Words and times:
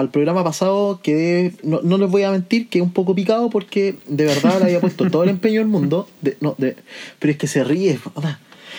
para 0.00 0.06
el 0.06 0.12
programa 0.12 0.42
pasado 0.42 1.00
quedé, 1.02 1.52
no, 1.62 1.80
no 1.82 1.98
les 1.98 2.08
voy 2.08 2.22
a 2.22 2.30
mentir, 2.30 2.68
que 2.70 2.80
un 2.80 2.90
poco 2.90 3.14
picado 3.14 3.50
porque 3.50 3.96
de 4.08 4.24
verdad 4.24 4.58
le 4.58 4.64
había 4.64 4.80
puesto 4.80 5.10
todo 5.10 5.24
el 5.24 5.28
empeño 5.28 5.60
del 5.60 5.68
mundo. 5.68 6.08
De, 6.22 6.38
no, 6.40 6.54
de, 6.56 6.74
pero 7.18 7.32
es 7.32 7.36
que 7.36 7.46
se 7.46 7.62
ríe. 7.64 7.98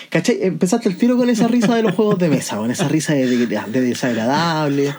¿Cachai? 0.09 0.39
Empezaste 0.41 0.89
el 0.89 0.97
tiro 0.97 1.15
con 1.17 1.29
esa 1.29 1.47
risa 1.47 1.75
de 1.75 1.83
los 1.83 1.93
juegos 1.93 2.17
de 2.17 2.27
mesa, 2.29 2.57
con 2.57 2.71
esa 2.71 2.87
risa 2.87 3.13
de, 3.13 3.27
de- 3.27 3.45
de 3.45 3.81
desagradable. 3.81 4.95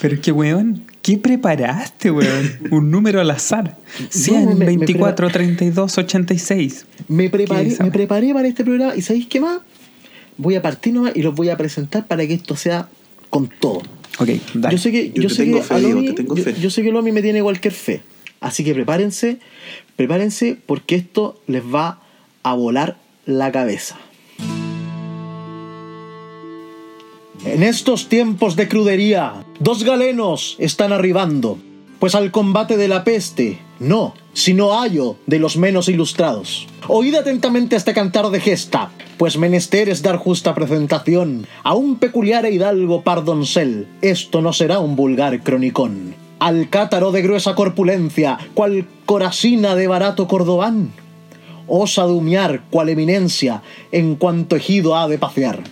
Pero 0.00 0.14
es 0.14 0.20
que, 0.20 0.30
weón, 0.30 0.84
¿qué 1.02 1.18
preparaste, 1.18 2.10
weón? 2.12 2.58
Un 2.70 2.90
número 2.92 3.20
al 3.20 3.30
azar. 3.32 3.76
No, 3.98 4.06
100, 4.08 4.48
me- 4.50 4.54
me 4.54 4.64
24, 4.66 5.30
32, 5.30 5.98
86. 5.98 6.86
Me 7.08 7.28
preparé, 7.28 7.76
me 7.80 7.90
preparé 7.90 8.32
para 8.32 8.46
este 8.46 8.62
programa 8.64 8.94
y 8.94 9.02
¿sabéis 9.02 9.26
qué 9.26 9.40
más? 9.40 9.58
Voy 10.36 10.54
a 10.54 10.62
partir 10.62 10.94
nomás 10.94 11.12
y 11.16 11.22
los 11.22 11.34
voy 11.34 11.48
a 11.50 11.56
presentar 11.56 12.06
para 12.06 12.24
que 12.26 12.34
esto 12.34 12.54
sea 12.56 12.88
con 13.30 13.48
todo. 13.48 13.82
Ok, 14.20 14.28
dale. 14.54 14.76
Yo 14.76 14.82
sé 14.82 14.92
que, 14.92 15.10
Yo 15.12 15.22
yo 15.22 15.28
te 15.28 15.34
sé 15.34 15.44
que 15.50 15.62
fe, 15.62 15.80
yo, 15.80 16.50
yo 16.60 16.70
sé 16.70 16.82
que 16.82 16.92
Lomi 16.92 17.10
me 17.10 17.22
tiene 17.22 17.42
cualquier 17.42 17.72
fe. 17.72 18.02
Así 18.40 18.64
que 18.64 18.74
prepárense, 18.74 19.38
prepárense 19.96 20.58
porque 20.66 20.94
esto 20.96 21.40
les 21.46 21.62
va 21.62 22.02
a 22.42 22.54
volar 22.54 22.98
la 23.24 23.50
cabeza. 23.50 23.98
En 27.46 27.62
estos 27.62 28.10
tiempos 28.10 28.56
de 28.56 28.68
crudería, 28.68 29.46
dos 29.58 29.84
galenos 29.84 30.56
están 30.58 30.92
arribando, 30.92 31.58
pues 31.98 32.14
al 32.14 32.30
combate 32.30 32.76
de 32.76 32.88
la 32.88 33.04
peste, 33.04 33.58
no, 33.80 34.14
sino 34.34 34.80
ayo 34.80 35.16
de 35.26 35.40
los 35.40 35.56
menos 35.56 35.88
ilustrados. 35.88 36.68
Oíd 36.86 37.14
atentamente 37.14 37.74
este 37.74 37.94
cantar 37.94 38.30
de 38.30 38.38
gesta, 38.38 38.90
pues 39.16 39.36
menester 39.36 39.88
es 39.88 40.02
dar 40.02 40.18
justa 40.18 40.54
presentación 40.54 41.46
a 41.64 41.74
un 41.74 41.96
peculiar 41.96 42.44
e 42.46 42.52
hidalgo 42.52 43.02
pardoncel. 43.02 43.88
Esto 44.02 44.42
no 44.42 44.52
será 44.52 44.78
un 44.78 44.96
vulgar 44.96 45.42
cronicón. 45.42 46.14
Al 46.38 46.68
cátaro 46.70 47.10
de 47.10 47.22
gruesa 47.22 47.54
corpulencia, 47.54 48.38
cual 48.54 48.86
corasina 49.06 49.74
de 49.74 49.88
barato 49.88 50.28
cordobán, 50.28 50.92
osa 51.66 52.04
dumiar 52.04 52.62
cual 52.70 52.88
eminencia 52.88 53.62
en 53.92 54.16
cuanto 54.16 54.56
ejido 54.56 54.96
ha 54.96 55.08
de 55.08 55.18
pasear. 55.18 55.62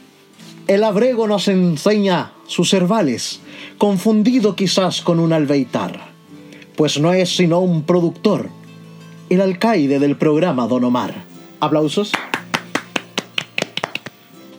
El 0.66 0.84
abrego 0.84 1.27
nos 1.27 1.48
enseña 1.48 2.33
sus 2.46 2.70
cervales, 2.70 3.40
confundido 3.78 4.55
quizás 4.56 5.00
con 5.00 5.18
un 5.20 5.33
albeitar, 5.33 6.08
pues 6.78 7.00
no 7.00 7.12
es 7.12 7.34
sino 7.34 7.58
un 7.58 7.82
productor, 7.82 8.50
el 9.30 9.40
alcaide 9.40 9.98
del 9.98 10.16
programa 10.16 10.68
Don 10.68 10.84
Omar. 10.84 11.12
¿Aplausos? 11.58 12.12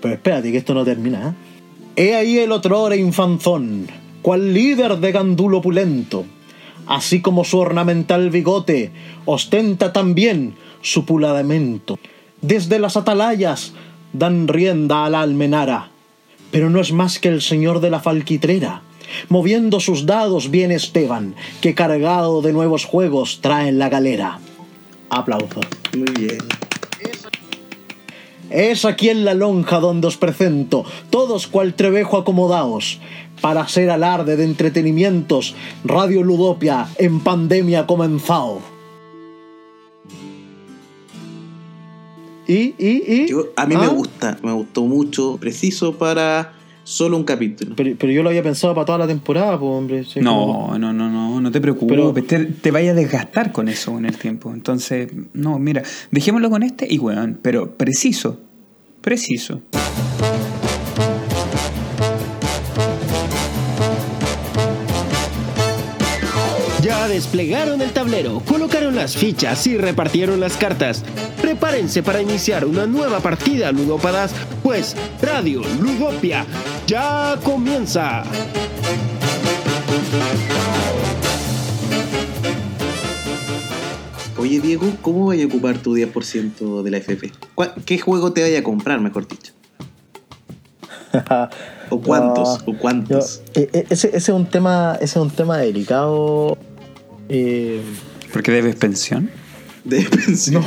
Pero 0.01 0.13
espérate 0.15 0.51
que 0.51 0.57
esto 0.57 0.73
no 0.73 0.83
termina. 0.83 1.29
¿eh? 1.29 1.33
He 1.95 2.15
ahí 2.15 2.37
el 2.39 2.51
otrora 2.51 2.97
infanzón, 2.97 3.87
cual 4.21 4.53
líder 4.53 4.97
de 4.97 5.13
gandulo 5.13 5.59
opulento, 5.59 6.25
así 6.87 7.21
como 7.21 7.45
su 7.45 7.57
ornamental 7.57 8.29
bigote, 8.31 8.91
ostenta 9.23 9.93
también 9.93 10.55
su 10.81 11.05
puladamento. 11.05 11.97
Desde 12.41 12.79
las 12.79 12.97
atalayas 12.97 13.71
dan 14.11 14.49
rienda 14.49 15.05
a 15.05 15.09
la 15.09 15.21
almenara, 15.21 15.89
pero 16.51 16.69
no 16.69 16.81
es 16.81 16.91
más 16.91 17.17
que 17.17 17.29
el 17.29 17.41
señor 17.41 17.79
de 17.79 17.91
la 17.91 18.01
falquitrera. 18.01 18.81
Moviendo 19.29 19.79
sus 19.79 20.05
dados 20.05 20.49
viene 20.51 20.75
Esteban, 20.75 21.35
que 21.61 21.75
cargado 21.75 22.41
de 22.41 22.53
nuevos 22.53 22.85
juegos 22.85 23.39
trae 23.41 23.69
en 23.69 23.79
la 23.79 23.89
galera. 23.89 24.39
Aplausos. 25.09 25.65
Muy 25.97 26.11
bien. 26.19 26.37
Es 28.49 28.83
aquí 28.85 29.09
en 29.09 29.25
la 29.25 29.35
lonja 29.35 29.79
donde 29.79 30.07
os 30.07 30.17
presento, 30.17 30.83
todos 31.11 31.45
cual 31.47 31.75
trevejo 31.75 32.17
acomodaos, 32.17 32.99
para 33.41 33.61
hacer 33.61 33.89
alarde 33.89 34.35
de 34.37 34.43
entretenimientos, 34.43 35.55
Radio 35.85 36.23
Ludopia 36.23 36.87
en 36.97 37.19
pandemia 37.21 37.85
comenzado. 37.85 38.59
¿Y, 42.47 42.73
y, 42.79 43.03
y? 43.07 43.27
Yo- 43.29 43.49
a 43.55 43.65
mí 43.67 43.75
me 43.77 43.85
¿Ah? 43.85 43.89
gusta, 43.89 44.39
me 44.41 44.51
gustó 44.51 44.81
mucho, 44.83 45.37
preciso 45.39 45.93
para 45.93 46.53
solo 46.89 47.17
un 47.17 47.23
capítulo. 47.23 47.75
Pero, 47.75 47.95
pero 47.99 48.11
yo 48.11 48.23
lo 48.23 48.29
había 48.29 48.41
pensado 48.43 48.73
para 48.73 48.85
toda 48.85 48.97
la 48.97 49.07
temporada, 49.07 49.59
pues, 49.59 49.69
hombre. 49.71 50.03
Sí, 50.05 50.21
como- 50.21 50.69
No, 50.71 50.79
no, 50.79 50.93
no, 50.93 51.09
no, 51.09 51.39
no 51.41 51.51
te 51.51 51.61
preocupes. 51.61 51.95
Pero- 51.95 52.13
te, 52.13 52.45
te 52.45 52.71
vayas 52.71 52.93
a 52.93 52.95
desgastar 52.95 53.51
con 53.51 53.67
eso 53.69 53.97
en 53.97 54.05
el 54.05 54.17
tiempo. 54.17 54.51
Entonces, 54.53 55.09
no, 55.33 55.59
mira, 55.59 55.83
dejémoslo 56.11 56.49
con 56.49 56.63
este 56.63 56.87
y 56.89 56.97
weón, 56.97 57.37
pero 57.41 57.77
preciso. 57.77 58.39
Preciso. 59.01 59.61
Ya 66.89 67.07
desplegaron 67.07 67.83
el 67.83 67.91
tablero, 67.91 68.39
colocaron 68.47 68.95
las 68.95 69.15
fichas 69.15 69.67
y 69.67 69.77
repartieron 69.77 70.39
las 70.39 70.57
cartas. 70.57 71.03
Prepárense 71.39 72.01
para 72.01 72.19
iniciar 72.19 72.65
una 72.65 72.87
nueva 72.87 73.19
partida, 73.19 73.71
ludópadas, 73.71 74.31
pues 74.63 74.95
Radio 75.21 75.61
Ludopia 75.79 76.47
ya 76.87 77.37
comienza. 77.43 78.23
Oye, 84.37 84.59
Diego, 84.61 84.85
¿cómo 85.01 85.27
vaya 85.27 85.43
a 85.43 85.47
ocupar 85.47 85.77
tu 85.79 85.95
10% 85.95 86.81
de 86.81 86.91
la 86.91 86.97
FP? 86.97 87.31
¿Cuál- 87.55 87.73
¿Qué 87.85 87.99
juego 87.99 88.31
te 88.31 88.41
vaya 88.41 88.59
a 88.59 88.63
comprar, 88.63 89.01
mejor 89.01 89.27
dicho? 89.27 89.51
¿O 91.89 91.99
cuántos? 91.99 92.65
No, 92.65 92.71
¿O 92.73 92.77
cuántos? 92.77 93.41
yo- 93.53 93.61
eh, 93.61 93.69
eh, 93.73 93.85
ese, 93.89 94.07
ese 94.09 94.17
es 94.17 94.29
un 94.29 94.45
tema, 94.45 94.93
ese 95.01 95.19
es 95.19 95.23
un 95.25 95.29
tema 95.31 95.57
delicado. 95.57 96.57
Eh, 97.29 97.81
¿Porque 98.33 98.51
debes 98.51 98.75
pensión? 98.75 99.29
De 99.83 100.01
pensión. 100.03 100.63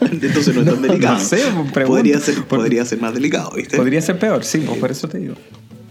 Entonces 0.00 0.54
no 0.54 0.62
es 0.62 0.66
tan 0.68 0.82
delicado. 0.82 1.14
no 1.18 1.20
sé, 1.20 1.36
pues, 1.54 1.72
pregunto. 1.72 1.96
podría, 1.98 2.18
ser, 2.20 2.34
Por- 2.44 2.58
podría 2.58 2.84
ser 2.84 3.00
más 3.00 3.14
delicado, 3.14 3.52
¿viste? 3.54 3.76
Podría 3.76 4.02
ser 4.02 4.18
peor, 4.18 4.44
sí, 4.44 4.58
pues 4.66 4.78
por 4.78 4.90
eso 4.90 5.08
te 5.08 5.18
digo. 5.18 5.34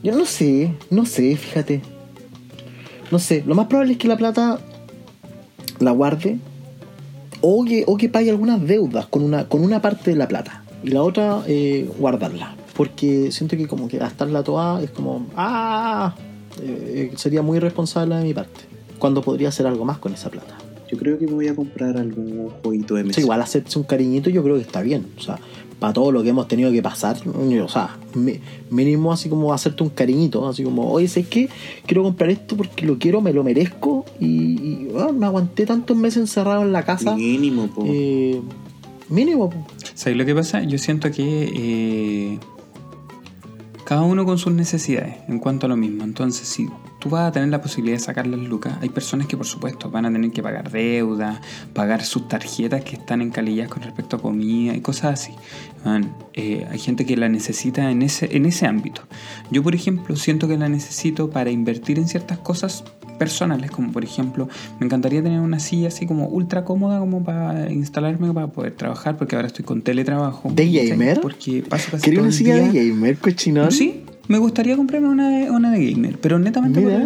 yo 0.04 0.16
no 0.16 0.26
sé, 0.26 0.74
no 0.90 1.06
sé, 1.06 1.36
fíjate. 1.38 1.82
No 3.12 3.20
sé, 3.20 3.44
lo 3.46 3.56
más 3.56 3.68
probable 3.68 3.94
es 3.94 3.98
que 4.00 4.08
la 4.08 4.18
plata 4.18 4.60
la 5.80 5.92
guarde 5.92 6.38
o 7.42 7.64
que, 7.66 7.84
o 7.88 7.98
que 7.98 8.10
pague 8.10 8.30
algunas 8.30 8.66
deudas 8.66 9.06
con 9.08 9.24
una, 9.24 9.48
con 9.48 9.62
una 9.64 9.82
parte 9.82 10.12
de 10.12 10.18
la 10.18 10.28
plata 10.28 10.64
y 10.84 10.90
la 10.90 11.02
otra 11.04 11.44
eh, 11.48 11.90
guardarla. 11.98 12.56
Porque 12.76 13.32
siento 13.32 13.56
que 13.56 13.68
como 13.68 13.88
que 13.88 13.98
gastarla 13.98 14.44
toda 14.44 14.82
es 14.84 14.90
como, 14.90 15.28
ah, 15.38 16.14
eh, 16.62 17.14
sería 17.16 17.42
muy 17.42 17.58
irresponsable 17.58 18.16
de 18.16 18.24
mi 18.24 18.34
parte. 18.34 18.62
Cuando 19.00 19.22
podría 19.22 19.50
hacer 19.50 19.68
algo 19.68 19.86
más 19.86 19.98
con 19.98 20.14
esa 20.14 20.30
plata. 20.30 20.58
Yo 20.90 20.98
creo 20.98 21.18
que 21.18 21.26
me 21.26 21.34
voy 21.34 21.48
a 21.48 21.56
comprar 21.56 21.98
algún 21.98 22.50
jueguito 22.64 22.96
de 22.96 23.04
mesa. 23.04 23.16
Sí, 23.16 23.22
igual 23.22 23.42
hacerse 23.42 23.80
un 23.80 23.86
cariñito 23.86 24.30
yo 24.30 24.44
creo 24.44 24.56
que 24.56 24.62
está 24.62 24.82
bien. 24.82 25.08
O 25.18 25.22
sea, 25.22 25.40
para 25.80 25.94
todo 25.94 26.12
lo 26.12 26.24
que 26.24 26.30
hemos 26.30 26.48
tenido 26.48 26.72
que 26.72 26.82
pasar, 26.82 27.18
o 27.28 27.68
sea, 27.68 27.98
mínimo 28.70 29.12
así 29.12 29.30
como 29.30 29.54
hacerte 29.54 29.84
un 29.84 29.90
cariñito, 29.90 30.48
así 30.48 30.64
como, 30.64 30.92
oye, 30.92 31.08
¿sabes 31.08 31.28
qué? 31.28 31.50
Quiero 31.86 32.04
comprar 32.04 32.30
esto 32.30 32.56
porque 32.56 32.86
lo 32.86 32.98
quiero, 32.98 33.20
me 33.22 33.34
lo 33.34 33.44
merezco 33.44 34.06
y, 34.20 34.26
y, 34.26 34.90
bueno, 34.92 35.14
me 35.14 35.26
aguanté 35.26 35.66
tantos 35.66 35.98
meses 35.98 36.22
encerrado 36.22 36.62
en 36.62 36.72
la 36.72 36.84
casa. 36.84 37.16
Mínimo, 37.16 37.68
po. 37.68 37.84
Eh, 37.86 38.40
mínimo. 39.10 39.50
po. 39.50 39.66
¿Sabes 39.96 40.18
lo 40.18 40.26
que 40.26 40.34
pasa? 40.34 40.64
Yo 40.64 40.78
siento 40.78 41.12
que 41.12 41.52
eh, 41.56 42.40
cada 43.84 44.04
uno 44.04 44.26
con 44.26 44.38
sus 44.38 44.54
necesidades 44.54 45.18
en 45.28 45.40
cuanto 45.40 45.66
a 45.66 45.70
lo 45.70 45.78
mismo. 45.78 46.04
Entonces, 46.04 46.48
si 46.48 46.68
tú 47.06 47.12
vas 47.12 47.28
a 47.30 47.32
tener 47.32 47.50
la 47.50 47.62
posibilidad 47.62 47.98
de 47.98 48.04
sacar 48.04 48.26
las 48.26 48.40
lucas, 48.40 48.80
hay 48.82 48.90
personas 48.90 49.28
que, 49.28 49.38
por 49.38 49.46
supuesto, 49.46 49.92
van 49.92 50.08
a 50.08 50.12
tener 50.12 50.32
que 50.32 50.42
pagar 50.42 50.72
deuda, 50.72 51.40
pagar 51.72 52.04
sus 52.04 52.28
tarjetas 52.28 52.84
que 52.84 52.96
están 52.96 53.22
encalillas 53.22 53.70
con 53.70 53.84
respecto 53.84 54.16
a 54.16 54.20
comida 54.24 54.76
y 54.76 54.82
cosas 54.82 55.14
así. 55.14 55.32
Man, 55.86 56.12
eh, 56.34 56.66
hay 56.68 56.80
gente 56.80 57.06
que 57.06 57.16
la 57.16 57.30
necesita 57.30 57.92
en 57.92 58.02
ese, 58.02 58.36
en 58.36 58.48
ese 58.48 58.66
ámbito. 58.66 59.04
Yo, 59.52 59.62
por 59.62 59.76
ejemplo, 59.76 60.16
siento 60.16 60.48
que 60.48 60.58
la 60.58 60.68
necesito 60.68 61.30
para 61.30 61.52
invertir 61.52 62.00
en 62.00 62.08
ciertas 62.08 62.40
cosas 62.40 62.84
personales, 63.20 63.70
como 63.70 63.92
por 63.92 64.04
ejemplo, 64.04 64.50
me 64.80 64.88
encantaría 64.88 65.22
tener 65.22 65.42
una 65.42 65.60
silla 65.60 65.90
así 65.90 66.08
como 66.08 66.26
ultra 66.28 66.66
cómoda 66.66 66.98
como 66.98 67.24
para 67.24 67.72
instalarme 67.72 68.34
para 68.34 68.48
poder 68.48 68.72
trabajar, 68.74 69.16
porque 69.16 69.36
ahora 69.36 69.48
estoy 69.48 69.64
con 69.64 69.84
teletrabajo. 69.84 70.50
¿De 70.52 70.68
gamer? 70.72 71.22
Porque 71.22 71.62
paso 71.70 71.92
casi 71.92 72.04
¿Quería 72.04 72.22
una 72.22 72.32
silla 72.32 72.56
día- 72.56 72.72
de 72.72 72.90
gamer, 72.90 73.18
cochinón? 73.20 73.72
Sí, 73.72 74.04
me 74.28 74.38
gustaría 74.38 74.76
comprarme 74.76 75.08
una 75.10 75.30
de, 75.30 75.52
una 75.52 75.72
de 75.72 75.92
gamer, 75.92 76.18
pero 76.20 76.40
netamente 76.40 76.82
Mira. 76.82 77.00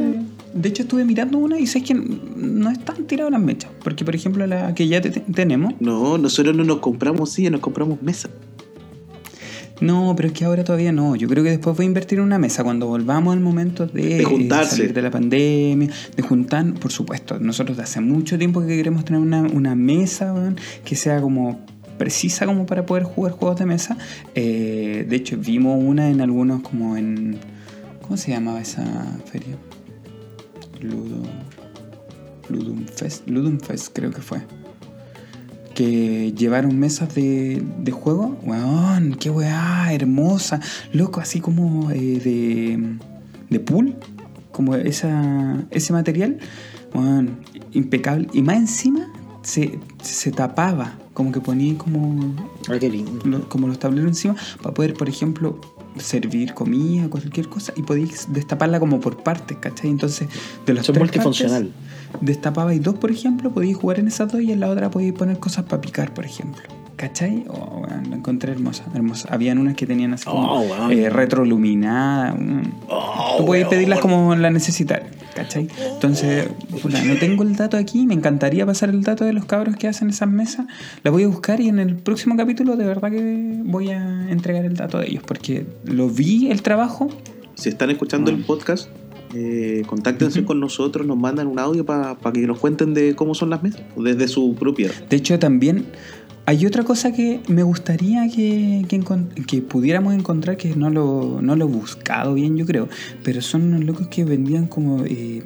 de 0.53 0.69
hecho 0.69 0.83
estuve 0.83 1.03
mirando 1.05 1.37
una 1.37 1.59
y 1.59 1.67
sé 1.67 1.83
que 1.83 1.93
no 1.93 2.69
están 2.69 3.05
tiradas 3.05 3.31
las 3.31 3.41
mechas, 3.41 3.71
porque 3.83 4.05
por 4.05 4.15
ejemplo 4.15 4.45
la 4.47 4.73
que 4.73 4.87
ya 4.87 5.01
te- 5.01 5.09
tenemos, 5.11 5.73
No, 5.79 6.17
nosotros 6.17 6.55
no 6.55 6.63
nos 6.63 6.79
compramos 6.79 7.31
silla, 7.31 7.49
nos 7.49 7.61
compramos 7.61 8.01
mesa. 8.01 8.29
no, 9.81 10.13
pero 10.15 10.27
es 10.27 10.33
que 10.33 10.43
ahora 10.43 10.63
todavía 10.65 10.91
no. 10.91 11.15
Yo 11.15 11.27
creo 11.29 11.41
que 11.43 11.51
después 11.51 11.75
voy 11.77 11.85
a 11.85 11.87
invertir 11.87 12.17
en 12.19 12.25
una 12.25 12.37
mesa 12.37 12.63
cuando 12.65 12.87
volvamos 12.87 13.33
al 13.33 13.39
momento 13.39 13.85
de, 13.87 14.17
De 14.17 14.23
juntarse. 14.25 14.75
salir 14.77 14.93
de 14.93 15.01
la 15.01 15.09
pandemia, 15.09 15.89
de 16.17 16.21
juntar, 16.21 16.73
por 16.73 16.91
supuesto. 16.91 17.39
Nosotros 17.39 17.77
de 17.77 17.83
hace 17.83 18.01
mucho 18.01 18.37
tiempo 18.37 18.59
que 18.59 18.67
queremos 18.75 19.05
tener 19.05 19.21
una, 19.21 19.41
una 19.43 19.75
mesa 19.75 20.33
weón, 20.33 20.57
que 20.83 20.95
sea 20.97 21.21
como 21.21 21.61
precisa 21.99 22.47
como 22.47 22.65
para 22.65 22.87
poder 22.87 23.03
jugar 23.03 23.33
juegos 23.33 23.59
de 23.59 23.67
mesa. 23.67 23.95
Eh, 24.33 25.05
de 25.07 25.15
hecho, 25.15 25.37
vimos 25.37 25.77
una 25.79 26.09
en 26.09 26.21
algunos 26.21 26.63
como 26.63 26.97
en... 26.97 27.37
¿Cómo 28.01 28.17
se 28.17 28.31
llamaba 28.31 28.59
esa 28.59 28.83
feria? 29.25 29.55
Ludo. 30.81 31.21
Ludum 32.49 32.85
Fest. 32.87 33.29
Ludum 33.29 33.59
Fest 33.59 33.89
creo 33.93 34.09
que 34.09 34.21
fue. 34.21 34.41
Que 35.75 36.33
llevaron 36.33 36.79
mesas 36.79 37.13
de, 37.13 37.61
de 37.77 37.91
juego. 37.91 38.35
Weón, 38.43 39.15
qué 39.19 39.29
weá, 39.29 39.93
hermosa. 39.93 40.59
Loco, 40.91 41.19
así 41.19 41.39
como 41.39 41.91
eh, 41.91 42.19
de, 42.23 42.97
de 43.51 43.59
pool. 43.59 43.95
Como 44.51 44.73
esa, 44.75 45.63
ese 45.69 45.93
material. 45.93 46.39
Impecable. 47.73 48.27
Y 48.33 48.41
más 48.41 48.57
encima 48.57 49.07
se, 49.43 49.77
se 50.01 50.31
tapaba. 50.31 50.97
Como 51.19 51.33
que 51.33 51.41
ponía 51.41 51.77
como 51.77 52.33
Ay, 52.69 52.79
qué 52.79 52.89
lindo. 52.89 53.11
lo- 53.25 53.49
como 53.49 53.67
los 53.67 53.77
tableros 53.77 54.07
encima 54.07 54.37
para 54.61 54.73
poder, 54.73 54.93
por 54.93 55.09
ejemplo, 55.09 55.59
servir 55.97 56.53
comida, 56.53 57.09
cualquier 57.09 57.49
cosa, 57.49 57.73
y 57.75 57.81
podéis 57.83 58.27
destaparla 58.31 58.79
como 58.79 59.01
por 59.01 59.17
partes, 59.21 59.57
¿cachai? 59.59 59.89
Entonces, 59.89 60.29
de 60.65 60.73
las 60.73 60.83
es 60.87 60.93
tres 60.93 60.97
multifuncional. 60.97 61.73
partes, 61.73 62.21
destapabais 62.25 62.81
dos, 62.81 62.95
por 62.95 63.11
ejemplo, 63.11 63.51
podéis 63.51 63.75
jugar 63.75 63.99
en 63.99 64.07
esas 64.07 64.31
dos 64.31 64.39
y 64.41 64.53
en 64.53 64.61
la 64.61 64.69
otra 64.69 64.89
podéis 64.89 65.11
poner 65.11 65.37
cosas 65.39 65.65
para 65.65 65.81
picar, 65.81 66.13
por 66.13 66.23
ejemplo. 66.25 66.61
¿Cachai? 66.99 67.45
Oh, 67.47 67.85
la 67.87 68.13
encontré 68.17 68.51
hermosa, 68.51 68.83
hermosa. 68.93 69.29
Habían 69.31 69.57
unas 69.57 69.75
que 69.75 69.87
tenían 69.87 70.13
así 70.13 70.25
como 70.25 70.51
Oh, 70.59 70.91
eh, 70.91 71.09
retroiluminada. 71.09 72.33
mm. 72.33 72.63
Tú 73.37 73.45
podías 73.45 73.69
pedirlas 73.69 73.99
como 74.01 74.35
la 74.35 74.49
necesitar, 74.49 75.05
¿cachai? 75.33 75.69
Entonces, 75.93 76.49
no 77.05 77.15
tengo 77.15 77.43
el 77.43 77.55
dato 77.55 77.77
aquí, 77.77 78.05
me 78.05 78.15
encantaría 78.15 78.65
pasar 78.65 78.89
el 78.89 79.01
dato 79.01 79.23
de 79.23 79.31
los 79.31 79.45
cabros 79.45 79.77
que 79.77 79.87
hacen 79.87 80.09
esas 80.09 80.27
mesas. 80.29 80.65
La 81.03 81.09
voy 81.11 81.23
a 81.23 81.27
buscar 81.29 81.61
y 81.61 81.69
en 81.69 81.79
el 81.79 81.95
próximo 81.95 82.35
capítulo 82.35 82.75
de 82.75 82.85
verdad 82.85 83.09
que 83.11 83.61
voy 83.63 83.91
a 83.91 84.29
entregar 84.29 84.65
el 84.65 84.75
dato 84.75 84.99
de 84.99 85.07
ellos, 85.07 85.23
porque 85.25 85.65
lo 85.85 86.09
vi 86.09 86.51
el 86.51 86.61
trabajo. 86.63 87.07
Si 87.55 87.69
están 87.69 87.91
escuchando 87.91 88.29
el 88.29 88.43
podcast, 88.43 88.89
eh, 89.33 89.83
contáctense 89.85 90.43
con 90.43 90.59
nosotros, 90.59 91.07
nos 91.07 91.17
mandan 91.17 91.47
un 91.47 91.59
audio 91.59 91.85
para 91.85 92.17
que 92.33 92.41
nos 92.47 92.59
cuenten 92.59 92.93
de 92.93 93.15
cómo 93.15 93.35
son 93.35 93.51
las 93.51 93.63
mesas, 93.63 93.83
desde 93.95 94.27
su 94.27 94.55
propiedad. 94.55 94.93
De 95.09 95.15
hecho, 95.15 95.37
también 95.39 95.85
hay 96.49 96.65
otra 96.65 96.83
cosa 96.83 97.11
que 97.11 97.41
me 97.47 97.61
gustaría 97.61 98.27
que, 98.27 98.83
que, 99.47 99.61
pudiéramos 99.61 100.15
encontrar, 100.15 100.57
que 100.57 100.75
no 100.75 100.89
lo, 100.89 101.43
no 101.43 101.55
lo 101.55 101.65
he 101.65 101.67
buscado 101.67 102.33
bien, 102.33 102.57
yo 102.57 102.65
creo, 102.65 102.89
pero 103.23 103.39
son 103.43 103.65
unos 103.65 103.83
locos 103.83 104.07
que 104.07 104.25
vendían 104.25 104.65
como, 104.65 105.05
eh, 105.05 105.43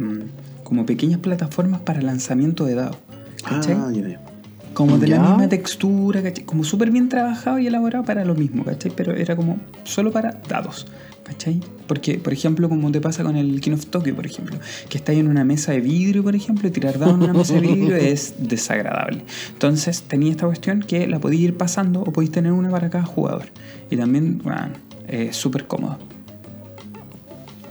como 0.64 0.86
pequeñas 0.86 1.20
plataformas 1.20 1.82
para 1.82 2.02
lanzamiento 2.02 2.64
de 2.64 2.76
dados. 2.76 2.96
¿Cachai? 3.44 3.76
Ah, 3.78 3.92
ya, 3.94 4.08
ya. 4.08 4.33
Como 4.74 4.98
de 4.98 5.08
la 5.08 5.20
misma 5.20 5.48
textura, 5.48 6.24
¿cachai? 6.24 6.46
Como 6.46 6.64
súper 6.64 6.90
bien 6.90 7.10
trabajado 7.10 7.60
y 7.60 7.68
elaborado 7.68 8.04
para 8.04 8.26
lo 8.26 8.36
mismo, 8.36 8.64
¿cachai? 8.64 8.92
Pero 8.96 9.14
era 9.14 9.36
como 9.36 9.60
solo 9.84 10.12
para 10.12 10.42
dados, 10.48 10.88
¿cachai? 11.24 11.60
Porque, 11.88 12.18
por 12.18 12.34
ejemplo, 12.34 12.70
como 12.70 12.92
te 12.92 13.00
pasa 13.00 13.24
con 13.24 13.36
el 13.36 13.62
King 13.62 13.74
of 13.74 13.86
Tokyo, 13.88 14.16
por 14.16 14.26
ejemplo, 14.26 14.58
que 14.90 14.98
está 14.98 15.14
en 15.14 15.28
una 15.28 15.44
mesa 15.44 15.74
de 15.74 15.82
vidrio, 15.82 16.24
por 16.24 16.36
ejemplo, 16.36 16.68
y 16.68 16.72
tirar 16.72 16.98
dados 16.98 17.16
en 17.16 17.24
una 17.24 17.34
mesa 17.34 17.54
de 17.54 17.62
vidrio 17.62 17.96
es 17.98 18.34
desagradable. 18.40 19.24
Entonces 19.52 20.04
tenía 20.04 20.32
esta 20.32 20.48
cuestión 20.48 20.82
que 20.82 21.08
la 21.08 21.20
podéis 21.20 21.42
ir 21.42 21.58
pasando 21.58 22.02
o 22.02 22.12
podéis 22.12 22.32
tener 22.32 22.52
una 22.52 22.70
para 22.70 22.90
cada 22.90 23.06
jugador. 23.06 23.46
Y 23.92 23.98
también, 23.98 24.40
bueno, 24.44 24.70
es 25.08 25.36
súper 25.36 25.68
cómodo. 25.68 26.00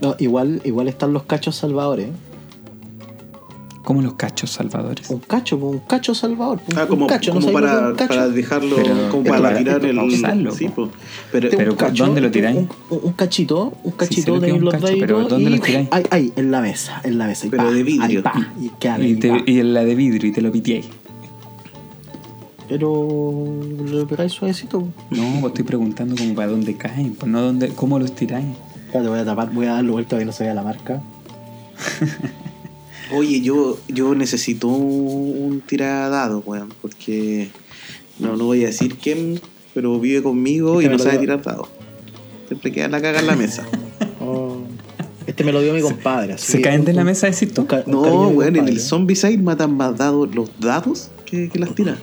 No, 0.01 0.17
igual, 0.19 0.61
igual 0.65 0.89
están 0.89 1.13
los 1.13 1.25
cachos 1.25 1.57
salvadores. 1.57 2.09
¿eh? 2.09 2.32
Como 3.85 4.01
los 4.01 4.15
cachos 4.15 4.51
salvadores. 4.51 5.11
Un 5.11 5.19
cacho, 5.19 5.57
un 5.57 5.81
cacho 5.81 6.15
salvador. 6.15 6.61
Un, 6.71 6.79
Ah, 6.79 6.87
como, 6.87 7.03
un 7.03 7.09
cacho, 7.09 7.33
como 7.33 7.47
¿no 7.49 7.53
para, 7.53 7.89
un 7.89 7.95
cacho? 7.97 8.09
para 8.09 8.29
dejarlo, 8.29 8.77
Pero- 8.77 9.09
como 9.11 9.23
pero 9.25 9.43
para 9.43 9.59
tirar 9.59 9.85
el... 9.85 9.97
para 9.97 10.07
usarlo, 10.07 10.53
sí, 10.53 10.69
po. 10.69 10.89
Pero, 11.33 11.49
Pero, 11.51 11.73
un 11.73 11.77
cacho, 11.77 12.07
¿dónde 12.07 12.21
lo 12.21 12.31
tiráis? 12.31 12.59
Un, 12.91 13.13
cachito, 13.15 13.73
un 13.83 13.91
cachito 13.93 14.39
que 14.39 14.47
de 14.47 14.53
un 14.53 14.71
cacho, 14.71 14.87
pero 15.01 15.25
¿dónde 15.29 15.51
y 15.51 15.57
lo 15.57 15.61
tiráis? 15.63 15.89
Ahí, 15.91 16.05
ahí, 16.11 16.33
en 16.37 16.51
la 16.53 16.61
mesa, 16.61 17.01
en 17.03 17.19
la 17.19 17.27
mesa. 17.27 17.47
y 17.49 17.51
Pero 17.51 17.65
pa, 17.65 17.71
de 17.73 17.83
vidrio. 17.83 18.05
Ahí, 18.05 18.23
pa, 18.23 18.53
y 18.61 18.69
queda 18.79 18.99
Y, 19.01 19.17
te- 19.17 19.43
y 19.47 19.59
en 19.59 19.75
la 19.75 19.85
de 19.85 19.95
vidrio 19.97 20.31
y 20.31 20.33
te 20.33 20.43
lo 20.43 20.53
pitiáis. 20.53 20.87
Pero 22.69 23.45
lo 23.91 24.07
pegáis 24.07 24.33
suavecito. 24.33 24.79
No, 25.11 25.41
pues 25.41 25.47
estoy 25.53 25.65
preguntando 25.65 26.15
como 26.17 26.35
para 26.35 26.49
dónde 26.53 26.77
caen, 26.77 27.15
pues 27.15 27.31
no 27.31 27.41
dónde, 27.43 27.69
cómo 27.71 27.99
los 27.99 28.15
tiráis. 28.15 28.47
Espérate, 28.87 29.09
voy 29.11 29.19
a 29.19 29.25
tapar, 29.25 29.51
voy 29.53 29.67
a 29.67 29.73
darle 29.75 29.91
vuelta 29.91 30.11
para 30.11 30.21
que 30.21 30.27
no 30.27 30.33
se 30.33 30.45
vea 30.45 30.55
la 30.55 30.63
marca. 30.63 31.03
Oye, 33.15 33.41
yo, 33.41 33.79
yo 33.89 34.15
necesito 34.15 34.69
un 34.69 35.63
tiradado, 35.67 36.43
weón, 36.47 36.69
porque 36.81 37.51
no, 38.19 38.37
no 38.37 38.45
voy 38.47 38.63
a 38.65 38.67
decir 38.69 38.97
quién, 38.97 39.41
pero 39.75 39.99
vive 40.01 40.23
conmigo 40.23 40.81
y 40.81 40.85
Este 40.85 40.91
me 40.91 40.97
no 40.97 41.03
sabe 41.03 41.13
dio. 41.13 41.21
tirar 41.21 41.43
dado. 41.43 41.69
Siempre 42.49 42.73
queda 42.73 42.89
la 42.89 43.01
caga 43.01 43.21
en 43.21 43.27
la 43.27 43.37
mesa. 43.37 43.67
Oh, 44.25 44.59
Este 45.27 45.43
me 45.43 45.51
lo 45.53 45.61
dio 45.61 45.75
mi 45.75 45.81
compadre. 45.81 46.35
así 46.35 46.53
¿Se 46.53 46.61
caen 46.61 46.85
de 46.85 46.93
la 46.93 47.03
mesa, 47.03 47.27
decís 47.29 47.53
tú? 47.53 47.63
un 47.63 47.67
ca- 47.67 47.83
un 47.87 47.91
No, 47.93 48.29
weón, 48.29 48.55
en 48.55 48.69
el 48.69 48.79
Zombicide 48.79 49.37
matan 49.39 49.77
más 49.77 49.99
dados 49.99 50.33
los 50.33 50.49
dados 50.61 51.11
que, 51.27 51.49
que 51.49 51.59
las 51.59 51.75
tiras. 51.75 51.99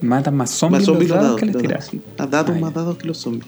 Matan 0.00 0.36
más 0.36 0.50
zombies, 0.50 0.80
más 0.82 0.86
zombies 0.86 1.08
los 1.10 1.16
los 1.18 1.24
dados 1.24 1.40
dados. 1.40 1.40
que 1.40 1.46
los 1.46 1.62
tiras. 1.62 1.86
dados, 1.86 1.90
sí. 1.90 2.00
Más 2.18 2.30
dados, 2.30 2.50
Ah, 2.56 2.60
más 2.60 2.74
dados 2.74 2.96
que 2.98 3.06
los 3.08 3.16
zombies. 3.18 3.46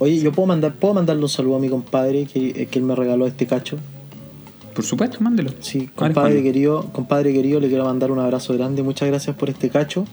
Oye, 0.00 0.18
yo 0.18 0.32
puedo 0.32 0.46
mandar, 0.46 0.74
puedo 0.74 0.94
mandarle 0.94 1.22
un 1.22 1.28
saludo 1.28 1.56
a 1.56 1.58
mi 1.60 1.68
compadre 1.68 2.24
que, 2.26 2.66
que 2.68 2.78
él 2.78 2.84
me 2.84 2.94
regaló 2.96 3.26
este 3.26 3.46
cacho. 3.46 3.76
Por 4.78 4.84
supuesto, 4.84 5.18
mándelo. 5.18 5.50
Sí, 5.58 5.90
¿Cuál 5.92 6.12
es, 6.12 6.14
compadre 6.14 6.40
querido, 6.40 6.84
compadre 6.92 7.32
querido, 7.32 7.58
le 7.58 7.66
quiero 7.66 7.84
mandar 7.84 8.12
un 8.12 8.20
abrazo 8.20 8.54
grande. 8.54 8.84
Muchas 8.84 9.08
gracias 9.08 9.34
por 9.34 9.50
este 9.50 9.70
cacho. 9.70 10.04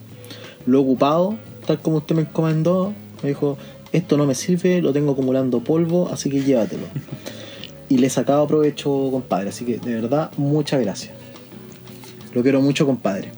Lo 0.66 0.80
he 0.80 0.82
ocupado, 0.82 1.36
tal 1.68 1.80
como 1.84 1.98
usted 1.98 2.16
me 2.16 2.24
encomendó. 2.24 2.92
Me 3.22 3.30
dijo, 3.30 3.60
esto 3.92 4.18
no 4.18 4.26
me 4.26 4.34
sirve, 4.34 4.82
lo 4.82 4.92
tengo 4.92 5.12
acumulando 5.12 5.64
polvo, 5.64 6.10
así 6.12 6.32
que 6.32 6.42
llévatelo. 6.42 6.82
y 7.90 8.00
le 8.00 8.08
he 8.08 8.10
sacado 8.10 8.48
provecho, 8.48 8.90
compadre. 9.12 9.50
Así 9.50 9.66
que 9.66 9.78
de 9.78 10.02
verdad, 10.02 10.32
muchas 10.36 10.82
gracias. 10.82 11.14
Lo 12.34 12.42
quiero 12.42 12.60
mucho, 12.60 12.88
compadre. 12.88 13.30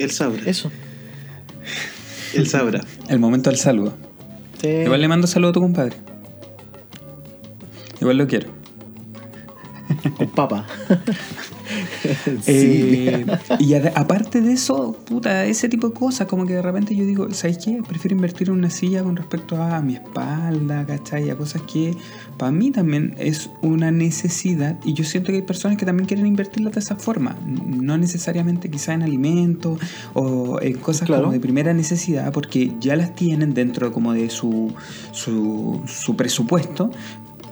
Él 0.00 0.10
sabrá. 0.10 0.42
Eso. 0.50 0.68
Él 2.34 2.48
sabrá. 2.48 2.80
El 3.08 3.20
momento 3.20 3.50
del 3.50 3.58
saludo. 3.60 3.94
Sí. 4.60 4.66
Igual 4.66 5.00
le 5.00 5.06
mando 5.06 5.28
saludo 5.28 5.50
a 5.50 5.52
tu 5.52 5.60
compadre. 5.60 5.96
Igual 8.00 8.18
lo 8.18 8.26
quiero. 8.26 8.63
Con 10.16 10.28
papa. 10.28 10.66
sí. 12.42 12.42
Eh, 12.46 13.26
y 13.58 13.74
aparte 13.74 14.40
de 14.40 14.52
eso, 14.52 14.96
puta, 15.04 15.44
ese 15.44 15.68
tipo 15.68 15.88
de 15.88 15.94
cosas, 15.94 16.26
como 16.26 16.46
que 16.46 16.54
de 16.54 16.62
repente 16.62 16.94
yo 16.94 17.04
digo, 17.04 17.30
¿sabes 17.32 17.58
qué? 17.58 17.82
Prefiero 17.86 18.14
invertir 18.14 18.48
en 18.48 18.54
una 18.54 18.70
silla 18.70 19.02
con 19.02 19.16
respecto 19.16 19.60
a 19.62 19.80
mi 19.80 19.94
espalda, 19.94 20.84
¿cachai? 20.86 21.30
A 21.30 21.36
cosas 21.36 21.62
que 21.62 21.96
para 22.38 22.52
mí 22.52 22.70
también 22.70 23.14
es 23.18 23.50
una 23.62 23.90
necesidad 23.90 24.78
y 24.84 24.94
yo 24.94 25.04
siento 25.04 25.28
que 25.32 25.36
hay 25.36 25.42
personas 25.42 25.76
que 25.76 25.86
también 25.86 26.06
quieren 26.06 26.26
invertirlas 26.26 26.74
de 26.74 26.80
esa 26.80 26.96
forma, 26.96 27.36
no 27.46 27.96
necesariamente 27.98 28.70
quizá 28.70 28.94
en 28.94 29.02
alimentos 29.02 29.78
o 30.14 30.60
en 30.60 30.78
cosas 30.78 31.06
Claro. 31.06 31.22
como 31.24 31.32
de 31.32 31.40
primera 31.40 31.74
necesidad, 31.74 32.32
porque 32.32 32.72
ya 32.80 32.96
las 32.96 33.14
tienen 33.14 33.52
dentro 33.54 33.92
como 33.92 34.12
de 34.12 34.30
su, 34.30 34.72
su, 35.12 35.80
su 35.86 36.16
presupuesto, 36.16 36.90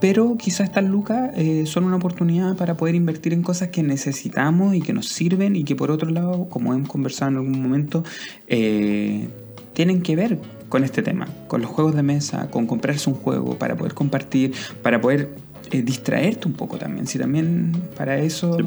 pero 0.02 0.36
quizás 0.36 0.68
estas 0.68 0.82
lucas 0.82 1.30
eh, 1.36 1.62
son 1.64 1.84
una 1.84 1.94
oportunidad 1.94 2.56
para 2.56 2.76
poder 2.76 2.96
invertir 2.96 3.32
en 3.32 3.44
cosas 3.44 3.68
que 3.68 3.84
necesitamos 3.84 4.74
y 4.74 4.80
que 4.80 4.92
nos 4.92 5.08
sirven 5.08 5.54
y 5.54 5.62
que 5.62 5.76
por 5.76 5.92
otro 5.92 6.10
lado, 6.10 6.48
como 6.48 6.74
hemos 6.74 6.88
conversado 6.88 7.30
en 7.30 7.36
algún 7.36 7.62
momento, 7.62 8.02
eh, 8.48 9.28
tienen 9.74 10.02
que 10.02 10.16
ver 10.16 10.40
con 10.68 10.82
este 10.82 11.02
tema, 11.04 11.28
con 11.46 11.62
los 11.62 11.70
juegos 11.70 11.94
de 11.94 12.02
mesa, 12.02 12.50
con 12.50 12.66
comprarse 12.66 13.10
un 13.10 13.14
juego 13.14 13.56
para 13.56 13.76
poder 13.76 13.94
compartir, 13.94 14.54
para 14.82 15.00
poder 15.00 15.36
eh, 15.70 15.82
distraerte 15.82 16.48
un 16.48 16.54
poco 16.54 16.78
también. 16.78 17.06
Si 17.06 17.16
también 17.16 17.70
para 17.96 18.18
eso, 18.18 18.56
Sí. 18.58 18.64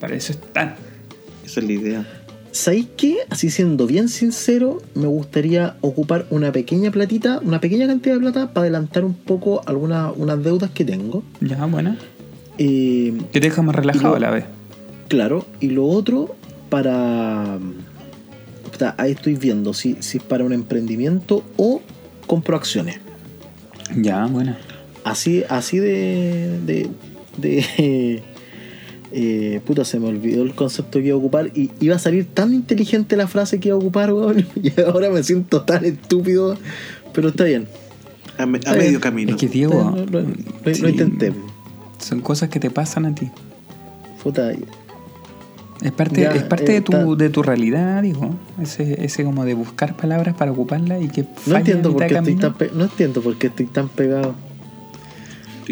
para 0.00 0.14
eso 0.16 0.32
están. 0.32 0.76
Esa 1.44 1.60
es 1.60 1.66
la 1.66 1.72
idea. 1.74 2.23
¿Sabéis 2.54 2.86
qué? 2.96 3.16
Así 3.30 3.50
siendo 3.50 3.84
bien 3.88 4.08
sincero, 4.08 4.80
me 4.94 5.08
gustaría 5.08 5.74
ocupar 5.80 6.26
una 6.30 6.52
pequeña 6.52 6.92
platita, 6.92 7.40
una 7.42 7.60
pequeña 7.60 7.88
cantidad 7.88 8.14
de 8.14 8.20
plata 8.20 8.52
para 8.52 8.62
adelantar 8.62 9.04
un 9.04 9.14
poco 9.14 9.62
algunas 9.66 10.12
unas 10.16 10.40
deudas 10.42 10.70
que 10.70 10.84
tengo. 10.84 11.24
Ya, 11.40 11.66
buena. 11.66 11.98
Eh, 12.58 13.12
Que 13.32 13.40
te 13.40 13.48
deja 13.48 13.60
más 13.62 13.74
relajado 13.74 14.10
lo- 14.10 14.14
a 14.16 14.20
la 14.20 14.30
vez. 14.30 14.44
claro, 15.08 15.44
y 15.58 15.70
lo 15.70 15.84
otro 15.86 16.36
para... 16.70 17.58
ahí 18.98 19.10
estoy 19.12 19.34
viendo 19.34 19.74
si, 19.74 19.96
si 19.98 20.18
es 20.18 20.22
para 20.24 20.44
un 20.44 20.52
emprendimiento 20.52 21.42
o 21.56 21.82
compro 22.28 22.56
acciones. 22.56 23.00
Ya, 23.96 24.26
buena. 24.26 24.58
Así, 25.02 25.42
así 25.48 25.78
de... 25.80 26.60
de, 26.64 26.88
de 27.36 28.22
eh, 29.16 29.60
puta, 29.64 29.84
se 29.84 30.00
me 30.00 30.08
olvidó 30.08 30.42
el 30.42 30.54
concepto 30.54 30.98
que 30.98 31.06
iba 31.06 31.14
a 31.14 31.18
ocupar 31.18 31.50
y 31.54 31.70
iba 31.80 31.94
a 31.96 31.98
salir 32.00 32.26
tan 32.26 32.52
inteligente 32.52 33.16
la 33.16 33.28
frase 33.28 33.60
que 33.60 33.68
iba 33.68 33.76
a 33.76 33.78
ocupar, 33.78 34.12
weón, 34.12 34.46
y 34.62 34.80
ahora 34.80 35.08
me 35.10 35.22
siento 35.22 35.62
tan 35.62 35.84
estúpido, 35.84 36.56
pero 37.12 37.28
está 37.28 37.44
bien. 37.44 37.68
A, 38.38 38.46
me- 38.46 38.56
a 38.56 38.60
Está 38.60 38.72
bien. 38.74 38.86
medio 38.86 39.00
camino. 39.00 39.30
Es 39.30 39.36
que 39.36 39.48
Diego, 39.48 39.94
Lo, 39.96 40.04
lo- 40.06 40.20
lo- 40.22 40.28
lo 40.64 40.74
sí, 40.74 40.86
intenté. 40.86 41.32
son 41.98 42.20
cosas 42.20 42.48
que 42.48 42.58
te 42.58 42.70
pasan 42.70 43.06
a 43.06 43.14
ti. 43.14 43.30
Puta, 44.22 44.50
Es 45.82 45.92
parte, 45.92 46.22
Ya, 46.22 46.32
es 46.32 46.42
parte 46.44 46.70
eh, 46.72 46.74
de, 46.76 46.80
tu, 46.80 46.92
está- 46.92 47.14
de 47.14 47.28
tu 47.30 47.42
realidad, 47.42 48.02
digo. 48.02 48.34
Ese, 48.60 49.04
ese 49.04 49.22
como 49.22 49.44
de 49.44 49.54
buscar 49.54 49.96
palabras 49.96 50.34
para 50.34 50.50
ocuparlas 50.50 51.02
y 51.02 51.08
que 51.08 51.24
no 51.46 51.56
entiendo, 51.56 51.92
por 51.92 52.06
qué 52.06 52.14
de 52.14 52.18
estoy 52.18 52.36
tan 52.36 52.54
pe- 52.54 52.70
no 52.74 52.84
entiendo 52.84 53.20
por 53.20 53.36
qué 53.36 53.46
estoy 53.48 53.66
tan 53.66 53.88
pegado. 53.88 54.34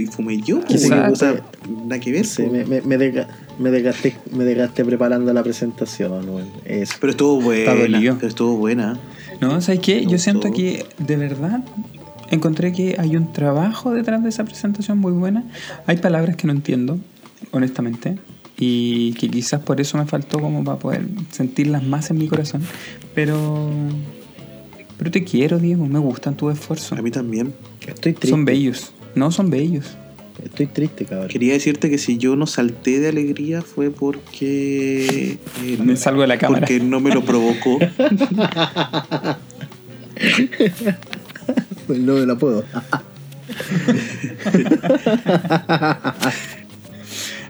Y 0.00 0.06
fumé 0.06 0.38
yo, 0.40 0.60
pues, 0.60 0.82
Quizás- 0.82 1.12
o 1.12 1.16
sea, 1.16 1.42
nada 1.86 2.00
que 2.00 2.12
ver. 2.12 2.26
Sí, 2.26 2.42
pues. 2.48 2.68
me, 2.68 2.80
me, 2.80 2.96
me, 2.96 2.98
desga- 2.98 3.26
me 3.58 3.70
desgasté, 3.70 4.16
me 4.34 4.44
desgasté 4.44 4.84
preparando 4.84 5.32
la 5.32 5.42
presentación. 5.42 6.24
Eso. 6.64 6.94
Pero 7.00 7.10
estuvo 7.10 7.40
buena. 7.40 7.72
Pero 8.00 8.28
estuvo 8.28 8.56
buena. 8.56 8.98
No, 9.40 9.60
¿sabes 9.60 9.80
qué? 9.80 10.04
Yo 10.06 10.18
siento 10.18 10.52
que 10.52 10.86
de 10.98 11.16
verdad 11.16 11.64
encontré 12.30 12.72
que 12.72 12.96
hay 12.98 13.16
un 13.16 13.32
trabajo 13.32 13.92
detrás 13.92 14.22
de 14.22 14.28
esa 14.28 14.44
presentación 14.44 14.98
muy 14.98 15.12
buena. 15.12 15.44
Hay 15.86 15.96
palabras 15.98 16.36
que 16.36 16.46
no 16.46 16.52
entiendo, 16.52 16.98
honestamente, 17.50 18.16
y 18.58 19.12
que 19.14 19.28
quizás 19.28 19.60
por 19.60 19.80
eso 19.80 19.98
me 19.98 20.06
faltó 20.06 20.38
como 20.40 20.62
para 20.64 20.78
poder 20.78 21.02
sentirlas 21.30 21.82
más 21.82 22.10
en 22.10 22.18
mi 22.18 22.28
corazón. 22.28 22.62
Pero, 23.14 23.70
pero 24.96 25.10
te 25.10 25.24
quiero, 25.24 25.58
Diego, 25.58 25.86
me 25.86 25.98
gustan 25.98 26.36
tus 26.36 26.52
esfuerzos. 26.52 26.96
A 26.98 27.02
mí 27.02 27.10
también. 27.10 27.52
Estoy 27.80 28.12
triste. 28.12 28.28
Son 28.28 28.44
bellos. 28.44 28.92
No, 29.14 29.30
son 29.30 29.50
bellos. 29.50 29.96
Estoy 30.42 30.66
triste, 30.66 31.04
cabrón. 31.04 31.28
Quería 31.28 31.52
decirte 31.52 31.88
que 31.90 31.98
si 31.98 32.16
yo 32.18 32.34
no 32.36 32.46
salté 32.46 32.98
de 33.00 33.08
alegría 33.10 33.62
fue 33.62 33.90
porque. 33.90 35.38
eh, 35.62 35.78
Me 35.84 35.96
salgo 35.96 36.22
de 36.22 36.26
la 36.28 36.38
cámara. 36.38 36.60
Porque 36.60 36.80
no 36.80 37.00
me 37.00 37.12
lo 37.14 37.24
provocó. 37.24 37.78
Pues 41.86 41.98
no 41.98 42.14
me 42.14 42.24
la 42.26 42.36
puedo. 42.36 42.64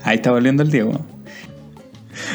Ahí 0.04 0.16
está 0.16 0.30
volviendo 0.32 0.62
el 0.62 0.70
Diego. 0.70 1.00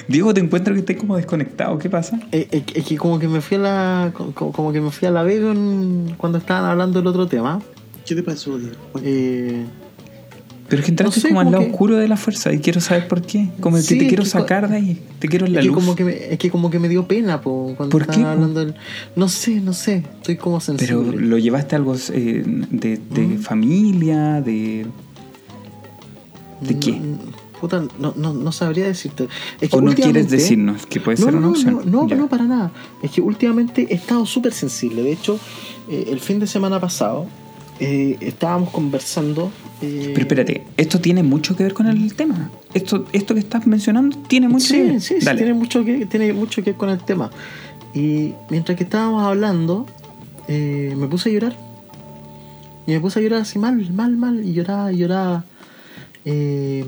Diego, 0.07 0.33
te 0.33 0.41
encuentro 0.41 0.73
que 0.73 0.79
estás 0.81 0.95
como 0.97 1.17
desconectado. 1.17 1.77
¿Qué 1.79 1.89
pasa? 1.89 2.19
Eh, 2.31 2.47
Es, 2.51 2.63
es 2.73 2.85
que 2.85 2.97
como 2.97 3.19
que 3.19 3.27
me 3.27 3.41
fui 3.41 3.57
a 3.57 3.59
la. 3.59 4.11
Como, 4.13 4.51
como 4.51 4.71
que 4.71 4.81
me 4.81 4.91
fui 4.91 5.07
a 5.07 5.11
la 5.11 5.23
Vega 5.23 5.53
cuando 6.17 6.37
estaban 6.37 6.65
hablando 6.69 6.99
del 6.99 7.07
otro 7.07 7.27
tema. 7.27 7.61
¿Qué 8.07 8.15
te 8.15 8.23
pasó, 8.23 8.57
Diego? 8.57 8.75
Eh, 9.03 9.65
Pero 10.69 10.79
es 10.81 10.85
que 10.85 10.91
entraste 10.91 11.17
No 11.17 11.21
sé, 11.21 11.27
como 11.29 11.39
al 11.41 11.51
lado 11.51 11.63
que- 11.65 11.71
oscuro 11.71 11.95
de 11.97 12.07
la 12.07 12.17
fuerza 12.17 12.51
y 12.53 12.59
quiero 12.59 12.81
saber 12.81 13.07
por 13.07 13.21
qué. 13.21 13.49
Como 13.61 13.77
Sí, 13.77 13.95
que 13.95 14.01
te 14.03 14.07
quiero 14.09 14.23
que 14.23 14.29
sacar 14.29 14.69
de 14.69 14.75
ahí. 14.77 15.01
Te 15.19 15.27
quiero 15.27 15.45
en 15.45 15.53
la 15.53 15.59
es, 15.59 15.63
que 15.65 15.67
luz. 15.67 15.75
como 15.75 15.95
que 15.95 16.03
me, 16.03 16.33
es 16.33 16.37
que 16.39 16.49
como 16.49 16.69
que 16.69 16.79
me 16.79 16.89
dio 16.89 17.07
pena 17.07 17.39
po, 17.41 17.73
cuando 17.77 17.91
¿Por 17.91 18.01
estaban 18.01 18.19
qué, 18.21 18.25
po? 18.25 18.31
hablando 18.31 18.59
del. 18.61 18.75
No 19.15 19.29
sé, 19.29 19.61
no 19.61 19.73
sé. 19.73 20.03
Estoy 20.17 20.35
como 20.37 20.59
Pero 20.59 20.77
sensible. 21.03 21.25
lo 21.25 21.37
llevaste 21.37 21.75
a 21.75 21.77
algo 21.79 21.95
eh, 22.13 22.43
de, 22.71 22.97
de 23.09 23.21
Mm. 23.27 23.39
familia, 23.39 24.41
de... 24.41 24.85
¿De 26.61 26.79
qué? 26.79 26.91
Mm, 26.93 27.17
Puta, 27.59 27.83
no, 27.99 28.13
no, 28.15 28.33
no 28.33 28.51
sabría 28.51 28.85
decirte. 28.85 29.27
Es 29.59 29.73
¿O 29.73 29.81
no 29.81 29.91
quieres 29.95 30.29
decirnos? 30.29 30.85
Que 30.85 30.99
puede 30.99 31.17
No, 31.17 31.25
ser 31.25 31.35
una 31.35 31.47
no, 31.47 31.51
opción. 31.53 31.81
No, 31.85 32.05
no, 32.05 32.15
no, 32.15 32.27
para 32.29 32.43
nada. 32.43 32.71
Es 33.01 33.09
que 33.09 33.19
últimamente 33.21 33.87
he 33.89 33.95
estado 33.95 34.27
súper 34.27 34.53
sensible. 34.53 35.01
De 35.01 35.11
hecho, 35.11 35.39
eh, 35.89 36.05
el 36.11 36.19
fin 36.19 36.37
de 36.39 36.45
semana 36.45 36.79
pasado 36.79 37.25
eh, 37.79 38.17
estábamos 38.21 38.69
conversando. 38.71 39.51
eh, 39.81 40.11
Pero 40.13 40.21
espérate, 40.21 40.63
esto 40.77 40.99
tiene 40.99 41.23
mucho 41.23 41.55
que 41.55 41.63
ver 41.63 41.73
con 41.73 41.87
el 41.87 42.13
tema. 42.15 42.49
Esto, 42.73 43.05
esto 43.13 43.33
que 43.33 43.39
estás 43.39 43.65
mencionando 43.67 44.17
tiene 44.27 44.47
mucho 44.47 44.73
que 44.73 44.73
Sí, 44.73 44.81
ver. 44.81 45.01
sí, 45.01 45.15
sí, 45.21 45.27
tiene 45.35 45.53
mucho, 45.53 45.83
que, 45.85 46.05
tiene 46.05 46.33
mucho 46.33 46.63
que 46.63 46.71
ver 46.71 46.77
con 46.77 46.89
el 46.89 46.99
tema. 46.99 47.29
Y 47.93 48.33
mientras 48.49 48.77
que 48.77 48.83
estábamos 48.83 49.23
hablando, 49.23 49.85
eh, 50.47 50.93
me 50.97 51.07
puse 51.07 51.29
a 51.29 51.33
llorar. 51.33 51.57
Y 52.85 52.91
me 52.91 52.99
puse 52.99 53.19
a 53.19 53.21
llorar 53.23 53.41
así 53.41 53.59
mal, 53.59 53.75
mal, 53.91 54.15
mal. 54.17 54.43
Y 54.45 54.53
lloraba, 54.53 54.91
y 54.93 54.97
lloraba. 54.97 55.43
Eh, 56.25 56.85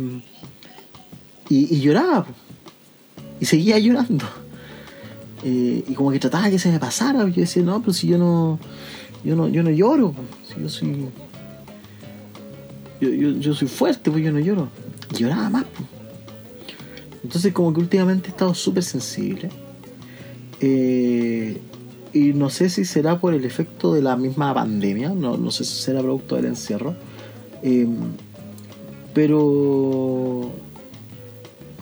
y, 1.50 1.76
y 1.76 1.80
lloraba. 1.82 2.26
Y 3.40 3.46
seguía 3.46 3.78
llorando. 3.80 4.26
Eh, 5.44 5.84
y 5.88 5.94
como 5.94 6.12
que 6.12 6.20
trataba 6.20 6.50
que 6.50 6.60
se 6.60 6.72
me 6.72 6.80
pasara. 6.80 7.28
Yo 7.28 7.42
decía, 7.42 7.64
no, 7.64 7.80
pero 7.80 7.94
si 7.94 8.08
yo 8.08 8.18
no. 8.18 8.60
Yo 9.24 9.36
no, 9.36 9.48
yo 9.50 9.64
no 9.64 9.70
lloro. 9.70 10.14
Si 10.54 10.62
yo 10.62 10.70
soy. 10.70 11.06
Yo, 13.02 13.10
yo, 13.10 13.54
soy 13.54 13.68
fuerte, 13.68 14.12
pues 14.12 14.24
yo 14.24 14.32
no 14.32 14.40
lloro. 14.40 14.68
Lloraba 15.18 15.50
más. 15.50 15.64
po. 15.66 15.84
Entonces 17.24 17.54
como 17.54 17.74
que 17.74 17.80
últimamente 17.82 18.28
he 18.28 18.32
estado 18.32 18.54
súper 18.54 18.84
sensible. 18.84 19.50
Eh, 20.62 21.60
y 22.14 22.34
no 22.34 22.50
sé 22.50 22.70
si 22.70 22.86
será 22.86 23.20
por 23.20 23.34
el 23.34 23.46
efecto 23.46 23.94
de 23.94 24.02
la 24.02 24.16
misma 24.18 24.54
pandemia, 24.54 25.10
no, 25.10 25.38
no 25.38 25.52
sé 25.52 25.64
si 25.64 25.76
será 25.82 26.02
producto 26.02 26.36
del 26.36 26.46
encierro. 26.46 26.96
Eh, 27.62 27.88
pero 29.14 30.52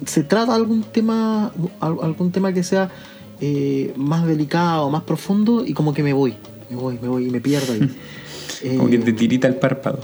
se 0.06 0.24
trata 0.24 0.54
algún 0.56 0.84
tema, 0.84 1.52
al- 1.80 1.98
algún 2.02 2.32
tema 2.32 2.54
que 2.54 2.64
sea 2.64 2.90
eh, 3.42 3.94
más 3.96 4.26
delicado, 4.26 4.90
más 4.90 5.04
profundo, 5.04 5.66
y 5.66 5.74
como 5.74 5.94
que 5.94 6.04
me 6.04 6.14
voy, 6.14 6.36
me 6.70 6.76
voy, 6.76 7.00
me 7.02 7.08
voy 7.08 7.28
y 7.28 7.30
me 7.32 7.42
pierdo 7.42 7.74
ahí. 7.74 7.90
Como 8.78 8.90
que 8.90 8.96
Eh, 8.96 9.00
te 9.00 9.14
tirita 9.14 9.48
el 9.48 9.56
párpado. 9.56 10.00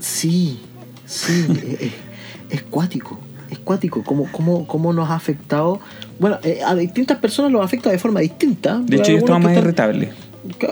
Sí, 0.00 0.60
sí, 1.06 1.46
es, 1.50 1.80
es- 1.82 1.92
es 2.50 2.62
cuático, 2.62 3.18
es 3.50 3.58
cuático, 3.58 4.02
cómo, 4.04 4.28
cómo, 4.30 4.66
cómo 4.66 4.92
nos 4.92 5.08
ha 5.10 5.14
afectado. 5.14 5.80
Bueno, 6.20 6.38
eh, 6.44 6.60
a 6.64 6.74
distintas 6.74 7.18
personas 7.18 7.50
los 7.50 7.64
afecta 7.64 7.90
de 7.90 7.98
forma 7.98 8.20
distinta. 8.20 8.78
De 8.84 8.96
hecho, 8.96 9.12
yo 9.12 9.18
estaba 9.18 9.38
más 9.38 9.52
están- 9.52 9.64
irritable. 9.64 10.12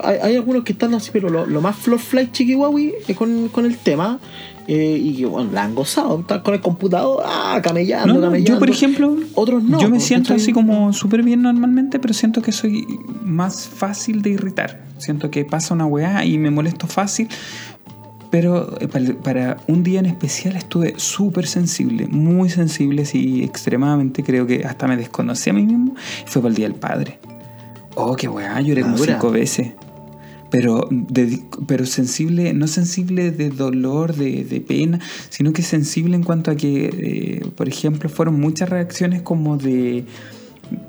hay, 0.03 0.17
hay 0.21 0.35
algunos 0.35 0.63
que 0.63 0.73
están 0.73 0.93
así, 0.93 1.09
pero 1.11 1.29
lo, 1.29 1.45
lo 1.45 1.61
más 1.61 1.75
flor 1.75 1.99
fly 1.99 2.31
chiquihuahui 2.31 2.93
con, 3.15 3.49
con 3.49 3.65
el 3.65 3.77
tema. 3.77 4.19
Eh, 4.67 4.97
y 5.01 5.17
que 5.17 5.25
bueno, 5.25 5.51
la 5.51 5.63
han 5.63 5.75
gozado, 5.75 6.21
están 6.21 6.41
con 6.41 6.53
el 6.53 6.61
computador, 6.61 7.21
ah, 7.25 7.59
camellando, 7.61 8.13
No, 8.13 8.19
no, 8.19 8.25
camellando. 8.27 8.53
yo, 8.53 8.59
por 8.59 8.69
ejemplo, 8.69 9.15
Otros 9.35 9.63
no. 9.63 9.79
yo 9.79 9.89
me 9.89 9.99
siento 9.99 10.33
así 10.33 10.53
como 10.53 10.93
súper 10.93 11.21
bien 11.23 11.41
normalmente, 11.41 11.99
pero 11.99 12.13
siento 12.13 12.41
que 12.41 12.51
soy 12.51 12.99
más 13.23 13.67
fácil 13.67 14.21
de 14.21 14.31
irritar. 14.31 14.81
Siento 14.97 15.29
que 15.29 15.43
pasa 15.43 15.73
una 15.73 15.85
weá 15.85 16.23
y 16.23 16.37
me 16.37 16.49
molesto 16.49 16.87
fácil. 16.87 17.27
Pero 18.31 18.81
eh, 18.81 18.87
para, 18.87 19.57
un 19.67 19.83
día 19.83 19.99
en 19.99 20.07
especial 20.07 20.55
estuve 20.55 20.95
súper 20.97 21.45
sensible, 21.45 22.07
muy 22.07 22.49
sensible, 22.49 23.05
sí, 23.05 23.43
extremadamente. 23.43 24.23
Creo 24.23 24.47
que 24.47 24.63
hasta 24.65 24.87
me 24.87 24.97
desconocí 24.97 25.49
a 25.49 25.53
mí 25.53 25.63
mismo. 25.63 25.93
Fue 26.25 26.41
para 26.41 26.49
el 26.49 26.55
Día 26.55 26.67
del 26.67 26.79
Padre. 26.79 27.19
Oh, 27.95 28.15
qué 28.15 28.27
weá, 28.27 28.59
lloré 28.61 28.81
como 28.81 28.97
cinco 28.97 29.29
veces. 29.29 29.73
Pero, 30.53 30.87
de- 30.91 31.41
pero 31.67 31.85
sensible, 31.87 32.53
no 32.53 32.67
sensible 32.67 33.31
de 33.31 33.49
dolor, 33.49 34.15
de, 34.15 34.43
de 34.43 34.61
pena, 34.61 34.99
sino 35.29 35.51
que 35.51 35.63
sensible 35.63 36.15
en 36.15 36.21
cuanto 36.23 36.51
a 36.51 36.55
que, 36.55 36.85
eh, 37.41 37.45
por 37.57 37.67
ejemplo, 37.67 38.07
fueron 38.07 38.39
muchas 38.39 38.69
reacciones 38.69 39.23
como 39.23 39.57
de, 39.57 40.05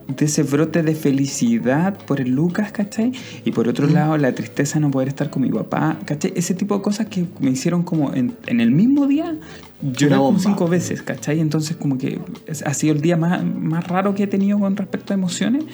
de 0.08 0.24
ese 0.26 0.42
brote 0.42 0.82
de 0.82 0.94
felicidad 0.94 1.96
por 2.06 2.20
el 2.20 2.30
Lucas, 2.30 2.72
¿cachai? 2.72 3.12
Y 3.44 3.50
por 3.52 3.68
otro 3.68 3.86
lado, 3.88 4.16
la 4.16 4.32
tristeza 4.34 4.74
de 4.74 4.80
no 4.80 4.90
poder 4.90 5.08
estar 5.08 5.30
con 5.30 5.42
mi 5.42 5.50
papá, 5.50 5.98
¿cachai? 6.04 6.32
Ese 6.36 6.54
tipo 6.54 6.76
de 6.76 6.82
cosas 6.82 7.06
que 7.06 7.24
me 7.40 7.50
hicieron 7.50 7.82
como 7.82 8.12
en, 8.14 8.34
en 8.46 8.60
el 8.60 8.70
mismo 8.70 9.06
día 9.06 9.36
llorar 9.82 10.18
como 10.18 10.38
cinco 10.38 10.68
veces, 10.68 11.02
¿cachai? 11.02 11.40
Entonces 11.40 11.76
como 11.76 11.98
que 11.98 12.18
ha 12.64 12.74
sido 12.74 12.94
el 12.94 13.00
día 13.00 13.16
más, 13.16 13.44
más 13.44 13.86
raro 13.86 14.14
que 14.14 14.22
he 14.24 14.26
tenido 14.26 14.58
con 14.58 14.76
respecto 14.76 15.12
a 15.12 15.14
emociones, 15.14 15.64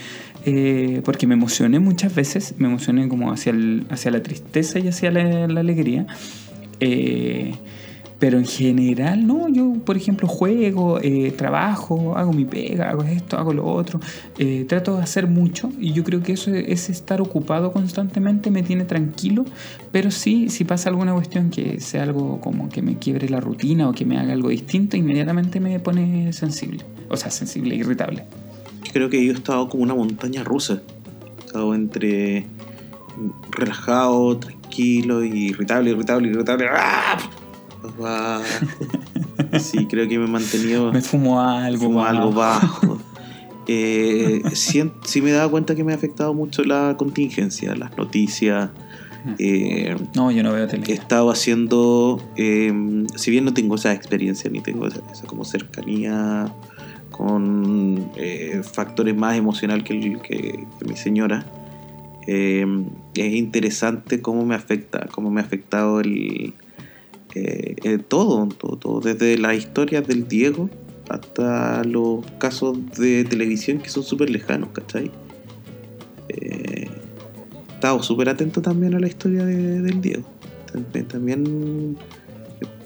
eh, 0.46 1.02
porque 1.04 1.26
me 1.26 1.34
emocioné 1.34 1.78
muchas 1.80 2.14
veces, 2.14 2.54
me 2.58 2.66
emocioné 2.68 3.08
como 3.08 3.30
hacia, 3.32 3.50
el- 3.52 3.84
hacia 3.90 4.10
la 4.10 4.22
tristeza 4.22 4.78
y 4.78 4.88
hacia 4.88 5.10
la, 5.10 5.46
la 5.48 5.60
alegría. 5.60 6.06
Eh, 6.80 7.54
pero 8.20 8.38
en 8.38 8.44
general, 8.44 9.26
no, 9.26 9.48
yo 9.48 9.72
por 9.84 9.96
ejemplo 9.96 10.28
juego, 10.28 11.00
eh, 11.02 11.32
trabajo, 11.32 12.16
hago 12.16 12.34
mi 12.34 12.44
pega, 12.44 12.90
hago 12.90 13.02
esto, 13.02 13.38
hago 13.38 13.54
lo 13.54 13.66
otro, 13.66 13.98
eh, 14.38 14.66
trato 14.68 14.96
de 14.96 15.02
hacer 15.02 15.26
mucho 15.26 15.72
y 15.80 15.94
yo 15.94 16.04
creo 16.04 16.22
que 16.22 16.32
eso 16.32 16.54
es 16.54 16.90
estar 16.90 17.22
ocupado 17.22 17.72
constantemente, 17.72 18.50
me 18.50 18.62
tiene 18.62 18.84
tranquilo, 18.84 19.46
pero 19.90 20.10
sí, 20.10 20.50
si 20.50 20.64
pasa 20.64 20.90
alguna 20.90 21.14
cuestión 21.14 21.48
que 21.48 21.80
sea 21.80 22.02
algo 22.02 22.40
como 22.42 22.68
que 22.68 22.82
me 22.82 22.98
quiebre 22.98 23.30
la 23.30 23.40
rutina 23.40 23.88
o 23.88 23.92
que 23.92 24.04
me 24.04 24.18
haga 24.18 24.34
algo 24.34 24.50
distinto, 24.50 24.98
inmediatamente 24.98 25.58
me 25.58 25.80
pone 25.80 26.34
sensible, 26.34 26.84
o 27.08 27.16
sea, 27.16 27.30
sensible, 27.30 27.74
irritable. 27.74 28.24
Creo 28.92 29.08
que 29.08 29.24
yo 29.24 29.32
he 29.32 29.34
estado 29.34 29.68
como 29.70 29.82
una 29.82 29.94
montaña 29.94 30.44
rusa. 30.44 30.82
He 31.38 31.46
estado 31.46 31.74
entre 31.74 32.44
relajado, 33.50 34.36
tranquilo, 34.38 35.24
irritable, 35.24 35.92
irritable, 35.92 36.28
irritable. 36.28 36.66
¡Ah! 36.70 37.18
Sí, 39.58 39.86
creo 39.86 40.08
que 40.08 40.18
me 40.18 40.24
he 40.26 40.28
mantenido 40.28 40.92
Me 40.92 41.00
fumo 41.00 41.40
algo, 41.40 41.90
más. 41.90 42.10
algo 42.10 42.32
bajo. 42.32 42.98
Eh, 43.66 44.42
sí, 44.54 44.82
sí 45.04 45.22
me 45.22 45.30
he 45.30 45.32
dado 45.32 45.50
cuenta 45.50 45.74
que 45.74 45.84
me 45.84 45.92
ha 45.92 45.96
afectado 45.96 46.34
mucho 46.34 46.62
la 46.64 46.96
contingencia, 46.96 47.74
las 47.76 47.96
noticias. 47.96 48.70
Eh, 49.38 49.96
No, 50.14 50.30
yo 50.30 50.42
no 50.42 50.52
veo 50.52 50.64
he 50.64 50.68
tele. 50.68 50.92
estado 50.92 51.30
haciendo, 51.30 52.22
eh, 52.36 52.72
si 53.16 53.30
bien 53.30 53.44
no 53.44 53.52
tengo 53.54 53.74
esa 53.76 53.92
experiencia 53.92 54.50
ni 54.50 54.60
tengo 54.60 54.86
esa, 54.86 55.00
esa 55.12 55.26
como 55.26 55.44
cercanía 55.44 56.52
con 57.10 58.10
eh, 58.16 58.62
factores 58.64 59.14
más 59.14 59.36
emocional 59.36 59.84
que, 59.84 59.92
el- 59.92 60.20
que- 60.22 60.66
que 60.78 60.84
mi 60.86 60.96
señora, 60.96 61.44
eh, 62.26 62.64
es 63.14 63.34
interesante 63.34 64.20
cómo 64.22 64.44
me 64.46 64.54
afecta, 64.54 65.06
cómo 65.12 65.30
me 65.30 65.40
ha 65.40 65.44
afectado 65.44 66.00
el, 66.00 66.54
eh, 67.34 67.76
eh, 67.84 67.98
todo, 67.98 68.48
todo, 68.48 69.00
desde 69.00 69.38
las 69.38 69.56
historias 69.56 70.06
del 70.06 70.26
Diego 70.28 70.68
hasta 71.08 71.82
los 71.84 72.24
casos 72.38 72.78
de 72.98 73.24
televisión 73.24 73.78
que 73.78 73.88
son 73.88 74.02
súper 74.02 74.30
lejanos, 74.30 74.70
¿cachai? 74.72 75.10
Eh, 76.28 76.86
he 76.88 77.74
estado 77.74 78.02
súper 78.02 78.28
atento 78.28 78.60
también 78.62 78.94
a 78.94 79.00
la 79.00 79.08
historia 79.08 79.44
de- 79.44 79.80
del 79.80 80.00
Diego. 80.00 80.22
También, 80.72 81.08
también 81.08 81.96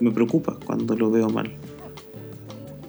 me 0.01 0.11
preocupa 0.11 0.57
cuando 0.65 0.97
lo 0.97 1.11
veo 1.11 1.29
mal. 1.29 1.51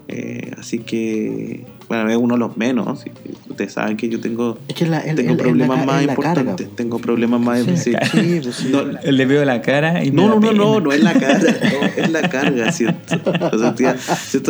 Eh, 0.07 0.51
así 0.57 0.79
que, 0.79 1.65
bueno, 1.87 2.09
es 2.09 2.17
uno 2.17 2.33
de 2.35 2.39
los 2.39 2.57
menos. 2.57 3.03
Ustedes 3.49 3.73
saben 3.73 3.95
que 3.97 4.09
yo 4.09 4.19
tengo, 4.19 4.57
Es 4.67 4.75
que 4.75 4.85
la, 4.85 4.99
el- 4.99 5.15
tengo 5.15 5.31
el- 5.31 5.37
problemas 5.37 5.77
más 5.85 5.87
carga, 5.97 6.01
importantes. 6.13 6.67
po. 6.67 6.75
tengo 6.75 6.99
problemas 6.99 7.39
más 7.41 7.59
Sí, 7.63 7.93
sí. 8.51 8.69
No, 8.71 8.83
Le 8.83 9.25
veo 9.25 9.45
la 9.45 9.61
cara 9.61 10.03
y 10.03 10.11
me 10.11 10.17
no, 10.23 10.29
da 10.29 10.35
no, 10.39 10.39
no, 10.39 10.53
no, 10.53 10.79
no 10.81 10.91
es 10.91 11.01
la 11.03 11.13
cara, 11.13 11.39
no, 11.39 12.03
es 12.03 12.11
la 12.11 12.29
carga, 12.29 12.71
¿cierto? 12.71 13.21
O 13.53 13.57
sea, 13.59 13.75
tía, 13.75 13.95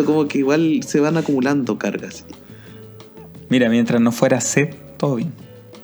como 0.06 0.28
que 0.28 0.40
igual 0.40 0.82
se 0.86 1.00
van 1.00 1.18
acumulando 1.18 1.78
cargas. 1.78 2.26
Mira, 3.50 3.70
mientras 3.70 4.02
no 4.02 4.12
fuera 4.12 4.42
sed, 4.42 4.74
todo 4.98 5.16
bien. 5.16 5.32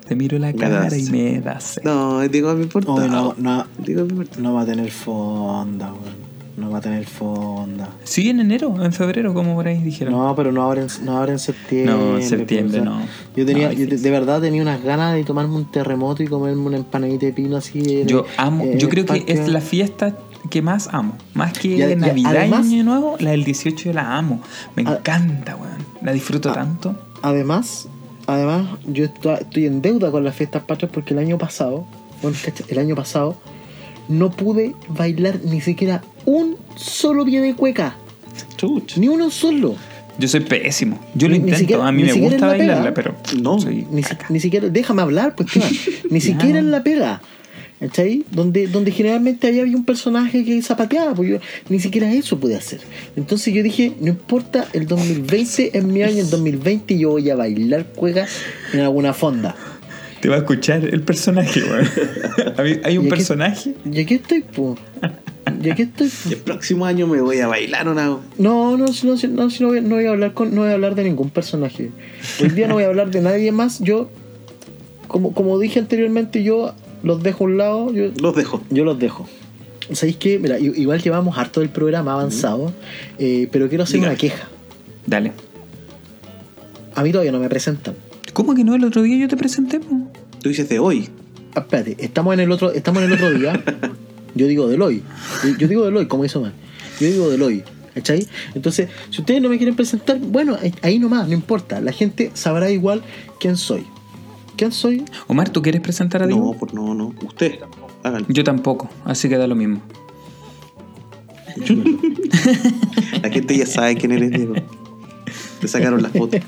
Te 0.08 0.16
miro 0.16 0.38
la 0.40 0.48
Me 0.48 0.56
cara 0.56 0.90
y 0.98 1.04
me 1.04 1.40
da 1.40 1.60
sed. 1.62 1.84
No, 1.84 2.20
digo 2.28 2.50
a 2.50 2.56
mi 2.56 2.64
importa. 2.64 2.92
Hoy 2.92 3.08
no, 3.08 3.34
no, 3.38 3.66
Digo 3.78 4.02
a 4.02 4.04
mi 4.06 4.10
importa. 4.12 4.40
no 4.40 4.54
va 4.54 4.62
a 4.62 4.66
tener 4.66 4.90
fonda, 4.92 5.94
weón. 5.94 6.31
No 6.58 6.70
va 6.70 6.80
a 6.80 6.82
tener 6.82 7.06
fonda. 7.06 7.90
Sí, 8.04 8.30
en 8.30 8.40
enero, 8.42 8.74
en 8.84 8.92
febrero, 8.94 9.34
como 9.34 9.56
por 9.56 9.68
ahí 9.68 9.78
dijeron. 9.82 10.14
No, 10.14 10.36
pero 10.36 10.52
no 10.52 10.62
ahora 10.64 10.82
en, 10.82 10.88
no 11.06 11.18
ahora 11.18 11.32
en 11.32 11.40
septiembre. 11.40 11.96
No, 11.96 12.18
en 12.18 12.24
septiembre, 12.24 12.80
o 12.82 12.84
sea, 12.84 12.92
no. 12.92 13.02
Yo 13.36 13.46
tenía, 13.46 13.68
No, 13.70 13.74
yo 13.74 13.86
de, 13.88 14.12
verdad 14.12 14.42
tenía 14.42 14.62
unas 14.62 14.84
ganas 14.84 15.16
de 15.16 15.24
tomarme 15.24 15.56
un 15.56 15.72
terremoto 15.72 16.24
y 16.24 16.28
comerme 16.28 16.62
una 16.62 16.78
empanadita 16.78 17.26
de 17.28 17.34
pino 17.34 17.58
así. 17.58 18.02
en- 18.02 18.08
Yo 18.08 18.26
amo, 18.38 18.64
en 18.66 18.78
yo 18.80 18.90
creo 18.90 19.06
que 19.06 19.24
es 19.28 19.48
la 19.48 19.62
fiesta 19.62 20.18
que 20.50 20.62
más 20.62 20.90
amo. 20.92 21.16
Más 21.34 21.54
que 21.58 21.70
Y 21.70 21.82
ade- 21.82 21.94
y 21.94 21.96
Navidad 21.96 22.36
además- 22.36 22.68
y 22.68 22.74
Año 22.76 22.84
Nuevo, 22.84 23.16
la 23.20 23.32
del 23.32 23.44
18 23.46 23.86
yo 23.86 23.94
la 23.94 24.18
amo. 24.18 24.42
Me 24.76 24.84
Ah. 24.86 24.98
encanta, 25.00 25.56
weón. 25.56 25.78
La 26.02 26.12
disfruto 26.12 26.50
Ah. 26.50 26.54
tanto. 26.54 26.96
Además, 27.22 27.88
además, 28.28 28.66
yo 28.88 29.06
estoy, 29.06 29.66
en 29.68 29.82
deuda 29.82 30.12
con 30.12 30.24
las 30.24 30.36
fiestas 30.36 30.64
patrias 30.64 30.92
porque 30.94 31.14
el 31.14 31.20
año 31.20 31.38
pasado, 31.38 31.86
bueno, 32.22 32.36
el 32.68 32.80
año 32.80 32.96
pasado, 32.96 33.36
no 34.10 34.32
pude 34.32 34.76
bailar 34.90 35.40
ni 35.46 35.62
siquiera 35.62 36.02
un 36.26 36.58
solo 36.76 37.26
pie 37.26 37.42
de 37.42 37.54
cueca. 37.56 37.96
Chuch. 38.58 38.98
Ni 38.98 39.08
uno 39.08 39.30
solo. 39.32 39.76
Yo 40.20 40.28
soy 40.28 40.42
pésimo. 40.42 41.00
Yo 41.16 41.28
lo 41.28 41.34
Ni- 41.34 41.40
ni 41.40 41.44
intento. 41.46 41.60
siquiera- 41.60 41.88
a 41.88 41.92
mí 41.92 42.04
me 42.04 42.14
gusta 42.14 42.48
bailarla, 42.48 42.94
pero 42.94 43.16
No. 43.42 43.60
soy 43.60 43.88
Ni, 43.92 44.04
si- 44.04 44.10
caca. 44.10 44.26
ni 44.30 44.40
siquiera, 44.40 44.70
déjame 44.70 45.02
hablar, 45.02 45.36
pues 45.36 45.48
Esteban. 45.56 45.72
Ni 46.12 46.22
siquiera 46.22 46.60
en 46.60 46.72
la 46.72 46.84
pega. 46.84 47.22
¿Cachai? 47.80 48.24
Donde, 48.30 48.68
donde 48.68 48.92
generalmente 48.92 49.48
había, 49.48 49.64
había 49.64 49.76
un 49.76 49.86
personaje 49.86 50.46
que 50.46 50.62
zapateaba, 50.62 51.16
pues 51.16 51.30
yo 51.32 51.38
ni 51.68 51.80
siquiera 51.80 52.14
eso 52.14 52.40
pude 52.40 52.56
hacer. 52.56 52.80
Entonces 53.16 53.52
yo 53.56 53.64
dije, 53.64 53.94
no 54.00 54.10
importa, 54.10 54.68
el 54.74 54.86
2020 54.86 55.76
es 55.76 55.84
mi 55.84 56.04
año, 56.04 56.20
el 56.22 56.30
2020 56.30 57.00
yo 57.00 57.10
voy 57.10 57.28
a 57.32 57.36
bailar 57.36 57.86
cueca 57.96 58.28
en 58.74 58.82
alguna 58.82 59.14
fonda. 59.14 59.56
Te 60.20 60.30
va 60.30 60.36
a 60.36 60.40
escuchar 60.40 60.86
el 60.86 61.02
personaje, 61.02 61.64
weón. 61.64 61.88
Hay 62.84 62.98
un 63.00 63.06
Y 63.06 63.08
aquí- 63.08 63.10
personaje. 63.10 63.74
Y 63.92 64.00
aquí 64.00 64.14
estoy, 64.14 64.42
pues. 64.42 64.78
Y 65.64 65.70
aquí 65.70 65.84
estoy. 65.84 66.10
po. 66.10 66.30
El 66.30 66.38
próximo 66.38 66.86
año 66.86 67.08
me 67.08 67.22
voy 67.22 67.40
a 67.40 67.48
bailar 67.48 67.88
una. 67.88 68.06
No, 68.06 68.22
no, 68.38 68.78
no, 68.78 68.86
no, 68.88 69.18
si 69.18 69.28
no, 69.28 69.68
voy, 69.68 69.82
no 69.82 69.96
voy 69.96 70.06
a 70.06 70.12
hablar 70.12 70.34
con, 70.34 70.54
no 70.54 70.62
voy 70.62 70.72
a 70.72 70.74
hablar 70.74 70.96
de 70.96 71.04
ningún 71.04 71.30
personaje. 71.30 71.92
Hoy 72.42 72.50
día 72.50 72.68
no 72.68 72.76
voy 72.76 72.84
a 72.84 72.88
hablar 72.88 73.12
de 73.12 73.22
nadie 73.22 73.52
más. 73.52 73.80
Yo, 73.80 74.10
como, 75.08 75.34
como 75.34 75.60
dije 75.60 75.80
anteriormente, 75.80 76.44
yo 76.44 76.74
los 77.04 77.24
dejo 77.24 77.44
a 77.44 77.48
un 77.48 77.58
lado. 77.58 77.94
Yo, 77.94 78.12
Los 78.22 78.36
dejo. 78.36 78.62
Yo 78.70 78.84
los 78.84 78.98
dejo. 79.00 79.28
¿Sabéis 79.92 80.18
qué? 80.18 80.40
Mira, 80.40 80.58
igual 80.60 81.02
llevamos 81.02 81.38
harto 81.38 81.60
del 81.60 81.70
programa 81.70 82.14
avanzado, 82.14 82.72
eh, 83.20 83.50
pero 83.52 83.68
quiero 83.68 83.84
hacer 83.84 84.00
una 84.00 84.16
queja. 84.16 84.48
Dale. 85.06 85.34
A 86.96 87.04
mí 87.04 87.12
todavía 87.12 87.32
no 87.32 87.40
me 87.40 87.50
presentan. 87.50 87.96
¿Cómo 88.34 88.56
que 88.56 88.64
no? 88.64 88.76
El 88.76 88.84
otro 88.86 89.02
día 89.02 89.18
yo 89.18 89.28
te 89.28 89.36
presenté, 89.36 89.80
po? 89.80 90.08
Tú 90.42 90.50
dices 90.50 90.70
de 90.70 90.80
hoy. 90.80 91.10
Ah, 91.56 91.60
espérate, 91.60 91.98
estamos 92.00 92.34
en 92.34 92.40
el 92.42 92.52
otro, 92.52 92.72
estamos 92.72 93.04
en 93.04 93.12
el 93.12 93.14
otro 93.16 93.32
día. 93.32 93.62
Yo 94.36 94.48
digo 94.48 94.68
del 94.68 94.82
hoy. 94.82 95.04
Yo, 95.60 95.68
digo 95.68 95.86
del 95.86 95.96
hoy, 95.98 96.08
como 96.08 96.26
hizo 96.26 96.42
mal. 96.42 96.54
Yo 97.00 97.08
digo 97.08 97.30
del 97.30 97.42
hoy. 97.42 97.64
¿Cachai? 97.94 98.26
Entonces, 98.56 98.88
si 99.10 99.20
ustedes 99.20 99.42
no 99.42 99.50
me 99.50 99.58
quieren 99.58 99.76
presentar, 99.76 100.18
bueno, 100.20 100.58
ahí- 100.82 100.98
nomás, 101.00 101.28
no 101.28 101.34
importa. 101.34 101.82
La 101.82 101.92
gente 101.92 102.32
sabrá 102.34 102.72
igual 102.72 103.04
quién 103.40 103.58
soy. 103.58 103.86
¿Quién 104.56 104.72
soy? 104.72 105.04
Omar, 105.28 105.50
¿tú 105.50 105.62
quieres 105.62 105.82
presentar 105.82 106.24
a 106.24 106.26
No, 106.28 106.36
Diego? 106.36 106.56
pues 106.58 106.74
no, 106.74 106.94
no. 106.94 107.14
Usted. 107.26 107.56
Hágalo. 108.04 108.26
Yo 108.30 108.44
tampoco, 108.44 108.90
así 109.06 109.28
que 109.28 109.38
da 109.38 109.46
lo 109.48 109.56
mismo. 109.56 109.82
La 113.22 113.30
gente 113.30 113.58
ya 113.58 113.66
sabe 113.66 113.96
quién 113.98 114.12
eres, 114.12 114.32
Diego. 114.32 114.54
Te 115.60 115.68
sacaron 115.68 116.02
las 116.02 116.12
fotos. 116.12 116.40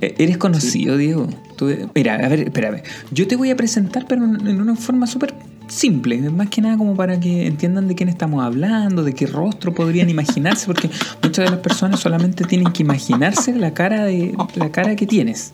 Eh, 0.00 0.14
Eres 0.18 0.36
conocido, 0.36 0.96
Diego. 0.96 1.28
Tú- 1.56 1.70
mira, 1.94 2.14
a 2.16 2.28
ver, 2.28 2.40
espérame. 2.40 2.82
Yo 3.10 3.26
te 3.26 3.36
voy 3.36 3.50
a 3.50 3.56
presentar, 3.56 4.06
pero 4.08 4.24
en 4.24 4.46
en 4.46 4.60
una 4.60 4.76
forma 4.76 5.06
súper 5.06 5.34
simple. 5.72 6.18
Más 6.30 6.48
que 6.48 6.60
nada 6.60 6.76
como 6.76 6.94
para 6.94 7.18
que 7.18 7.46
entiendan 7.46 7.88
de 7.88 7.94
quién 7.94 8.08
estamos 8.08 8.42
hablando, 8.44 9.02
de 9.02 9.14
qué 9.14 9.26
rostro 9.26 9.74
podrían 9.74 10.08
imaginarse, 10.10 10.66
porque 10.66 10.90
muchas 11.22 11.44
de 11.46 11.50
las 11.50 11.60
personas 11.60 12.00
solamente 12.00 12.44
tienen 12.44 12.72
que 12.72 12.82
imaginarse 12.82 13.54
la 13.54 13.72
cara 13.74 14.04
de 14.04 14.34
la 14.56 14.70
cara 14.70 14.94
que 14.96 15.06
tienes. 15.06 15.52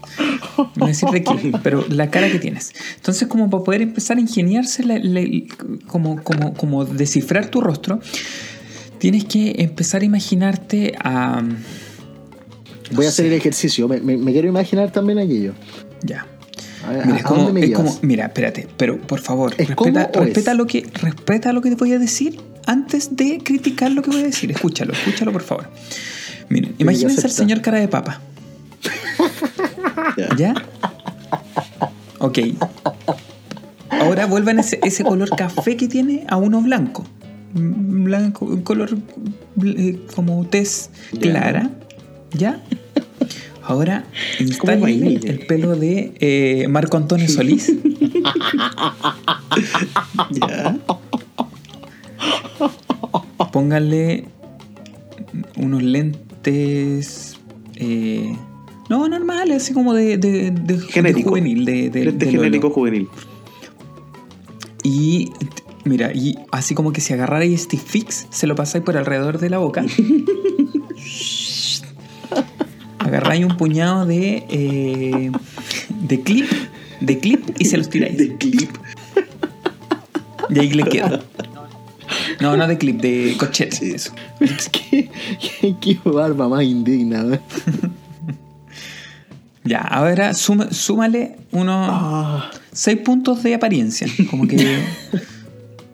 No 0.76 0.86
decir 0.86 1.08
de 1.10 1.22
quién, 1.22 1.52
pero 1.62 1.84
la 1.88 2.10
cara 2.10 2.30
que 2.30 2.38
tienes. 2.38 2.72
Entonces, 2.96 3.28
como 3.28 3.48
para 3.50 3.64
poder 3.64 3.82
empezar 3.82 4.16
a 4.16 4.20
ingeniarse, 4.20 4.84
la- 4.84 4.98
la- 4.98 5.26
como, 5.86 6.22
como, 6.22 6.54
como 6.54 6.84
descifrar 6.84 7.46
tu 7.50 7.60
rostro, 7.60 8.00
tienes 8.98 9.24
que 9.24 9.54
empezar 9.58 10.02
a 10.02 10.04
imaginarte 10.04 10.94
a... 11.02 11.42
Voy 12.92 13.04
a 13.06 13.08
hacer 13.10 13.26
el 13.26 13.34
ejercicio. 13.34 13.86
Me, 13.86 14.00
me- 14.00 14.16
me 14.16 14.32
quiero 14.32 14.48
imaginar 14.48 14.90
también 14.90 15.18
aquello. 15.18 15.52
Ya. 16.02 16.26
Mira, 16.90 17.04
¿a- 17.14 17.16
es 17.16 17.24
a 17.24 17.28
como, 17.28 17.42
dónde 17.44 17.52
me 17.52 17.60
es 17.66 17.68
llevas? 17.70 17.84
como- 17.94 17.98
mira, 18.02 18.26
espérate, 18.26 18.68
pero 18.76 18.98
por 18.98 19.20
favor, 19.20 19.54
¿Es 19.58 19.68
respeta, 19.68 20.54
lo 20.54 20.66
que, 20.66 20.86
respeta 20.94 21.52
lo 21.52 21.60
que 21.62 21.70
te 21.70 21.76
voy 21.76 21.92
a 21.92 21.98
decir 21.98 22.40
antes 22.66 23.16
de 23.16 23.38
criticar 23.38 23.90
lo 23.92 24.02
que 24.02 24.10
voy 24.10 24.20
a 24.20 24.24
decir. 24.24 24.50
Escúchalo, 24.50 24.92
escúchalo 24.92 25.32
por 25.32 25.42
favor. 25.42 25.68
Miren, 26.48 26.74
imagínense 26.78 27.22
al 27.26 27.30
señor 27.32 27.60
cara 27.62 27.78
de 27.78 27.88
papa. 27.88 28.20
Ya. 30.16 30.28
¿Ya? 30.36 30.54
Ok. 32.18 32.38
Ahora 33.90 34.26
vuelvan 34.26 34.58
ese, 34.58 34.78
ese 34.82 35.02
color 35.04 35.30
café 35.36 35.76
que 35.76 35.88
tiene 35.88 36.24
a 36.28 36.36
uno 36.36 36.60
blanco. 36.60 37.04
Mm, 37.54 38.04
Blanco, 38.04 38.44
un 38.44 38.62
color 38.62 38.96
eh, 39.64 39.98
como 40.14 40.44
tez 40.46 40.90
clara. 41.20 41.70
¿Ya? 42.32 42.60
Ahora 43.68 44.04
instálenle 44.40 44.82
vainilla. 44.82 45.30
el 45.30 45.40
pelo 45.46 45.76
de 45.76 46.12
eh, 46.20 46.66
Marco 46.68 46.96
Antonio 46.96 47.28
Solís. 47.28 47.72
Ya. 50.30 50.76
Pónganle 53.52 54.24
unos 55.56 55.82
lentes. 55.82 57.36
eh, 57.76 58.34
no, 58.88 59.06
normales, 59.08 59.62
así 59.62 59.74
como 59.74 59.92
de, 59.94 60.16
de, 60.16 60.50
de- 60.50 61.22
juvenil. 61.22 61.64
De, 61.64 61.90
de, 61.90 62.26
genérico 62.30 62.70
juvenil. 62.70 63.06
Y 64.82 65.30
mira, 65.84 66.12
y 66.14 66.38
así 66.52 66.74
como 66.74 66.92
que 66.92 67.00
si 67.02 67.12
agarrarais 67.12 67.60
este 67.62 67.76
fix, 67.76 68.26
se 68.30 68.46
lo 68.46 68.54
pasáis 68.54 68.82
por 68.84 68.96
alrededor 68.96 69.38
de 69.38 69.50
la 69.50 69.58
boca. 69.58 69.84
agarráis 72.98 73.44
un 73.44 73.56
puñado 73.56 74.06
de, 74.06 74.44
eh, 74.48 75.30
de 75.88 76.20
clip, 76.22 76.46
de 77.00 77.18
clip 77.18 77.48
y 77.58 77.64
se 77.64 77.76
los 77.78 77.88
tiráis. 77.88 78.16
De 78.18 78.36
clip. 78.36 78.70
Y 80.50 80.58
ahí 80.58 80.70
le 80.70 80.84
queda. 80.84 81.20
No, 82.40 82.56
no 82.56 82.66
de 82.66 82.78
clip, 82.78 83.00
de 83.00 83.36
cochete. 83.38 83.76
Sí. 83.76 83.90
Eso. 83.92 84.12
Es 84.40 84.68
que, 84.68 85.10
qué, 85.80 85.98
barba 86.04 86.48
más 86.48 86.62
indigna. 86.62 87.34
¿eh? 87.34 87.40
Ya, 89.64 89.80
ahora 89.80 90.32
suma- 90.34 90.72
súmale 90.72 91.36
unos 91.52 91.88
Ah, 91.90 92.50
seis 92.72 92.98
puntos 93.04 93.42
de 93.42 93.54
apariencia. 93.54 94.06
Como 94.30 94.46
que 94.48 94.78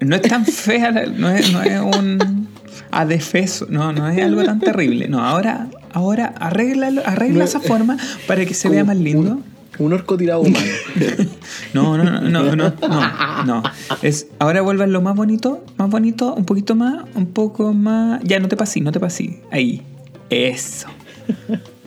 no 0.01 0.15
es 0.17 0.23
tan 0.23 0.45
fea, 0.47 0.93
no 0.93 1.31
es, 1.31 1.53
no 1.53 1.63
es 1.63 1.81
un 1.81 2.49
adefeso, 2.93 3.67
no, 3.69 3.93
no 3.93 4.09
es 4.09 4.23
algo 4.23 4.45
tan 4.45 4.61
terrible. 4.61 5.09
No, 5.09 5.25
ahora, 5.25 5.67
ahora 5.95 6.27
arregla, 6.27 6.93
arregla 7.07 7.45
esa 7.45 7.61
forma 7.61 7.97
para 8.27 8.45
que 8.45 8.53
se 8.53 8.69
vea 8.69 8.85
más 8.85 8.97
lindo. 8.97 9.41
Un, 9.79 9.87
un 9.87 9.93
orco 9.93 10.17
tirado 10.17 10.43
humano. 10.43 10.67
No, 11.73 11.99
no, 11.99 12.05
no, 12.05 12.21
no, 12.21 12.55
no, 12.55 12.73
no, 12.89 13.45
no. 13.45 13.63
Es, 14.03 14.29
ahora 14.39 14.61
vuelvan 14.63 14.93
lo 14.93 15.01
más 15.03 15.17
bonito, 15.17 15.65
más 15.77 15.91
bonito, 15.91 16.35
un 16.35 16.45
poquito 16.45 16.77
más, 16.77 17.05
un 17.15 17.27
poco 17.27 17.73
más. 17.75 18.21
Ya, 18.23 18.39
no 18.39 18.49
te 18.49 18.57
pasí, 18.57 18.81
no 18.81 18.93
te 18.93 19.01
pasí. 19.01 19.41
Ahí. 19.51 19.83
Eso. 20.31 20.89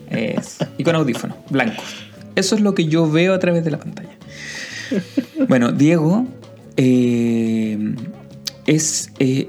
Eso. 0.10 0.66
Y 0.78 0.84
con 0.84 0.96
audífono, 0.96 1.38
blanco. 1.50 1.82
Eso 2.36 2.56
es 2.56 2.62
lo 2.62 2.76
que 2.76 2.86
yo 2.86 3.10
veo 3.10 3.34
a 3.34 3.40
través 3.40 3.64
de 3.64 3.72
la 3.72 3.80
pantalla. 3.80 4.10
Bueno, 5.48 5.72
Diego 5.72 6.26
eh, 6.76 7.96
es 8.66 9.12
eh, 9.20 9.48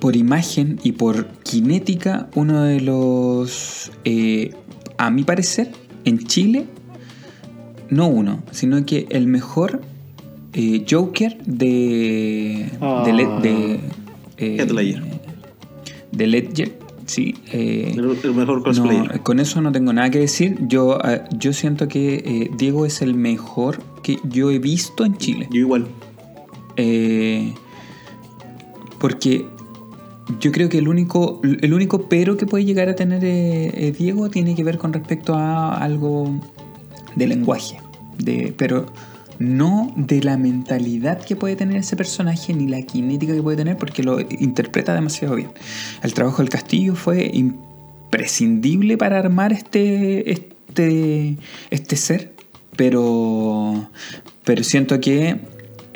por 0.00 0.16
imagen 0.16 0.78
y 0.82 0.92
por 0.92 1.26
cinética 1.44 2.28
uno 2.34 2.62
de 2.62 2.80
los, 2.80 3.90
eh, 4.04 4.52
a 4.98 5.10
mi 5.10 5.24
parecer, 5.24 5.70
en 6.04 6.18
Chile, 6.26 6.66
no 7.90 8.06
uno, 8.08 8.42
sino 8.50 8.84
que 8.84 9.06
el 9.10 9.26
mejor 9.26 9.80
eh, 10.52 10.84
Joker 10.88 11.36
de, 11.44 12.70
de, 13.04 13.12
le- 13.12 13.40
de- 13.42 13.80
eh, 14.38 14.56
Heath 14.58 14.70
Ledger. 14.70 15.02
de 16.12 16.26
Ledger, 16.26 16.78
sí. 17.06 17.34
eh, 17.52 17.92
El, 17.96 18.16
el 18.22 18.34
mejor 18.34 18.62
cosplayer. 18.62 19.16
no, 19.16 19.22
con 19.22 19.38
eso 19.40 19.60
no 19.60 19.70
tengo 19.72 19.92
nada 19.92 20.10
que 20.10 20.18
decir. 20.20 20.56
Yo, 20.68 20.98
eh, 21.04 21.22
yo 21.38 21.52
siento 21.52 21.88
que 21.88 22.14
eh, 22.16 22.50
Diego 22.56 22.86
es 22.86 23.02
el 23.02 23.14
mejor 23.14 23.82
que 24.02 24.18
yo 24.28 24.50
he 24.50 24.58
visto 24.58 25.04
en 25.04 25.16
Chile. 25.16 25.48
Yo 25.50 25.60
igual. 25.60 25.86
Eh, 26.76 27.52
porque 28.98 29.46
yo 30.40 30.52
creo 30.52 30.68
que 30.68 30.78
el 30.78 30.88
único, 30.88 31.40
el 31.42 31.72
único 31.72 32.08
pero 32.08 32.36
que 32.36 32.46
puede 32.46 32.64
llegar 32.64 32.88
a 32.88 32.96
tener 32.96 33.24
eh, 33.24 33.70
eh, 33.74 33.92
Diego 33.96 34.28
tiene 34.28 34.54
que 34.54 34.64
ver 34.64 34.78
con 34.78 34.92
respecto 34.92 35.34
a 35.34 35.76
algo 35.76 36.40
de 37.14 37.26
lenguaje. 37.26 37.78
De, 38.18 38.54
pero 38.56 38.86
no 39.38 39.92
de 39.96 40.22
la 40.22 40.36
mentalidad 40.36 41.22
que 41.22 41.36
puede 41.36 41.56
tener 41.56 41.76
ese 41.76 41.96
personaje 41.96 42.54
ni 42.54 42.66
la 42.66 42.80
cinética 42.82 43.34
que 43.34 43.42
puede 43.42 43.58
tener 43.58 43.76
porque 43.76 44.02
lo 44.02 44.20
interpreta 44.20 44.94
demasiado 44.94 45.36
bien. 45.36 45.50
El 46.02 46.14
trabajo 46.14 46.38
del 46.38 46.48
castillo 46.48 46.94
fue 46.94 47.30
imprescindible 47.32 48.96
para 48.96 49.18
armar 49.18 49.52
este, 49.52 50.30
este, 50.32 51.36
este 51.70 51.96
ser, 51.96 52.32
pero, 52.76 53.90
pero 54.44 54.64
siento 54.64 54.98
que 55.00 55.38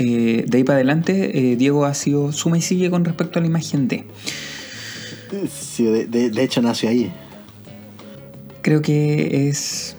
eh, 0.00 0.44
de 0.48 0.56
ahí 0.58 0.64
para 0.64 0.76
adelante 0.76 1.52
eh, 1.52 1.56
Diego 1.56 1.84
ha 1.84 1.94
sido 1.94 2.32
suma 2.32 2.56
y 2.58 2.62
sigue 2.62 2.90
con 2.90 3.04
respecto 3.04 3.38
a 3.38 3.42
la 3.42 3.48
imagen 3.48 3.86
de. 3.86 4.04
Sí, 5.50 5.84
de, 5.84 6.06
de- 6.06 6.30
de 6.30 6.42
hecho 6.42 6.60
nació 6.62 6.88
ahí. 6.88 7.12
Creo 8.62 8.82
que 8.82 9.48
es 9.48 9.94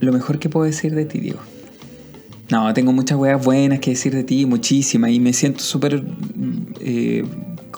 lo 0.00 0.12
mejor 0.12 0.38
que 0.38 0.48
puedo 0.48 0.66
decir 0.66 0.94
de 0.94 1.04
ti, 1.04 1.18
Diego. 1.20 1.40
No, 2.50 2.72
tengo 2.74 2.92
muchas 2.92 3.18
weas 3.18 3.44
buenas 3.44 3.80
que 3.80 3.90
decir 3.90 4.14
de 4.14 4.24
ti, 4.24 4.46
muchísimas, 4.46 5.10
y 5.10 5.20
me 5.20 5.32
siento 5.32 5.60
súper 5.60 6.02
eh, 6.80 7.24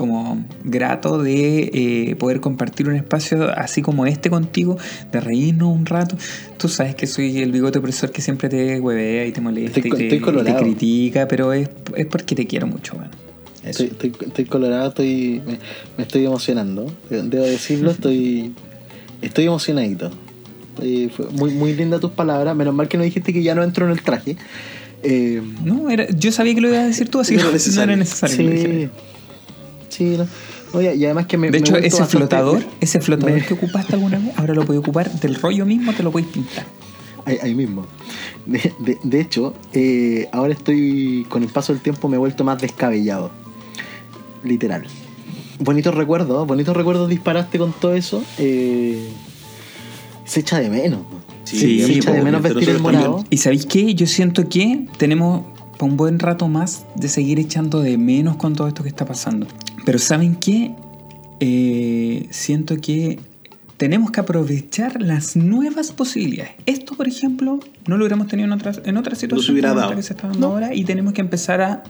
como 0.01 0.43
grato 0.65 1.23
de 1.23 1.71
eh, 1.75 2.17
poder 2.17 2.41
compartir 2.41 2.89
un 2.89 2.97
espacio 2.97 3.51
así 3.55 3.83
como 3.83 4.07
este 4.07 4.31
contigo, 4.31 4.79
de 5.13 5.21
reírnos 5.21 5.69
un 5.77 5.85
rato. 5.85 6.17
Tú 6.57 6.69
sabes 6.69 6.95
que 6.95 7.07
soy 7.07 7.37
el 7.43 7.53
bigote 7.53 7.81
opresor 7.81 8.11
que 8.11 8.23
siempre 8.23 8.49
te 8.49 8.81
huevea 8.81 9.27
y 9.27 9.33
te 9.33 9.43
molesta 9.43 9.79
Estoy 9.79 9.91
y, 10.07 10.09
te, 10.09 10.17
estoy 10.17 10.55
critica, 10.55 11.29
pero 11.29 11.53
es, 11.53 11.69
es 11.97 12.07
porque 12.07 12.35
te 12.35 12.47
quiero 12.47 12.67
mucho. 12.67 12.95
Eso. 13.63 13.85
Estoy, 13.85 13.87
estoy, 13.89 14.27
estoy 14.29 14.45
colorado, 14.47 14.89
estoy, 14.89 15.43
me, 15.47 15.59
me 15.99 16.05
estoy 16.05 16.25
emocionando. 16.25 16.91
Debo 17.11 17.45
decirlo, 17.45 17.91
estoy, 17.97 18.55
estoy 19.21 19.45
emocionadito. 19.45 20.11
Estoy- 20.77 21.11
fue 21.11 21.27
muy, 21.29 21.51
muy 21.51 21.75
linda 21.75 22.01
tus 22.01 22.13
palabras. 22.13 22.57
Menos 22.57 22.73
mal 22.75 22.89
que 22.89 22.97
no 22.97 23.05
dijiste 23.05 23.35
que 23.35 23.43
ya 23.43 23.55
no 23.55 23.63
entro 23.63 23.85
en 23.85 23.93
el 23.93 24.01
traje. 24.01 24.39
Eh, 25.03 25.43
No, 25.63 25.91
era, 25.91 26.09
yo 26.09 26.33
sabía 26.33 26.55
que 26.55 26.63
lo 26.63 26.69
ibas 26.69 26.81
a 26.81 26.87
decir 26.87 27.11
tú, 27.11 27.21
así 27.21 27.37
que 27.37 27.43
no 27.75 27.83
era 27.83 27.97
necesario. 27.97 28.51
sí. 28.51 28.89
No. 29.99 30.27
No, 30.73 30.81
y, 30.83 30.87
además 31.05 31.27
que 31.27 31.37
me. 31.37 31.49
De 31.49 31.53
me 31.53 31.59
hecho, 31.59 31.77
ese 31.77 32.05
flotador, 32.05 32.63
ese 32.81 33.01
flotador 33.01 33.35
me- 33.35 33.45
que 33.45 33.55
ocupaste 33.55 33.95
alguna 33.95 34.19
vez, 34.19 34.33
ahora 34.39 34.55
lo 34.55 34.65
puedes 34.65 34.81
ocupar 34.81 35.11
del 35.21 35.35
rollo 35.35 35.67
mismo, 35.67 35.93
te 35.93 36.03
lo 36.03 36.11
puedes 36.13 36.29
pintar. 36.29 36.65
Ahí, 37.25 37.39
ahí 37.43 37.55
mismo. 37.55 37.87
De, 38.47 38.73
de- 38.79 38.99
de 39.03 39.21
hecho, 39.21 39.53
eh, 39.73 40.29
ahora 40.33 40.53
estoy, 40.55 41.27
con 41.29 41.43
el 41.43 41.49
paso 41.51 41.73
del 41.73 41.83
tiempo, 41.83 42.09
me 42.09 42.17
he 42.17 42.19
vuelto 42.19 42.45
más 42.45 42.61
descabellado. 42.61 43.31
Literal. 44.45 44.85
Bonitos 45.59 45.95
recuerdos, 45.95 46.47
bonitos 46.47 46.75
recuerdos 46.77 47.09
disparaste 47.09 47.59
con 47.59 47.73
todo 47.73 47.95
eso. 47.95 48.23
eh, 48.39 49.09
se 50.25 50.41
echa 50.41 50.61
de 50.61 50.71
menos. 50.71 51.01
Sí, 51.45 51.81
se 51.83 51.93
echa 51.95 52.13
de 52.13 52.23
menos 52.23 52.41
vestir 52.43 52.71
el 52.71 52.79
morado. 52.79 53.25
¿Y 53.29 53.39
sabéis 53.39 53.67
qué? 53.67 53.95
Yo 53.95 54.07
siento 54.07 54.49
que 54.49 54.87
tenemos 54.97 55.43
para 55.81 55.91
un 55.91 55.97
buen 55.97 56.19
rato 56.19 56.47
más 56.47 56.85
de 56.95 57.09
seguir 57.09 57.39
echando 57.39 57.81
de 57.81 57.97
menos 57.97 58.37
con 58.37 58.55
todo 58.55 58.69
esto 58.69 58.83
que 58.83 58.91
está 58.91 59.07
pasando. 59.07 59.47
Pero 59.87 59.99
¿saben 59.99 60.37
qué? 60.37 60.75
Eh, 61.41 62.27
siento 62.29 62.77
que 62.77 63.19
tenemos 63.79 64.11
que 64.11 64.21
aprovechar 64.21 65.01
las 65.01 65.37
nuevas 65.37 65.93
posibilidades. 65.93 66.53
Esto, 66.67 66.97
por 66.97 67.09
ejemplo, 67.09 67.61
no 67.87 67.97
lo 67.97 68.05
hubiéramos 68.05 68.29
tenido 68.29 68.47
en 68.47 68.53
otras 68.53 68.83
en 68.85 68.99
otra 68.99 69.15
situación 69.15 69.55
hubiera 69.55 69.71
como 69.71 69.81
dado. 69.81 69.93
esta 69.93 69.97
que 69.97 70.07
se 70.07 70.13
está 70.13 70.29
dando 70.29 70.49
ahora 70.49 70.75
y 70.75 70.85
tenemos 70.85 71.15
que 71.15 71.23
empezar 71.23 71.63
a 71.63 71.83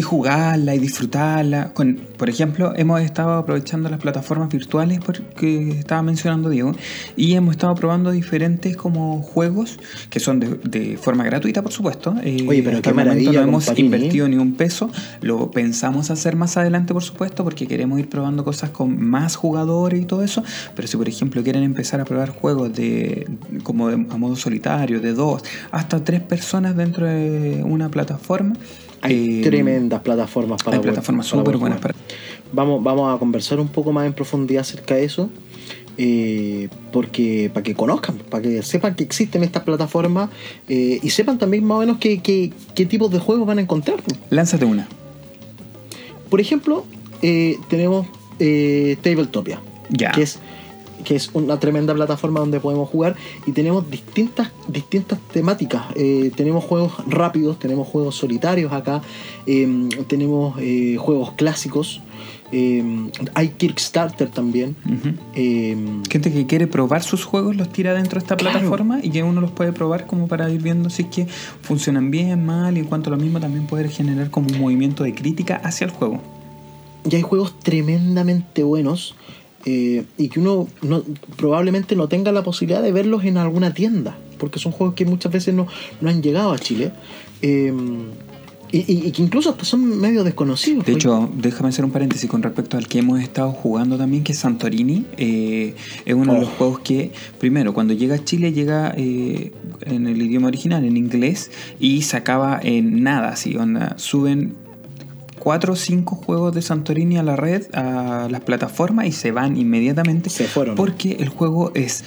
y 0.00 0.02
jugarla 0.02 0.74
y 0.74 0.78
disfrutarla. 0.78 1.72
Con, 1.74 2.00
por 2.16 2.28
ejemplo, 2.30 2.72
hemos 2.74 3.00
estado 3.02 3.34
aprovechando 3.34 3.88
las 3.90 4.00
plataformas 4.00 4.48
virtuales 4.48 4.98
porque 5.04 5.70
estaba 5.78 6.02
mencionando 6.02 6.48
Diego 6.48 6.72
y 7.16 7.34
hemos 7.34 7.52
estado 7.52 7.74
probando 7.74 8.10
diferentes 8.10 8.76
como 8.76 9.20
juegos 9.22 9.78
que 10.08 10.18
son 10.18 10.40
de, 10.40 10.48
de 10.64 10.96
forma 10.96 11.22
gratuita, 11.24 11.62
por 11.62 11.72
supuesto. 11.72 12.14
Eh, 12.22 12.46
Oye, 12.48 12.62
pero 12.62 12.76
hasta 12.78 12.92
qué 12.92 13.00
el 13.00 13.06
momento 13.08 13.32
no 13.32 13.40
hemos 13.42 13.78
invertido 13.78 14.26
ni 14.28 14.36
un 14.36 14.54
peso. 14.54 14.90
Lo 15.20 15.50
pensamos 15.50 16.10
hacer 16.10 16.34
más 16.34 16.56
adelante, 16.56 16.94
por 16.94 17.02
supuesto, 17.02 17.44
porque 17.44 17.66
queremos 17.66 17.98
ir 18.00 18.08
probando 18.08 18.42
cosas 18.44 18.70
con 18.70 19.00
más 19.02 19.36
jugadores 19.36 20.00
y 20.00 20.04
todo 20.06 20.22
eso. 20.24 20.42
Pero 20.74 20.88
si, 20.88 20.96
por 20.96 21.08
ejemplo, 21.08 21.42
quieren 21.42 21.62
empezar 21.62 22.00
a 22.00 22.04
probar 22.06 22.30
juegos 22.30 22.72
de 22.74 23.26
como 23.64 23.88
de- 23.88 23.94
a 24.10 24.16
modo 24.16 24.34
solitario, 24.36 25.00
de 25.00 25.12
dos, 25.12 25.42
hasta 25.70 26.02
tres 26.02 26.22
personas 26.22 26.74
dentro 26.74 27.06
de 27.06 27.62
una 27.64 27.90
plataforma. 27.90 28.54
Hay 29.02 29.40
eh, 29.40 29.42
tremendas 29.42 30.00
plataformas 30.02 30.62
para 30.62 30.76
hay 30.76 30.82
plataformas 30.82 31.26
súper 31.26 31.56
buenas 31.56 31.80
para. 31.80 31.94
Vamos, 32.52 32.82
vamos 32.82 33.14
a 33.14 33.18
conversar 33.18 33.60
un 33.60 33.68
poco 33.68 33.92
más 33.92 34.06
en 34.06 34.12
profundidad 34.12 34.60
acerca 34.62 34.94
de 34.96 35.04
eso. 35.04 35.30
eh, 35.98 36.68
porque 36.92 37.50
para 37.52 37.62
que 37.62 37.74
conozcan, 37.74 38.16
para 38.30 38.42
que 38.42 38.62
sepan 38.62 38.94
que 38.94 39.04
existen 39.04 39.42
estas 39.44 39.62
plataformas 39.64 40.30
eh, 40.68 40.98
y 41.02 41.10
sepan 41.10 41.36
también 41.38 41.64
más 41.64 41.76
o 41.76 41.80
menos 41.80 41.98
qué, 41.98 42.20
qué, 42.20 42.52
qué 42.74 42.86
tipos 42.86 43.10
de 43.10 43.18
juegos 43.18 43.46
van 43.46 43.58
a 43.58 43.62
encontrar. 43.62 43.98
Lánzate 44.30 44.64
una. 44.64 44.88
Por 46.30 46.40
ejemplo, 46.40 46.84
eh, 47.22 47.58
tenemos 47.68 48.06
eh, 48.38 48.96
Tabletopia, 49.02 49.60
Ya. 49.90 50.12
que 50.12 50.22
es 50.22 50.38
que 51.04 51.16
es 51.16 51.30
una 51.34 51.58
tremenda 51.58 51.94
plataforma 51.94 52.40
donde 52.40 52.60
podemos 52.60 52.88
jugar 52.88 53.16
y 53.46 53.52
tenemos 53.52 53.88
distintas 53.90 54.50
distintas 54.68 55.18
temáticas. 55.32 55.82
Eh, 55.96 56.30
tenemos 56.36 56.64
juegos 56.64 56.92
rápidos, 57.06 57.58
tenemos 57.58 57.88
juegos 57.88 58.16
solitarios 58.16 58.72
acá, 58.72 59.02
eh, 59.46 59.88
tenemos 60.06 60.56
eh, 60.60 60.96
juegos 60.98 61.32
clásicos, 61.32 62.02
hay 63.34 63.48
Kickstarter 63.50 64.28
también. 64.28 64.74
Gente 65.34 66.32
que 66.32 66.46
quiere 66.46 66.66
probar 66.66 67.02
sus 67.02 67.24
juegos 67.24 67.56
los 67.56 67.68
tira 67.70 67.94
dentro 67.94 68.18
de 68.18 68.24
esta 68.24 68.36
Claro. 68.36 68.58
plataforma 68.58 68.98
y 69.02 69.10
que 69.10 69.22
uno 69.22 69.40
los 69.40 69.50
puede 69.52 69.72
probar 69.72 70.06
como 70.06 70.26
para 70.28 70.50
ir 70.50 70.60
viendo 70.62 70.90
si 70.90 71.02
es 71.02 71.08
que 71.08 71.26
funcionan 71.62 72.10
bien, 72.10 72.44
mal 72.44 72.76
y 72.76 72.80
en 72.80 72.86
cuanto 72.86 73.10
a 73.10 73.16
lo 73.16 73.22
mismo 73.22 73.40
también 73.40 73.66
poder 73.66 73.88
generar 73.88 74.30
como 74.30 74.48
un 74.48 74.58
movimiento 74.60 75.04
de 75.04 75.14
crítica 75.14 75.60
hacia 75.62 75.84
el 75.84 75.90
juego. 75.90 76.20
y 77.08 77.14
hay 77.16 77.22
juegos 77.22 77.58
tremendamente 77.60 78.62
buenos 78.62 79.14
eh, 79.66 80.04
y 80.18 80.28
que 80.28 80.40
uno 80.40 80.68
no, 80.82 81.02
probablemente 81.36 81.94
no 81.96 82.08
tenga 82.08 82.32
la 82.32 82.42
posibilidad 82.42 82.82
de 82.82 82.92
verlos 82.92 83.24
en 83.24 83.36
alguna 83.36 83.74
tienda, 83.74 84.16
porque 84.38 84.58
son 84.58 84.72
juegos 84.72 84.94
que 84.94 85.04
muchas 85.04 85.30
veces 85.32 85.54
no, 85.54 85.66
no 86.00 86.08
han 86.10 86.22
llegado 86.22 86.52
a 86.52 86.58
Chile. 86.58 86.92
eh, 87.42 87.72
y, 88.72 88.78
y- 88.92 89.08
y 89.08 89.10
que 89.10 89.20
incluso 89.22 89.50
hasta 89.50 89.64
son 89.64 89.98
medio 90.00 90.22
desconocidos. 90.22 90.86
De 90.86 90.92
hecho, 90.92 91.28
déjame 91.36 91.70
hacer 91.70 91.84
un 91.84 91.90
paréntesis 91.90 92.30
con 92.30 92.40
respecto 92.40 92.76
al 92.76 92.86
que 92.86 93.00
hemos 93.00 93.20
estado 93.20 93.50
jugando 93.50 93.98
también, 93.98 94.22
que 94.22 94.30
es 94.30 94.38
Santorini. 94.38 95.06
Eh, 95.16 95.74
es 96.04 96.14
uno 96.14 96.34
de 96.34 96.40
los 96.42 96.48
Oh. 96.50 96.52
juegos 96.56 96.78
que, 96.78 97.10
primero, 97.40 97.74
cuando 97.74 97.94
llega 97.94 98.14
a 98.14 98.24
Chile, 98.24 98.52
llega 98.52 98.94
eh, 98.96 99.52
en 99.80 100.06
el 100.06 100.22
idioma 100.22 100.46
original, 100.46 100.84
en 100.84 100.96
inglés, 100.96 101.50
y 101.80 102.02
se 102.02 102.16
acaba 102.16 102.60
en 102.62 103.02
nada, 103.02 103.30
así, 103.30 103.56
onda. 103.56 103.98
Suben 103.98 104.54
cuatro 105.40 105.72
o 105.72 105.76
cinco 105.76 106.14
juegos 106.14 106.54
de 106.54 106.62
Santorini 106.62 107.18
a 107.18 107.24
la 107.24 107.34
red, 107.34 107.66
a 107.74 108.28
las 108.30 108.42
plataformas, 108.42 109.06
y 109.06 109.12
se 109.12 109.32
van 109.32 109.56
inmediatamente. 109.56 110.30
Se 110.30 110.44
fueron. 110.44 110.76
Porque 110.76 111.16
el 111.18 111.28
juego 111.28 111.72
es 111.74 112.04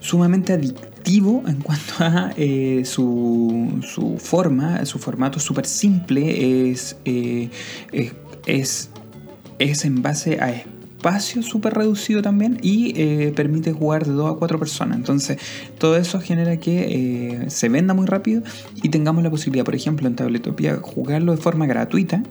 sumamente 0.00 0.52
adictivo 0.52 1.44
en 1.46 1.60
cuanto 1.60 1.94
a 2.00 2.32
eh, 2.36 2.82
su, 2.84 3.80
su 3.86 4.18
forma, 4.18 4.84
su 4.84 4.98
formato 4.98 5.38
es 5.38 5.44
súper 5.44 5.66
simple, 5.66 6.70
es, 6.70 6.96
eh, 7.04 7.50
es, 7.92 8.12
es, 8.46 8.90
es 9.58 9.84
en 9.84 10.02
base 10.02 10.40
a 10.40 10.64
espacio 11.04 11.42
súper 11.42 11.74
reducido 11.74 12.22
también 12.22 12.58
y 12.62 12.94
eh, 12.96 13.32
permite 13.36 13.72
jugar 13.72 14.06
de 14.06 14.12
2 14.12 14.36
a 14.36 14.38
4 14.38 14.58
personas. 14.58 14.96
Entonces, 14.96 15.38
todo 15.76 15.98
eso 15.98 16.18
genera 16.18 16.56
que 16.56 17.42
eh, 17.44 17.50
se 17.50 17.68
venda 17.68 17.92
muy 17.92 18.06
rápido 18.06 18.42
y 18.82 18.88
tengamos 18.88 19.22
la 19.22 19.28
posibilidad, 19.28 19.66
por 19.66 19.74
ejemplo, 19.74 20.08
en 20.08 20.16
Tabletopia, 20.16 20.78
jugarlo 20.80 21.32
de 21.32 21.38
forma 21.38 21.66
gratuita. 21.66 22.22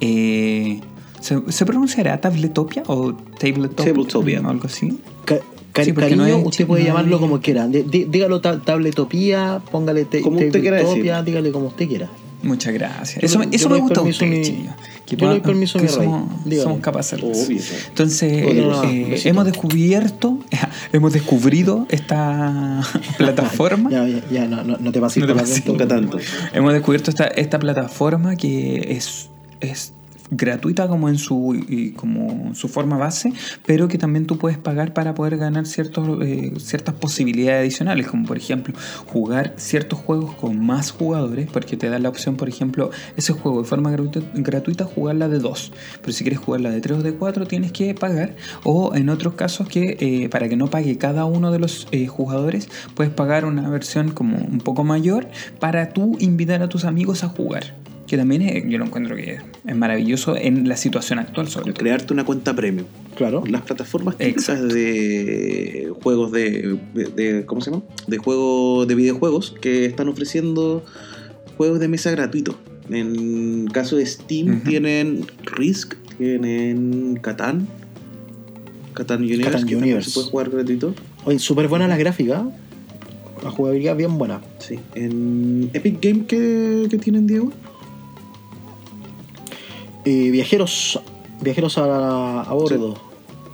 Eh, 0.00 0.80
¿se, 1.20 1.40
se 1.50 1.66
pronunciará 1.66 2.20
Tabletopia 2.20 2.82
o 2.86 3.14
Tabletopia? 3.14 3.92
Tabletopia. 3.92 4.40
O 4.42 4.48
algo 4.48 4.66
así. 4.66 4.98
Ca- 5.24 5.38
ca- 5.72 5.84
Sí, 5.84 5.92
porque 5.92 6.10
cariño, 6.10 6.28
no 6.28 6.38
es- 6.40 6.46
usted 6.46 6.66
puede 6.66 6.82
no 6.82 6.88
llamarlo 6.88 7.16
es- 7.16 7.20
como 7.20 7.40
quiera. 7.40 7.66
Dí- 7.66 7.84
dí- 7.84 8.04
dígalo 8.10 8.40
ta- 8.40 8.60
tabletopía, 8.60 9.60
póngale 9.70 10.04
te- 10.04 10.20
Como 10.22 10.38
usted 10.38 10.60
quiera 10.60 10.78
tabletopia, 10.78 11.12
decir. 11.18 11.24
dígale 11.26 11.52
como 11.52 11.66
usted 11.68 11.88
quiera. 11.88 12.08
Muchas 12.42 12.74
gracias. 12.74 13.20
Yo 13.22 13.26
Eso, 13.26 13.38
me- 13.38 13.46
eso 13.46 13.64
yo 13.64 13.68
me 13.70 13.74
le 13.76 13.80
doy 13.80 13.88
gusta 13.88 14.00
a 14.00 14.04
usted, 14.04 14.26
mi- 14.26 14.42
chiquillo. 14.42 14.70
Que, 15.06 15.16
yo 15.16 15.26
le 15.26 15.30
doy 15.32 15.40
pa- 15.40 15.46
permiso 15.46 15.78
que 15.78 15.88
somos, 15.88 16.28
capaces 16.82 17.20
de 17.20 17.30
hacer. 17.30 17.46
Obvio. 17.46 17.60
Entonces, 17.88 18.44
Obvio, 18.46 18.84
eh, 18.84 19.06
besito. 19.10 19.28
hemos 19.30 19.44
descubierto, 19.46 20.38
hemos 20.92 21.12
descubrido 21.12 21.86
esta 21.90 22.80
plataforma. 23.18 23.90
Ya, 23.90 24.06
ya, 24.06 24.20
ya, 24.30 24.46
no, 24.46 24.62
no, 24.64 24.76
no 24.78 24.92
te 24.92 25.00
pases 25.00 25.22
No 25.22 25.26
te 25.28 25.34
pases. 25.34 25.64
Nunca 25.66 25.86
tanto. 25.88 26.18
Hemos 26.52 26.72
descubierto 26.72 27.10
esta, 27.10 27.24
esta 27.26 27.58
plataforma 27.58 28.36
que 28.36 28.94
es, 28.96 29.30
es 29.60 29.92
gratuita 30.30 30.88
como 30.88 31.08
en 31.08 31.18
su, 31.18 31.94
como 31.96 32.54
su 32.54 32.68
forma 32.68 32.96
base, 32.96 33.32
pero 33.64 33.88
que 33.88 33.98
también 33.98 34.26
tú 34.26 34.38
puedes 34.38 34.58
pagar 34.58 34.92
para 34.92 35.14
poder 35.14 35.36
ganar 35.36 35.66
ciertos, 35.66 36.22
eh, 36.22 36.52
ciertas 36.58 36.94
posibilidades 36.94 37.60
adicionales, 37.60 38.06
como 38.08 38.26
por 38.26 38.36
ejemplo 38.36 38.74
jugar 39.06 39.54
ciertos 39.56 39.98
juegos 39.98 40.34
con 40.34 40.58
más 40.58 40.90
jugadores, 40.90 41.48
porque 41.50 41.76
te 41.76 41.88
da 41.88 41.98
la 41.98 42.08
opción, 42.08 42.36
por 42.36 42.48
ejemplo, 42.48 42.90
ese 43.16 43.32
juego 43.32 43.62
de 43.62 43.68
forma 43.68 43.94
gratuita, 44.34 44.84
jugarla 44.84 45.28
de 45.28 45.38
dos, 45.38 45.72
pero 46.00 46.12
si 46.12 46.24
quieres 46.24 46.40
jugarla 46.40 46.70
de 46.70 46.80
tres 46.80 46.98
o 46.98 47.02
de 47.02 47.14
cuatro 47.14 47.46
tienes 47.46 47.72
que 47.72 47.94
pagar, 47.94 48.36
o 48.64 48.94
en 48.94 49.08
otros 49.08 49.34
casos 49.34 49.68
que 49.68 49.96
eh, 50.00 50.28
para 50.28 50.48
que 50.48 50.56
no 50.56 50.68
pague 50.68 50.98
cada 50.98 51.24
uno 51.24 51.52
de 51.52 51.58
los 51.58 51.88
eh, 51.92 52.06
jugadores, 52.06 52.68
puedes 52.94 53.12
pagar 53.12 53.44
una 53.44 53.68
versión 53.68 54.10
como 54.10 54.36
un 54.36 54.58
poco 54.58 54.84
mayor 54.84 55.28
para 55.60 55.90
tú 55.90 56.16
invitar 56.18 56.62
a 56.62 56.68
tus 56.68 56.84
amigos 56.84 57.22
a 57.24 57.28
jugar 57.28 57.85
que 58.06 58.16
también 58.16 58.42
es- 58.42 58.64
yo 58.68 58.78
lo 58.78 58.84
encuentro 58.84 59.16
que 59.16 59.38
es 59.66 59.76
maravilloso 59.76 60.36
en 60.36 60.68
la 60.68 60.76
situación 60.76 61.18
actual 61.18 61.48
sobre 61.48 61.72
todo. 61.72 61.80
Crearte 61.82 62.12
una 62.12 62.24
cuenta 62.24 62.54
premium. 62.54 62.86
Claro. 63.16 63.42
Las 63.48 63.62
plataformas 63.62 64.16
típicas 64.18 64.62
de 64.72 65.92
juegos 66.02 66.32
de, 66.32 66.78
de- 66.94 67.04
de- 67.06 67.46
¿Cómo 67.46 67.60
se 67.60 67.70
llama? 67.70 67.82
De 68.06 68.18
juegos 68.18 68.86
de 68.86 68.94
videojuegos 68.94 69.54
que 69.60 69.86
están 69.86 70.08
ofreciendo 70.08 70.84
juegos 71.56 71.80
de 71.80 71.88
mesa 71.88 72.10
gratuitos. 72.10 72.54
En 72.90 73.66
caso 73.72 73.96
de 73.96 74.06
Steam 74.06 74.60
tienen 74.62 75.26
Risk, 75.44 75.94
tienen 76.18 77.18
Catán. 77.20 77.66
Catán 78.94 79.18
Universe, 79.20 79.42
Catan 79.44 79.60
que 79.66 79.74
también 79.74 79.82
Universe. 79.82 80.10
se 80.10 80.14
puede 80.14 80.30
jugar 80.30 80.50
gratuito. 80.50 80.94
Oye, 81.24 81.38
súper 81.38 81.68
buena 81.68 81.88
la 81.88 81.96
gráfica. 81.96 82.46
La 83.42 83.50
jugabilidad 83.50 83.96
bien 83.96 84.16
buena. 84.16 84.40
Sí. 84.58 84.78
En 84.94 85.68
Epic 85.74 85.98
Game, 86.00 86.24
¿qué, 86.26 86.86
qué 86.88 86.96
tienen, 86.98 87.26
Diego? 87.26 87.52
Eh, 90.06 90.30
viajeros 90.30 91.00
viajeros 91.42 91.76
a, 91.78 92.40
a 92.42 92.52
bordo. 92.54 92.94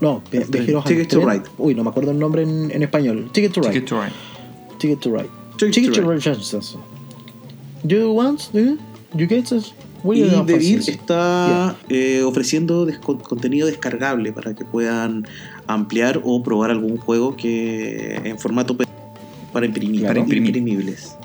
No, 0.01 0.23
vi- 0.31 0.39
El 0.39 0.45
tren. 0.51 0.67
viajeros 0.67 0.85
Ticket 0.85 1.09
to. 1.09 1.29
Ride. 1.29 1.43
Uy, 1.59 1.75
no 1.75 1.83
me 1.83 1.91
acuerdo 1.91 2.11
el 2.13 2.19
nombre 2.19 2.43
en, 2.43 2.71
en 2.71 2.83
español. 2.83 3.31
Ticket 3.33 3.53
to 3.53 3.61
Ride. 3.63 3.73
Ticket 3.73 3.89
to 3.89 4.01
Ride. 4.03 4.13
Ticket 4.79 5.01
to 5.01 5.11
Ride. 5.17 5.29
Ticket 5.59 5.75
Ticket 5.75 5.93
to 5.95 6.03
Ride. 6.11 6.21
Chances. 6.21 6.77
You 7.85 8.13
want? 8.13 8.53
Do 8.53 8.61
you? 8.61 8.79
You 9.15 9.27
get 9.27 9.47
this? 9.49 9.75
Y 10.05 10.21
Devir 10.45 10.81
está 10.81 11.77
eh, 11.89 12.23
ofreciendo 12.25 12.89
contenido 13.23 13.69
descargable 13.69 14.33
para 14.33 14.53
que 14.53 14.65
puedan 14.65 15.25
ampliar 15.69 16.21
o 16.25 16.43
probar 16.43 16.73
algún 16.73 16.97
juego 16.97 17.37
que 17.37 18.17
en 18.25 18.37
formato 18.37 18.77
para 19.53 19.65
imprimir, 19.65 20.01
Claro. 20.01 20.15
Para 20.15 20.21
imprimir. 20.21 20.57
imprimibles. 20.57 21.17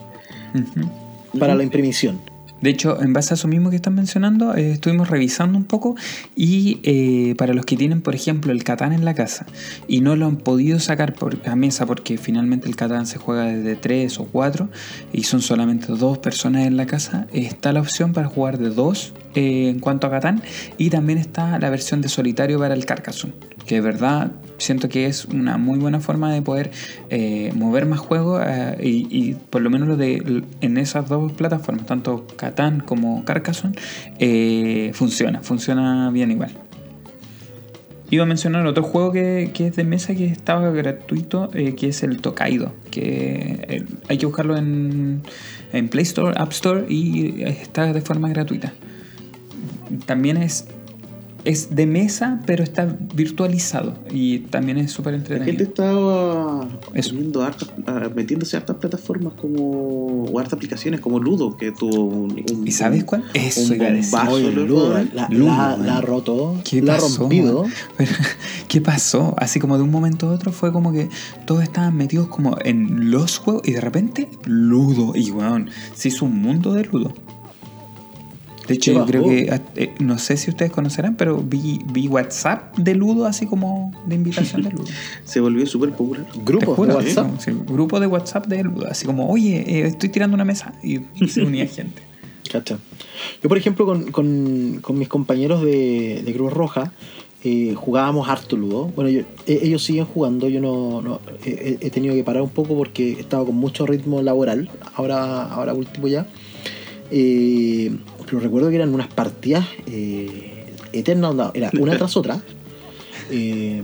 Para 1.40 1.56
la 1.56 1.64
imprimición. 1.64 2.20
De 2.62 2.70
hecho, 2.70 3.02
en 3.02 3.14
base 3.14 3.34
a 3.34 3.36
eso 3.36 3.48
mismo 3.48 3.70
que 3.70 3.76
están 3.76 3.96
mencionando, 3.96 4.56
eh, 4.56 4.72
estuvimos 4.72 5.10
revisando 5.10 5.58
un 5.58 5.66
poco 5.66 5.96
y 6.36 6.80
eh, 6.84 7.36
para 7.38 7.54
los 7.54 7.66
que 7.66 7.78
tienen, 7.78 8.02
por 8.02 8.16
ejemplo, 8.16 8.52
el 8.52 8.64
Catán 8.64 8.94
en 8.94 9.06
la 9.06 9.14
casa 9.14 9.46
y 9.88 10.02
no 10.02 10.16
lo 10.16 10.26
han 10.26 10.38
podido 10.38 10.80
sacar 10.80 11.14
por, 11.14 11.38
a 11.48 11.56
mesa 11.56 11.86
porque 11.86 12.18
finalmente 12.18 12.68
el 12.68 12.76
Catán 12.76 13.06
se 13.06 13.18
juega 13.20 13.46
desde 13.46 13.76
3 13.76 14.20
o 14.20 14.26
4 14.26 14.70
y 15.14 15.24
son 15.24 15.42
solamente 15.42 15.88
dos 15.94 16.18
personas 16.18 16.66
en 16.66 16.78
la 16.78 16.86
casa, 16.86 17.28
está 17.32 17.72
la 17.72 17.82
opción 17.82 18.14
para 18.14 18.28
jugar 18.28 18.58
de 18.58 18.70
2 18.70 19.14
en 19.36 19.80
cuanto 19.80 20.08
a 20.08 20.10
Catán 20.10 20.42
y 20.78 20.90
también 20.90 21.20
está 21.20 21.60
la 21.60 21.70
versión 21.70 22.02
de 22.02 22.10
solitario 22.10 22.58
para 22.60 22.74
el 22.74 22.86
Carcassonne, 22.86 23.34
que 23.68 23.76
de 23.76 23.82
verdad 23.82 24.32
siento 24.58 24.90
que 24.90 25.06
es 25.06 25.26
una 25.26 25.58
muy 25.58 25.78
buena 25.78 26.00
forma 26.00 26.34
de 26.34 26.42
poder 26.42 26.72
eh, 27.10 27.52
mover 27.56 27.86
más 27.86 28.00
juegos 28.00 28.42
eh, 28.46 28.78
y, 28.82 29.34
por 29.34 29.62
lo 29.62 29.70
menos 29.70 29.88
lo 29.88 29.98
de 29.98 30.44
en 30.62 30.78
esas 30.78 31.08
dos 31.08 31.32
plataformas, 31.34 31.86
tanto 31.86 32.26
Catán 32.36 32.80
como 32.80 33.24
Carcassonne, 33.26 33.76
eh, 34.20 34.92
funciona, 34.94 35.42
funciona 35.42 36.10
bien 36.12 36.32
igual. 36.32 36.52
Iba 38.10 38.24
a 38.24 38.26
mencionar 38.26 38.66
otro 38.66 38.84
juego 38.84 39.12
que, 39.12 39.52
que 39.54 39.68
es 39.68 39.76
de 39.76 39.84
mesa 39.84 40.16
que 40.16 40.26
estaba 40.26 40.70
gratuito, 40.72 41.50
que 41.50 41.88
es 41.90 42.04
el 42.04 42.22
Tokaido, 42.22 42.72
que 42.90 43.84
hay 44.08 44.18
que 44.18 44.26
buscarlo 44.26 44.56
en, 44.56 45.24
en 45.74 45.90
Play 45.90 46.04
Store, 46.04 46.34
App 46.38 46.54
Store 46.54 46.86
y 46.88 47.44
está 47.44 47.92
de 47.92 48.00
forma 48.00 48.30
gratuita. 48.30 48.72
También 50.06 50.38
es, 50.38 50.68
es 51.48 51.76
de 51.76 51.86
mesa, 51.86 52.40
pero 52.46 52.64
está 52.64 52.86
virtualizado 53.16 53.96
y 54.12 54.40
también 54.40 54.78
es 54.78 54.92
súper 54.92 55.14
La 55.14 55.20
gente 55.20 55.34
entretenido. 55.36 55.64
estaba 55.64 56.68
hartas- 57.46 57.70
ah, 57.88 58.10
metiéndose 58.16 58.58
a 58.58 58.60
hartas 58.60 58.76
plataformas 58.78 59.34
como 59.34 60.24
o 60.26 60.40
hartas 60.40 60.54
aplicaciones 60.54 61.00
como 61.00 61.20
Ludo 61.20 61.56
que 61.56 61.72
tuvo 61.72 62.04
un, 62.04 62.32
un- 62.52 62.68
¿Y 62.68 62.72
sabes 62.72 63.04
cuál? 63.04 63.24
Eso 63.34 63.62
un 63.74 63.78
bombazo, 63.78 64.32
Oye, 64.32 64.52
loco. 64.52 64.68
Ludo, 64.68 64.94
la, 65.14 65.28
Ludo, 65.30 65.78
la- 65.86 66.02
roto. 66.02 66.56
¿Qué 66.70 66.82
la 66.82 66.94
ha 66.94 66.98
pasó, 66.98 67.20
rompido. 67.22 67.66
Pero, 67.98 68.12
¿Qué 68.68 68.82
pasó? 68.82 69.34
Así 69.38 69.60
como 69.60 69.78
de 69.78 69.84
un 69.84 69.92
momento 69.92 70.30
a 70.30 70.34
otro 70.34 70.52
fue 70.52 70.72
como 70.74 70.92
que 70.92 71.10
todos 71.46 71.64
estaban 71.64 71.96
metidos 71.96 72.28
como 72.28 72.58
en 72.64 73.10
los 73.12 73.38
juegos 73.38 73.64
y 73.66 73.72
de 73.72 73.82
repente 73.82 74.30
Ludo. 74.46 75.14
Y 75.16 75.32
weón, 75.32 75.70
se 75.96 76.10
hizo 76.10 76.26
un 76.26 76.42
mundo 76.42 76.74
de 76.74 76.84
Ludo. 76.86 77.14
De 78.68 78.74
hecho, 78.76 78.92
¿Qué 78.92 78.98
yo 78.98 79.06
creo 79.06 79.24
que, 79.24 79.62
eh, 79.76 79.94
no 80.00 80.18
sé 80.18 80.36
si 80.38 80.50
ustedes 80.50 80.72
conocerán, 80.72 81.16
pero 81.16 81.38
vi, 81.38 81.80
vi 81.92 82.08
WhatsApp 82.08 82.76
de 82.78 82.96
Ludo 82.96 83.26
así 83.26 83.46
como 83.46 83.92
de 84.06 84.16
invitación 84.16 84.62
de 84.64 84.72
Ludo. 84.72 84.86
se 85.26 85.40
volvió 85.40 85.66
súper 85.66 85.92
popular. 85.92 86.26
Te 86.32 86.40
Grupos 86.44 86.88
de 86.88 86.94
WhatsApp. 86.94 87.40
sí, 87.40 87.52
grupo 87.68 88.00
de 88.00 88.08
WhatsApp 88.08 88.48
de 88.48 88.64
Ludo. 88.64 88.88
Así 88.90 89.06
como, 89.06 89.30
oye, 89.30 89.64
eh, 89.68 89.88
estoy 89.88 90.10
tirando 90.10 90.36
una 90.36 90.46
mesa. 90.46 90.74
Y, 90.84 91.00
y 91.16 91.28
se 91.30 91.42
unía 91.44 91.66
gente. 91.68 92.02
Cacha. 92.52 92.78
Yo, 93.42 93.50
por 93.50 93.58
ejemplo, 93.58 93.86
con, 93.86 94.12
con- 94.12 94.80
con 94.82 94.98
mis 94.98 95.08
compañeros 95.08 95.62
de, 95.64 96.22
de 96.26 96.34
Cruz 96.34 96.52
Roja, 96.54 96.92
eh, 97.44 97.74
jugábamos 97.76 98.28
harto 98.30 98.56
ludo. 98.58 98.86
Bueno, 98.96 99.10
yo- 99.10 99.22
e- 99.46 99.60
ellos 99.64 99.84
siguen 99.84 100.06
jugando, 100.06 100.48
yo 100.50 100.60
no, 100.62 101.02
no- 101.02 101.20
he, 101.46 101.78
he 101.82 101.90
tenido 101.90 102.16
que 102.16 102.24
parar 102.24 102.42
un 102.42 102.50
poco 102.50 102.76
porque 102.76 103.12
estaba 103.14 103.46
con 103.46 103.56
mucho 103.56 103.86
ritmo 103.86 104.22
laboral, 104.22 104.70
ahora, 104.96 105.44
ahora 105.44 105.74
último 105.74 106.08
ya. 106.08 106.26
Pero 108.28 108.40
recuerdo 108.40 108.70
que 108.70 108.76
eran 108.76 108.94
unas 108.94 109.08
partidas 109.08 109.66
eh, 109.88 110.66
eternas, 110.94 111.32
onda, 111.32 111.52
era 111.56 111.72
una 111.80 111.98
tras 111.98 112.16
otra. 112.16 112.40
Eh, 113.30 113.82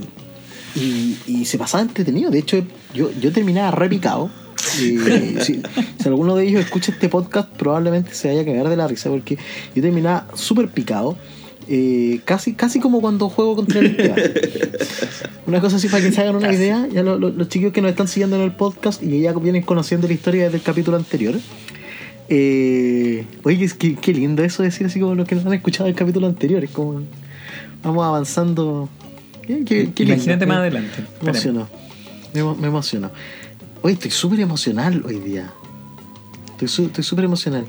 y, 0.75 1.17
y 1.27 1.43
se 1.45 1.57
pasaba 1.57 1.81
entretenido. 1.83 2.31
De 2.31 2.39
hecho, 2.39 2.63
yo, 2.93 3.11
yo 3.19 3.31
terminaba 3.33 3.71
repicado. 3.71 4.29
Eh, 4.79 5.35
si, 5.41 5.61
si 6.01 6.07
alguno 6.07 6.37
de 6.37 6.47
ellos 6.47 6.61
escucha 6.63 6.93
este 6.93 7.09
podcast, 7.09 7.49
probablemente 7.49 8.13
se 8.13 8.29
vaya 8.29 8.41
a 8.41 8.45
cagar 8.45 8.69
de 8.69 8.77
la 8.77 8.87
risa 8.87 9.09
porque 9.09 9.37
yo 9.75 9.81
terminaba 9.81 10.27
súper 10.35 10.69
picado. 10.69 11.17
eh, 11.67 12.21
casi, 12.23 12.53
casi 12.53 12.79
como 12.79 13.01
cuando 13.01 13.27
juego 13.27 13.57
contra 13.57 13.81
el 13.81 13.87
Esteban. 13.87 14.17
Una 15.47 15.59
cosa 15.59 15.75
así 15.75 15.89
para 15.89 16.01
que 16.03 16.11
se 16.13 16.21
hagan 16.21 16.37
una 16.37 16.53
idea. 16.53 16.87
Ya 16.91 17.03
lo- 17.03 17.19
lo- 17.19 17.29
los 17.29 17.49
chicos 17.49 17.73
que 17.73 17.81
nos 17.81 17.91
están 17.91 18.07
siguiendo 18.07 18.37
en 18.37 18.43
el 18.43 18.53
podcast 18.53 19.03
y 19.03 19.09
que 19.09 19.19
ya 19.19 19.33
vienen 19.33 19.63
conociendo 19.63 20.07
la 20.07 20.13
historia 20.13 20.45
desde 20.45 20.57
el 20.57 20.63
capítulo 20.63 20.95
anterior. 20.95 21.35
Eh, 22.35 23.27
oye, 23.43 23.69
qué, 23.77 24.11
lindo 24.11 24.43
eso 24.43 24.63
decir 24.63 24.87
así 24.87 24.99
como 24.99 25.13
los 25.13 25.27
que 25.27 25.35
nos 25.35 25.45
han 25.45 25.53
escuchado 25.53 25.87
el 25.87 25.93
capítulo 25.93 26.25
anterior. 26.25 26.63
Es 26.63 26.71
como 26.71 27.01
vamos 27.83 28.03
avanzando. 28.03 28.89
Qué- 29.45 29.63
qué- 29.63 29.91
qué 29.93 30.03
lindo. 30.03 30.13
Imagínate 30.15 30.45
más 30.47 30.57
adelante. 30.57 31.03
Me 31.21 31.29
emocionó. 31.29 31.67
Me, 32.33 32.41
emo- 32.41 32.55
me 32.57 32.67
emocionó. 32.69 33.11
Oye, 33.83 33.93
estoy 33.93 34.09
súper 34.09 34.39
emocional 34.39 35.03
hoy 35.05 35.19
día. 35.19 35.53
Estoy 36.53 36.67
su- 36.69 37.03
súper 37.03 37.25
emocional. 37.25 37.65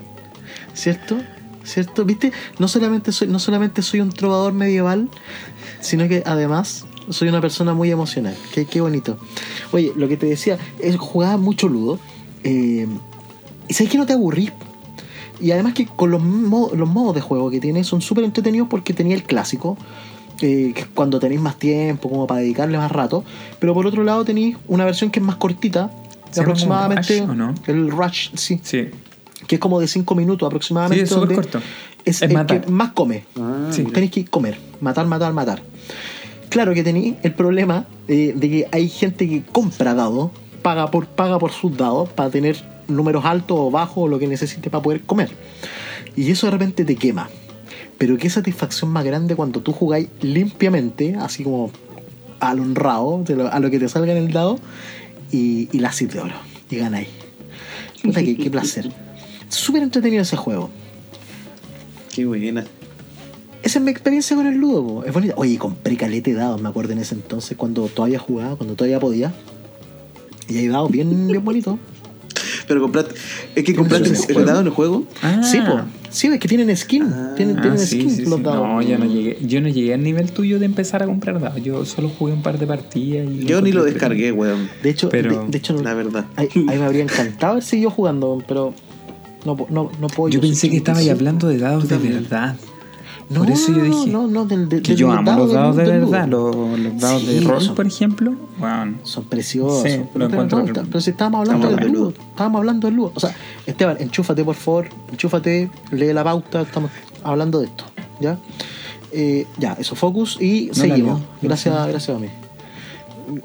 ¿Cierto? 0.72 1.18
¿Cierto? 1.62 2.06
¿Viste? 2.06 2.32
No 2.58 2.66
solamente, 2.66 3.12
soy, 3.12 3.28
no 3.28 3.38
solamente 3.38 3.82
soy 3.82 4.00
un 4.00 4.12
trovador 4.12 4.54
medieval, 4.54 5.10
sino 5.80 6.08
que 6.08 6.22
además 6.24 6.86
soy 7.10 7.28
una 7.28 7.42
persona 7.42 7.74
muy 7.74 7.90
emocional. 7.90 8.34
Qué, 8.54 8.64
qué 8.64 8.80
bonito. 8.80 9.18
Oye, 9.72 9.92
lo 9.94 10.08
que 10.08 10.16
te 10.16 10.24
decía, 10.24 10.56
es 10.80 10.96
jugaba 10.96 11.36
mucho 11.36 11.68
ludo. 11.68 11.98
eh, 12.44 12.86
sabes 13.72 13.90
que 13.90 13.98
no 13.98 14.06
te 14.06 14.12
aburrís. 14.12 14.52
Y 15.40 15.50
además 15.50 15.74
que 15.74 15.86
con 15.86 16.10
los, 16.10 16.22
mo- 16.22 16.70
los 16.74 16.88
modos 16.88 17.14
de 17.14 17.20
juego 17.20 17.50
que 17.50 17.60
tiene 17.60 17.82
son 17.84 18.00
súper 18.00 18.24
entretenidos 18.24 18.68
porque 18.68 18.92
tenía 18.92 19.14
el 19.16 19.24
clásico, 19.24 19.76
eh, 20.40 20.72
que 20.74 20.82
es 20.82 20.86
cuando 20.94 21.18
tenéis 21.18 21.40
más 21.40 21.56
tiempo, 21.58 22.08
como 22.08 22.26
para 22.26 22.40
dedicarle 22.40 22.78
más 22.78 22.90
rato. 22.92 23.24
Pero 23.58 23.74
por 23.74 23.86
otro 23.86 24.04
lado 24.04 24.24
tenéis 24.24 24.56
una 24.68 24.84
versión 24.84 25.10
que 25.10 25.18
es 25.20 25.24
más 25.26 25.36
cortita, 25.36 25.90
¿Se 26.30 26.40
llama 26.40 26.54
como 26.54 26.74
aproximadamente 26.74 27.20
Rush, 27.20 27.30
o 27.30 27.34
no? 27.34 27.54
el 27.66 27.90
Rush, 27.90 28.30
sí, 28.34 28.60
Sí, 28.62 28.88
que 29.46 29.56
es 29.56 29.60
como 29.60 29.80
de 29.80 29.86
5 29.88 30.14
minutos 30.14 30.46
aproximadamente. 30.46 31.06
Sí, 31.06 31.12
es 31.14 31.20
súper 31.20 31.34
corto. 31.36 31.58
Es, 32.04 32.16
Es 32.16 32.22
el 32.22 32.32
matar. 32.32 32.60
que 32.62 32.70
más 32.70 32.92
come. 32.92 33.24
Ah, 33.38 33.68
Sí. 33.70 33.82
Tenéis 33.84 34.10
que 34.12 34.24
comer, 34.24 34.58
matar, 34.80 35.06
matar, 35.06 35.32
matar. 35.32 35.62
Claro 36.48 36.74
que 36.74 36.84
tenéis 36.84 37.14
el 37.22 37.32
problema 37.34 37.86
eh, 38.08 38.32
de 38.36 38.48
que 38.50 38.68
hay 38.70 38.88
gente 38.88 39.28
que 39.28 39.42
compra 39.42 39.94
dados, 39.94 40.30
paga 40.62 40.90
por, 40.90 41.06
paga 41.06 41.38
por 41.38 41.50
sus 41.50 41.76
dados 41.76 42.08
para 42.10 42.30
tener 42.30 42.56
números 42.88 43.24
altos 43.24 43.56
o 43.58 43.70
bajos 43.70 44.04
o 44.04 44.08
lo 44.08 44.18
que 44.18 44.26
necesite 44.26 44.70
para 44.70 44.82
poder 44.82 45.02
comer. 45.02 45.30
Y 46.16 46.30
eso 46.30 46.46
de 46.46 46.52
repente 46.52 46.84
te 46.84 46.96
quema. 46.96 47.28
Pero 47.98 48.16
qué 48.16 48.28
satisfacción 48.28 48.90
más 48.90 49.04
grande 49.04 49.36
cuando 49.36 49.60
tú 49.60 49.72
jugáis 49.72 50.08
limpiamente, 50.20 51.16
así 51.16 51.44
como 51.44 51.70
al 52.40 52.60
honrado, 52.60 53.24
a 53.50 53.60
lo 53.60 53.70
que 53.70 53.78
te 53.78 53.88
salga 53.88 54.12
en 54.12 54.18
el 54.18 54.32
dado, 54.32 54.58
y, 55.30 55.68
y 55.72 55.80
la 55.80 55.92
de 55.98 56.20
oro. 56.20 56.34
Y 56.70 56.76
ganáis. 56.76 57.08
Puta, 58.02 58.22
qué, 58.22 58.36
qué 58.36 58.50
placer. 58.50 58.90
Súper 59.48 59.82
entretenido 59.82 60.22
ese 60.22 60.36
juego. 60.36 60.70
Qué 62.14 62.26
buena. 62.26 62.64
esa 63.62 63.78
es 63.78 63.84
mi 63.84 63.90
experiencia 63.90 64.36
con 64.36 64.46
el 64.46 64.56
Ludo, 64.56 64.86
po. 64.86 65.04
es 65.04 65.12
bonito. 65.12 65.34
Oye, 65.36 65.58
compré 65.58 65.96
calete 65.96 66.32
de 66.32 66.36
dados, 66.38 66.60
me 66.60 66.68
acuerdo 66.68 66.92
en 66.92 66.98
ese 66.98 67.14
entonces, 67.14 67.56
cuando 67.56 67.88
todavía 67.88 68.18
jugaba, 68.18 68.56
cuando 68.56 68.74
todavía 68.74 69.00
podía. 69.00 69.32
Y 70.48 70.58
hay 70.58 70.68
dados 70.68 70.90
bien, 70.90 71.26
bien 71.26 71.44
bonitos. 71.44 71.78
Pero 72.66 72.80
compraste. 72.80 73.14
Es 73.54 73.64
que 73.64 73.74
compraste 73.74 74.08
el 74.08 74.16
juego. 74.16 74.42
dado 74.44 74.60
en 74.60 74.66
el 74.66 74.72
juego. 74.72 75.04
Ah. 75.22 75.42
Sí, 75.42 75.58
po. 75.60 75.80
Sí, 76.10 76.28
es 76.28 76.38
que 76.38 76.48
tienen 76.48 76.74
skin. 76.76 77.04
tienen 77.36 77.58
Ah, 77.58 77.62
tienen 77.62 77.78
sí, 77.78 78.00
skin 78.00 78.10
sí, 78.10 78.22
los 78.24 78.36
sí. 78.36 78.42
dados. 78.42 78.66
No, 78.66 78.80
yo 78.82 78.98
no 78.98 79.04
llegué, 79.04 79.38
yo 79.42 79.60
no 79.60 79.68
llegué 79.68 79.94
al 79.94 80.02
nivel 80.02 80.30
tuyo 80.32 80.58
de 80.58 80.66
empezar 80.66 81.02
a 81.02 81.06
comprar 81.06 81.40
dados. 81.40 81.62
Yo 81.62 81.84
solo 81.84 82.08
jugué 82.08 82.32
un 82.32 82.42
par 82.42 82.58
de 82.58 82.66
partidas. 82.66 83.26
Y 83.30 83.44
Yo 83.46 83.60
ni 83.60 83.72
lo 83.72 83.84
descargué, 83.84 84.30
weón. 84.32 84.68
De 84.82 84.90
hecho, 84.90 85.08
Pero- 85.08 85.42
de, 85.44 85.48
de 85.50 85.58
hecho 85.58 85.74
La 85.82 85.94
verdad. 85.94 86.26
ahí, 86.36 86.48
ahí 86.54 86.78
me 86.78 86.84
habría 86.84 87.02
encantado 87.02 87.52
haber 87.52 87.64
seguido 87.64 87.90
jugando, 87.90 88.42
pero 88.46 88.72
no, 89.44 89.56
no, 89.70 89.90
no 90.00 90.06
puedo. 90.08 90.28
Yo 90.30 90.40
soy 90.40 90.48
pensé 90.50 90.70
que 90.70 90.76
estabas 90.78 91.00
ahí 91.00 91.10
85. 91.10 91.18
hablando 91.18 91.48
de 91.48 91.58
dados 91.58 91.88
de 91.88 91.98
verdad. 91.98 92.56
No, 93.30 93.40
Por 93.40 93.50
eso 93.50 93.72
yo 93.72 93.82
dije 93.82 94.10
No, 94.10 94.26
no, 94.26 94.44
del, 94.44 94.68
del- 94.68 94.82
Que 94.82 94.94
yo 94.94 95.10
amo 95.10 95.32
los 95.32 95.52
dados 95.52 95.76
de 95.76 95.84
verdad, 95.84 96.28
los, 96.28 96.54
los 96.78 97.00
dados 97.00 97.22
Sí, 97.22 97.26
de 97.34 97.40
rol, 97.40 97.74
por 97.74 97.86
ejemplo. 97.86 98.34
Son 99.02 99.24
preciosos. 99.24 99.82
Sí, 99.82 100.00
pero, 100.12 100.28
pero 100.28 101.00
si 101.00 101.10
estábamos 101.10 101.40
hablando 101.40 101.68
Estamos 101.68 101.84
del 101.84 101.92
Ludo. 101.92 102.10
Estábamos 102.30 102.58
hablando 102.58 102.86
del 102.88 102.96
Ludo. 102.96 103.12
O 103.14 103.20
sea, 103.20 103.34
Esteban, 103.66 103.96
enchúfate 104.00 104.44
por 104.44 104.54
favor. 104.54 104.88
Enchúfate, 105.10 105.70
lee 105.92 106.12
la 106.12 106.22
pauta. 106.22 106.60
Estamos 106.62 106.90
hablando 107.22 107.60
de 107.60 107.66
esto. 107.66 107.84
¿Ya? 108.20 108.38
Eh, 109.12 109.46
ya, 109.58 109.72
eso, 109.74 109.94
focus 109.94 110.38
y 110.40 110.70
seguimos. 110.72 111.20
Gracias, 111.40 111.74
gracias 111.88 112.16
a 112.16 112.20
mí. 112.20 112.28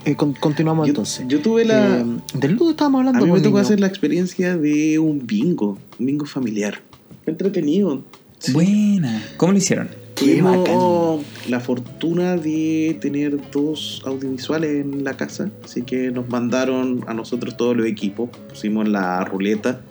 Eh, 0.03 0.15
con- 0.15 0.33
continuamos 0.33 0.87
Yo, 0.87 0.91
entonces. 0.91 1.25
yo 1.27 1.39
tuve 1.41 1.63
la. 1.63 1.99
Eh, 1.99 2.05
del 2.33 2.51
Ludo 2.53 2.71
estábamos 2.71 2.99
a 2.99 3.07
hablando. 3.07 3.25
mí 3.25 3.31
me 3.31 3.37
tocó 3.39 3.49
niño. 3.57 3.61
hacer 3.61 3.79
la 3.79 3.87
experiencia 3.87 4.57
de 4.57 4.99
un 4.99 5.25
bingo. 5.25 5.77
Un 5.99 6.05
bingo 6.05 6.25
familiar. 6.25 6.81
Fue 7.23 7.31
entretenido. 7.31 8.01
Buena. 8.53 9.23
¿Cómo 9.37 9.51
lo 9.51 9.57
hicieron? 9.57 9.89
Qué. 10.15 10.37
Tuvimos 10.41 11.25
la 11.47 11.59
fortuna 11.59 12.35
de 12.35 12.97
tener 12.99 13.39
dos 13.51 14.01
audiovisuales 14.05 14.85
en 14.85 15.03
la 15.03 15.15
casa, 15.15 15.49
así 15.63 15.83
que 15.83 16.11
nos 16.11 16.27
mandaron 16.29 17.03
a 17.07 17.13
nosotros 17.13 17.55
todos 17.55 17.75
los 17.75 17.85
equipos, 17.85 18.29
pusimos 18.49 18.87
la 18.87 19.23
ruleta, 19.23 19.81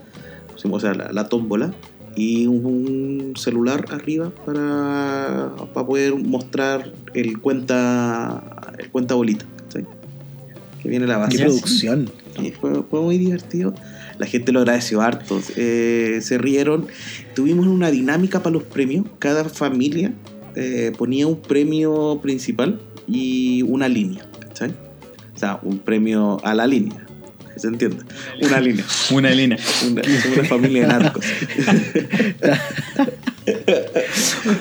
pusimos 0.52 0.84
o 0.84 0.86
sea, 0.86 0.94
la, 0.94 1.12
la 1.12 1.28
tómbola 1.28 1.72
y 2.18 2.46
un 2.46 3.34
celular 3.36 3.84
arriba 3.90 4.30
para, 4.44 5.52
para 5.72 5.86
poder 5.86 6.14
mostrar 6.16 6.92
el 7.14 7.38
cuenta 7.40 8.72
el 8.76 8.90
cuenta 8.90 9.14
bolita, 9.14 9.44
que 10.82 10.88
viene 10.88 11.06
la 11.06 11.14
Qué 11.14 11.20
base. 11.20 11.38
Ya, 11.38 11.44
producción. 11.46 12.10
Y 12.42 12.50
fue, 12.50 12.82
fue 12.84 13.00
muy 13.00 13.18
divertido. 13.18 13.74
La 14.18 14.26
gente 14.26 14.52
lo 14.52 14.60
agradeció 14.60 15.00
harto. 15.00 15.40
eh, 15.56 16.18
se 16.22 16.36
rieron. 16.38 16.86
Tuvimos 17.34 17.66
una 17.66 17.90
dinámica 17.90 18.42
para 18.42 18.52
los 18.54 18.64
premios. 18.64 19.06
Cada 19.18 19.44
familia 19.44 20.12
eh, 20.56 20.92
ponía 20.98 21.26
un 21.26 21.40
premio 21.40 22.18
principal 22.22 22.80
y 23.06 23.62
una 23.62 23.88
línea. 23.88 24.26
¿cachai? 24.48 24.74
O 25.34 25.38
sea, 25.38 25.58
un 25.62 25.78
premio 25.78 26.38
a 26.44 26.54
la 26.54 26.66
línea. 26.66 27.04
Que 27.54 27.60
se 27.60 27.68
entienda. 27.68 28.04
Una 28.42 28.60
línea. 28.60 28.84
Una 29.12 29.30
línea. 29.30 29.58
Una, 29.88 30.02
una 30.34 30.44
familia 30.48 30.82
de 30.82 30.88
narcos. 30.88 31.24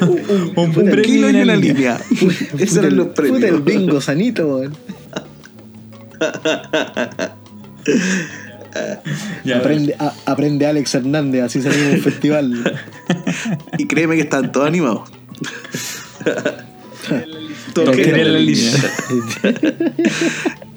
un, 0.02 0.10
un- 0.10 0.54
Un 0.56 0.58
un 0.58 0.74
premio 0.74 1.02
kilo 1.04 1.30
y 1.32 1.42
una 1.42 1.56
línea. 1.56 1.74
línea. 1.74 2.00
Esos 2.60 2.78
eran 2.78 2.96
los 2.96 3.08
premios. 3.08 3.38
Puta 3.40 3.48
el 3.50 3.62
bingo 3.62 4.00
sanito, 4.02 4.48
weón. 4.48 4.78
Ya, 9.44 9.58
Aprende, 9.60 9.96
a- 10.00 10.14
aprende 10.26 10.66
Alex 10.68 10.96
Hernández, 10.96 11.44
así 11.44 11.62
salimos 11.62 11.94
un 11.96 12.00
festival. 12.02 12.78
Y 13.78 13.86
créeme 13.88 14.16
que 14.16 14.22
están 14.22 14.52
todos 14.52 14.68
animados. 14.68 15.10
Todos 17.74 17.96
querían 17.96 18.34
la 18.34 18.40
línea. 18.40 18.72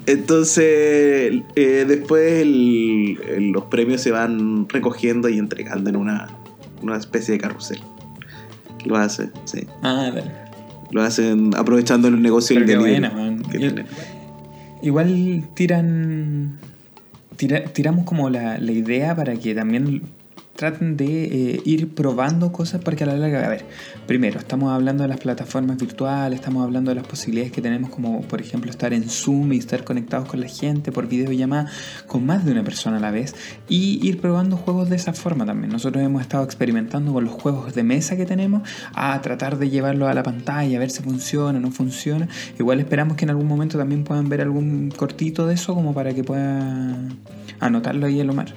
Entonces, 0.06 1.32
eh, 1.56 1.84
después 1.86 2.42
el- 2.42 3.18
el- 3.28 3.50
los 3.50 3.64
premios 3.64 4.00
se 4.00 4.10
van 4.10 4.68
recogiendo 4.68 5.28
y 5.28 5.38
entregando 5.38 5.90
en 5.90 5.96
una, 5.96 6.28
una 6.82 6.96
especie 6.96 7.32
de 7.32 7.38
carrusel. 7.38 7.80
Lo 8.84 8.96
hacen, 8.96 9.30
sí. 9.44 9.66
Ah, 9.82 10.10
dale. 10.14 10.24
Lo 10.90 11.02
hacen 11.02 11.50
aprovechando 11.54 12.08
el 12.08 12.20
negocio 12.20 12.56
del 12.56 12.66
Pero 12.66 12.82
qué 12.82 12.88
delivery 12.88 13.08
buena, 13.14 13.30
man. 13.36 13.42
que 13.50 13.56
Y- 13.56 13.60
tienen. 13.60 13.86
Igual 14.82 15.48
tiran. 15.54 16.58
Tira- 17.40 17.64
tiramos 17.72 18.04
como 18.04 18.28
la, 18.28 18.58
la 18.58 18.72
idea 18.72 19.16
para 19.16 19.34
que 19.36 19.54
también 19.54 20.02
traten 20.60 20.94
de 20.94 21.24
eh, 21.24 21.62
ir 21.64 21.94
probando 21.94 22.52
cosas 22.52 22.82
porque 22.84 23.04
a 23.04 23.06
la 23.06 23.16
larga, 23.16 23.46
a 23.46 23.48
ver, 23.48 23.64
primero, 24.06 24.38
estamos 24.38 24.70
hablando 24.70 25.02
de 25.04 25.08
las 25.08 25.18
plataformas 25.18 25.78
virtuales, 25.78 26.38
estamos 26.38 26.62
hablando 26.62 26.90
de 26.90 26.96
las 26.96 27.06
posibilidades 27.06 27.50
que 27.50 27.62
tenemos 27.62 27.88
como, 27.88 28.20
por 28.20 28.42
ejemplo, 28.42 28.70
estar 28.70 28.92
en 28.92 29.08
Zoom 29.08 29.54
y 29.54 29.56
estar 29.56 29.84
conectados 29.84 30.28
con 30.28 30.38
la 30.38 30.48
gente 30.48 30.92
por 30.92 31.08
videollamada 31.08 31.70
con 32.06 32.26
más 32.26 32.44
de 32.44 32.52
una 32.52 32.62
persona 32.62 32.98
a 32.98 33.00
la 33.00 33.10
vez 33.10 33.34
y 33.70 34.06
ir 34.06 34.20
probando 34.20 34.58
juegos 34.58 34.90
de 34.90 34.96
esa 34.96 35.14
forma 35.14 35.46
también. 35.46 35.72
Nosotros 35.72 36.04
hemos 36.04 36.20
estado 36.20 36.44
experimentando 36.44 37.14
con 37.14 37.24
los 37.24 37.32
juegos 37.32 37.74
de 37.74 37.82
mesa 37.82 38.18
que 38.18 38.26
tenemos 38.26 38.68
a 38.92 39.18
tratar 39.22 39.56
de 39.56 39.70
llevarlos 39.70 40.10
a 40.10 40.12
la 40.12 40.22
pantalla, 40.22 40.76
a 40.76 40.80
ver 40.80 40.90
si 40.90 41.02
funciona 41.02 41.58
o 41.58 41.62
no 41.62 41.70
funciona. 41.70 42.28
Igual 42.58 42.80
esperamos 42.80 43.16
que 43.16 43.24
en 43.24 43.30
algún 43.30 43.46
momento 43.46 43.78
también 43.78 44.04
puedan 44.04 44.28
ver 44.28 44.42
algún 44.42 44.90
cortito 44.94 45.46
de 45.46 45.54
eso 45.54 45.74
como 45.74 45.94
para 45.94 46.12
que 46.12 46.22
puedan 46.22 47.18
anotarlo 47.60 48.06
ahí 48.06 48.20
en 48.20 48.26
lo 48.26 48.34
mar. 48.34 48.52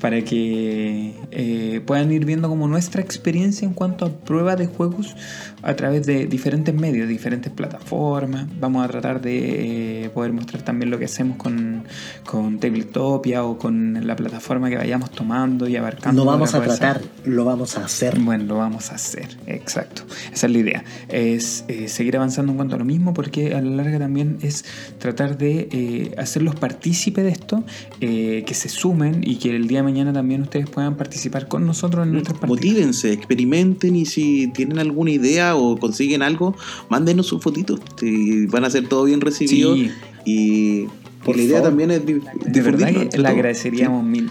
Para 0.00 0.22
que 0.22 1.14
eh, 1.30 1.80
puedan 1.86 2.12
ir 2.12 2.24
viendo 2.24 2.48
como 2.48 2.68
nuestra 2.68 3.00
experiencia 3.00 3.66
en 3.66 3.72
cuanto 3.72 4.04
a 4.04 4.10
prueba 4.10 4.54
de 4.54 4.66
juegos 4.66 5.16
a 5.62 5.74
través 5.74 6.06
de 6.06 6.26
diferentes 6.26 6.74
medios, 6.74 7.08
diferentes 7.08 7.50
plataformas. 7.50 8.46
Vamos 8.60 8.84
a 8.84 8.88
tratar 8.88 9.20
de 9.20 10.04
eh, 10.04 10.10
poder 10.10 10.32
mostrar 10.32 10.62
también 10.62 10.90
lo 10.90 10.98
que 10.98 11.06
hacemos 11.06 11.38
con, 11.38 11.84
con 12.24 12.58
Tabletopia 12.58 13.44
o 13.44 13.58
con 13.58 14.06
la 14.06 14.16
plataforma 14.16 14.68
que 14.68 14.76
vayamos 14.76 15.10
tomando 15.10 15.66
y 15.66 15.76
abarcando. 15.76 16.24
No 16.24 16.30
vamos 16.30 16.54
a 16.54 16.62
tratar, 16.62 17.00
lo 17.24 17.44
vamos 17.44 17.78
a 17.78 17.84
hacer. 17.84 18.18
bueno, 18.18 18.44
lo 18.44 18.56
vamos 18.58 18.92
a 18.92 18.96
hacer, 18.96 19.36
exacto. 19.46 20.02
Esa 20.32 20.46
es 20.46 20.52
la 20.52 20.58
idea. 20.58 20.84
Es 21.08 21.64
eh, 21.68 21.88
seguir 21.88 22.16
avanzando 22.16 22.52
en 22.52 22.56
cuanto 22.56 22.76
a 22.76 22.78
lo 22.78 22.84
mismo, 22.84 23.14
porque 23.14 23.54
a 23.54 23.62
la 23.62 23.70
larga 23.82 23.98
también 23.98 24.38
es 24.42 24.64
tratar 24.98 25.38
de 25.38 26.14
hacerlos 26.18 26.54
partícipe 26.54 27.22
de 27.22 27.30
esto, 27.30 27.64
que 27.98 28.52
se 28.52 28.68
sumen 28.68 29.22
y 29.22 29.36
que 29.36 29.54
el 29.56 29.66
día 29.68 29.82
mañana 29.86 30.12
también 30.12 30.42
ustedes 30.42 30.68
puedan 30.68 30.96
participar 30.96 31.48
con 31.48 31.66
nosotros 31.66 32.06
en 32.06 32.12
nuestras 32.12 32.38
partidas. 32.38 32.56
Motívense, 32.66 33.12
experimenten 33.12 33.96
y 33.96 34.04
si 34.06 34.48
tienen 34.48 34.78
alguna 34.78 35.10
idea 35.10 35.56
o 35.56 35.76
consiguen 35.78 36.22
algo, 36.22 36.54
mándenos 36.88 37.26
sus 37.26 37.42
fotitos. 37.42 37.80
Sí, 37.98 38.46
van 38.46 38.64
a 38.64 38.70
ser 38.70 38.88
todo 38.88 39.04
bien 39.04 39.20
recibidos. 39.20 39.78
Sí, 39.78 39.90
Y, 40.24 40.86
Por 41.24 41.36
la 41.36 41.42
idea 41.42 41.56
favor. 41.58 41.68
también 41.70 41.90
es 41.92 42.04
di- 42.06 42.14
de 42.14 42.20
verdad 42.62 42.88
difundirlo 42.88 43.10
que 43.10 43.16
todos. 43.16 43.30
agradeceríamos 43.30 44.04
mil. 44.04 44.28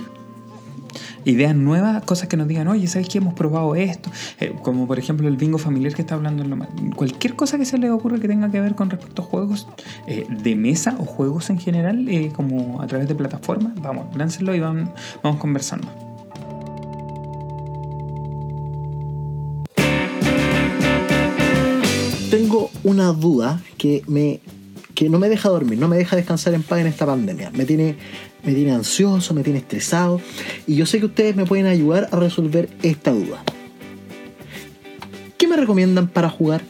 Ideas 1.25 1.55
nuevas, 1.55 2.03
cosas 2.03 2.27
que 2.29 2.37
nos 2.37 2.47
digan, 2.47 2.67
oye, 2.67 2.85
¿sabes 2.85 3.09
que 3.09 3.17
hemos 3.17 3.33
probado 3.33 3.73
esto? 3.75 4.11
Eh, 4.39 4.53
como 4.61 4.85
por 4.85 4.99
ejemplo 4.99 5.27
el 5.27 5.37
bingo 5.37 5.57
familiar 5.57 5.93
que 5.95 6.03
está 6.03 6.13
hablando 6.13 6.43
en 6.43 6.51
lo 6.51 6.57
Cualquier 6.95 7.35
cosa 7.35 7.57
que 7.57 7.65
se 7.65 7.79
les 7.79 7.89
ocurra 7.89 8.19
que 8.19 8.27
tenga 8.27 8.51
que 8.51 8.61
ver 8.61 8.75
con 8.75 8.91
respecto 8.91 9.23
a 9.23 9.25
juegos 9.25 9.67
eh, 10.05 10.27
de 10.29 10.55
mesa 10.55 10.95
o 10.99 11.05
juegos 11.05 11.49
en 11.49 11.57
general, 11.57 12.07
eh, 12.09 12.31
como 12.35 12.79
a 12.79 12.85
través 12.87 13.07
de 13.07 13.15
plataformas, 13.15 13.73
vamos, 13.81 14.15
láncenlo 14.15 14.53
y 14.53 14.59
van- 14.59 14.93
vamos 15.23 15.39
conversando. 15.39 15.87
Tengo 22.29 22.69
una 22.83 23.07
duda 23.13 23.61
que 23.77 24.03
me 24.07 24.41
que 24.93 25.09
no 25.09 25.19
me 25.19 25.27
deja 25.27 25.49
dormir, 25.49 25.77
no 25.77 25.89
me 25.89 25.97
deja 25.97 26.15
descansar 26.15 26.53
en 26.53 26.63
paz 26.63 26.79
en 26.79 26.87
esta 26.87 27.05
pandemia. 27.05 27.51
Me 27.53 27.65
tiene, 27.65 27.97
me 28.45 28.53
tiene 28.53 28.71
ansioso, 28.71 29.33
me 29.33 29.43
tiene 29.43 29.59
estresado. 29.59 30.21
Y 30.67 30.75
yo 30.75 30.85
sé 30.85 30.99
que 30.99 31.07
ustedes 31.07 31.35
me 31.35 31.45
pueden 31.45 31.65
ayudar 31.65 32.09
a 32.11 32.15
resolver 32.17 32.69
esta 32.83 33.11
duda. 33.11 33.43
¿Qué 35.37 35.47
me 35.47 35.55
recomiendan 35.57 36.07
para 36.07 36.29
jugar? 36.29 36.61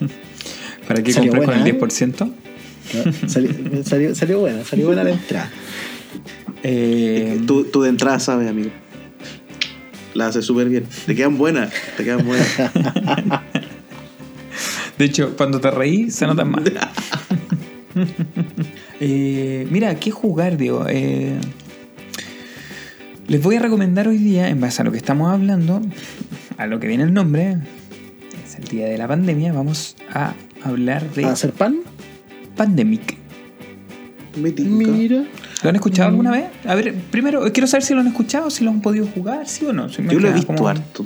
¿Para 0.88 1.02
qué 1.02 1.12
Salió 1.12 1.32
comprar 1.32 1.58
con 1.58 1.66
el 1.66 1.74
¿eh? 1.74 1.80
10%? 1.80 2.32
Salió, 3.26 3.84
salió, 3.84 4.14
salió 4.14 4.40
buena, 4.40 4.64
salió 4.64 4.86
buena 4.86 5.04
la 5.04 5.10
entrada. 5.10 5.50
Eh, 6.62 7.40
Tú, 7.46 7.64
tú 7.64 7.82
de 7.82 7.90
entrada 7.90 8.18
sabes, 8.18 8.48
amigo. 8.48 8.70
La 10.14 10.28
haces 10.28 10.46
súper 10.46 10.68
bien. 10.68 10.86
Te 11.06 11.14
quedan 11.14 11.36
buenas. 11.36 11.70
Te 11.96 12.04
quedan 12.04 12.26
buenas. 12.26 12.48
De 14.98 15.04
hecho, 15.04 15.36
cuando 15.36 15.60
te 15.60 15.70
reí, 15.70 16.10
se 16.10 16.26
notan 16.26 16.50
más. 16.50 16.64
Eh, 19.00 19.66
mira, 19.70 19.94
¿qué 19.96 20.10
jugar, 20.10 20.56
Diego? 20.56 20.84
Eh, 20.88 21.34
les 23.28 23.42
voy 23.42 23.56
a 23.56 23.60
recomendar 23.60 24.08
hoy 24.08 24.18
día, 24.18 24.48
en 24.48 24.60
base 24.60 24.82
a 24.82 24.84
lo 24.84 24.90
que 24.92 24.96
estamos 24.98 25.32
hablando, 25.32 25.80
a 26.56 26.66
lo 26.66 26.80
que 26.80 26.86
viene 26.88 27.04
el 27.04 27.12
nombre, 27.12 27.58
es 28.44 28.56
el 28.56 28.64
día 28.64 28.86
de 28.86 28.98
la 28.98 29.06
pandemia, 29.06 29.52
vamos 29.52 29.96
a 30.12 30.34
hablar 30.64 31.08
de 31.14 31.26
¿A 31.26 31.32
hacer 31.32 31.52
pan? 31.52 31.78
Pandemic. 32.56 33.16
Me. 34.36 34.50
Mira. 34.52 35.24
¿Lo 35.62 35.70
han 35.70 35.76
escuchado 35.76 36.08
alguna 36.10 36.30
vez? 36.30 36.44
A 36.64 36.74
ver, 36.74 36.94
primero, 37.10 37.42
quiero 37.52 37.66
saber 37.66 37.82
si 37.82 37.92
lo 37.94 38.00
han 38.00 38.06
escuchado, 38.06 38.50
si 38.50 38.64
lo 38.64 38.70
han 38.70 38.80
podido 38.80 39.06
jugar, 39.06 39.48
sí 39.48 39.64
o 39.64 39.72
no. 39.72 39.88
Si 39.88 40.00
me 40.02 40.12
Yo 40.12 40.20
lo 40.20 40.28
he 40.28 40.32
visto 40.32 40.54
como- 40.54 40.68
harto. 40.68 41.04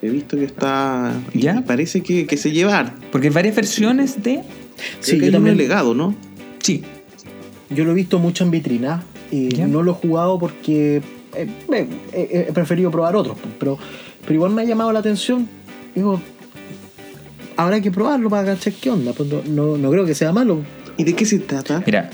He 0.00 0.08
visto 0.10 0.36
que 0.36 0.44
está. 0.44 1.12
¿Ya? 1.34 1.56
y 1.58 1.62
Parece 1.62 2.02
que, 2.02 2.24
que 2.26 2.36
se 2.36 2.52
lleva. 2.52 2.94
Porque 3.10 3.26
hay 3.28 3.34
varias 3.34 3.56
versiones 3.56 4.22
de. 4.22 4.42
Sí, 5.00 5.10
Creo 5.10 5.18
que 5.20 5.26
hay 5.26 5.32
también. 5.32 5.56
legado, 5.56 5.92
¿no? 5.92 6.14
Sí, 6.62 6.84
Yo 7.70 7.84
lo 7.84 7.92
he 7.92 7.94
visto 7.94 8.18
mucho 8.18 8.44
en 8.44 8.50
vitrina. 8.50 9.02
Y 9.30 9.48
no 9.48 9.82
lo 9.82 9.92
he 9.92 9.94
jugado 9.94 10.38
porque 10.38 10.96
eh, 11.34 11.48
eh, 11.72 11.88
eh, 12.12 12.46
he 12.48 12.52
preferido 12.52 12.90
probar 12.90 13.14
otros. 13.14 13.36
pues, 13.38 13.54
Pero, 13.58 13.78
pero 14.22 14.34
igual 14.34 14.52
me 14.52 14.62
ha 14.62 14.64
llamado 14.64 14.90
la 14.92 15.00
atención. 15.00 15.46
Digo, 15.94 16.20
habrá 17.56 17.80
que 17.80 17.90
probarlo 17.90 18.30
para 18.30 18.54
cachar 18.54 18.72
qué 18.74 18.90
onda. 18.90 19.12
Pues 19.12 19.28
no, 19.28 19.42
no, 19.46 19.76
no 19.76 19.90
creo 19.90 20.06
que 20.06 20.14
sea 20.14 20.32
malo. 20.32 20.62
¿Y 20.96 21.04
de 21.04 21.14
qué 21.14 21.26
se 21.26 21.38
trata? 21.40 21.82
Mira, 21.84 22.10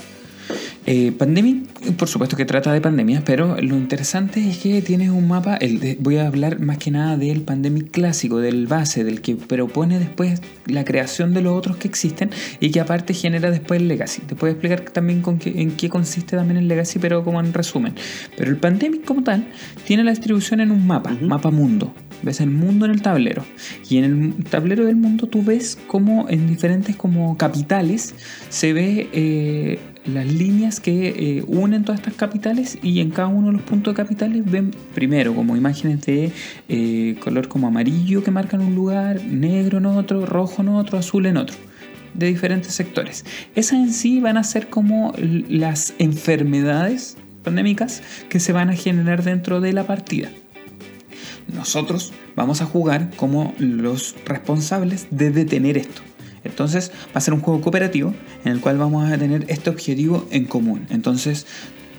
eh, 0.87 1.12
Pandemic, 1.12 1.64
por 1.97 2.09
supuesto 2.09 2.37
que 2.37 2.45
trata 2.45 2.72
de 2.72 2.80
pandemias, 2.80 3.22
pero 3.24 3.57
lo 3.61 3.76
interesante 3.76 4.49
es 4.49 4.59
que 4.59 4.82
tienes 4.82 5.11
un 5.11 5.26
mapa. 5.26 5.57
El 5.57 5.97
voy 6.01 6.16
a 6.18 6.26
hablar 6.26 6.61
más 6.61 6.76
que 6.76 6.91
nada 6.91 7.16
del 7.16 7.41
Pandemic 7.41 7.91
clásico, 7.91 8.39
del 8.39 8.66
base, 8.66 9.03
del 9.03 9.22
que 9.22 9.35
propone 9.35 9.99
después 9.99 10.43
la 10.66 10.85
creación 10.85 11.32
de 11.32 11.41
los 11.41 11.55
otros 11.55 11.78
que 11.78 11.89
existen 11.89 12.30
y 12.61 12.70
que 12.70 12.80
aparte 12.80 13.14
genera 13.14 13.51
después 13.51 13.80
el 13.80 13.89
Legacy. 13.89 14.22
Te 14.22 14.35
puedo 14.35 14.53
explicar 14.53 14.82
también 14.82 15.22
con 15.22 15.39
qué, 15.39 15.61
en 15.62 15.70
qué 15.70 15.89
consiste 15.89 16.37
también 16.37 16.59
el 16.59 16.68
Legacy, 16.68 16.99
pero 16.99 17.24
como 17.24 17.41
en 17.41 17.55
resumen. 17.55 17.95
Pero 18.37 18.51
el 18.51 18.59
Pandemic 18.59 19.05
como 19.05 19.22
tal 19.22 19.47
tiene 19.87 20.05
la 20.05 20.11
distribución 20.11 20.61
en 20.61 20.70
un 20.70 20.87
mapa, 20.87 21.16
mapa 21.22 21.51
mundo. 21.51 21.95
Ves 22.22 22.41
el 22.41 22.51
mundo 22.51 22.85
en 22.85 22.93
el 22.93 23.03
tablero. 23.03 23.45
Y 23.89 23.99
en 23.99 24.05
el 24.05 24.45
tablero 24.45 24.85
del 24.85 24.97
mundo 24.97 25.26
tú 25.28 25.43
ves 25.43 25.78
como 25.87 26.28
en 26.28 26.47
diferentes 26.47 26.97
como 26.97 27.37
capitales 27.37 28.14
se 28.49 28.72
ve 28.72 29.09
eh, 29.12 29.78
las 30.07 30.26
líneas 30.26 30.80
que 30.80 31.09
eh, 31.09 31.44
unen 31.46 31.84
todas 31.84 32.00
estas 32.00 32.14
capitales 32.14 32.78
y 32.82 33.00
en 33.00 33.11
cada 33.11 33.28
uno 33.28 33.48
de 33.48 33.55
los 33.55 33.62
puntos 33.62 33.94
de 33.94 33.96
capitales 33.96 34.42
ven 34.44 34.74
primero 34.94 35.34
como 35.34 35.57
imágenes 35.57 36.02
de 36.02 36.30
eh, 36.68 37.16
color 37.20 37.48
como 37.48 37.68
amarillo 37.68 38.22
que 38.22 38.30
marcan 38.30 38.61
un 38.61 38.74
lugar, 38.74 39.22
negro 39.24 39.78
en 39.78 39.86
otro, 39.86 40.26
rojo 40.26 40.62
en 40.62 40.68
otro, 40.68 40.98
azul 40.98 41.26
en 41.26 41.36
otro 41.36 41.57
de 42.14 42.26
diferentes 42.26 42.72
sectores. 42.72 43.24
Esas 43.55 43.78
en 43.78 43.92
sí 43.92 44.20
van 44.20 44.36
a 44.36 44.44
ser 44.44 44.68
como 44.68 45.12
las 45.18 45.94
enfermedades 45.98 47.16
pandémicas 47.42 48.02
que 48.28 48.40
se 48.40 48.52
van 48.52 48.70
a 48.70 48.74
generar 48.74 49.24
dentro 49.24 49.61
de 49.61 49.72
la 49.72 49.86
partida. 49.86 50.30
Nosotros 51.52 52.12
vamos 52.36 52.62
a 52.62 52.66
jugar 52.66 53.11
como 53.16 53.55
los 53.59 54.14
responsables 54.24 55.09
de 55.11 55.30
detener 55.30 55.76
esto. 55.76 56.02
Entonces 56.45 56.92
va 57.09 57.18
a 57.18 57.20
ser 57.20 57.34
un 57.34 57.40
juego 57.40 57.61
cooperativo 57.61 58.14
en 58.45 58.53
el 58.53 58.61
cual 58.61 58.78
vamos 58.78 59.11
a 59.11 59.18
tener 59.18 59.45
este 59.49 59.70
objetivo 59.70 60.26
en 60.30 60.45
común. 60.45 60.86
Entonces 60.90 61.47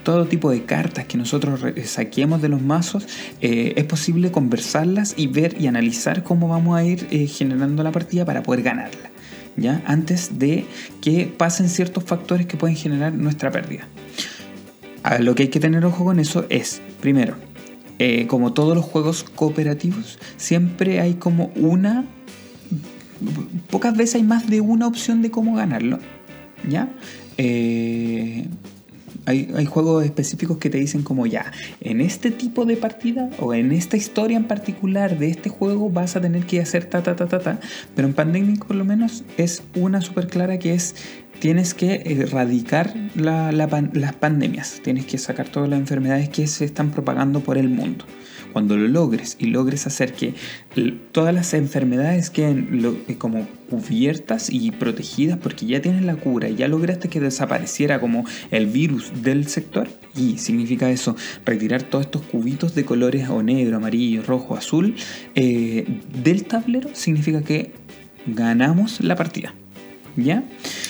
todo 0.03 0.25
tipo 0.25 0.51
de 0.51 0.63
cartas 0.65 1.05
que 1.05 1.17
nosotros 1.17 1.61
re- 1.61 1.83
saquemos 1.85 2.41
de 2.41 2.49
los 2.49 2.61
mazos 2.61 3.07
eh, 3.41 3.73
es 3.75 3.85
posible 3.85 4.31
conversarlas 4.31 5.15
y 5.17 5.27
ver 5.27 5.59
y 5.59 5.65
analizar 5.65 6.23
cómo 6.23 6.47
vamos 6.47 6.77
a 6.77 6.83
ir 6.83 7.07
eh, 7.09 7.25
generando 7.25 7.81
la 7.83 7.91
partida 7.91 8.23
para 8.23 8.43
poder 8.43 8.61
ganarla. 8.61 9.09
¿Ya? 9.57 9.81
Antes 9.85 10.37
de 10.37 10.65
que 11.01 11.25
pasen 11.25 11.69
ciertos 11.69 12.03
factores 12.03 12.45
que 12.45 12.57
pueden 12.57 12.75
generar 12.75 13.13
nuestra 13.13 13.51
pérdida. 13.51 13.87
Lo 15.19 15.33
que 15.33 15.43
hay 15.43 15.49
que 15.49 15.59
tener 15.59 15.85
ojo 15.85 16.03
con 16.03 16.19
eso 16.19 16.45
es, 16.49 16.81
primero, 16.99 17.35
eh, 17.97 18.27
como 18.27 18.53
todos 18.53 18.75
los 18.75 18.83
juegos 18.83 19.23
cooperativos, 19.23 20.19
siempre 20.35 20.99
hay 20.99 21.13
como 21.13 21.53
una... 21.55 22.05
Pocas 23.69 23.95
veces 23.95 24.15
hay 24.15 24.23
más 24.23 24.47
de 24.47 24.61
una 24.61 24.87
opción 24.87 25.21
de 25.21 25.31
cómo 25.31 25.55
ganarlo. 25.55 25.99
¿Ya? 26.67 26.89
Eh, 27.37 28.47
hay, 29.25 29.65
juegos 29.65 30.05
específicos 30.05 30.57
que 30.57 30.69
te 30.69 30.77
dicen 30.77 31.03
como 31.03 31.25
ya, 31.25 31.51
en 31.81 32.01
este 32.01 32.31
tipo 32.31 32.65
de 32.65 32.77
partida 32.77 33.29
o 33.39 33.53
en 33.53 33.71
esta 33.71 33.97
historia 33.97 34.37
en 34.37 34.45
particular 34.45 35.17
de 35.17 35.29
este 35.29 35.49
juego 35.49 35.89
vas 35.89 36.15
a 36.15 36.21
tener 36.21 36.45
que 36.45 36.61
hacer 36.61 36.85
ta 36.85 37.01
ta 37.01 37.15
ta 37.15 37.27
ta 37.27 37.39
ta. 37.39 37.59
Pero 37.95 38.07
en 38.07 38.13
Pandemic 38.13 38.65
por 38.65 38.75
lo 38.75 38.85
menos 38.85 39.23
es 39.37 39.63
una 39.75 40.01
súper 40.01 40.27
clara 40.27 40.59
que 40.59 40.73
es 40.73 40.95
tienes 41.39 41.73
que 41.73 42.03
erradicar 42.05 42.93
las 43.15 44.13
pandemias, 44.13 44.79
tienes 44.83 45.05
que 45.05 45.17
sacar 45.17 45.49
todas 45.49 45.69
las 45.69 45.79
enfermedades 45.79 46.29
que 46.29 46.47
se 46.47 46.65
están 46.65 46.91
propagando 46.91 47.41
por 47.41 47.57
el 47.57 47.69
mundo. 47.69 48.05
Cuando 48.55 48.77
lo 48.77 48.87
logres 48.87 49.35
y 49.37 49.47
logres 49.47 49.85
hacer 49.85 50.13
que 50.13 50.33
todas 51.11 51.35
las 51.35 51.53
enfermedades 51.53 52.29
queden 52.29 53.03
eh, 53.09 53.15
como 53.17 53.45
cubiertas 53.69 54.49
y 54.49 54.71
protegidas 54.71 55.37
porque 55.37 55.65
ya 55.65 55.81
tienes 55.81 56.03
la 56.03 56.15
cura, 56.15 56.47
ya 56.47 56.69
lograste 56.69 57.09
que 57.09 57.19
desapareciera 57.19 57.99
como 57.99 58.23
el 58.51 58.67
virus 58.67 59.11
del 59.21 59.49
sector 59.49 59.89
y 60.15 60.37
significa 60.37 60.89
eso, 60.89 61.17
retirar 61.45 61.83
todos 61.83 62.05
estos 62.05 62.21
cubitos 62.21 62.75
de 62.75 62.85
colores 62.85 63.27
o 63.27 63.43
negro, 63.43 63.75
amarillo, 63.75 64.23
rojo, 64.23 64.55
azul 64.55 64.95
eh, 65.35 65.85
del 66.23 66.45
tablero 66.45 66.91
significa 66.93 67.41
que 67.41 67.73
ganamos 68.25 69.01
la 69.01 69.17
partida. 69.17 69.53
¿Ya? 70.17 70.43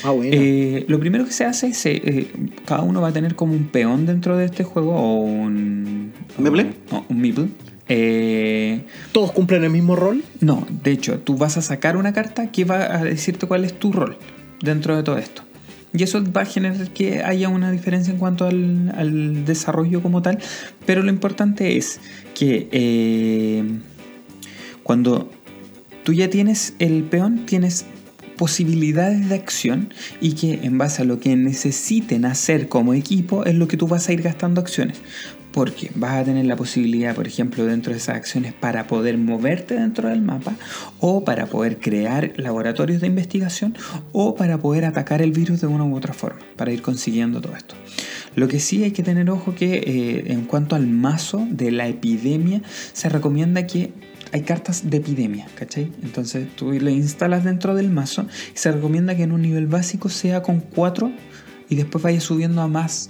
Ah, 0.04 0.12
bueno. 0.12 0.32
Eh, 0.36 0.86
lo 0.88 1.00
primero 1.00 1.26
que 1.26 1.32
se 1.32 1.46
hace 1.46 1.68
es, 1.68 1.86
eh, 1.88 2.02
eh, 2.06 2.28
cada 2.66 2.84
uno 2.84 3.02
va 3.02 3.08
a 3.08 3.12
tener 3.14 3.36
como 3.36 3.54
un 3.54 3.66
peón 3.68 4.06
dentro 4.06 4.38
de 4.38 4.46
este 4.46 4.64
juego 4.64 4.96
o 4.96 5.16
un... 5.24 6.12
¿Meeple? 6.38 6.68
o- 6.92 6.98
o 6.98 7.06
un 7.10 7.20
meeple. 7.22 7.48
Eh, 7.90 8.82
¿Todos 9.12 9.32
cumplen 9.32 9.64
el 9.64 9.70
mismo 9.72 9.96
rol? 9.96 10.24
no, 10.42 10.66
de 10.84 10.92
hecho, 10.92 11.20
tú 11.20 11.38
vas 11.38 11.58
a 11.58 11.62
sacar 11.62 11.98
una 11.98 12.14
carta 12.14 12.52
que 12.52 12.66
va 12.66 12.96
a 12.96 13.04
decirte 13.04 13.48
cuál 13.48 13.64
es 13.66 13.74
tu 13.78 13.92
rol 13.92 14.18
dentro 14.62 14.96
de 14.96 15.04
todo 15.04 15.18
esto. 15.18 15.44
Y 15.94 16.04
eso 16.04 16.22
va 16.32 16.42
a 16.42 16.46
generar 16.46 16.90
que 16.92 17.24
haya 17.24 17.48
una 17.48 17.72
diferencia 17.72 18.12
en 18.12 18.20
cuanto 18.20 18.46
al, 18.46 18.92
al 18.98 19.46
desarrollo 19.46 20.02
como 20.02 20.22
tal. 20.22 20.40
Pero 20.86 21.02
lo 21.04 21.10
importante 21.10 21.78
es 21.78 22.00
que 22.34 22.68
eh, 22.72 23.64
cuando 24.84 25.32
tú 26.04 26.12
ya 26.14 26.30
tienes 26.30 26.74
el 26.80 27.04
peón, 27.04 27.46
tienes 27.46 27.86
posibilidades 28.38 29.30
de 29.30 29.36
acción 29.36 29.94
y 30.22 30.34
que 30.34 30.62
en 30.64 30.78
base 30.78 31.02
a 31.02 31.06
lo 31.06 31.20
que 31.20 31.36
necesiten 31.36 32.26
hacer 32.26 32.68
como 32.68 32.94
equipo 32.94 33.46
es 33.46 33.56
lo 33.56 33.68
que 33.68 33.78
tú 33.78 33.88
vas 33.88 34.08
a 34.10 34.14
ir 34.14 34.22
gastando 34.22 34.62
acciones. 34.62 35.02
Porque 35.52 35.90
vas 35.96 36.16
a 36.16 36.24
tener 36.26 36.46
la 36.46 36.58
posibilidad, 36.58 37.16
por 37.16 37.28
ejemplo, 37.28 37.66
dentro 37.66 37.94
de 37.94 38.00
esas 38.00 38.18
acciones 38.18 38.54
para 38.54 38.88
poder 38.88 39.18
moverte 39.18 39.76
dentro 39.76 40.10
del 40.10 40.22
mapa 40.22 40.54
o 41.00 41.24
para 41.24 41.46
poder 41.46 41.80
crear 41.80 42.34
laboratorios 42.36 43.00
de 43.00 43.08
investigación 43.08 43.74
o 44.12 44.36
para 44.36 44.58
poder 44.58 44.84
atacar 44.84 45.22
el 45.22 45.32
virus 45.32 45.62
de 45.62 45.68
una 45.68 45.86
u 45.86 45.96
otra 45.96 46.14
forma, 46.14 46.42
para 46.58 46.74
ir 46.74 46.82
consiguiendo 46.82 47.40
todo 47.40 47.56
esto. 47.56 47.76
Lo 48.36 48.50
que 48.50 48.60
sí 48.60 48.84
hay 48.84 48.92
que 48.92 49.02
tener 49.02 49.30
ojo 49.30 49.56
que 49.56 49.76
eh, 49.76 50.34
en 50.34 50.42
cuanto 50.42 50.76
al 50.76 50.88
mazo 50.88 51.48
de 51.50 51.72
la 51.72 51.88
epidemia, 51.88 52.62
se 52.92 53.08
recomienda 53.08 53.66
que 53.66 53.94
hay 54.36 54.42
cartas 54.42 54.90
de 54.90 54.98
epidemia, 54.98 55.48
¿cachai? 55.56 55.94
Entonces 56.04 56.54
tú 56.58 56.74
le 56.74 56.92
instalas 56.92 57.46
dentro 57.46 57.74
del 57.74 57.90
mazo 57.90 58.28
y 58.54 58.58
se 58.58 58.70
recomienda 58.70 59.16
que 59.16 59.24
en 59.24 59.32
un 59.32 59.42
nivel 59.42 59.66
básico 59.66 60.10
sea 60.10 60.42
con 60.44 60.60
4 60.60 61.10
y 61.70 61.76
después 61.78 62.04
vaya 62.04 62.20
subiendo 62.20 62.62
a 62.62 62.68
más 62.68 63.10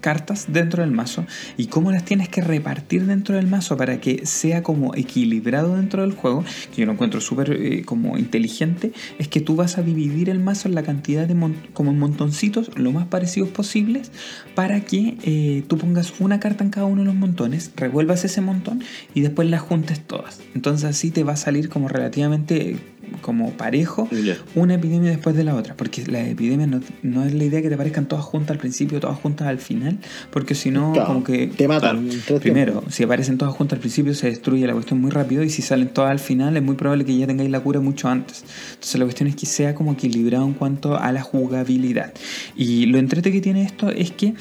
cartas 0.00 0.46
dentro 0.48 0.82
del 0.82 0.92
mazo 0.92 1.26
y 1.56 1.66
cómo 1.66 1.90
las 1.90 2.04
tienes 2.04 2.28
que 2.28 2.40
repartir 2.40 3.06
dentro 3.06 3.36
del 3.36 3.46
mazo 3.46 3.76
para 3.76 4.00
que 4.00 4.26
sea 4.26 4.62
como 4.62 4.94
equilibrado 4.94 5.76
dentro 5.76 6.02
del 6.02 6.12
juego, 6.12 6.44
que 6.74 6.82
yo 6.82 6.86
lo 6.86 6.92
encuentro 6.92 7.20
súper 7.20 7.52
eh, 7.52 7.82
como 7.84 8.18
inteligente, 8.18 8.92
es 9.18 9.28
que 9.28 9.40
tú 9.40 9.56
vas 9.56 9.78
a 9.78 9.82
dividir 9.82 10.28
el 10.30 10.38
mazo 10.38 10.68
en 10.68 10.74
la 10.74 10.82
cantidad 10.82 11.26
de 11.26 11.38
como 11.72 11.90
en 11.90 11.98
montoncitos 11.98 12.70
lo 12.76 12.92
más 12.92 13.06
parecidos 13.06 13.48
posibles 13.50 14.10
para 14.54 14.80
que 14.80 15.16
eh, 15.22 15.62
tú 15.68 15.78
pongas 15.78 16.14
una 16.20 16.40
carta 16.40 16.64
en 16.64 16.70
cada 16.70 16.86
uno 16.86 17.02
de 17.02 17.06
los 17.06 17.14
montones, 17.14 17.70
revuelvas 17.76 18.24
ese 18.24 18.40
montón 18.40 18.82
y 19.14 19.20
después 19.20 19.48
las 19.48 19.60
juntes 19.60 20.00
todas. 20.00 20.40
Entonces 20.54 20.88
así 20.88 21.10
te 21.10 21.24
va 21.24 21.34
a 21.34 21.36
salir 21.36 21.68
como 21.68 21.88
relativamente 21.88 22.76
como 23.20 23.52
parejo 23.52 24.08
una 24.54 24.74
epidemia 24.74 25.10
después 25.10 25.36
de 25.36 25.44
la 25.44 25.54
otra, 25.54 25.74
porque 25.76 26.04
la 26.06 26.26
epidemia 26.26 26.66
no, 26.66 26.80
no 27.02 27.24
es 27.24 27.34
la 27.34 27.44
idea 27.44 27.62
que 27.62 27.68
te 27.68 27.74
aparezcan 27.74 28.06
todas 28.06 28.24
juntas 28.24 28.52
al 28.52 28.58
principio, 28.58 29.00
todas 29.00 29.18
juntas 29.18 29.48
al 29.48 29.58
final, 29.58 29.98
porque 30.30 30.54
si 30.54 30.70
no, 30.70 30.92
Claro, 30.92 31.08
como 31.08 31.24
que... 31.24 31.48
te 31.48 31.68
matan. 31.68 32.08
Primero, 32.40 32.84
si 32.88 33.04
aparecen 33.04 33.38
todas 33.38 33.54
juntas 33.54 33.76
al 33.76 33.80
principio 33.80 34.14
se 34.14 34.28
destruye 34.28 34.66
la 34.66 34.72
cuestión 34.72 35.00
muy 35.00 35.10
rápido 35.10 35.42
y 35.42 35.50
si 35.50 35.62
salen 35.62 35.88
todas 35.88 36.10
al 36.10 36.18
final 36.18 36.56
es 36.56 36.62
muy 36.62 36.76
probable 36.76 37.04
que 37.04 37.16
ya 37.16 37.26
tengáis 37.26 37.50
la 37.50 37.60
cura 37.60 37.80
mucho 37.80 38.08
antes. 38.08 38.44
Entonces 38.74 38.98
la 38.98 39.04
cuestión 39.04 39.28
es 39.28 39.36
que 39.36 39.46
sea 39.46 39.74
como 39.74 39.92
equilibrado 39.92 40.46
en 40.46 40.54
cuanto 40.54 40.96
a 40.98 41.12
la 41.12 41.22
jugabilidad. 41.22 42.12
Y 42.56 42.86
lo 42.86 42.98
entrete 42.98 43.32
que 43.32 43.40
tiene 43.40 43.62
esto 43.62 43.90
es 43.90 44.10
que 44.10 44.34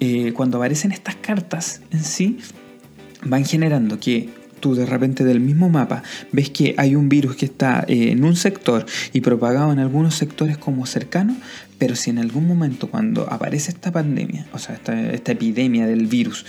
eh, 0.00 0.32
cuando 0.32 0.58
aparecen 0.58 0.92
estas 0.92 1.16
cartas 1.16 1.80
en 1.90 2.04
sí, 2.04 2.38
van 3.24 3.44
generando 3.44 3.98
que 3.98 4.28
tú 4.58 4.74
de 4.74 4.86
repente 4.86 5.24
del 5.24 5.40
mismo 5.40 5.68
mapa 5.68 6.02
ves 6.32 6.50
que 6.50 6.74
hay 6.76 6.94
un 6.94 7.08
virus 7.08 7.36
que 7.36 7.46
está 7.46 7.84
eh, 7.88 8.10
en 8.10 8.24
un 8.24 8.36
sector 8.36 8.86
y 9.12 9.20
propagado 9.20 9.72
en 9.72 9.78
algunos 9.78 10.14
sectores 10.14 10.58
como 10.58 10.86
cercano, 10.86 11.36
pero 11.78 11.96
si 11.96 12.10
en 12.10 12.18
algún 12.18 12.46
momento 12.46 12.90
cuando 12.90 13.32
aparece 13.32 13.70
esta 13.70 13.92
pandemia, 13.92 14.46
o 14.52 14.58
sea, 14.58 14.74
esta, 14.74 15.12
esta 15.12 15.32
epidemia 15.32 15.86
del 15.86 16.06
virus, 16.06 16.44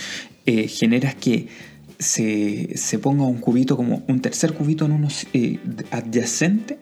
eh, 0.46 0.68
generas 0.68 1.16
que 1.16 1.48
se, 2.00 2.76
se 2.76 2.98
ponga 2.98 3.26
un 3.26 3.40
cubito 3.40 3.76
como 3.76 4.04
un 4.08 4.22
tercer 4.22 4.54
cubito 4.54 4.86
en 4.86 4.94
uno 4.94 5.10
eh, 5.34 5.60
adyacente, 5.92 6.80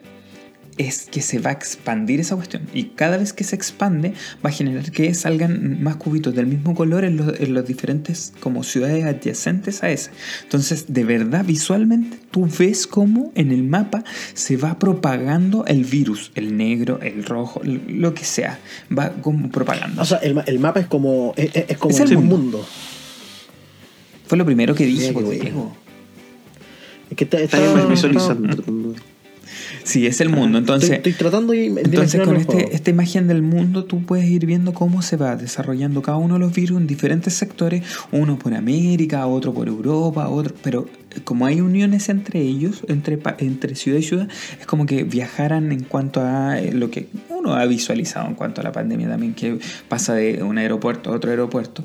es 0.78 1.06
que 1.06 1.22
se 1.22 1.40
va 1.40 1.50
a 1.50 1.54
expandir 1.54 2.20
esa 2.20 2.36
cuestión. 2.36 2.64
Y 2.74 2.86
cada 2.96 3.18
vez 3.18 3.34
que 3.34 3.44
se 3.44 3.56
expande 3.56 4.14
va 4.46 4.50
a 4.50 4.54
generar 4.54 4.92
que 4.92 5.14
salgan 5.14 5.82
más 5.82 5.96
cubitos 5.96 6.36
del 6.36 6.46
mismo 6.48 6.76
color 6.76 7.04
en 7.04 7.18
los, 7.18 7.40
en 7.40 7.54
los 7.54 7.66
diferentes 7.66 8.34
como 8.40 8.64
ciudades 8.64 9.04
adyacentes 9.06 9.84
a 9.84 9.90
ese. 9.90 10.12
Entonces, 10.44 10.86
de 10.94 11.04
verdad, 11.04 11.44
visualmente, 11.46 12.18
tú 12.32 12.48
ves 12.60 12.86
cómo 12.88 13.32
en 13.36 13.52
el 13.52 13.64
mapa 13.64 14.04
se 14.34 14.58
va 14.58 14.78
propagando 14.80 15.66
el 15.66 15.84
virus, 15.84 16.32
el 16.36 16.56
negro, 16.58 17.00
el 17.02 17.24
rojo, 17.24 17.62
lo 17.64 18.14
que 18.14 18.24
sea. 18.26 18.60
Va 18.96 19.10
como 19.14 19.50
propagando. 19.50 20.02
O 20.02 20.06
sea, 20.06 20.20
el, 20.20 20.42
el 20.46 20.60
mapa 20.60 20.80
es 20.82 20.88
como, 20.88 21.34
es, 21.38 21.56
es- 21.56 21.66
es 21.70 21.78
como 21.78 21.94
Es 21.96 22.00
el 22.02 22.12
el 22.12 22.18
mundo. 22.18 22.38
mundo. 22.38 22.66
Fue 24.28 24.38
lo 24.38 24.46
primero 24.46 24.76
que 24.76 24.86
dije. 24.86 25.14
Es 27.10 27.16
que 27.16 27.24
está, 27.24 27.40
Está 27.40 27.58
está- 27.66 27.86
visualizando. 27.86 28.94
Sí, 29.88 30.06
es 30.06 30.20
el 30.20 30.28
mundo. 30.28 30.58
Entonces, 30.58 30.92
estoy, 30.92 31.12
estoy 31.12 31.14
tratando 31.14 31.54
de, 31.54 31.68
Entonces 31.68 32.22
con 32.22 32.36
este, 32.36 32.76
esta 32.76 32.90
imagen 32.90 33.28
del 33.30 33.42
mundo 33.42 33.86
tú 33.86 34.04
puedes 34.04 34.26
ir 34.26 34.46
viendo 34.46 34.74
cómo 34.74 35.02
se 35.02 35.16
va 35.16 35.38
desarrollando 35.38 36.02
cada 36.02 36.18
uno 36.18 36.34
de 36.34 36.42
los 36.42 36.54
virus 36.54 36.78
en 36.78 36.88
diferentes 36.88 37.34
sectores, 37.34 37.84
uno 38.12 38.38
por 38.38 38.54
América, 38.54 39.26
otro 39.28 39.54
por 39.54 39.70
Europa, 39.70 40.28
otro, 40.28 40.54
pero 40.62 40.90
como 41.24 41.46
hay 41.46 41.62
uniones 41.62 42.10
entre 42.10 42.42
ellos, 42.42 42.84
entre, 42.90 43.18
entre 43.40 43.76
ciudad 43.76 44.00
y 44.00 44.04
ciudad, 44.04 44.28
es 44.60 44.66
como 44.66 44.86
que 44.86 45.06
viajaran 45.06 45.72
en 45.72 45.86
cuanto 45.86 46.22
a 46.22 46.60
eh, 46.60 46.74
lo 46.74 46.92
que 46.92 47.08
uno 47.30 47.56
ha 47.56 47.66
visualizado 47.66 48.28
en 48.28 48.36
cuanto 48.36 48.60
a 48.60 48.66
la 48.66 48.74
pandemia 48.74 49.08
también, 49.08 49.36
que 49.36 49.58
pasa 49.88 50.16
de 50.16 50.44
un 50.44 50.58
aeropuerto 50.58 51.12
a 51.12 51.16
otro 51.16 51.32
aeropuerto. 51.32 51.82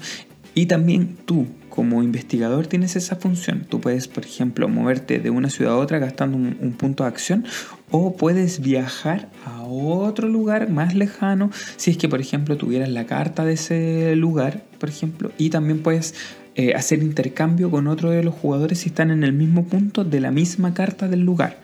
Y 0.54 0.66
también 0.66 1.16
tú, 1.24 1.46
como 1.70 2.02
investigador, 2.02 2.66
tienes 2.66 2.96
esa 2.96 3.16
función. 3.16 3.66
Tú 3.68 3.80
puedes, 3.80 4.06
por 4.08 4.24
ejemplo, 4.24 4.68
moverte 4.68 5.18
de 5.18 5.30
una 5.30 5.48
ciudad 5.48 5.74
a 5.74 5.78
otra 5.78 5.98
gastando 5.98 6.36
un, 6.36 6.58
un 6.60 6.72
punto 6.72 7.04
de 7.04 7.08
acción 7.08 7.44
o 7.90 8.16
puedes 8.16 8.60
viajar 8.60 9.30
a 9.44 9.62
otro 9.62 10.28
lugar 10.28 10.68
más 10.68 10.94
lejano 10.94 11.50
si 11.76 11.90
es 11.90 11.96
que, 11.96 12.08
por 12.08 12.20
ejemplo, 12.20 12.56
tuvieras 12.56 12.88
la 12.90 13.06
carta 13.06 13.44
de 13.44 13.54
ese 13.54 14.14
lugar, 14.16 14.64
por 14.78 14.88
ejemplo, 14.88 15.32
y 15.38 15.50
también 15.50 15.82
puedes 15.82 16.14
eh, 16.54 16.74
hacer 16.74 17.02
intercambio 17.02 17.70
con 17.70 17.86
otro 17.86 18.10
de 18.10 18.22
los 18.22 18.34
jugadores 18.34 18.80
si 18.80 18.90
están 18.90 19.10
en 19.10 19.24
el 19.24 19.32
mismo 19.32 19.64
punto 19.64 20.04
de 20.04 20.20
la 20.20 20.30
misma 20.30 20.74
carta 20.74 21.08
del 21.08 21.20
lugar. 21.20 21.58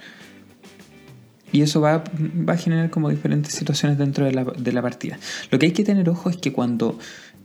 Y 1.53 1.61
eso 1.61 1.83
va, 1.83 2.05
va 2.49 2.55
a 2.55 2.57
generar 2.57 2.89
como 2.89 3.11
diferentes 3.11 3.53
situaciones 3.53 3.99
dentro 3.99 4.25
de 4.25 4.33
la, 4.33 4.45
de 4.45 4.73
la 4.73 4.81
partida. 4.81 5.19
Lo 5.51 5.59
que 5.59 5.67
hay 5.67 5.73
que 5.73 5.85
tener 5.85 6.09
ojo 6.09 6.31
es 6.31 6.39
que 6.39 6.55
cuando, 6.55 6.99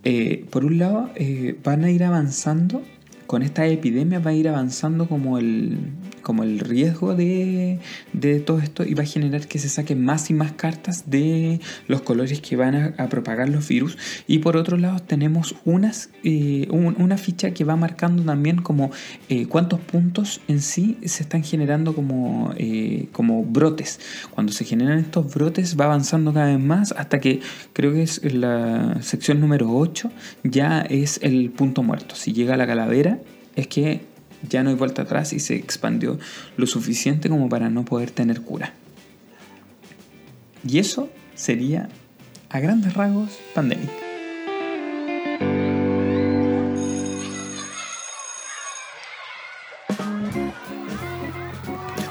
eh, 0.04 0.44
por 0.50 0.64
un 0.64 0.78
lado, 0.78 1.10
eh, 1.16 1.56
van 1.62 1.84
a 1.84 1.90
ir 1.90 2.04
avanzando, 2.04 2.82
con 3.26 3.42
esta 3.42 3.66
epidemia 3.66 4.18
va 4.18 4.30
a 4.30 4.34
ir 4.34 4.48
avanzando 4.48 5.06
como 5.08 5.38
el, 5.38 5.78
como 6.22 6.42
el 6.42 6.58
riesgo 6.58 7.14
de, 7.14 7.78
de 8.12 8.40
todo 8.40 8.58
esto 8.58 8.84
y 8.84 8.94
va 8.94 9.02
a 9.02 9.06
generar 9.06 9.46
que 9.46 9.58
se 9.58 9.68
saquen 9.68 10.04
más 10.04 10.30
y 10.30 10.34
más 10.34 10.52
cartas 10.52 11.04
de 11.10 11.60
los 11.88 12.02
colores 12.02 12.40
que 12.40 12.56
van 12.56 12.94
a, 12.98 13.08
propagar 13.08 13.48
los 13.48 13.68
virus. 13.68 13.96
Y 14.26 14.38
por 14.38 14.56
otro 14.56 14.76
lado 14.76 14.98
tenemos 15.00 15.54
unas, 15.64 16.10
eh, 16.22 16.66
un- 16.70 16.96
una 16.98 17.16
ficha 17.16 17.52
que 17.52 17.64
va 17.64 17.76
marcando 17.76 18.22
también 18.22 18.56
como 18.62 18.90
eh, 19.28 19.46
cuántos 19.46 19.80
puntos 19.80 20.40
en 20.48 20.60
sí 20.60 20.98
se 21.04 21.22
están 21.22 21.42
generando 21.44 21.94
como, 21.94 22.52
eh, 22.56 23.08
como 23.12 23.42
brotes. 23.44 24.00
Cuando 24.30 24.52
se 24.52 24.64
generan 24.64 24.98
estos 24.98 25.32
brotes 25.34 25.78
va 25.78 25.86
avanzando 25.86 26.32
cada 26.32 26.46
vez 26.46 26.60
más 26.60 26.92
hasta 26.92 27.20
que 27.20 27.40
creo 27.72 27.92
que 27.92 28.02
es 28.02 28.22
la 28.34 28.98
sección 29.02 29.40
número 29.40 29.70
8 29.70 30.10
ya 30.42 30.80
es 30.82 31.20
el 31.22 31.50
punto 31.50 31.82
muerto. 31.82 32.14
Si 32.16 32.32
llega 32.32 32.54
a 32.54 32.56
la 32.56 32.66
calavera 32.66 33.18
es 33.56 33.66
que 33.66 34.02
ya 34.48 34.62
no 34.62 34.70
hay 34.70 34.76
vuelta 34.76 35.02
atrás 35.02 35.32
y 35.32 35.40
se 35.40 35.56
expandió 35.56 36.18
lo 36.56 36.66
suficiente 36.66 37.28
como 37.28 37.48
para 37.48 37.70
no 37.70 37.84
poder 37.84 38.10
tener 38.10 38.42
cura. 38.42 38.72
Y 40.66 40.78
eso 40.78 41.10
sería 41.34 41.88
a 42.48 42.60
grandes 42.60 42.94
rasgos 42.94 43.38
Pandemic. 43.54 43.90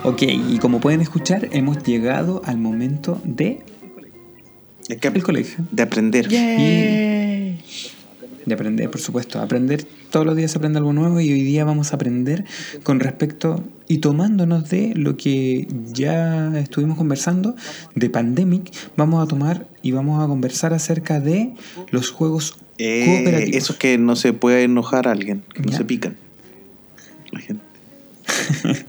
Ok, 0.06 0.24
y 0.24 0.58
como 0.58 0.82
pueden 0.82 1.00
escuchar, 1.00 1.48
hemos 1.54 1.82
llegado 1.82 2.42
al 2.44 2.58
momento 2.58 3.22
de 3.24 3.64
que 5.00 5.08
el 5.08 5.24
colegio. 5.24 5.66
de 5.72 5.84
aprender. 5.84 6.28
Yay. 6.28 7.93
De 8.46 8.54
aprender, 8.54 8.90
por 8.90 9.00
supuesto. 9.02 9.40
Aprender, 9.40 9.84
todos 10.12 10.26
los 10.26 10.36
días 10.36 10.52
se 10.52 10.58
aprende 10.58 10.78
algo 10.80 10.94
nuevo 10.94 11.20
y 11.22 11.32
hoy 11.32 11.44
día 11.44 11.64
vamos 11.66 11.92
a 11.92 11.96
aprender 11.96 12.44
con 12.84 13.00
respecto 13.00 13.64
y 13.88 14.00
tomándonos 14.00 14.70
de 14.70 14.94
lo 14.96 15.16
que 15.18 15.68
ya 15.92 16.58
estuvimos 16.60 16.98
conversando 16.98 17.56
de 17.96 18.10
Pandemic, 18.10 18.72
vamos 18.98 19.24
a 19.24 19.28
tomar 19.28 19.68
y 19.82 19.92
vamos 19.92 20.24
a 20.24 20.28
conversar 20.28 20.74
acerca 20.74 21.20
de 21.20 21.54
los 21.92 22.10
juegos 22.12 22.56
Eh, 22.78 23.06
cooperativos. 23.06 23.56
esos 23.56 23.76
que 23.78 23.98
no 23.98 24.16
se 24.16 24.34
puede 24.34 24.64
enojar 24.64 25.08
a 25.08 25.12
alguien, 25.12 25.44
que 25.54 25.62
no 25.62 25.72
se 25.72 25.86
pican. 25.86 26.16
La 27.32 27.40
gente. 27.40 27.64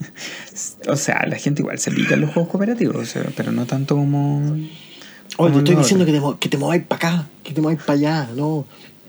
O 0.86 0.96
sea, 0.96 1.26
la 1.26 1.36
gente 1.36 1.62
igual 1.62 1.78
se 1.78 1.90
pica 1.90 2.14
en 2.14 2.20
los 2.20 2.30
juegos 2.32 2.50
cooperativos, 2.50 2.96
o 2.96 3.04
sea, 3.04 3.24
pero 3.36 3.50
no 3.52 3.66
tanto 3.66 3.96
como... 3.96 4.40
Oye, 4.42 4.68
como 5.36 5.50
te 5.50 5.58
estoy 5.58 5.74
diciendo 5.76 6.04
otros. 6.04 6.34
que 6.34 6.34
te, 6.34 6.38
que 6.40 6.48
te 6.50 6.58
mováis 6.58 6.82
para 6.84 6.96
acá, 7.08 7.28
que 7.42 7.52
te 7.52 7.60
mováis 7.60 7.80
para 7.80 7.92
allá, 7.94 8.28
no. 8.36 8.66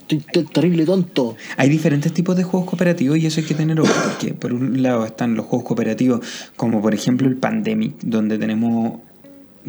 Estoy, 0.08 0.43
terrible 0.45 0.86
tonto. 0.86 1.36
Hay 1.58 1.68
diferentes 1.68 2.14
tipos 2.14 2.38
de 2.38 2.43
juegos 2.43 2.70
cooperativos 2.70 3.18
y 3.18 3.26
eso 3.26 3.39
hay 3.39 3.47
que 3.47 3.56
tener 3.56 3.80
ojo, 3.80 3.91
porque 4.03 4.36
por 4.36 4.53
un 4.53 4.84
lado 4.84 5.03
están 5.03 5.36
los 5.36 5.47
juegos 5.47 5.68
cooperativos, 5.68 6.22
como 6.56 6.80
por 6.80 6.93
ejemplo 6.93 7.28
el 7.28 7.38
Pandemic, 7.38 7.95
donde 8.03 8.38
tenemos, 8.38 8.99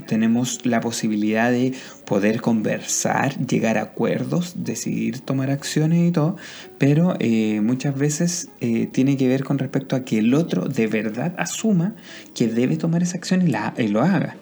tenemos 0.07 0.67
la 0.67 0.83
posibilidad 0.83 1.51
de 1.51 1.73
poder 2.05 2.43
conversar, 2.43 3.39
llegar 3.47 3.79
a 3.79 3.83
acuerdos, 3.83 4.57
decidir 4.59 5.21
tomar 5.21 5.51
acciones 5.51 6.07
y 6.07 6.13
todo, 6.13 6.37
pero 6.77 7.17
eh, 7.19 7.63
muchas 7.63 7.97
veces 7.97 8.51
eh, 8.61 8.89
tiene 8.93 9.17
que 9.17 9.29
ver 9.29 9.43
con 9.43 9.57
respecto 9.59 9.97
a 9.97 10.05
que 10.05 10.19
el 10.19 10.35
otro 10.35 10.69
de 10.69 10.87
verdad 10.87 11.35
asuma 11.39 11.95
que 12.35 12.47
debe 12.47 12.77
tomar 12.77 13.03
esa 13.03 13.17
acción 13.17 13.41
y, 13.41 13.51
la, 13.51 13.73
y 13.79 13.89
lo 13.89 14.03
haga. 14.03 14.37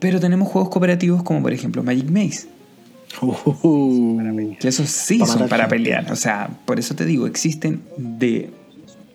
Pero 0.00 0.18
tenemos 0.18 0.48
juegos 0.48 0.70
cooperativos 0.70 1.22
como 1.22 1.40
por 1.40 1.52
ejemplo 1.52 1.84
Magic 1.84 2.10
Maze, 2.10 2.48
Uh, 3.20 4.56
que 4.58 4.68
esos 4.68 4.88
sí 4.88 5.20
son 5.26 5.48
para 5.48 5.68
pelear. 5.68 6.10
O 6.10 6.16
sea, 6.16 6.50
por 6.64 6.78
eso 6.78 6.94
te 6.94 7.04
digo, 7.04 7.26
existen 7.26 7.82
de 7.96 8.50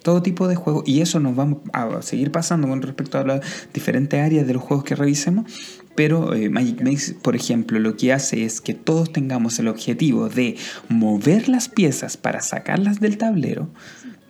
todo 0.03 0.21
tipo 0.21 0.47
de 0.47 0.55
juegos 0.55 0.83
y 0.87 1.01
eso 1.01 1.19
nos 1.19 1.37
va 1.37 1.47
a 1.73 2.01
seguir 2.01 2.31
pasando 2.31 2.67
con 2.67 2.81
respecto 2.81 3.17
a 3.17 3.25
las 3.25 3.41
diferentes 3.73 4.19
áreas 4.19 4.47
de 4.47 4.53
los 4.53 4.63
juegos 4.63 4.85
que 4.85 4.95
revisemos. 4.95 5.51
Pero 5.95 6.33
eh, 6.35 6.49
Magic 6.49 6.81
Maze, 6.81 7.15
por 7.15 7.35
ejemplo, 7.35 7.79
lo 7.79 7.97
que 7.97 8.13
hace 8.13 8.45
es 8.45 8.61
que 8.61 8.73
todos 8.73 9.11
tengamos 9.11 9.57
el 9.59 9.67
objetivo 9.67 10.29
de 10.29 10.55
mover 10.89 11.49
las 11.49 11.69
piezas 11.69 12.17
para 12.17 12.41
sacarlas 12.41 12.99
del 12.99 13.17
tablero, 13.17 13.67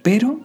pero 0.02 0.40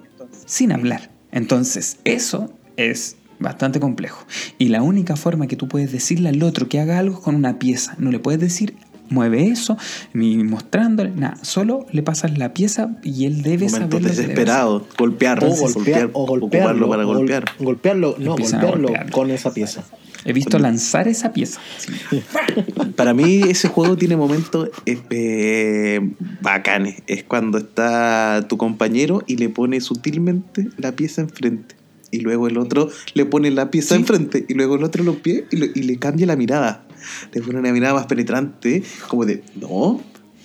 sin 0.47 0.73
hablar. 0.73 1.11
Entonces, 1.31 1.99
eso 2.05 2.53
es 2.77 3.17
bastante 3.39 3.81
complejo. 3.81 4.27
Y 4.59 4.69
la 4.69 4.83
única 4.83 5.17
forma 5.17 5.47
que 5.47 5.57
tú 5.57 5.69
puedes 5.69 5.93
decirle 5.93 6.29
al 6.29 6.43
otro 6.43 6.69
que 6.69 6.81
haga 6.81 6.99
algo 6.99 7.17
es 7.17 7.23
con 7.23 7.35
una 7.35 7.59
pieza. 7.59 7.95
No 7.99 8.11
le 8.11 8.19
puedes 8.19 8.41
decir, 8.41 8.75
mueve 9.13 9.47
eso, 9.49 9.77
ni 10.15 10.43
mostrándole, 10.43 11.11
nada. 11.15 11.37
Solo 11.43 11.87
le 11.93 12.03
pasas 12.03 12.37
la 12.39 12.53
pieza 12.55 12.97
y 13.03 13.27
él 13.27 13.43
debe 13.43 13.69
saber 13.69 14.03
lo 14.03 14.09
que 14.11 14.15
debe. 14.17 14.35
Golpear, 14.35 14.65
o 14.65 14.81
golpear, 14.99 15.41
golpear, 15.75 16.11
o 16.13 16.27
golpearlo. 16.27 16.89
para 16.89 17.05
gol- 17.05 17.17
golpear. 17.19 17.45
Golpearlo, 17.59 18.17
no, 18.19 18.33
golpearlo 18.37 18.71
golpearlo. 18.89 19.13
con 19.13 19.31
esa 19.31 19.53
pieza. 19.55 19.85
He 20.25 20.33
visto 20.33 20.59
lanzar 20.61 21.09
esa 21.09 21.33
pieza. 21.33 21.61
Sí. 21.79 22.23
Para 22.97 23.13
mí 23.13 23.43
ese 23.49 23.67
juego 23.69 23.97
tiene 23.97 24.17
momentos 24.17 24.71
eh, 24.87 26.01
bacanes. 26.41 27.03
Es 27.07 27.25
cuando 27.25 27.59
está 27.59 28.47
tu 28.49 28.57
compañero 28.57 29.23
y 29.27 29.37
le 29.37 29.49
pone 29.49 29.81
sutilmente 29.81 30.69
la 30.79 30.93
pieza 30.93 31.23
enfrente. 31.23 31.75
Y 32.11 32.21
luego 32.21 32.47
el 32.47 32.59
otro 32.59 32.89
le 33.15 33.25
pone 33.25 33.51
la 33.51 33.71
pieza 33.71 33.95
Sí. 33.95 34.01
enfrente. 34.03 34.45
Y 34.49 34.55
luego 34.55 34.77
el 34.77 34.85
otro 34.85 35.03
los 35.03 35.17
pies 35.17 35.45
y, 35.51 35.57
le- 35.57 35.73
y 35.75 35.83
le 35.83 35.99
cambia 35.99 36.27
la 36.27 36.37
mirada. 36.37 36.85
Le 37.33 37.43
pone 37.43 37.59
una 37.59 37.73
mirada 37.73 37.95
más 37.95 38.07
penetrante. 38.07 38.83
Como 39.09 39.25
de, 39.25 39.43
no. 39.55 40.01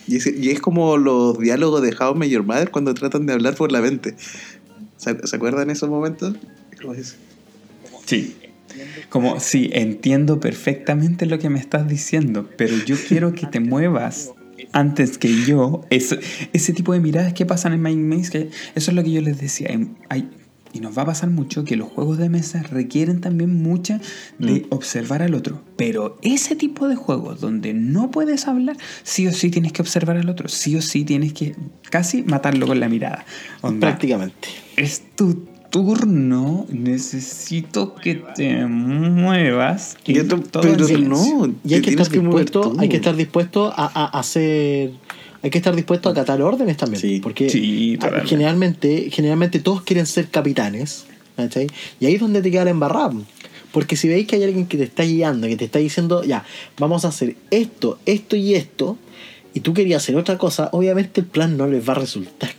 Y 0.07 0.17
es, 0.17 0.27
y 0.27 0.49
es 0.51 0.61
como 0.61 0.97
los 0.97 1.37
diálogos 1.37 1.81
de 1.81 1.95
How 1.99 2.21
Your 2.23 2.43
Mother 2.43 2.71
cuando 2.71 2.93
tratan 2.93 3.25
de 3.25 3.33
hablar 3.33 3.55
por 3.55 3.71
la 3.71 3.81
mente. 3.81 4.15
¿Se, 4.97 5.27
¿se 5.27 5.35
acuerdan 5.35 5.69
esos 5.69 5.89
momentos? 5.89 6.35
Como 6.81 6.93
ese. 6.93 7.15
Sí. 8.05 8.35
Como, 9.09 9.39
sí, 9.39 9.69
entiendo 9.73 10.39
perfectamente 10.39 11.25
lo 11.25 11.39
que 11.39 11.49
me 11.49 11.59
estás 11.59 11.87
diciendo, 11.87 12.49
pero 12.57 12.75
yo 12.85 12.95
quiero 13.07 13.33
que 13.33 13.47
te 13.47 13.59
muevas 13.59 14.31
antes 14.71 15.17
que 15.17 15.43
yo. 15.45 15.85
Ese, 15.89 16.19
ese 16.53 16.73
tipo 16.73 16.93
de 16.93 16.99
miradas 16.99 17.33
que 17.33 17.45
pasan 17.45 17.73
en 17.73 17.81
Mind 17.81 18.05
Maze, 18.13 18.31
que 18.31 18.49
eso 18.75 18.91
es 18.91 18.95
lo 18.95 19.03
que 19.03 19.11
yo 19.11 19.21
les 19.21 19.39
decía. 19.39 19.69
Hay- 20.09 20.29
y 20.73 20.79
nos 20.79 20.97
va 20.97 21.03
a 21.03 21.05
pasar 21.07 21.29
mucho 21.29 21.63
que 21.63 21.75
los 21.75 21.87
juegos 21.89 22.17
de 22.17 22.29
mesa 22.29 22.61
requieren 22.63 23.21
también 23.21 23.53
mucha 23.61 23.99
de 24.39 24.65
observar 24.69 25.21
al 25.21 25.33
otro. 25.33 25.61
Pero 25.75 26.17
ese 26.21 26.55
tipo 26.55 26.87
de 26.87 26.95
juegos 26.95 27.39
donde 27.41 27.73
no 27.73 28.11
puedes 28.11 28.47
hablar, 28.47 28.77
sí 29.03 29.27
o 29.27 29.31
sí 29.31 29.49
tienes 29.49 29.71
que 29.73 29.81
observar 29.81 30.17
al 30.17 30.29
otro. 30.29 30.49
Sí 30.49 30.75
o 30.75 30.81
sí 30.81 31.03
tienes 31.05 31.33
que 31.33 31.55
casi 31.89 32.23
matarlo 32.23 32.67
con 32.67 32.79
la 32.79 32.89
mirada. 32.89 33.25
Onda, 33.61 33.87
Prácticamente. 33.87 34.47
es 34.75 35.01
tu 35.15 35.45
turno 35.69 36.65
necesito 36.69 37.93
que 37.95 38.15
te 38.35 38.65
muevas. 38.65 39.97
Todo 40.23 40.61
pero 40.61 40.87
no. 40.99 41.53
Y 41.65 41.73
hay 41.73 41.81
que, 41.81 41.89
estar 41.89 42.07
dispuesto, 42.09 42.73
hay 42.79 42.89
que 42.89 42.95
estar 42.97 43.15
dispuesto 43.15 43.67
a, 43.75 43.85
a- 43.85 44.05
a 44.17 44.19
hacer. 44.19 44.91
Hay 45.43 45.49
que 45.49 45.57
estar 45.57 45.75
dispuesto 45.75 46.09
a 46.09 46.11
acatar 46.13 46.41
órdenes 46.41 46.77
también. 46.77 47.01
Sí. 47.01 47.19
Porque 47.21 47.49
Sí, 47.49 47.97
generalmente, 48.25 49.09
generalmente 49.11 49.59
todos 49.59 49.81
quieren 49.83 50.05
ser 50.05 50.29
capitanes. 50.29 51.05
¿cachai? 51.37 51.67
Y 51.99 52.07
ahí 52.07 52.15
es 52.15 52.19
donde 52.19 52.41
te 52.41 52.51
queda 52.51 52.65
la 52.65 52.71
embarrada. 52.71 53.13
Porque 53.71 53.95
si 53.95 54.07
veis 54.07 54.27
que 54.27 54.35
hay 54.35 54.43
alguien 54.43 54.65
que 54.65 54.77
te 54.77 54.83
está 54.83 55.03
guiando, 55.03 55.47
que 55.47 55.55
te 55.55 55.65
está 55.65 55.79
diciendo, 55.79 56.23
ya, 56.23 56.43
vamos 56.79 57.05
a 57.05 57.09
hacer 57.09 57.35
esto, 57.51 57.99
esto 58.05 58.35
y 58.35 58.55
esto, 58.55 58.97
y 59.53 59.59
tú 59.59 59.73
querías 59.73 60.03
hacer 60.03 60.15
otra 60.15 60.37
cosa, 60.37 60.69
obviamente 60.71 61.21
el 61.21 61.27
plan 61.27 61.57
no 61.57 61.67
les 61.67 61.87
va 61.87 61.93
a 61.93 61.97
resultar. 61.97 62.49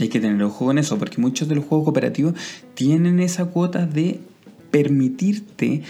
Hay 0.00 0.08
que 0.08 0.18
tener 0.18 0.42
ojo 0.42 0.66
con 0.66 0.78
eso, 0.78 0.98
porque 0.98 1.20
muchos 1.20 1.48
de 1.48 1.54
los 1.54 1.64
juegos 1.64 1.84
cooperativos 1.84 2.34
tienen 2.74 3.20
esa 3.20 3.46
cuota 3.46 3.86
de 3.86 4.18
permitirte 4.70 5.82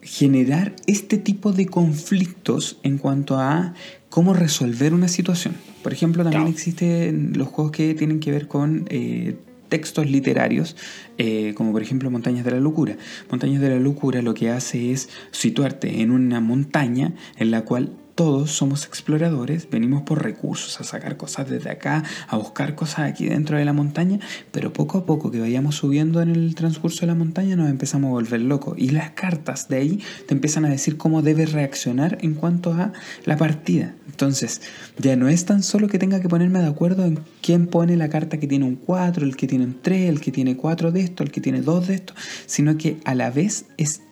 generar 0.00 0.74
este 0.86 1.18
tipo 1.18 1.52
de 1.52 1.66
conflictos 1.66 2.78
en 2.82 2.98
cuanto 2.98 3.36
a 3.36 3.74
cómo 4.10 4.34
resolver 4.34 4.94
una 4.94 5.08
situación. 5.08 5.54
Por 5.82 5.92
ejemplo, 5.92 6.22
también 6.22 6.42
Claro. 6.42 6.54
existen 6.54 7.32
los 7.36 7.48
juegos 7.48 7.72
que 7.72 7.94
tienen 7.94 8.20
que 8.20 8.30
ver 8.30 8.48
con 8.48 8.86
eh, 8.88 9.36
textos 9.68 10.10
literarios, 10.10 10.76
eh, 11.18 11.52
como 11.54 11.72
por 11.72 11.82
ejemplo 11.82 12.10
Montañas 12.10 12.44
de 12.44 12.52
la 12.52 12.60
Locura. 12.60 12.96
Montañas 13.30 13.60
de 13.60 13.68
la 13.70 13.78
Locura 13.78 14.22
lo 14.22 14.34
que 14.34 14.50
hace 14.50 14.92
es 14.92 15.08
situarte 15.30 16.00
en 16.00 16.10
una 16.10 16.40
montaña 16.40 17.12
en 17.36 17.50
la 17.50 17.62
cual 17.62 17.92
todos 18.18 18.50
somos 18.50 18.84
exploradores, 18.84 19.70
venimos 19.70 20.02
por 20.02 20.24
recursos, 20.24 20.80
a 20.80 20.82
sacar 20.82 21.16
cosas 21.16 21.48
desde 21.48 21.70
acá, 21.70 22.02
a 22.26 22.36
buscar 22.36 22.74
cosas 22.74 23.08
aquí 23.08 23.26
dentro 23.26 23.56
de 23.56 23.64
la 23.64 23.72
montaña, 23.72 24.18
pero 24.50 24.72
poco 24.72 24.98
a 24.98 25.06
poco 25.06 25.30
que 25.30 25.38
vayamos 25.38 25.76
subiendo 25.76 26.20
en 26.20 26.30
el 26.30 26.56
transcurso 26.56 27.02
de 27.02 27.06
la 27.06 27.14
montaña 27.14 27.54
nos 27.54 27.70
empezamos 27.70 28.08
a 28.08 28.14
volver 28.14 28.40
locos. 28.40 28.76
Y 28.76 28.90
las 28.90 29.10
cartas 29.10 29.68
de 29.68 29.76
ahí 29.76 30.00
te 30.26 30.34
empiezan 30.34 30.64
a 30.64 30.68
decir 30.68 30.96
cómo 30.96 31.22
debes 31.22 31.52
reaccionar 31.52 32.18
en 32.20 32.34
cuanto 32.34 32.72
a 32.72 32.92
la 33.24 33.36
partida. 33.36 33.94
Entonces, 34.08 34.62
ya 34.98 35.14
no 35.14 35.28
es 35.28 35.44
tan 35.44 35.62
solo 35.62 35.86
que 35.86 36.00
tenga 36.00 36.20
que 36.20 36.28
ponerme 36.28 36.58
de 36.58 36.66
acuerdo 36.66 37.04
en 37.04 37.20
quién 37.40 37.68
pone 37.68 37.96
la 37.96 38.08
carta 38.08 38.40
que 38.40 38.48
tiene 38.48 38.64
un 38.64 38.74
4, 38.74 39.24
el 39.24 39.36
que 39.36 39.46
tiene 39.46 39.64
un 39.64 39.80
3, 39.80 40.08
el 40.08 40.20
que 40.20 40.32
tiene 40.32 40.56
4 40.56 40.90
de 40.90 41.02
esto, 41.02 41.22
el 41.22 41.30
que 41.30 41.40
tiene 41.40 41.62
2 41.62 41.86
de 41.86 41.94
esto, 41.94 42.14
sino 42.46 42.76
que 42.78 42.98
a 43.04 43.14
la 43.14 43.30
vez 43.30 43.66
es 43.76 44.02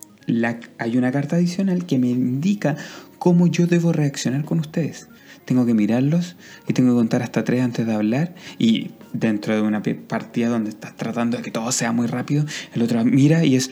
hay 0.77 0.97
una 0.97 1.11
carta 1.11 1.37
adicional 1.37 1.85
que 1.85 1.99
me 1.99 2.09
indica 2.09 2.75
cómo 3.19 3.47
yo 3.47 3.67
debo 3.67 3.93
reaccionar 3.93 4.43
con 4.45 4.59
ustedes. 4.59 5.07
Tengo 5.45 5.65
que 5.65 5.73
mirarlos 5.73 6.35
y 6.67 6.73
tengo 6.73 6.91
que 6.91 6.97
contar 6.97 7.23
hasta 7.23 7.43
tres 7.43 7.63
antes 7.63 7.87
de 7.87 7.93
hablar. 7.93 8.35
Y 8.59 8.91
dentro 9.13 9.55
de 9.55 9.61
una 9.61 9.81
partida 9.81 10.49
donde 10.49 10.69
estás 10.69 10.95
tratando 10.95 11.37
de 11.37 11.43
que 11.43 11.51
todo 11.51 11.71
sea 11.71 11.93
muy 11.93 12.07
rápido, 12.07 12.45
el 12.73 12.81
otro 12.81 13.03
mira 13.05 13.45
y 13.45 13.55
es... 13.55 13.71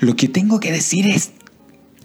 Lo 0.00 0.16
que 0.16 0.28
tengo 0.28 0.60
que 0.60 0.70
decir 0.72 1.06
es... 1.06 1.32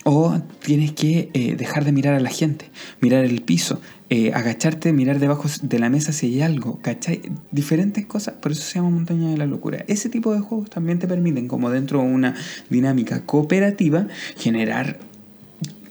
O 0.07 0.39
tienes 0.63 0.91
que 0.91 1.29
eh, 1.33 1.55
dejar 1.55 1.83
de 1.83 1.91
mirar 1.91 2.13
a 2.13 2.19
la 2.19 2.29
gente, 2.29 2.69
mirar 3.01 3.25
el 3.25 3.41
piso, 3.41 3.81
eh, 4.11 4.33
agacharte, 4.33 4.93
mirar 4.93 5.17
debajo 5.19 5.49
de 5.63 5.79
la 5.79 5.89
mesa 5.89 6.11
si 6.13 6.27
hay 6.27 6.41
algo, 6.43 6.79
¿cachai? 6.83 7.23
Diferentes 7.49 8.05
cosas, 8.05 8.35
por 8.35 8.51
eso 8.51 8.61
se 8.61 8.75
llama 8.75 8.91
Montaña 8.91 9.31
de 9.31 9.37
la 9.37 9.47
Locura. 9.47 9.83
Ese 9.87 10.09
tipo 10.09 10.31
de 10.31 10.41
juegos 10.41 10.69
también 10.69 10.99
te 10.99 11.07
permiten, 11.07 11.47
como 11.47 11.71
dentro 11.71 12.01
de 12.01 12.05
una 12.07 12.35
dinámica 12.69 13.25
cooperativa, 13.25 14.07
generar 14.37 14.99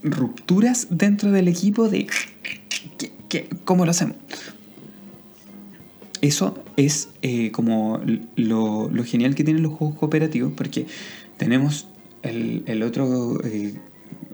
rupturas 0.04 0.86
dentro 0.90 1.32
del 1.32 1.48
equipo 1.48 1.88
de 1.88 2.06
¿qué- 3.28 3.48
cómo 3.64 3.84
lo 3.84 3.90
hacemos. 3.90 4.14
Eso 6.20 6.62
es 6.76 7.08
eh, 7.22 7.50
como 7.50 8.00
lo, 8.36 8.88
lo 8.92 9.04
genial 9.04 9.34
que 9.34 9.42
tienen 9.42 9.64
los 9.64 9.72
juegos 9.72 9.98
cooperativos 9.98 10.52
porque 10.56 10.86
tenemos 11.36 11.88
el, 12.22 12.62
el 12.66 12.82
otro 12.84 13.40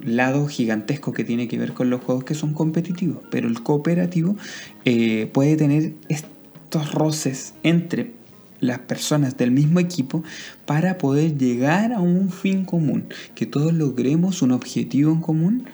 lado 0.04 0.46
gigantesco 0.46 1.12
que 1.12 1.24
tiene 1.24 1.48
que 1.48 1.58
ver 1.58 1.72
con 1.72 1.90
los 1.90 2.02
juegos 2.02 2.24
que 2.24 2.34
son 2.34 2.54
competitivos, 2.54 3.22
pero 3.30 3.48
el 3.48 3.62
cooperativo 3.62 4.36
eh, 4.84 5.30
puede 5.32 5.56
tener 5.56 5.92
estos 6.08 6.92
roces 6.92 7.54
entre 7.62 8.12
las 8.60 8.78
personas 8.80 9.36
del 9.36 9.50
mismo 9.50 9.80
equipo 9.80 10.22
para 10.66 10.98
poder 10.98 11.36
llegar 11.36 11.92
a 11.92 12.00
un 12.00 12.30
fin 12.30 12.64
común, 12.64 13.06
que 13.34 13.46
todos 13.46 13.72
logremos 13.72 14.42
un 14.42 14.52
objetivo 14.52 15.12
en 15.12 15.20
común. 15.20 15.64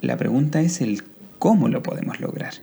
La 0.00 0.16
pregunta 0.16 0.60
es 0.60 0.80
el 0.80 1.02
cómo 1.38 1.68
lo 1.68 1.82
podemos 1.82 2.20
lograr. 2.20 2.54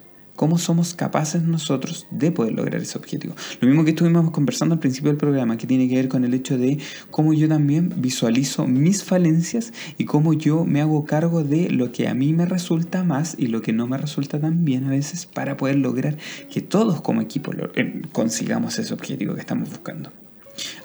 ¿Cómo 0.41 0.57
somos 0.57 0.95
capaces 0.95 1.43
nosotros 1.43 2.07
de 2.09 2.31
poder 2.31 2.53
lograr 2.53 2.81
ese 2.81 2.97
objetivo? 2.97 3.35
Lo 3.59 3.67
mismo 3.67 3.83
que 3.83 3.91
estuvimos 3.91 4.31
conversando 4.31 4.73
al 4.73 4.79
principio 4.79 5.11
del 5.11 5.17
programa, 5.17 5.55
que 5.55 5.67
tiene 5.67 5.87
que 5.87 5.93
ver 5.97 6.07
con 6.07 6.25
el 6.25 6.33
hecho 6.33 6.57
de 6.57 6.79
cómo 7.11 7.35
yo 7.35 7.47
también 7.47 7.93
visualizo 7.97 8.65
mis 8.65 9.03
falencias 9.03 9.71
y 9.99 10.05
cómo 10.05 10.33
yo 10.33 10.65
me 10.65 10.81
hago 10.81 11.05
cargo 11.05 11.43
de 11.43 11.69
lo 11.69 11.91
que 11.91 12.07
a 12.07 12.15
mí 12.15 12.33
me 12.33 12.47
resulta 12.47 13.03
más 13.03 13.35
y 13.37 13.49
lo 13.49 13.61
que 13.61 13.71
no 13.71 13.85
me 13.85 13.99
resulta 13.99 14.39
tan 14.39 14.65
bien 14.65 14.85
a 14.85 14.89
veces 14.89 15.27
para 15.27 15.57
poder 15.57 15.75
lograr 15.75 16.17
que 16.51 16.61
todos 16.61 17.01
como 17.01 17.21
equipo 17.21 17.51
eh, 17.75 18.01
consigamos 18.11 18.79
ese 18.79 18.95
objetivo 18.95 19.35
que 19.35 19.41
estamos 19.41 19.69
buscando. 19.69 20.11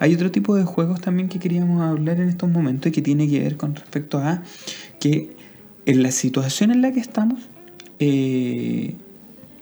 Hay 0.01 0.15
otro 0.15 0.31
tipo 0.31 0.55
de 0.55 0.65
juegos 0.65 1.01
también 1.01 1.31
que 1.31 1.39
queríamos 1.39 1.81
hablar 1.81 2.21
en 2.21 2.29
estos 2.29 2.51
momentos 2.51 2.89
y 2.89 2.93
que 2.93 3.01
tiene 3.01 3.27
que 3.27 3.41
ver 3.41 3.57
con 3.57 3.75
respecto 3.75 4.19
a 4.19 4.43
que 5.01 5.35
en 5.87 6.03
la 6.03 6.11
situación 6.11 6.73
en 6.73 6.83
la 6.83 6.93
que 6.93 7.01
estamos 7.01 7.41
eh, 7.99 8.97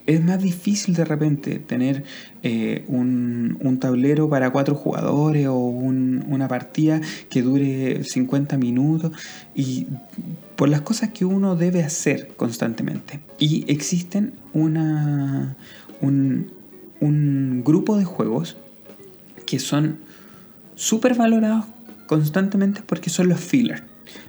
es 0.07 0.22
más 0.22 0.42
difícil 0.42 0.94
de 0.94 1.05
repente 1.05 1.59
tener 1.59 2.05
eh, 2.42 2.84
un, 2.88 3.57
un 3.61 3.78
tablero 3.78 4.28
para 4.28 4.50
cuatro 4.50 4.74
jugadores 4.74 5.46
o 5.46 5.55
un- 5.57 6.24
una 6.28 6.46
partida 6.46 7.00
que 7.30 7.40
dure 7.42 8.05
50 8.05 8.59
minutos 8.59 9.12
y 9.55 9.86
por 10.57 10.68
las 10.68 10.82
cosas 10.82 11.11
que 11.11 11.24
uno 11.24 11.57
debe 11.57 11.82
hacer 11.82 12.28
constantemente. 12.36 13.20
Y 13.38 13.64
existen 13.72 14.34
una, 14.52 15.57
un, 16.02 16.50
un 17.00 17.62
grupo 17.64 17.96
de 17.96 18.05
juegos 18.05 18.57
que 19.46 19.59
son 19.59 19.98
súper 20.74 21.14
valorados 21.14 21.64
constantemente 22.07 22.82
porque 22.84 23.09
son 23.09 23.28
los 23.28 23.40
filler. 23.40 23.84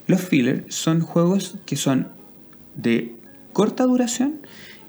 Los 0.07 0.21
filler 0.21 0.65
son 0.69 1.01
juegos 1.01 1.57
que 1.65 1.75
son 1.75 2.07
de 2.75 3.13
corta 3.53 3.83
duración 3.83 4.35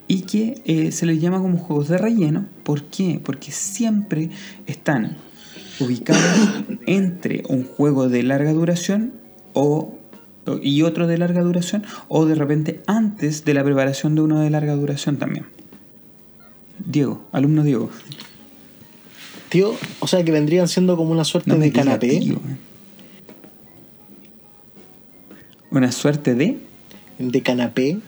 y 0.09 0.23
que 0.23 0.61
eh, 0.65 0.93
se 0.93 1.07
les 1.07 1.21
llama 1.21 1.41
como 1.41 1.59
juegos 1.59 1.89
de 1.89 1.99
relleno. 1.99 2.47
¿Por 2.63 2.85
qué? 2.85 3.21
Porque 3.23 3.53
siempre 3.53 4.31
están 4.67 5.17
ubicados 5.81 6.23
entre 6.87 7.43
un 7.49 7.65
juego 7.65 8.09
de 8.09 8.23
larga 8.23 8.53
duración 8.53 9.13
o, 9.53 9.95
y 10.63 10.83
otro 10.83 11.07
de 11.07 11.19
larga 11.19 11.43
duración 11.43 11.85
o 12.09 12.25
de 12.25 12.35
repente 12.35 12.81
antes 12.87 13.45
de 13.45 13.55
la 13.55 13.65
preparación 13.65 14.15
de 14.15 14.21
uno 14.23 14.41
de 14.41 14.51
larga 14.51 14.75
duración 14.75 15.17
también. 15.17 15.47
Diego, 16.85 17.25
alumno 17.33 17.63
Diego. 17.65 17.91
Tío, 19.49 19.75
o 20.01 20.07
sea 20.07 20.25
que 20.25 20.33
vendrían 20.33 20.69
siendo 20.69 20.97
como 20.97 21.13
una 21.13 21.25
suerte 21.25 21.51
No 21.51 21.57
de 21.59 21.73
canapé. 21.73 22.19
tío. 22.21 22.41
Una 25.71 25.93
suerte 25.93 26.35
de, 26.35 26.59
De 27.19 27.43
canapé. 27.43 27.99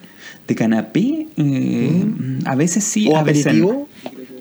De 0.49 0.55
canapé. 0.55 1.27
eh, 1.37 2.03
A 2.45 2.55
veces 2.55 2.83
sí, 2.83 3.07
o 3.07 3.15
a 3.15 3.23
veces 3.23 3.53
no. 3.55 3.69
aperitivo. 3.69 3.87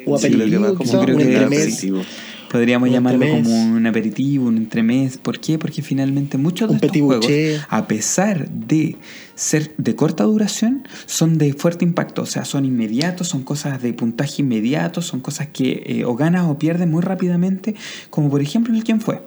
O 0.07 0.19
Sí, 0.19 0.29
que 0.31 0.35
aperitivo, 0.35 0.75
como 0.75 1.05
creo 1.05 1.17
que 1.19 1.37
aperitivo. 1.37 2.01
Podríamos 2.51 2.89
Un 2.89 2.95
llamarlo 2.95 3.23
entremés. 3.27 3.47
como 3.47 3.77
un 3.77 3.87
aperitivo, 3.87 4.47
un 4.47 4.57
entremés. 4.57 5.19
¿Por 5.19 5.39
qué? 5.39 5.59
Porque 5.59 5.83
finalmente 5.83 6.39
muchos 6.39 6.69
de 6.71 6.77
Un 6.77 6.81
estos 6.83 7.03
juegos, 7.03 7.29
a 7.69 7.87
pesar 7.87 8.49
de 8.49 8.97
ser 9.35 9.75
de 9.77 9.95
corta 9.95 10.25
duración, 10.25 10.89
son 11.05 11.37
de 11.37 11.53
fuerte 11.53 11.85
impacto. 11.85 12.23
O 12.23 12.27
sea, 12.27 12.47
son 12.47 12.65
inmediatos, 12.65 13.29
son 13.29 13.43
cosas 13.43 13.83
de 13.83 13.93
puntaje 13.93 14.41
inmediato, 14.41 15.03
son 15.03 15.21
cosas 15.21 15.49
que 15.53 15.83
eh, 15.85 16.05
o 16.07 16.15
ganas 16.17 16.47
o 16.49 16.59
pierdes 16.59 16.89
muy 16.89 17.03
rápidamente, 17.03 17.75
como 18.09 18.31
por 18.31 18.41
ejemplo 18.41 18.75
el 18.75 18.83
quién 18.83 19.03
fue. 19.03 19.21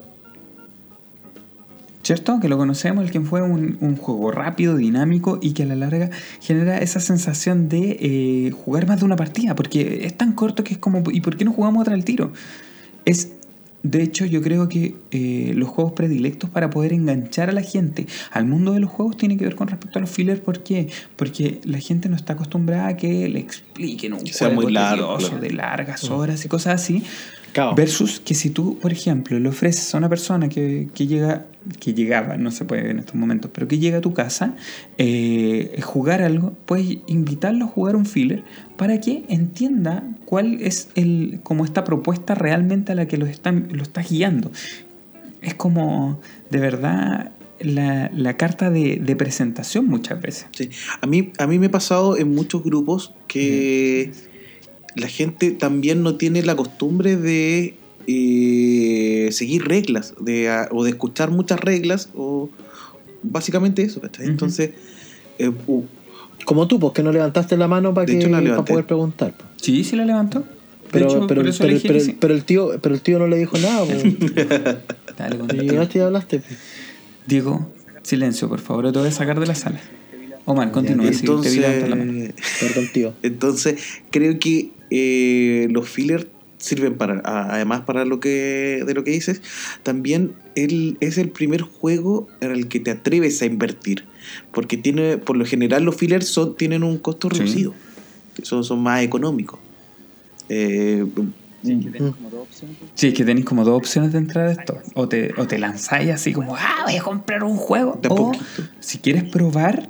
¿Cierto? 2.04 2.40
Que 2.40 2.50
lo 2.50 2.58
conocemos, 2.58 3.04
el 3.04 3.12
quien 3.12 3.26
fue 3.26 3.42
un, 3.42 3.78
un 3.80 3.96
juego 3.96 4.32
rápido, 4.32 4.76
dinámico 4.76 5.38
y 5.42 5.54
que 5.54 5.64
a 5.64 5.66
la 5.68 5.76
larga 5.76 6.10
genera 6.40 6.80
esa 6.80 7.00
sensación 7.00 7.70
de 7.70 7.98
eh, 8.00 8.52
jugar 8.52 8.88
más 8.88 9.00
de 9.00 9.06
una 9.06 9.16
partida, 9.16 9.56
porque 9.56 10.06
es 10.06 10.18
tan 10.18 10.34
corto 10.34 10.64
que 10.64 10.74
es 10.74 10.80
como, 10.80 11.04
¿y 11.12 11.22
por 11.22 11.38
qué 11.38 11.46
no 11.46 11.52
jugamos 11.52 11.82
otra 11.82 11.94
al 11.94 12.04
tiro? 12.04 12.34
Es, 13.06 13.34
de 13.84 14.04
hecho, 14.04 14.26
yo 14.26 14.42
creo 14.42 14.70
que 14.70 14.96
eh, 15.12 15.54
los 15.56 15.70
juegos 15.70 15.94
predilectos 15.94 16.50
para 16.50 16.70
poder 16.70 16.94
enganchar 16.94 17.50
a 17.50 17.52
la 17.52 17.64
gente 17.64 18.06
al 18.32 18.46
mundo 18.46 18.74
de 18.74 18.80
los 18.80 18.90
juegos 18.90 19.18
tiene 19.18 19.38
que 19.38 19.46
ver 19.46 19.56
con 19.56 19.68
respecto 19.68 20.00
a 20.00 20.02
los 20.02 20.10
fillers. 20.10 20.40
¿Por 20.40 20.62
qué? 20.64 20.88
Porque 21.16 21.62
la 21.64 21.80
gente 21.80 22.10
no 22.10 22.16
está 22.16 22.34
acostumbrada 22.34 22.88
a 22.88 22.98
que 22.98 23.28
le 23.30 23.40
expliquen 23.40 24.14
un 24.14 24.24
Que 24.24 24.34
sea 24.34 24.48
juego 24.48 24.64
muy 24.64 24.72
largo, 24.72 25.18
tedioso 25.18 25.30
claro. 25.30 25.42
de 25.42 25.52
largas 25.52 26.10
horas 26.10 26.46
y 26.46 26.48
cosas 26.48 26.76
así. 26.82 27.04
Claro. 27.54 27.76
Versus 27.76 28.20
que 28.20 28.34
si 28.34 28.50
tú, 28.50 28.78
por 28.80 28.92
ejemplo, 28.92 29.38
le 29.40 29.50
ofreces 29.50 29.94
a 29.94 29.98
una 29.98 30.10
persona 30.10 30.48
que, 30.48 30.88
que 30.94 31.08
llega, 31.08 31.48
que 31.80 31.94
llegaba, 31.94 32.38
no 32.38 32.52
se 32.52 32.66
puede 32.66 32.90
en 32.90 33.00
estos 33.00 33.16
momentos, 33.16 33.52
pero 33.54 33.68
que 33.68 33.78
llega 33.78 33.98
a 33.98 34.02
tu 34.02 34.14
casa, 34.14 34.56
eh, 34.98 35.80
jugar 35.84 36.22
algo, 36.22 36.54
puedes 36.66 37.00
invitarlo 37.08 37.66
a 37.66 37.68
jugar 37.68 37.96
un 37.96 38.06
filler 38.06 38.44
para 38.78 39.00
que 39.02 39.26
entienda 39.28 40.04
cuál 40.26 40.62
es 40.62 40.90
el, 40.96 41.40
como 41.44 41.66
esta 41.66 41.84
propuesta 41.84 42.36
realmente 42.36 42.94
a 42.94 42.96
la 42.96 43.08
que 43.08 43.18
lo, 43.18 43.26
están, 43.26 43.68
lo 43.72 43.84
estás 43.84 44.10
guiando. 44.10 44.52
Es 45.42 45.56
como, 45.56 46.22
de 46.50 46.60
verdad, 46.60 47.32
la, 47.60 48.10
la 48.14 48.38
carta 48.38 48.70
de, 48.70 48.98
de 48.98 49.16
presentación 49.16 49.88
muchas 49.88 50.22
veces. 50.22 50.48
Sí. 50.52 50.70
A, 51.02 51.08
mí, 51.08 51.32
a 51.38 51.48
mí 51.48 51.60
me 51.60 51.68
ha 51.68 51.72
pasado 51.72 52.18
en 52.18 52.34
muchos 52.34 52.64
grupos 52.64 53.14
que 53.28 54.12
la 54.96 55.08
gente 55.08 55.52
también 55.52 56.04
no 56.04 56.16
tiene 56.16 56.42
la 56.44 56.56
costumbre 56.56 57.16
de 57.18 57.76
eh, 58.08 59.30
seguir 59.32 59.66
reglas 59.68 60.14
de, 60.20 60.50
a- 60.50 60.68
o 60.72 60.84
de 60.84 60.90
escuchar 60.92 61.32
muchas 61.32 61.60
reglas 61.60 62.10
o 62.16 62.50
básicamente 63.24 63.84
eso, 63.84 64.02
¿cachai? 64.02 64.26
Entonces, 64.28 64.72
eh, 65.40 65.52
uh, 65.68 65.84
Como 66.46 66.68
tú, 66.68 66.80
porque 66.80 67.04
no 67.04 67.12
levantaste 67.12 67.56
la 67.58 67.68
mano 67.68 67.94
para 67.94 68.06
que 68.08 68.18
hecho, 68.18 68.30
la 68.30 68.40
para 68.42 68.66
poder 68.66 68.86
preguntar. 68.86 69.34
po. 69.34 69.46
Sí, 69.58 69.84
sí 69.84 69.96
la 69.96 70.06
levantó. 70.06 70.44
Pero, 70.92 71.08
hecho, 71.08 71.28
pero, 71.28 71.44
que 71.44 72.00
sí. 72.02 72.18
el 72.34 72.44
tío, 72.44 72.72
pero 72.82 72.94
el 72.96 73.02
tío 73.02 73.18
no 73.20 73.28
le 73.28 73.38
dijo 73.38 73.58
nada. 73.60 73.86
po. 73.86 73.94
Dale, 75.18 75.36
Y 75.36 75.40
contigo. 75.40 75.64
llegaste 75.64 76.00
y 76.00 76.02
hablaste. 76.02 76.42
Diego, 77.28 77.72
silencio, 78.04 78.50
por 78.50 78.60
favor, 78.60 78.92
te 78.92 78.98
voy 79.00 79.08
a 79.08 79.12
sacar 79.12 79.40
de 79.40 79.46
la 79.46 79.56
sala. 79.56 79.80
Omar, 80.46 80.72
continúa, 80.72 81.14
sí, 81.14 81.26
te 81.44 81.50
vi 81.52 81.58
levantar 81.60 81.90
la 81.90 81.96
mano. 81.96 82.12
entonces, 82.12 82.34
Perdón, 82.60 82.90
tío. 82.92 83.14
entonces 83.22 83.76
creo 84.10 84.40
que 84.40 84.72
eh, 84.92 85.68
los 85.72 85.90
fillers 85.90 86.28
sirven 86.58 86.96
para 86.96 87.22
a- 87.26 87.56
además 87.56 87.82
para 87.82 88.06
lo 88.06 88.20
que 88.20 88.84
de 88.86 88.94
lo 88.94 89.04
que 89.04 89.10
dices 89.12 89.42
también 89.82 90.34
el, 90.56 90.98
es 91.00 91.18
el 91.18 91.30
primer 91.30 91.62
juego 91.62 92.28
en 92.40 92.52
el 92.52 92.68
que 92.68 92.80
te 92.80 92.92
atreves 92.92 93.42
a 93.42 93.46
invertir 93.46 94.06
porque 94.52 94.78
tiene 94.78 95.18
por 95.18 95.38
lo 95.38 95.46
general 95.46 95.84
los 95.84 95.96
fillers 95.96 96.28
son, 96.28 96.56
tienen 96.56 96.84
un 96.84 97.00
costo 97.00 97.30
Sí. 97.32 97.40
reducido 97.40 97.74
son, 98.44 98.64
son 98.64 98.80
más 98.84 99.02
económicos 99.02 99.60
Eh, 100.50 101.04
Sí, 101.64 103.08
es 103.08 103.14
que 103.14 103.24
tenéis 103.24 103.46
como 103.46 103.64
dos 103.64 103.78
opciones 103.78 104.12
de 104.12 104.18
entrar 104.18 104.48
a 104.48 104.52
esto. 104.52 104.78
O 104.96 105.08
te, 105.08 105.32
o 105.38 105.46
te 105.48 105.60
lanzáis 105.60 106.10
así 106.10 106.34
como, 106.34 106.56
ah, 106.56 106.84
voy 106.86 106.96
a 106.98 107.04
comprar 107.04 107.44
un 107.44 107.56
juego. 107.56 107.92
O 107.92 108.02
poquito. 108.02 108.44
si 108.80 108.98
quieres 108.98 109.24
probar, 109.26 109.88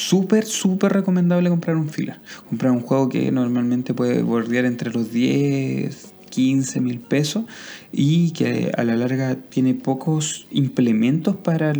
súper, 0.00 0.44
súper 0.44 0.92
recomendable 0.92 1.50
comprar 1.50 1.76
un 1.76 1.88
filler. 1.88 2.20
Comprar 2.48 2.72
un 2.72 2.80
juego 2.80 3.08
que 3.08 3.30
normalmente 3.30 3.94
puede 3.94 4.22
bordear 4.22 4.64
entre 4.64 4.90
los 4.90 5.12
10, 5.12 6.12
15 6.30 6.80
mil 6.80 7.00
pesos 7.00 7.44
y 7.92 8.30
que 8.30 8.72
a 8.76 8.84
la 8.84 8.96
larga 8.96 9.36
tiene 9.36 9.74
pocos 9.74 10.46
implementos 10.50 11.36
para, 11.36 11.74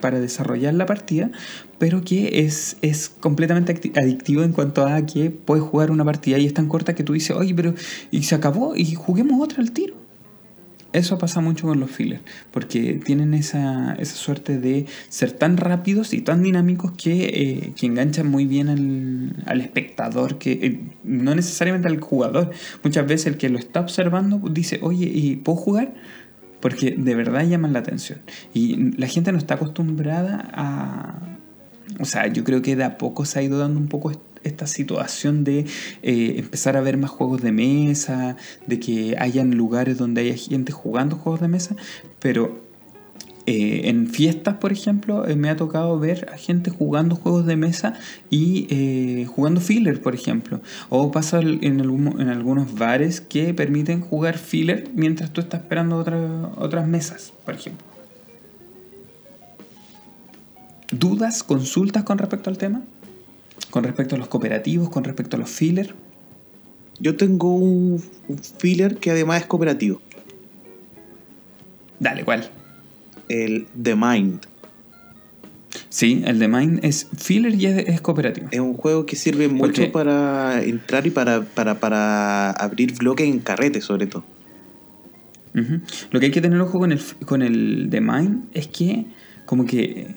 para 0.00 0.20
desarrollar 0.20 0.74
la 0.74 0.86
partida, 0.86 1.30
pero 1.78 2.02
que 2.02 2.40
es, 2.44 2.76
es 2.82 3.08
completamente 3.08 3.72
adictivo 3.98 4.42
en 4.42 4.52
cuanto 4.52 4.86
a 4.86 5.06
que 5.06 5.30
puedes 5.30 5.64
jugar 5.64 5.90
una 5.90 6.04
partida 6.04 6.38
y 6.38 6.46
es 6.46 6.54
tan 6.54 6.68
corta 6.68 6.94
que 6.94 7.04
tú 7.04 7.14
dices, 7.14 7.36
oye, 7.36 7.54
pero 7.54 7.74
y 8.10 8.24
se 8.24 8.34
acabó 8.34 8.76
y 8.76 8.94
juguemos 8.94 9.40
otra 9.42 9.62
al 9.62 9.72
tiro. 9.72 9.95
Eso 10.96 11.18
pasa 11.18 11.42
mucho 11.42 11.66
con 11.66 11.78
los 11.78 11.90
fillers, 11.90 12.22
porque 12.50 12.94
tienen 12.94 13.34
esa, 13.34 13.94
esa 13.98 14.16
suerte 14.16 14.58
de 14.58 14.86
ser 15.10 15.30
tan 15.30 15.58
rápidos 15.58 16.14
y 16.14 16.22
tan 16.22 16.42
dinámicos 16.42 16.92
que, 16.92 17.24
eh, 17.26 17.72
que 17.76 17.84
enganchan 17.84 18.26
muy 18.26 18.46
bien 18.46 18.70
al, 18.70 19.44
al 19.44 19.60
espectador, 19.60 20.38
que 20.38 20.52
eh, 20.52 20.80
no 21.04 21.34
necesariamente 21.34 21.86
al 21.86 22.00
jugador. 22.00 22.50
Muchas 22.82 23.06
veces 23.06 23.26
el 23.26 23.36
que 23.36 23.50
lo 23.50 23.58
está 23.58 23.80
observando 23.80 24.40
dice, 24.50 24.78
oye, 24.80 25.04
¿y 25.04 25.36
puedo 25.36 25.58
jugar? 25.58 25.92
Porque 26.60 26.92
de 26.92 27.14
verdad 27.14 27.46
llaman 27.46 27.74
la 27.74 27.80
atención. 27.80 28.20
Y 28.54 28.96
la 28.98 29.06
gente 29.06 29.32
no 29.32 29.38
está 29.38 29.56
acostumbrada 29.56 30.48
a... 30.54 31.20
O 32.00 32.06
sea, 32.06 32.26
yo 32.26 32.42
creo 32.42 32.62
que 32.62 32.74
de 32.74 32.84
a 32.84 32.96
poco 32.96 33.26
se 33.26 33.38
ha 33.38 33.42
ido 33.42 33.58
dando 33.58 33.78
un 33.78 33.88
poco 33.88 34.12
esta 34.46 34.66
situación 34.66 35.44
de 35.44 35.66
eh, 36.02 36.34
empezar 36.38 36.76
a 36.76 36.80
ver 36.80 36.96
más 36.96 37.10
juegos 37.10 37.42
de 37.42 37.52
mesa, 37.52 38.36
de 38.66 38.78
que 38.80 39.16
hayan 39.18 39.54
lugares 39.56 39.98
donde 39.98 40.22
haya 40.22 40.36
gente 40.36 40.72
jugando 40.72 41.16
juegos 41.16 41.40
de 41.40 41.48
mesa, 41.48 41.76
pero 42.20 42.64
eh, 43.48 43.82
en 43.90 44.08
fiestas, 44.08 44.54
por 44.56 44.72
ejemplo, 44.72 45.24
eh, 45.28 45.36
me 45.36 45.48
ha 45.50 45.56
tocado 45.56 45.98
ver 46.00 46.28
a 46.32 46.36
gente 46.36 46.70
jugando 46.70 47.14
juegos 47.14 47.46
de 47.46 47.54
mesa 47.54 47.94
y 48.28 49.24
jugando 49.26 49.60
filler, 49.60 50.00
por 50.02 50.14
ejemplo. 50.16 50.60
O 50.88 51.12
pasa 51.12 51.38
en, 51.40 51.80
algún- 51.80 52.20
en 52.20 52.28
algunos 52.28 52.74
bares 52.74 53.20
que 53.20 53.54
permiten 53.54 54.00
jugar 54.00 54.36
filler 54.38 54.88
mientras 54.96 55.30
tú 55.32 55.40
estás 55.40 55.60
esperando 55.60 55.96
otra- 55.96 56.50
otras 56.56 56.88
mesas, 56.88 57.32
por 57.44 57.54
ejemplo. 57.54 57.86
¿Dudas, 60.90 61.42
consultas 61.42 62.04
con 62.04 62.18
respecto 62.18 62.50
al 62.50 62.58
tema? 62.58 62.82
Con 63.70 63.84
respecto 63.84 64.14
a 64.14 64.18
los 64.18 64.28
cooperativos, 64.28 64.88
con 64.90 65.04
respecto 65.04 65.36
a 65.36 65.38
los 65.40 65.50
filler. 65.50 65.94
yo 66.98 67.16
tengo 67.16 67.54
un, 67.54 68.02
un 68.28 68.38
filler 68.38 68.96
que 68.96 69.10
además 69.10 69.42
es 69.42 69.46
cooperativo 69.46 70.00
Dale, 72.00 72.24
¿cuál? 72.24 72.50
el 73.28 73.66
The 73.80 73.96
Mind 73.96 74.46
Sí, 75.88 76.22
el 76.26 76.38
de 76.38 76.48
Mine 76.48 76.80
es 76.82 77.08
filler 77.16 77.54
y 77.54 77.66
es, 77.66 77.88
es 77.88 78.00
cooperativo. 78.00 78.48
es 78.50 78.60
un 78.60 78.74
juego 78.74 79.06
que 79.06 79.16
sirve 79.16 79.48
¿Por 79.48 79.68
mucho 79.68 79.90
para 79.92 80.62
entrar 80.62 81.06
y 81.06 81.10
para, 81.10 81.42
para, 81.42 81.80
para 81.80 82.50
abrir 82.50 82.94
bloques 82.98 83.26
en 83.26 83.38
carrete 83.40 83.80
sobre 83.80 84.06
todo. 84.06 84.24
Lo 86.10 86.20
que 86.20 86.26
hay 86.26 86.32
que 86.32 86.42
tener 86.42 86.60
ojo 86.60 86.78
con 86.78 86.92
el, 86.92 87.00
con 87.24 87.40
el 87.40 87.88
de 87.88 88.02
Mine 88.02 88.40
es 88.52 88.68
que 88.68 89.06
como 89.46 89.64
que 89.64 90.08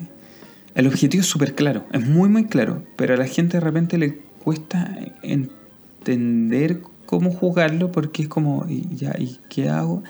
el 0.76 0.88
objetivo 0.88 1.22
es 1.22 1.28
súper 1.28 1.56
claro, 1.56 1.86
es 1.92 2.06
muy 2.06 2.30
muy 2.30 2.46
claro, 2.46 2.84
pero 2.96 3.14
a 3.14 3.18
la 3.18 3.26
gente 3.28 3.58
de 3.58 3.62
repente 3.62 3.98
le 3.98 4.18
cuesta 4.44 4.98
entender 5.24 6.80
cómo 7.06 7.32
jugarlo 7.32 7.92
porque 7.92 8.24
es 8.24 8.28
como, 8.28 8.66
¿y, 8.70 8.88
ya, 8.96 9.16
¿y 9.18 9.40
qué 9.50 9.70
hago? 9.70 10.04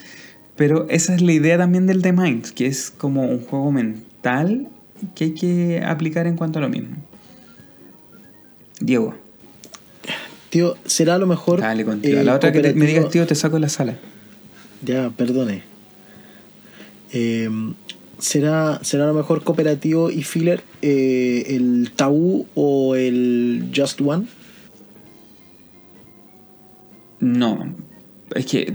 Pero 0.55 0.87
esa 0.89 1.15
es 1.15 1.21
la 1.21 1.31
idea 1.31 1.57
también 1.57 1.87
del 1.87 2.01
The 2.01 2.11
Mind, 2.13 2.49
que 2.53 2.65
es 2.67 2.91
como 2.91 3.23
un 3.23 3.39
juego 3.39 3.71
mental 3.71 4.67
que 5.15 5.23
hay 5.25 5.33
que 5.33 5.81
aplicar 5.85 6.27
en 6.27 6.35
cuanto 6.35 6.59
a 6.59 6.61
lo 6.61 6.69
mismo. 6.69 6.95
Diego, 8.81 9.15
Tío, 10.49 10.75
será 10.85 11.15
a 11.15 11.17
lo 11.19 11.27
mejor. 11.27 11.61
dale 11.61 11.85
contigo. 11.85 12.19
eh, 12.19 12.23
la 12.23 12.33
otra 12.35 12.51
que 12.51 12.59
te- 12.59 12.73
me 12.73 12.85
digas, 12.87 13.09
tío, 13.09 13.25
te 13.27 13.35
saco 13.35 13.55
de 13.57 13.59
la 13.61 13.69
sala. 13.69 13.97
Ya, 14.83 15.09
perdone. 15.11 15.61
Eh, 17.11 17.47
¿será, 18.19 18.79
¿Será 18.83 19.05
a 19.05 19.07
lo 19.07 19.13
mejor 19.13 19.43
cooperativo 19.43 20.09
y 20.11 20.23
filler 20.23 20.61
eh, 20.81 21.45
el 21.49 21.91
tabú 21.95 22.45
o 22.55 22.95
el 22.95 23.71
just 23.75 23.99
one? 24.01 24.25
No, 27.19 27.75
es 28.35 28.45
que, 28.45 28.73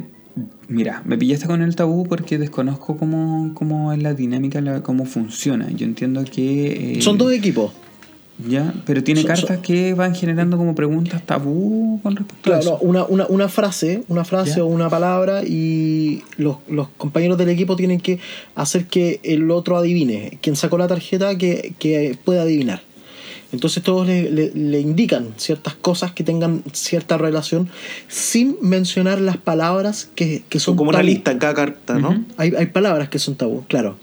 mira, 0.68 1.02
me 1.06 1.16
pillaste 1.16 1.46
con 1.46 1.62
el 1.62 1.74
tabú 1.76 2.06
porque 2.06 2.38
desconozco 2.38 2.96
cómo, 2.96 3.52
cómo 3.54 3.92
es 3.92 4.02
la 4.02 4.12
dinámica, 4.14 4.60
la- 4.60 4.82
cómo 4.82 5.06
funciona. 5.06 5.70
Yo 5.70 5.86
entiendo 5.86 6.22
que... 6.24 6.98
eh, 6.98 7.02
Son 7.02 7.16
dos 7.16 7.32
equipos. 7.32 7.72
Ya, 8.48 8.74
pero 8.84 9.04
tiene 9.04 9.24
cartas 9.24 9.58
que 9.60 9.94
van 9.94 10.12
generando 10.14 10.56
como 10.56 10.74
preguntas 10.74 11.22
tabú 11.24 12.00
con 12.02 12.16
respecto 12.16 12.40
a 12.52 12.58
Claro, 12.60 12.64
no, 12.64 12.76
eso. 12.76 12.78
una, 12.84 13.04
una, 13.04 13.26
una 13.28 13.48
frase, 13.48 14.02
una 14.08 14.24
frase 14.24 14.56
Ya. 14.56 14.64
o 14.64 14.66
una 14.66 14.90
palabra 14.90 15.42
y 15.44 16.22
los, 16.36 16.56
los 16.68 16.88
compañeros 16.96 17.38
del 17.38 17.50
equipo 17.50 17.76
tienen 17.76 18.00
que 18.00 18.18
hacer 18.56 18.86
que 18.86 19.20
el 19.22 19.48
otro 19.52 19.76
adivine. 19.76 20.38
Quien 20.42 20.56
sacó 20.56 20.78
la 20.78 20.88
tarjeta 20.88 21.38
que, 21.38 21.74
que 21.78 22.18
pueda 22.24 22.42
adivinar. 22.42 22.82
Entonces 23.52 23.84
todos 23.84 24.04
le, 24.08 24.28
le- 24.32 24.50
le 24.52 24.80
indican 24.80 25.28
ciertas 25.36 25.76
cosas 25.76 26.10
que 26.10 26.24
tengan 26.24 26.64
cierta 26.72 27.16
relación 27.16 27.68
sin 28.08 28.56
mencionar 28.60 29.20
las 29.20 29.36
palabras 29.36 30.10
que, 30.16 30.42
que 30.48 30.58
son 30.58 30.74
como 30.76 30.90
una 30.90 31.04
lista 31.04 31.30
en 31.30 31.38
cada 31.38 31.54
carta 31.54 31.94
¿no? 32.00 32.24
Hay, 32.36 32.52
hay 32.58 32.66
palabras 32.66 33.10
que 33.10 33.20
son 33.20 33.36
tabú, 33.36 33.62
claro. 33.68 33.96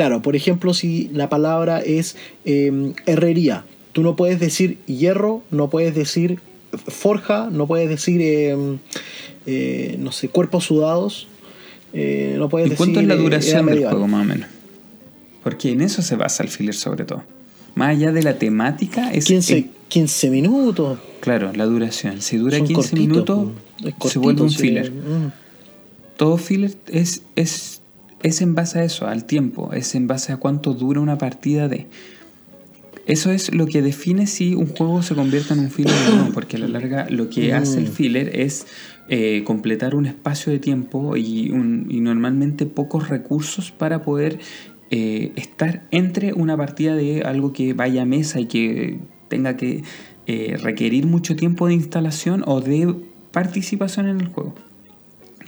Claro, 0.00 0.22
por 0.22 0.34
ejemplo, 0.34 0.72
si 0.72 1.10
la 1.12 1.28
palabra 1.28 1.80
es 1.80 2.16
eh, 2.46 2.94
herrería, 3.04 3.66
tú 3.92 4.00
no 4.02 4.16
puedes 4.16 4.40
decir 4.40 4.78
hierro, 4.86 5.42
no 5.50 5.68
puedes 5.68 5.94
decir 5.94 6.40
forja, 6.88 7.50
no 7.52 7.66
puedes 7.66 7.90
decir, 7.90 8.22
eh, 8.22 8.56
eh, 9.44 9.96
no 9.98 10.10
sé, 10.10 10.30
cuerpos 10.30 10.64
sudados, 10.64 11.28
eh, 11.92 12.36
no 12.38 12.48
puedes 12.48 12.72
¿Y 12.72 12.76
cuánto 12.76 13.00
es 13.00 13.06
la 13.08 13.12
eh, 13.12 13.18
duración 13.18 13.66
del 13.66 13.80
juego, 13.80 14.08
más 14.08 14.22
o 14.22 14.24
menos? 14.24 14.48
Porque 15.44 15.70
en 15.70 15.82
eso 15.82 16.00
se 16.00 16.16
basa 16.16 16.44
el 16.44 16.48
filler 16.48 16.74
sobre 16.74 17.04
todo. 17.04 17.22
Más 17.74 17.90
allá 17.90 18.10
de 18.10 18.22
la 18.22 18.38
temática, 18.38 19.12
es... 19.12 19.26
15, 19.26 19.58
en- 19.58 19.70
15 19.88 20.30
minutos. 20.30 20.98
claro, 21.20 21.52
la 21.52 21.66
duración. 21.66 22.22
Si 22.22 22.38
dura 22.38 22.56
son 22.56 22.66
15 22.68 22.80
cortitos, 22.80 23.38
minutos. 23.38 23.94
Es 24.06 24.12
se 24.12 24.18
vuelve 24.18 24.40
un 24.40 24.50
filler. 24.50 24.90
Mm. 24.92 25.30
Todo 26.16 26.38
filler 26.38 26.72
es, 26.86 27.20
es, 27.36 27.79
es 28.22 28.40
en 28.42 28.54
base 28.54 28.78
a 28.80 28.84
eso, 28.84 29.06
al 29.06 29.24
tiempo, 29.24 29.72
es 29.72 29.94
en 29.94 30.06
base 30.06 30.32
a 30.32 30.36
cuánto 30.36 30.74
dura 30.74 31.00
una 31.00 31.18
partida 31.18 31.68
de... 31.68 31.86
Eso 33.06 33.32
es 33.32 33.52
lo 33.54 33.66
que 33.66 33.82
define 33.82 34.26
si 34.26 34.54
un 34.54 34.66
juego 34.68 35.02
se 35.02 35.14
convierte 35.14 35.52
en 35.54 35.60
un 35.60 35.70
filler 35.70 35.92
o 36.12 36.16
no, 36.26 36.32
porque 36.32 36.56
a 36.56 36.60
la 36.60 36.68
larga 36.68 37.08
lo 37.10 37.28
que 37.28 37.52
hace 37.54 37.78
el 37.78 37.86
Mm. 37.88 37.92
filler 37.92 38.36
es 38.40 38.66
eh, 39.08 39.42
completar 39.44 39.96
un 39.96 40.06
espacio 40.06 40.52
de 40.52 40.60
tiempo 40.60 41.16
y, 41.16 41.50
un- 41.50 41.86
y 41.90 42.00
normalmente 42.00 42.66
pocos 42.66 43.08
recursos 43.08 43.72
para 43.72 44.02
poder 44.02 44.38
eh, 44.92 45.32
estar 45.34 45.86
entre 45.90 46.32
una 46.32 46.56
partida 46.56 46.94
de 46.94 47.22
algo 47.22 47.52
que 47.52 47.72
vaya 47.72 48.02
a 48.02 48.04
mesa 48.04 48.38
y 48.38 48.46
que 48.46 48.98
tenga 49.28 49.56
que 49.56 49.82
eh, 50.26 50.56
requerir 50.62 51.06
mucho 51.06 51.34
tiempo 51.34 51.66
de 51.66 51.74
instalación 51.74 52.44
o 52.46 52.60
de 52.60 52.94
participación 53.32 54.06
en 54.08 54.20
el 54.20 54.28
juego. 54.28 54.54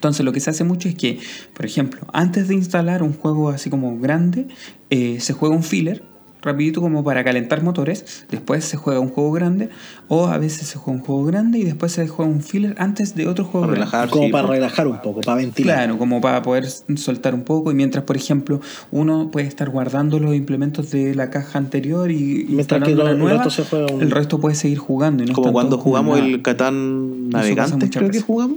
Entonces 0.02 0.26
lo 0.26 0.32
que 0.32 0.40
se 0.40 0.50
hace 0.50 0.64
mucho 0.64 0.88
es 0.88 0.96
que, 0.96 1.20
por 1.54 1.64
ejemplo, 1.64 2.00
antes 2.12 2.48
de 2.48 2.54
instalar 2.56 3.04
un 3.04 3.12
juego 3.12 3.50
así 3.50 3.70
como 3.70 3.96
grande, 4.00 4.48
eh, 4.90 5.18
se 5.20 5.32
juega 5.32 5.54
un 5.54 5.62
filler, 5.62 6.02
rapidito 6.42 6.80
como 6.80 7.04
para 7.04 7.22
calentar 7.22 7.62
motores, 7.62 8.24
después 8.28 8.64
se 8.64 8.76
juega 8.76 8.98
un 8.98 9.10
juego 9.10 9.30
grande, 9.30 9.68
o 10.08 10.26
a 10.26 10.38
veces 10.38 10.66
se 10.66 10.76
juega 10.76 10.98
un 10.98 11.06
juego 11.06 11.22
grande 11.24 11.60
y 11.60 11.62
después 11.62 11.92
se 11.92 12.08
juega 12.08 12.28
un 12.28 12.42
filler 12.42 12.74
antes 12.78 13.14
de 13.14 13.28
otro 13.28 13.44
juego 13.44 13.68
Para 13.68 13.76
grande. 13.76 13.90
relajar. 13.92 14.10
Como 14.10 14.24
sí, 14.24 14.32
para 14.32 14.48
relajar 14.48 14.88
un 14.88 15.00
poco, 15.00 15.20
para 15.20 15.36
ventilar. 15.36 15.76
Claro, 15.76 15.98
como 15.98 16.20
para 16.20 16.42
poder 16.42 16.66
soltar 16.96 17.32
un 17.36 17.44
poco 17.44 17.70
y 17.70 17.76
mientras, 17.76 18.02
por 18.02 18.16
ejemplo, 18.16 18.60
uno 18.90 19.30
puede 19.30 19.46
estar 19.46 19.70
guardando 19.70 20.18
los 20.18 20.34
implementos 20.34 20.90
de 20.90 21.14
la 21.14 21.30
caja 21.30 21.60
anterior 21.60 22.10
y 22.10 22.16
Mientras 22.48 22.82
que 22.82 22.90
instalando 22.90 23.04
la 23.04 23.10
el 23.12 23.18
nueva, 23.20 23.44
resto 23.44 23.62
se 23.62 23.70
juega 23.70 23.86
un- 23.94 24.02
el 24.02 24.10
resto 24.10 24.40
puede 24.40 24.56
seguir 24.56 24.78
jugando. 24.78 25.22
Y 25.22 25.26
no 25.26 25.34
Como 25.34 25.52
cuando 25.52 25.78
jugamos 25.78 26.18
el 26.18 26.42
Catán 26.42 27.28
Navegante, 27.28 27.88
creo 27.88 28.10
que 28.10 28.20
jugamos. 28.20 28.56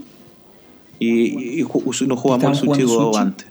Y, 0.99 1.59
y 1.59 1.63
ju- 1.63 1.83
nos 2.07 2.19
jugamos 2.19 2.59
jugando 2.61 2.75
Sushi 2.75 2.83
Go 2.83 3.17
antes. 3.17 3.47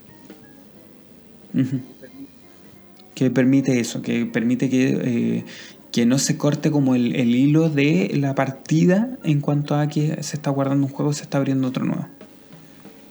Que 3.13 3.29
permite 3.29 3.79
eso, 3.79 4.01
que 4.01 4.25
permite 4.25 4.69
que, 4.69 4.99
eh, 5.03 5.45
que 5.91 6.05
no 6.05 6.19
se 6.19 6.37
corte 6.37 6.69
como 6.69 6.95
el, 6.95 7.15
el 7.15 7.33
hilo 7.33 7.69
de 7.69 8.11
la 8.15 8.35
partida 8.35 9.17
en 9.23 9.39
cuanto 9.39 9.75
a 9.75 9.87
que 9.87 10.21
se 10.21 10.35
está 10.35 10.49
guardando 10.49 10.85
un 10.87 10.91
juego 10.91 11.13
se 11.13 11.23
está 11.23 11.37
abriendo 11.37 11.67
otro 11.69 11.85
nuevo. 11.85 12.07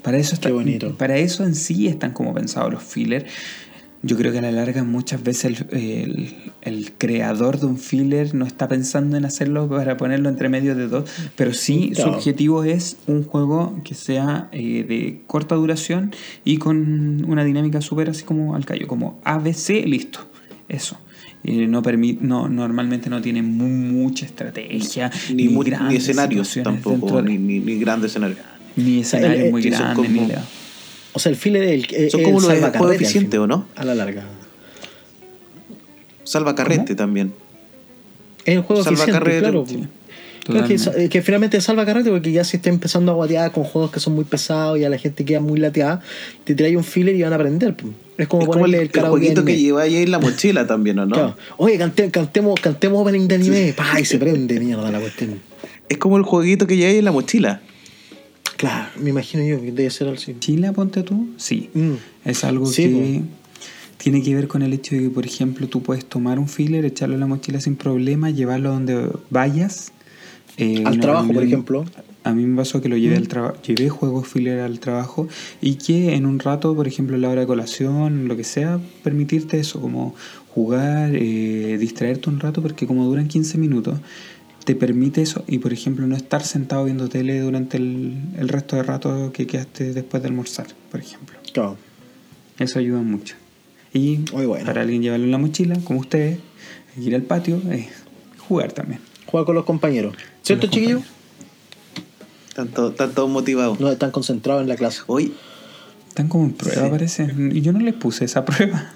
Para 0.03 0.19
eso, 0.19 0.35
está, 0.35 0.49
Qué 0.51 0.53
bonito. 0.55 0.95
para 0.99 1.17
eso 1.17 1.45
en 1.45 1.55
sí 1.55 1.87
están 1.89 2.13
como 2.13 2.35
pensados 2.35 2.71
los 2.71 2.83
fillers. 2.83 3.25
Yo 4.07 4.17
creo 4.19 4.33
que 4.33 4.39
a 4.39 4.43
la 4.43 4.53
larga 4.53 4.85
muchas 4.85 5.23
veces 5.23 5.63
el, 5.71 5.79
el- 5.81 6.35
el 6.61 6.93
creador 6.93 7.59
de 7.61 7.67
un 7.67 7.79
filler 7.79 8.35
no 8.35 8.45
está 8.47 8.69
pensando 8.69 9.17
en 9.17 9.25
hacerlo 9.25 9.69
para 9.69 9.97
ponerlo 9.97 10.29
entre 10.29 10.49
medio 10.49 10.75
de 10.75 10.89
dos, 10.89 11.11
pero 11.37 11.53
sí 11.55 11.93
su 11.95 12.03
objetivo 12.15 12.65
es 12.65 12.97
un 13.07 13.23
juego 13.25 13.81
que 13.85 13.95
sea 13.95 14.49
eh, 14.53 14.85
de 14.87 15.21
corta 15.27 15.55
duración 15.55 16.13
y 16.45 16.59
con 16.59 17.25
una 17.29 17.45
dinámica 17.45 17.81
súper 17.81 18.11
así 18.11 18.25
como 18.25 18.55
al 18.55 18.65
callo, 18.67 18.87
como 18.89 19.21
ABC, 19.25 19.85
listo, 19.87 20.21
eso. 20.69 20.99
Eh, 21.47 21.67
no 21.67 21.83
no, 22.23 22.49
normalmente 22.49 23.11
no 23.11 23.21
tiene 23.21 23.43
mu- 23.43 23.69
mucha 23.69 24.25
estrategia, 24.25 25.11
Ni, 25.29 25.49
ni 25.49 25.63
grandes 25.65 26.03
escenarios 26.09 26.49
situaciones 26.49 26.83
tampoco, 26.83 27.23
de- 27.23 27.29
ni, 27.31 27.39
ni, 27.39 27.59
ni 27.61 27.79
grandes 27.79 28.13
escenarios. 28.13 28.39
ni 28.77 29.01
escenarios 29.01 29.45
el- 29.47 29.51
muy 29.51 29.63
son 29.63 29.71
grandes, 29.73 30.11
ni 30.11 30.19
nada. 30.21 30.45
O 31.15 31.19
sea, 31.19 31.31
el 31.31 31.37
filler 31.37 31.63
es 31.63 31.71
el, 31.71 31.95
es 31.95 32.13
Son 32.13 32.21
el 32.21 32.27
como 32.27 32.41
los 32.41 32.49
de 32.49 32.55
salvacarrete 32.57 32.79
juego 32.79 32.91
al 32.91 32.97
eficiente, 32.97 33.31
final, 33.37 33.41
¿o 33.43 33.47
no? 33.47 33.67
A 33.77 33.85
la 33.85 33.95
larga. 33.95 34.25
Salva 36.25 36.55
Carrete 36.55 36.95
también. 36.95 37.33
Es 38.45 38.57
el 38.57 38.63
juego 38.63 38.83
Salva 38.85 38.95
eficiente, 39.05 39.19
carrete, 39.21 39.41
claro. 39.41 39.65
Sí, 39.67 39.85
Claro 40.45 40.67
que, 40.69 40.75
eh, 40.75 41.09
que 41.09 41.23
finalmente 41.23 41.59
salva 41.63 41.87
carrete 41.87 42.11
porque 42.11 42.31
ya 42.31 42.45
se 42.45 42.59
está 42.59 42.69
empezando 42.69 43.11
a 43.13 43.15
guatear 43.15 43.51
con 43.51 43.65
juegos 43.65 43.91
que 43.91 43.99
son 43.99 44.15
muy 44.15 44.25
pesados 44.25 44.79
y 44.79 44.85
a 44.85 44.91
la 44.91 44.99
gente 44.99 45.25
queda 45.25 45.41
muy 45.41 45.59
lateada, 45.59 46.03
te 46.45 46.55
trae 46.55 46.77
un 46.77 46.85
filler 46.85 47.15
y 47.17 47.23
van 47.23 47.33
a 47.33 47.37
aprender. 47.37 47.75
po. 47.75 47.89
Es 48.19 48.29
como 48.29 48.43
Es 48.43 48.49
como 48.49 48.67
el, 48.67 48.73
ponerle 48.73 48.77
el, 48.83 48.91
el 48.93 49.09
jueguito 49.11 49.43
que 49.47 49.59
lleváis 49.59 49.95
ahí 49.95 50.03
en 50.03 50.11
la 50.11 50.19
mochila 50.19 50.67
también, 50.67 50.99
¿o 50.99 51.07
no? 51.07 51.15
Claro. 51.15 51.37
Oye, 51.57 51.79
cante- 51.79 52.11
cantemos, 52.11 52.61
cantemos 52.61 53.01
opening 53.01 53.27
de 53.27 53.35
anime. 53.37 53.73
Pa, 53.75 53.99
y 53.99 54.05
se 54.05 54.19
prende 54.19 54.61
mierda 54.61 54.91
la 54.91 55.01
cuestión. 55.01 55.41
Es 55.89 55.97
como 55.97 56.19
el 56.19 56.25
jueguito 56.25 56.67
que 56.67 56.77
lleváis 56.77 56.99
en 56.99 57.07
la 57.07 57.13
mochila. 57.13 57.63
Claro, 58.57 58.89
me 59.01 59.11
imagino 59.11 59.45
yo 59.45 59.61
que 59.61 59.73
debe 59.73 59.91
ser 59.91 60.09
así. 60.09 60.37
Chile, 60.39 60.73
ponte 60.73 61.03
tú, 61.03 61.29
sí. 61.37 61.71
Mm. 61.75 61.93
Es 62.25 62.45
algo 62.45 62.67
Sí, 62.67 62.83
que 62.85 63.23
tiene 63.99 64.23
que 64.23 64.35
ver 64.35 64.49
con 64.49 64.63
el 64.63 64.73
hecho 64.73 64.95
de 64.95 65.03
que, 65.03 65.11
por 65.11 65.25
ejemplo, 65.27 65.67
tú 65.69 65.83
puedes 65.83 66.05
tomar 66.05 66.39
un 66.39 66.49
filler, 66.49 66.85
echarlo 66.85 67.15
en 67.15 67.21
la 67.21 67.27
mochila 67.27 67.61
sin 67.61 67.77
problema, 67.77 68.31
llevarlo 68.31 68.71
donde 68.71 69.09
vayas. 69.31 69.93
Eh, 70.57 70.83
Al 70.87 71.01
trabajo, 71.01 71.33
por 71.33 71.43
ejemplo. 71.43 71.85
A 72.23 72.33
mí 72.33 72.47
me 72.47 72.57
pasó 72.57 72.81
que 72.81 72.89
lo 72.89 72.97
llevé 72.97 73.17
Mm. 73.17 73.19
al 73.19 73.29
trabajo, 73.29 73.57
llevé 73.67 73.89
juegos 73.91 74.29
filler 74.29 74.61
al 74.61 74.79
trabajo 74.81 75.29
y 75.61 75.75
que 75.75 76.15
en 76.15 76.25
un 76.25 76.39
rato, 76.39 76.75
por 76.75 76.87
ejemplo, 76.89 77.17
en 77.17 77.23
la 77.23 77.29
hora 77.29 77.43
de 77.43 77.47
colación, 77.47 78.29
lo 78.29 78.37
que 78.37 78.45
sea, 78.45 78.81
permitirte 79.03 79.59
eso, 79.59 79.79
como 79.81 80.15
jugar, 80.55 81.11
eh, 81.15 81.77
distraerte 81.79 82.31
un 82.31 82.41
rato, 82.41 82.63
porque 82.63 82.87
como 82.87 83.05
duran 83.05 83.29
15 83.29 83.59
minutos, 83.59 83.99
te 84.65 84.75
permite 84.75 85.23
eso 85.23 85.45
y, 85.47 85.59
por 85.59 85.73
ejemplo, 85.73 86.07
no 86.07 86.17
estar 86.17 86.43
sentado 86.43 86.85
viendo 86.85 87.09
tele 87.09 87.41
durante 87.41 87.77
el, 87.77 88.17
el 88.39 88.49
resto 88.49 88.77
de 88.77 88.83
rato 88.83 89.31
que 89.33 89.47
quedaste 89.47 89.93
después 89.93 90.23
de 90.23 90.29
almorzar, 90.29 90.67
por 90.91 91.01
ejemplo. 91.01 91.37
Claro. 91.53 91.77
Eso 92.59 92.79
ayuda 92.79 93.01
mucho. 93.01 93.35
Y 93.93 94.21
Muy 94.33 94.47
bueno. 94.47 94.65
para 94.65 94.81
alguien 94.83 95.03
llevarlo 95.03 95.25
en 95.25 95.31
la 95.31 95.39
mochila, 95.39 95.77
como 95.85 96.01
ustedes, 96.01 96.39
ir 97.01 97.15
al 97.15 97.23
patio, 97.23 97.61
eh, 97.71 97.89
jugar 98.49 98.73
también. 98.73 99.01
Juega 99.27 99.45
con 99.47 99.55
los 99.55 99.65
compañeros. 99.65 100.17
¿Cierto, 100.43 100.67
los 100.67 100.75
chiquillos? 100.75 101.03
Tanto, 102.55 102.93
tanto 102.93 103.27
motivado. 103.29 103.77
No 103.81 103.91
están 103.91 104.11
concentrados 104.13 104.63
en 104.63 104.69
la 104.69 104.77
clase. 104.77 105.03
Hoy, 105.07 105.35
Están 106.09 106.29
como 106.29 106.45
en 106.45 106.53
prueba, 106.53 106.85
Sí. 106.85 106.91
parece. 106.91 107.35
Y 107.53 107.61
yo 107.61 107.73
no 107.73 107.81
les 107.81 107.95
puse 107.95 108.25
esa 108.25 108.45
prueba. 108.47 108.93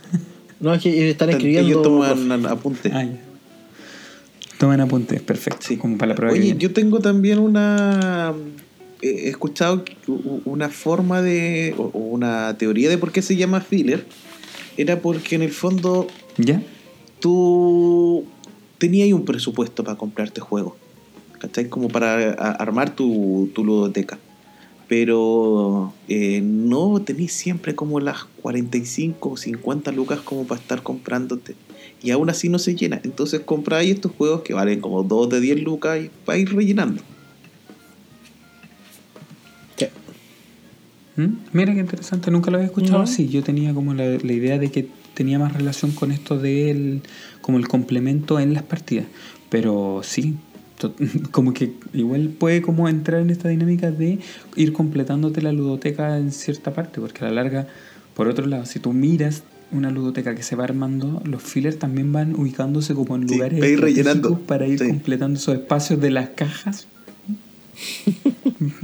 No, 0.61 0.73
es 0.75 0.83
que 0.83 1.11
están 1.11 1.31
escribiendo. 1.31 1.69
ellos 1.69 1.83
toman 1.83 2.47
apuntes. 2.47 2.93
Ah, 2.95 3.03
ya. 3.05 3.19
Tomen 4.59 4.81
apuntes, 4.81 5.23
perfecto. 5.23 5.61
Sí. 5.67 5.77
Como 5.77 5.97
para 5.97 6.11
la 6.11 6.15
prueba. 6.17 6.33
que 6.35 6.41
Oye, 6.41 6.49
viene. 6.49 6.61
yo 6.61 6.73
tengo 6.73 6.99
también 7.01 7.39
una. 7.39 8.35
He 9.01 9.29
escuchado 9.29 9.85
una 10.45 10.69
forma 10.69 11.23
de. 11.23 11.75
o 11.79 11.87
una 11.99 12.57
teoría 12.59 12.89
de 12.91 12.99
por 12.99 13.13
qué 13.13 13.23
se 13.23 13.37
llama 13.37 13.61
filler. 13.61 14.05
Era 14.77 15.01
porque 15.01 15.37
en 15.37 15.43
el 15.43 15.51
fondo 15.53 16.07
¿Ya? 16.37 16.63
tú 17.21 18.25
tenías 18.79 19.13
un 19.13 19.25
presupuesto 19.25 19.85
para 19.85 19.97
comprarte 19.97 20.41
juegos. 20.41 20.75
¿Cachai? 21.41 21.69
Como 21.69 21.89
para 21.89 22.33
armar 22.33 22.95
tu, 22.95 23.51
tu 23.55 23.65
ludoteca. 23.65 24.19
Pero 24.89 25.93
eh, 26.09 26.41
no 26.43 27.01
tenías 27.03 27.33
siempre 27.33 27.75
como 27.75 28.01
las 28.01 28.25
45 28.43 29.31
o 29.31 29.37
50 29.37 29.93
lucas 29.93 30.21
como 30.21 30.45
para 30.47 30.61
estar 30.61 30.83
comprándote. 30.83 31.55
Y 32.03 32.11
aún 32.13 32.31
así 32.31 32.49
no 32.49 32.59
se 32.59 32.75
llena. 32.75 33.01
Entonces 33.05 33.41
compráis 33.41 33.95
estos 33.95 34.13
juegos 34.13 34.43
que 34.43 34.55
valen 34.55 34.81
como 34.81 35.03
2 35.03 35.29
de 35.31 35.41
10 35.41 35.63
lucas 35.63 35.99
y 36.01 36.33
ir 36.39 36.55
rellenando. 36.55 37.03
¿Qué? 39.77 39.91
¿Mm? 41.17 41.27
Mira 41.53 41.75
qué 41.75 41.81
interesante, 41.81 42.31
nunca 42.31 42.51
lo 42.51 42.59
había 42.59 42.69
escuchado 42.69 42.99
No. 42.99 43.05
así. 43.05 43.29
Yo 43.29 43.43
tenía 43.43 43.75
como 43.75 43.95
la, 43.95 44.05
la 44.05 44.33
idea 44.33 44.59
de 44.59 44.71
que 44.71 44.89
tenía 45.15 45.39
más 45.39 45.53
relación 45.53 45.91
con 45.91 46.13
esto 46.13 46.39
del 46.39 47.03
como 47.41 47.59
el 47.59 47.67
complemento 47.67 48.39
en 48.39 48.55
las 48.55 48.63
partidas. 48.63 49.07
Pero 49.49 50.03
sí, 50.05 50.37
como 51.33 51.53
que 51.55 51.73
igual 51.93 52.29
puede 52.39 52.63
como 52.63 52.89
entrar 52.89 53.21
en 53.21 53.31
esta 53.31 53.49
dinámica 53.49 53.91
de 53.91 54.19
ir 54.57 54.73
completándote 54.73 55.43
la 55.43 55.53
ludoteca 55.53 56.19
en 56.19 56.31
cierta 56.31 56.73
parte, 56.73 57.01
porque 57.01 57.25
a 57.25 57.29
la 57.29 57.43
larga, 57.43 57.67
por 58.15 58.29
otro 58.29 58.47
lado, 58.47 58.67
si 58.67 58.79
tú 58.79 58.93
miras 58.93 59.43
una 59.71 59.91
ludoteca 59.91 60.35
que 60.35 60.43
se 60.43 60.57
va 60.57 60.65
armando, 60.65 61.21
los 61.25 61.43
fillers 61.43 61.79
también 61.79 62.13
van 62.13 62.35
ubicándose 62.35 62.95
como 62.95 63.17
en 63.17 63.29
Sí, 63.29 63.35
lugares 63.35 63.59
para 63.59 63.71
ir 63.71 63.81
rellenando. 63.81 64.39
para 64.41 64.67
ir 64.67 64.79
Sí. 64.79 64.89
completando 64.89 65.39
esos 65.39 65.55
espacios 65.55 66.01
de 66.01 66.11
las 66.11 66.31
cajas 66.31 66.87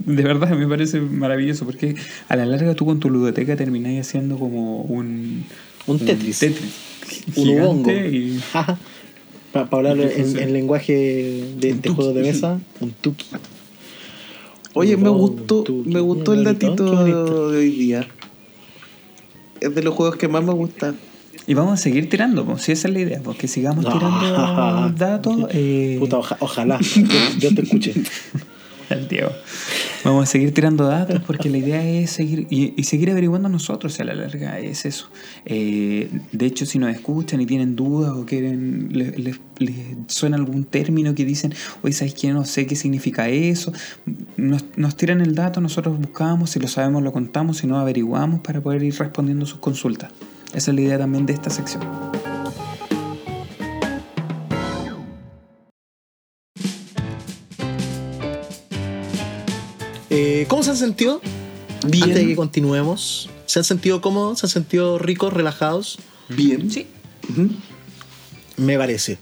de 0.07 0.23
verdad 0.23 0.51
me 0.57 0.69
parece 0.69 1.01
maravilloso 1.01 1.65
porque 1.65 1.97
a 2.29 2.37
la 2.37 2.47
larga 2.47 2.75
tú 2.75 2.85
con 2.87 3.01
tu 3.01 3.11
ludoteca 3.11 3.57
terminás 3.57 4.07
haciendo 4.07 4.39
como 4.39 4.83
un, 4.83 5.45
Un 5.87 5.99
Tetris. 5.99 6.43
Un 6.43 7.45
gigante 7.45 7.61
ubongo. 7.61 7.91
y 7.91 8.41
Para 9.53 9.95
Y 9.95 9.99
que 9.99 10.21
en, 10.21 10.39
en 10.39 10.53
lenguaje 10.53 10.93
de, 11.59 11.73
Un 11.73 11.81
de 11.83 11.89
juego 11.91 12.13
de 12.13 12.23
mesa, 12.23 12.61
un 12.81 12.91
tuki. 12.93 13.27
Oye, 14.75 14.97
me 14.97 15.09
gustó, 15.09 15.65
me 15.87 16.01
gustó 16.01 16.33
el 16.35 16.45
datito 16.45 17.07
de 17.51 17.59
hoy 17.59 17.71
día. 17.71 18.07
Es 19.65 19.75
de 19.75 19.83
los 19.83 19.95
juegos 19.95 20.17
que 20.17 20.29
más 20.29 20.45
me 20.45 20.53
gusta. 20.53 20.95
y 21.47 21.55
vamos 21.55 21.75
a 21.75 21.77
seguir 21.77 22.09
tirando 22.09 22.45
pues, 22.45 22.63
si 22.63 22.73
esa 22.73 22.89
es 22.89 22.95
la 22.95 23.01
idea 23.01 23.21
porque 23.23 23.49
sigamos 23.49 23.85
No. 23.85 23.93
tirando 23.93 24.91
datos 24.97 25.47
eh, 25.51 25.97
Puta, 25.99 26.19
oja- 26.19 26.37
ojalá. 26.41 26.79
Yo, 26.81 27.03
yo 27.39 27.55
te 27.55 27.63
escuché. 27.63 27.95
Al 28.91 29.09
Diego. 29.09 29.31
Vamos 30.05 30.25
a 30.25 30.27
seguir 30.27 30.53
tirando 30.53 30.87
datos 30.87 31.23
porque 31.27 31.49
la 31.49 31.59
idea 31.59 31.83
es 31.83 32.11
seguir 32.11 32.47
y, 32.51 32.83
seguir 32.85 33.11
averiguando 33.11 33.49
nosotros 33.49 33.99
a 34.01 34.05
la 34.05 34.15
larga 34.15 34.59
es 34.61 34.85
eso. 34.85 35.09
Eh, 35.47 36.11
de 36.33 36.47
hecho 36.47 36.67
si 36.67 36.79
nos 36.79 36.95
escuchan 36.95 37.41
y 37.41 37.47
tienen 37.47 37.77
dudas 37.77 38.13
o 38.13 38.27
quieren 38.27 38.89
les, 38.93 39.41
suena 40.09 40.37
algún 40.37 40.65
término 40.65 41.15
que 41.15 41.25
dicen 41.25 41.55
oye 41.83 41.95
sabes 41.95 42.15
que 42.15 42.33
no 42.33 42.45
sé 42.45 42.67
qué 42.67 42.77
significa 42.77 43.29
eso 43.29 43.73
nos, 44.37 44.65
nos 44.77 44.97
tiran 44.97 45.21
el 45.21 45.35
dato 45.35 45.61
nosotros 45.61 45.99
buscamos 45.99 46.51
si 46.51 46.61
lo 46.61 46.69
sabemos 46.69 47.03
lo 47.03 47.13
contamos 47.13 47.59
si 47.59 47.67
no 47.67 47.79
averiguamos 47.79 48.41
para 48.41 48.61
poder 48.61 48.83
ir 48.83 48.95
respondiendo 48.99 49.47
sus 49.47 49.59
consultas. 49.59 50.11
Esa 50.53 50.71
es 50.71 50.75
la 50.75 50.81
idea 50.83 50.99
también 50.99 51.27
de 51.27 51.33
esta 51.33 51.51
sección 51.51 51.83
Eh, 60.17 60.47
¿Cómo 60.49 60.63
se 60.63 60.71
han 60.71 60.77
sentido? 60.77 61.21
Bien. 61.89 62.05
Antes 62.05 62.21
de 62.21 62.27
que 62.29 62.37
continuemos. 62.37 63.29
¿Se 63.47 63.59
han 63.59 63.65
sentido 63.65 64.01
cómodos? 64.01 64.39
¿Se 64.39 64.47
han 64.47 64.51
sentido 64.51 64.97
ricos, 64.97 65.33
relajados? 65.33 65.99
Bien. 66.29 66.71
Sí. 66.71 66.87
Ujú. 67.31 67.51
Me 68.57 68.79
parece. 68.79 69.19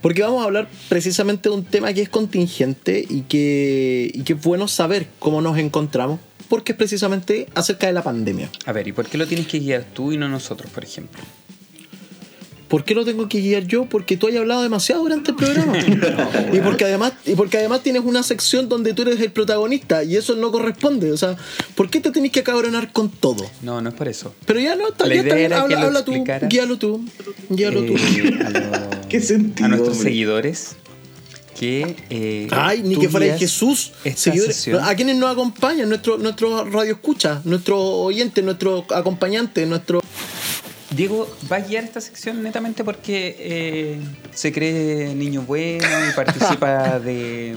Porque 0.00 0.22
vamos 0.22 0.42
a 0.42 0.44
hablar 0.44 0.68
precisamente 0.88 1.48
de 1.48 1.54
un 1.56 1.64
tema 1.64 1.92
que 1.92 2.02
es 2.02 2.08
contingente 2.08 3.04
y 3.08 3.22
que, 3.22 4.08
y 4.14 4.22
que 4.22 4.34
es 4.34 4.40
bueno 4.40 4.68
saber 4.68 5.08
cómo 5.18 5.42
nos 5.42 5.58
encontramos, 5.58 6.20
porque 6.48 6.72
es 6.72 6.78
precisamente 6.78 7.48
acerca 7.56 7.88
de 7.88 7.92
la 7.92 8.04
pandemia. 8.04 8.48
A 8.66 8.72
ver, 8.72 8.86
¿y 8.86 8.92
por 8.92 9.06
qué 9.08 9.18
lo 9.18 9.26
tienes 9.26 9.48
que 9.48 9.58
guiar 9.58 9.82
tú 9.82 10.12
y 10.12 10.16
no 10.16 10.28
nosotros, 10.28 10.70
por 10.70 10.84
ejemplo? 10.84 11.20
¿Por 12.68 12.84
qué 12.84 12.94
lo 12.94 13.04
tengo 13.04 13.28
que 13.28 13.40
guiar 13.40 13.64
yo? 13.64 13.84
Porque 13.86 14.16
tú 14.16 14.26
hayas 14.26 14.40
hablado 14.40 14.62
demasiado 14.62 15.02
durante 15.02 15.30
el 15.30 15.36
programa. 15.36 15.78
y, 16.52 16.58
porque 16.60 16.84
además, 16.84 17.12
y 17.24 17.34
porque 17.36 17.58
además 17.58 17.82
tienes 17.82 18.02
una 18.04 18.22
sección 18.24 18.68
donde 18.68 18.92
tú 18.92 19.02
eres 19.02 19.20
el 19.20 19.30
protagonista 19.30 20.02
y 20.02 20.16
eso 20.16 20.34
no 20.34 20.50
corresponde. 20.50 21.12
O 21.12 21.16
sea, 21.16 21.36
¿por 21.76 21.90
qué 21.90 22.00
te 22.00 22.10
tenés 22.10 22.32
que 22.32 22.42
cabronar 22.42 22.92
con 22.92 23.08
todo? 23.08 23.48
No, 23.62 23.80
no 23.80 23.90
es 23.90 23.94
por 23.94 24.08
eso. 24.08 24.34
Pero 24.46 24.58
ya 24.58 24.74
no, 24.74 24.88
está, 24.88 25.06
ya 25.06 25.14
está 25.14 25.34
bien, 25.36 25.52
habla, 25.52 25.78
lo 25.80 25.86
habla 25.86 26.04
tú, 26.04 26.12
guíalo 26.48 26.76
tú, 26.76 27.04
guíalo 27.50 27.84
tú. 27.84 27.94
Eh, 27.96 28.40
a, 28.44 28.50
lo- 29.00 29.08
¿Qué 29.08 29.20
sentido, 29.20 29.66
a 29.66 29.68
nuestros 29.68 29.96
hombre? 29.98 30.10
seguidores 30.10 30.76
que. 31.58 31.96
eh, 32.10 32.48
Ay, 32.50 32.82
ni 32.82 32.96
que 32.96 33.08
fuera 33.08 33.38
Jesús. 33.38 33.92
Seguidores, 34.14 34.68
a 34.82 34.94
quienes 34.96 35.16
nos 35.16 35.30
acompañan, 35.32 35.88
nuestro, 35.88 36.18
nuestro 36.18 36.64
radio 36.64 36.94
escucha, 36.94 37.40
nuestro 37.44 37.78
oyente, 37.80 38.42
nuestro 38.42 38.84
acompañante, 38.92 39.64
nuestro. 39.66 40.02
Diego 40.90 41.28
va 41.50 41.56
a 41.56 41.60
guiar 41.60 41.84
esta 41.84 42.00
sección 42.00 42.42
netamente 42.42 42.84
porque 42.84 43.36
eh, 43.38 44.00
se 44.32 44.52
cree 44.52 45.14
niño 45.14 45.42
bueno 45.42 45.86
y 46.08 46.12
participa 46.14 46.98
de, 47.00 47.56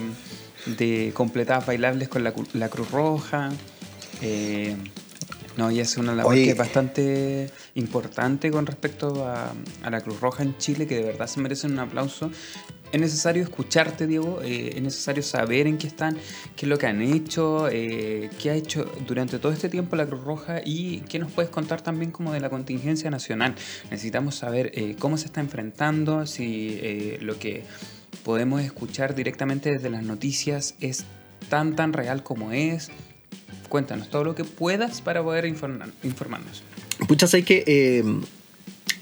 de 0.65 1.11
completadas 1.13 1.65
bailables 1.65 2.09
con 2.09 2.23
la, 2.23 2.33
la 2.53 2.69
Cruz 2.69 2.91
Roja. 2.91 3.49
Eh, 4.21 4.75
no, 5.57 5.69
y 5.71 5.81
hace 5.81 5.99
una 5.99 6.15
labor 6.15 6.33
Oye. 6.33 6.45
que 6.45 6.51
es 6.51 6.57
bastante 6.57 7.51
importante 7.75 8.49
con 8.49 8.65
respecto 8.65 9.27
a, 9.27 9.53
a 9.83 9.89
la 9.89 10.01
Cruz 10.01 10.21
Roja 10.21 10.43
en 10.43 10.57
Chile, 10.57 10.87
que 10.87 10.95
de 10.95 11.03
verdad 11.03 11.27
se 11.27 11.41
merecen 11.41 11.73
un 11.73 11.79
aplauso. 11.79 12.31
Es 12.91 12.99
necesario 12.99 13.43
escucharte, 13.43 14.07
Diego, 14.07 14.41
eh, 14.43 14.73
es 14.75 14.81
necesario 14.81 15.21
saber 15.21 15.67
en 15.67 15.77
qué 15.77 15.85
están, 15.85 16.17
qué 16.55 16.65
es 16.65 16.67
lo 16.69 16.79
que 16.79 16.87
han 16.87 17.03
hecho, 17.03 17.67
eh, 17.71 18.31
qué 18.41 18.49
ha 18.49 18.55
hecho 18.55 18.91
durante 19.05 19.37
todo 19.37 19.51
este 19.51 19.69
tiempo 19.69 19.95
la 19.95 20.07
Cruz 20.07 20.23
Roja 20.23 20.61
y 20.65 21.01
qué 21.01 21.19
nos 21.19 21.31
puedes 21.31 21.51
contar 21.51 21.81
también 21.81 22.09
como 22.09 22.33
de 22.33 22.39
la 22.39 22.49
contingencia 22.49 23.11
nacional. 23.11 23.53
Necesitamos 23.91 24.35
saber 24.35 24.71
eh, 24.73 24.95
cómo 24.97 25.17
se 25.17 25.27
está 25.27 25.39
enfrentando, 25.39 26.25
si 26.25 27.17
lo 27.21 27.37
que 27.37 27.63
podemos 28.23 28.61
escuchar 28.61 29.13
directamente 29.13 29.71
desde 29.71 29.91
las 29.91 30.01
noticias 30.01 30.73
es 30.79 31.05
tan 31.47 31.75
tan 31.75 31.93
real 31.93 32.23
como 32.23 32.51
es. 32.51 32.89
Cuéntanos 33.69 34.09
todo 34.09 34.23
lo 34.23 34.33
que 34.33 34.45
puedas 34.45 35.01
para 35.01 35.21
poder 35.21 35.45
informar- 35.45 35.91
informarnos. 36.03 36.63
Pucha, 37.07 37.27
sé 37.27 37.43
que 37.43 38.03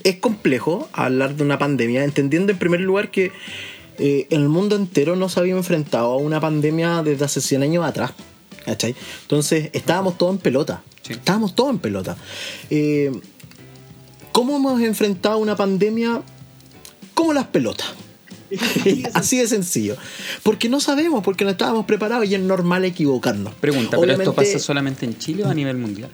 es 0.03 0.15
complejo 0.17 0.89
hablar 0.91 1.35
de 1.35 1.43
una 1.43 1.57
pandemia, 1.57 2.03
entendiendo 2.03 2.51
en 2.51 2.59
primer 2.59 2.81
lugar 2.81 3.11
que 3.11 3.31
eh, 3.99 4.27
el 4.29 4.49
mundo 4.49 4.75
entero 4.75 5.15
no 5.15 5.29
se 5.29 5.39
había 5.39 5.55
enfrentado 5.55 6.13
a 6.13 6.17
una 6.17 6.39
pandemia 6.39 7.03
desde 7.03 7.25
hace 7.25 7.41
100 7.41 7.63
años 7.63 7.85
atrás. 7.85 8.11
¿cachai? 8.67 8.95
Entonces 9.21 9.69
estábamos 9.73 10.17
todos 10.17 10.35
en 10.35 10.39
pelota. 10.39 10.83
Sí. 11.01 11.13
Estábamos 11.13 11.55
todos 11.55 11.71
en 11.71 11.79
pelota. 11.79 12.17
Eh, 12.69 13.11
¿Cómo 14.31 14.57
hemos 14.57 14.81
enfrentado 14.81 15.37
una 15.37 15.55
pandemia 15.55 16.21
como 17.13 17.33
las 17.33 17.47
pelotas? 17.47 17.87
Así 19.13 19.37
de 19.37 19.47
sencillo. 19.47 19.95
Porque 20.43 20.69
no 20.69 20.79
sabemos, 20.79 21.23
porque 21.23 21.45
no 21.45 21.51
estábamos 21.51 21.85
preparados 21.85 22.27
y 22.27 22.35
es 22.35 22.41
normal 22.41 22.85
equivocarnos. 22.85 23.53
Pregunta, 23.55 23.97
¿pero 23.99 24.13
esto 24.13 24.35
pasa 24.35 24.59
solamente 24.59 25.05
en 25.05 25.17
Chile 25.17 25.43
o 25.43 25.49
a 25.49 25.53
nivel 25.53 25.77
mundial? 25.77 26.09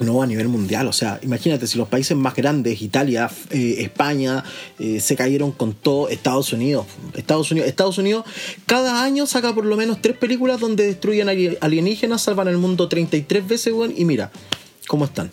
No, 0.00 0.22
a 0.22 0.26
nivel 0.26 0.48
mundial, 0.48 0.86
o 0.86 0.92
sea, 0.92 1.18
imagínate 1.22 1.66
si 1.66 1.76
los 1.76 1.88
países 1.88 2.16
más 2.16 2.34
grandes, 2.34 2.80
Italia, 2.82 3.28
eh, 3.50 3.76
España, 3.78 4.44
eh, 4.78 5.00
se 5.00 5.16
cayeron 5.16 5.52
con 5.52 5.74
todo, 5.74 6.08
Estados 6.08 6.52
Unidos, 6.52 6.86
Estados 7.14 7.50
Unidos, 7.50 7.68
Estados 7.68 7.98
Unidos, 7.98 8.24
cada 8.66 9.02
año 9.02 9.26
saca 9.26 9.54
por 9.54 9.64
lo 9.64 9.76
menos 9.76 10.00
tres 10.00 10.16
películas 10.16 10.60
donde 10.60 10.86
destruyen 10.86 11.28
ali- 11.28 11.58
alienígenas, 11.60 12.22
salvan 12.22 12.48
el 12.48 12.58
mundo 12.58 12.88
33 12.88 13.46
veces, 13.46 13.72
weón, 13.72 13.92
y 13.96 14.04
mira 14.04 14.30
cómo 14.86 15.04
están. 15.04 15.30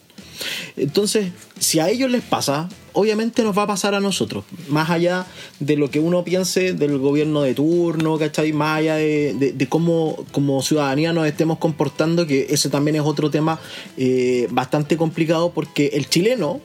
Entonces, 0.77 1.31
si 1.59 1.79
a 1.79 1.89
ellos 1.89 2.09
les 2.11 2.21
pasa, 2.23 2.69
obviamente 2.93 3.43
nos 3.43 3.57
va 3.57 3.63
a 3.63 3.67
pasar 3.67 3.93
a 3.95 3.99
nosotros. 3.99 4.43
Más 4.69 4.89
allá 4.89 5.25
de 5.59 5.75
lo 5.77 5.89
que 5.89 5.99
uno 5.99 6.23
piense 6.23 6.73
del 6.73 6.97
gobierno 6.97 7.41
de 7.41 7.53
turno, 7.53 8.17
¿cachai? 8.17 8.53
Más 8.53 8.79
allá 8.79 8.95
de, 8.95 9.33
de- 9.37 9.51
de 9.53 9.67
cómo 9.69 10.25
como 10.31 10.61
ciudadanía 10.61 11.13
nos 11.13 11.27
estemos 11.27 11.57
comportando, 11.57 12.25
que 12.27 12.47
ese 12.49 12.69
también 12.69 12.95
es 12.95 13.01
otro 13.03 13.29
tema 13.29 13.59
eh, 13.97 14.47
bastante 14.51 14.97
complicado 14.97 15.51
porque 15.53 15.91
el 15.93 16.07
chileno, 16.09 16.61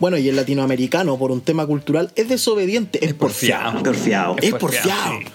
bueno, 0.00 0.16
y 0.18 0.28
el 0.28 0.36
latinoamericano, 0.36 1.18
por 1.18 1.30
un 1.30 1.40
tema 1.42 1.66
cultural, 1.66 2.10
es 2.16 2.28
desobediente, 2.28 3.04
es, 3.04 3.14
porfiado. 3.14 3.82
Porfiado. 3.82 4.36
Es 4.40 4.50
porfiado, 4.50 4.58
porfiado. 4.58 5.18
sí. 5.20 5.26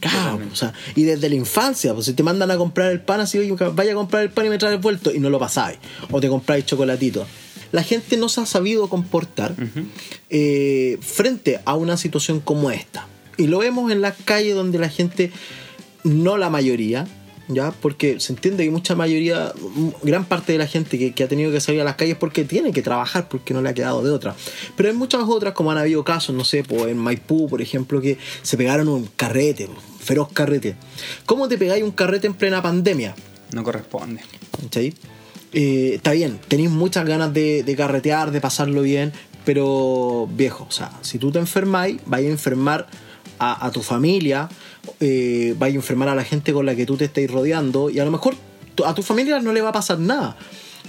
Claro, 0.00 0.40
o 0.52 0.56
sea, 0.56 0.72
y 0.94 1.04
desde 1.04 1.28
la 1.28 1.34
infancia, 1.34 1.94
pues 1.94 2.06
si 2.06 2.12
te 2.12 2.22
mandan 2.22 2.50
a 2.50 2.56
comprar 2.56 2.92
el 2.92 3.00
pan 3.00 3.20
así, 3.20 3.38
oye, 3.38 3.52
vaya 3.72 3.92
a 3.92 3.94
comprar 3.94 4.22
el 4.22 4.30
pan 4.30 4.46
y 4.46 4.48
me 4.50 4.58
traes 4.58 4.80
vuelto 4.80 5.12
y 5.14 5.18
no 5.18 5.30
lo 5.30 5.38
pasáis, 5.38 5.78
o 6.10 6.20
te 6.20 6.28
compráis 6.28 6.66
chocolatito. 6.66 7.26
La 7.72 7.82
gente 7.82 8.16
no 8.16 8.28
se 8.28 8.40
ha 8.40 8.46
sabido 8.46 8.88
comportar 8.88 9.54
eh, 10.30 10.98
frente 11.00 11.60
a 11.64 11.74
una 11.74 11.96
situación 11.96 12.40
como 12.40 12.70
esta. 12.70 13.08
Y 13.36 13.48
lo 13.48 13.58
vemos 13.58 13.90
en 13.90 14.00
las 14.00 14.14
calles 14.24 14.54
donde 14.54 14.78
la 14.78 14.88
gente, 14.88 15.32
no 16.04 16.36
la 16.36 16.50
mayoría, 16.50 17.08
¿ya? 17.48 17.72
Porque 17.72 18.20
se 18.20 18.32
entiende 18.32 18.64
que 18.64 18.70
mucha 18.70 18.94
mayoría, 18.94 19.52
gran 20.02 20.24
parte 20.24 20.52
de 20.52 20.58
la 20.58 20.66
gente 20.66 20.98
que, 20.98 21.12
que 21.12 21.24
ha 21.24 21.28
tenido 21.28 21.50
que 21.52 21.60
salir 21.60 21.80
a 21.80 21.84
las 21.84 21.96
calles 21.96 22.16
porque 22.18 22.44
tiene 22.44 22.72
que 22.72 22.82
trabajar, 22.82 23.28
porque 23.28 23.54
no 23.54 23.62
le 23.62 23.68
ha 23.70 23.74
quedado 23.74 24.02
de 24.02 24.10
otra. 24.10 24.34
Pero 24.76 24.88
hay 24.88 24.94
muchas 24.94 25.22
otras, 25.26 25.54
como 25.54 25.70
han 25.70 25.78
habido 25.78 26.04
casos, 26.04 26.34
no 26.34 26.44
sé, 26.44 26.64
en 26.68 26.98
Maipú, 26.98 27.48
por 27.48 27.60
ejemplo, 27.60 28.00
que 28.00 28.18
se 28.42 28.56
pegaron 28.56 28.88
un 28.88 29.08
carrete, 29.16 29.66
un 29.66 29.76
feroz 30.00 30.28
carrete. 30.32 30.76
¿Cómo 31.26 31.48
te 31.48 31.58
pegáis 31.58 31.82
un 31.82 31.92
carrete 31.92 32.26
en 32.26 32.34
plena 32.34 32.62
pandemia? 32.62 33.14
No 33.52 33.62
corresponde. 33.62 34.20
¿Cachai? 34.62 34.94
Eh, 35.52 35.92
está 35.94 36.12
bien, 36.12 36.40
tenéis 36.48 36.70
muchas 36.70 37.06
ganas 37.06 37.32
de, 37.32 37.62
de 37.62 37.76
carretear, 37.76 38.32
de 38.32 38.40
pasarlo 38.40 38.82
bien, 38.82 39.12
pero 39.44 40.28
viejo, 40.34 40.66
o 40.68 40.72
sea, 40.72 40.90
si 41.02 41.18
tú 41.18 41.30
te 41.30 41.38
enfermáis, 41.38 42.00
vais 42.06 42.26
a 42.26 42.30
enfermar 42.30 42.88
a, 43.38 43.64
a 43.64 43.70
tu 43.70 43.82
familia, 43.82 44.48
eh, 45.00 45.54
a 45.58 45.68
enfermar 45.68 46.08
a 46.08 46.14
la 46.14 46.24
gente 46.24 46.52
con 46.52 46.66
la 46.66 46.74
que 46.74 46.86
tú 46.86 46.96
te 46.96 47.04
estáis 47.06 47.30
rodeando, 47.30 47.90
y 47.90 47.98
a 47.98 48.04
lo 48.04 48.10
mejor 48.10 48.34
a 48.84 48.94
tu 48.94 49.02
familia 49.02 49.40
no 49.40 49.52
le 49.52 49.60
va 49.60 49.70
a 49.70 49.72
pasar 49.72 49.98
nada. 49.98 50.36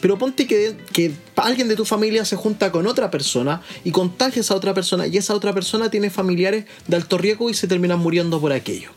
Pero 0.02 0.18
ponte 0.18 0.46
que, 0.46 0.76
que 0.92 1.14
alguien 1.38 1.68
de 1.68 1.76
tu 1.76 1.86
familia 1.86 2.26
se 2.26 2.36
junta 2.36 2.72
con 2.72 2.86
otra 2.86 3.10
persona 3.10 3.62
y 3.84 3.92
contagia 3.92 4.40
a 4.40 4.42
esa 4.42 4.56
otra 4.56 4.74
persona, 4.74 5.08
y 5.08 5.18
esa 5.18 5.34
otra 5.34 5.54
persona 5.54 5.90
tiene 5.90 6.10
familiares 6.10 6.66
de 6.88 6.96
alto 6.96 7.18
riesgo 7.18 7.50
y 7.50 7.54
se 7.54 7.68
terminan 7.68 8.00
muriendo 8.00 8.40
por 8.42 8.52
aquello. 8.52 8.92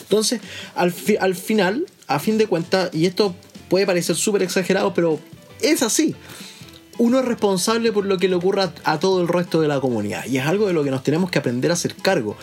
Entonces, 0.00 0.40
al, 0.74 0.94
al 1.20 1.34
final, 1.34 1.86
a 2.06 2.18
fin 2.18 2.38
de 2.38 2.46
cuentas, 2.46 2.90
y 2.92 3.06
esto 3.06 3.34
puede 3.68 3.86
parecer 3.86 4.16
súper 4.16 4.42
exagerado, 4.42 4.92
pero 4.94 5.20
es 5.60 5.82
así. 5.82 6.14
Uno 6.98 7.20
es 7.20 7.24
responsable 7.24 7.90
por 7.90 8.04
lo 8.04 8.18
que 8.18 8.28
le 8.28 8.34
ocurra 8.34 8.72
a 8.84 9.00
todo 9.00 9.22
el 9.22 9.28
resto 9.28 9.62
de 9.62 9.68
la 9.68 9.80
comunidad. 9.80 10.26
Y 10.26 10.36
es 10.36 10.46
algo 10.46 10.66
de 10.66 10.74
lo 10.74 10.84
que 10.84 10.90
nos 10.90 11.02
tenemos 11.02 11.30
que 11.30 11.38
aprender 11.38 11.70
a 11.70 11.74
hacer 11.74 11.94
cargo. 11.94 12.36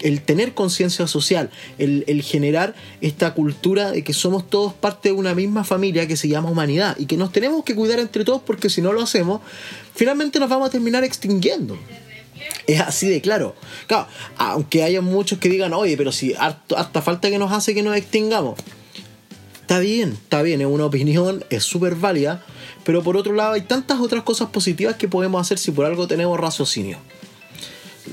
El, 0.00 0.20
tener 0.22 0.52
conciencia 0.52 1.06
social, 1.06 1.50
el, 1.78 2.22
generar 2.22 2.74
esta 3.00 3.34
cultura 3.34 3.92
de 3.92 4.02
que 4.02 4.12
somos 4.12 4.50
todos 4.50 4.72
parte 4.72 5.10
de 5.10 5.12
una 5.14 5.34
misma 5.34 5.62
familia 5.62 6.08
que 6.08 6.16
se 6.16 6.28
llama 6.28 6.50
humanidad 6.50 6.96
y 6.98 7.06
que 7.06 7.16
nos 7.16 7.30
tenemos 7.30 7.64
que 7.64 7.76
cuidar 7.76 8.00
entre 8.00 8.24
todos 8.24 8.42
porque 8.42 8.68
si 8.68 8.82
no 8.82 8.92
lo 8.92 9.00
hacemos, 9.00 9.40
finalmente 9.94 10.40
nos 10.40 10.48
vamos 10.48 10.68
a 10.68 10.70
terminar 10.70 11.04
extinguiendo. 11.04 11.78
Es 12.66 12.80
así 12.80 13.08
de 13.08 13.20
claro. 13.20 13.54
Claro, 13.86 14.08
aunque 14.36 14.82
haya 14.82 15.02
muchos 15.02 15.38
que 15.38 15.48
digan, 15.48 15.72
oye, 15.72 15.96
pero 15.96 16.10
si 16.10 16.34
hasta 16.34 17.00
falta 17.00 17.30
que 17.30 17.38
nos 17.38 17.52
hace 17.52 17.74
que 17.74 17.82
nos 17.82 17.96
extingamos. 17.96 18.58
Está 19.64 19.78
bien, 19.78 20.10
está 20.10 20.42
bien, 20.42 20.60
es 20.60 20.66
una 20.66 20.84
opinión, 20.84 21.42
es 21.48 21.64
súper 21.64 21.94
válida, 21.94 22.44
pero 22.84 23.02
por 23.02 23.16
otro 23.16 23.32
lado 23.32 23.54
hay 23.54 23.62
tantas 23.62 23.98
otras 23.98 24.22
cosas 24.22 24.50
positivas 24.50 24.96
que 24.96 25.08
podemos 25.08 25.40
hacer 25.40 25.56
si 25.56 25.70
por 25.70 25.86
algo 25.86 26.06
tenemos 26.06 26.38
raciocinio. 26.38 26.98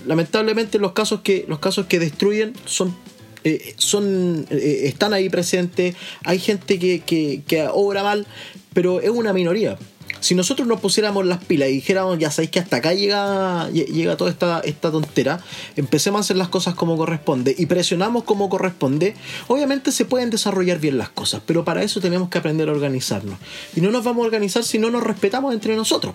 Lamentablemente 0.07 0.79
los 0.79 0.93
casos 0.93 1.19
que, 1.19 1.43
los 1.49 1.59
casos 1.59 1.87
que 1.87 1.99
destruyen 1.99 2.53
son, 2.63 2.95
eh, 3.43 3.75
son 3.75 4.47
eh, 4.49 4.83
están 4.85 5.13
ahí 5.13 5.29
presentes, 5.29 5.93
hay 6.23 6.39
gente 6.39 6.79
que, 6.79 7.01
que, 7.01 7.41
que 7.45 7.67
obra 7.67 8.01
mal, 8.01 8.25
pero 8.71 9.01
es 9.01 9.09
una 9.09 9.33
minoría. 9.33 9.77
Si 10.21 10.33
nosotros 10.35 10.67
nos 10.67 10.79
pusiéramos 10.79 11.25
las 11.25 11.43
pilas 11.43 11.67
y 11.69 11.73
dijéramos, 11.73 12.17
ya 12.19 12.31
sabéis 12.31 12.51
que 12.51 12.59
hasta 12.59 12.77
acá 12.77 12.93
llega, 12.93 13.69
lle- 13.71 13.87
llega 13.87 14.15
toda 14.15 14.29
esta, 14.31 14.61
esta 14.61 14.89
tontera, 14.91 15.39
empecemos 15.75 16.19
a 16.19 16.21
hacer 16.21 16.37
las 16.37 16.47
cosas 16.47 16.75
como 16.75 16.95
corresponde 16.95 17.53
y 17.57 17.65
presionamos 17.65 18.23
como 18.23 18.47
corresponde, 18.47 19.15
obviamente 19.49 19.91
se 19.91 20.05
pueden 20.05 20.29
desarrollar 20.29 20.79
bien 20.79 20.97
las 20.97 21.09
cosas, 21.09 21.41
pero 21.45 21.65
para 21.65 21.83
eso 21.83 21.99
tenemos 21.99 22.29
que 22.29 22.37
aprender 22.37 22.69
a 22.69 22.71
organizarnos. 22.71 23.37
Y 23.75 23.81
no 23.81 23.91
nos 23.91 24.03
vamos 24.05 24.23
a 24.23 24.25
organizar 24.27 24.63
si 24.63 24.77
no 24.79 24.89
nos 24.91 25.03
respetamos 25.03 25.53
entre 25.53 25.75
nosotros. 25.75 26.13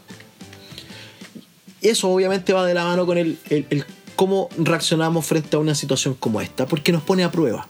Eso 1.82 2.09
obviamente 2.11 2.52
va 2.52 2.64
de 2.64 2.74
la 2.74 2.84
mano 2.84 3.07
con 3.07 3.18
el, 3.18 3.38
el- 3.50 3.66
el 3.70 3.84
cómo 4.14 4.48
reaccionamos 4.57 5.26
frente 5.26 5.57
a 5.57 5.59
una 5.59 5.74
situación 5.74 6.14
como 6.14 6.40
esta, 6.40 6.66
porque 6.66 6.90
nos 6.92 7.02
pone 7.02 7.22
a 7.24 7.30
prueba. 7.30 7.68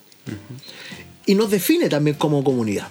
y 1.26 1.34
nos 1.34 1.50
define 1.50 1.88
también 1.88 2.16
como 2.16 2.44
comunidad. 2.44 2.86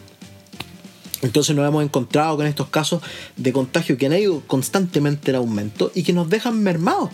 Entonces 1.26 1.56
nos 1.56 1.68
hemos 1.68 1.84
encontrado 1.84 2.38
con 2.38 2.46
estos 2.46 2.70
casos 2.70 3.02
de 3.36 3.52
contagio 3.52 3.98
que 3.98 4.06
han 4.06 4.14
ido 4.14 4.42
constantemente 4.46 5.32
en 5.32 5.38
aumento 5.38 5.92
y 5.96 6.04
que 6.04 6.14
nos 6.14 6.30
dejan 6.30 6.62
mermados. 6.62 7.10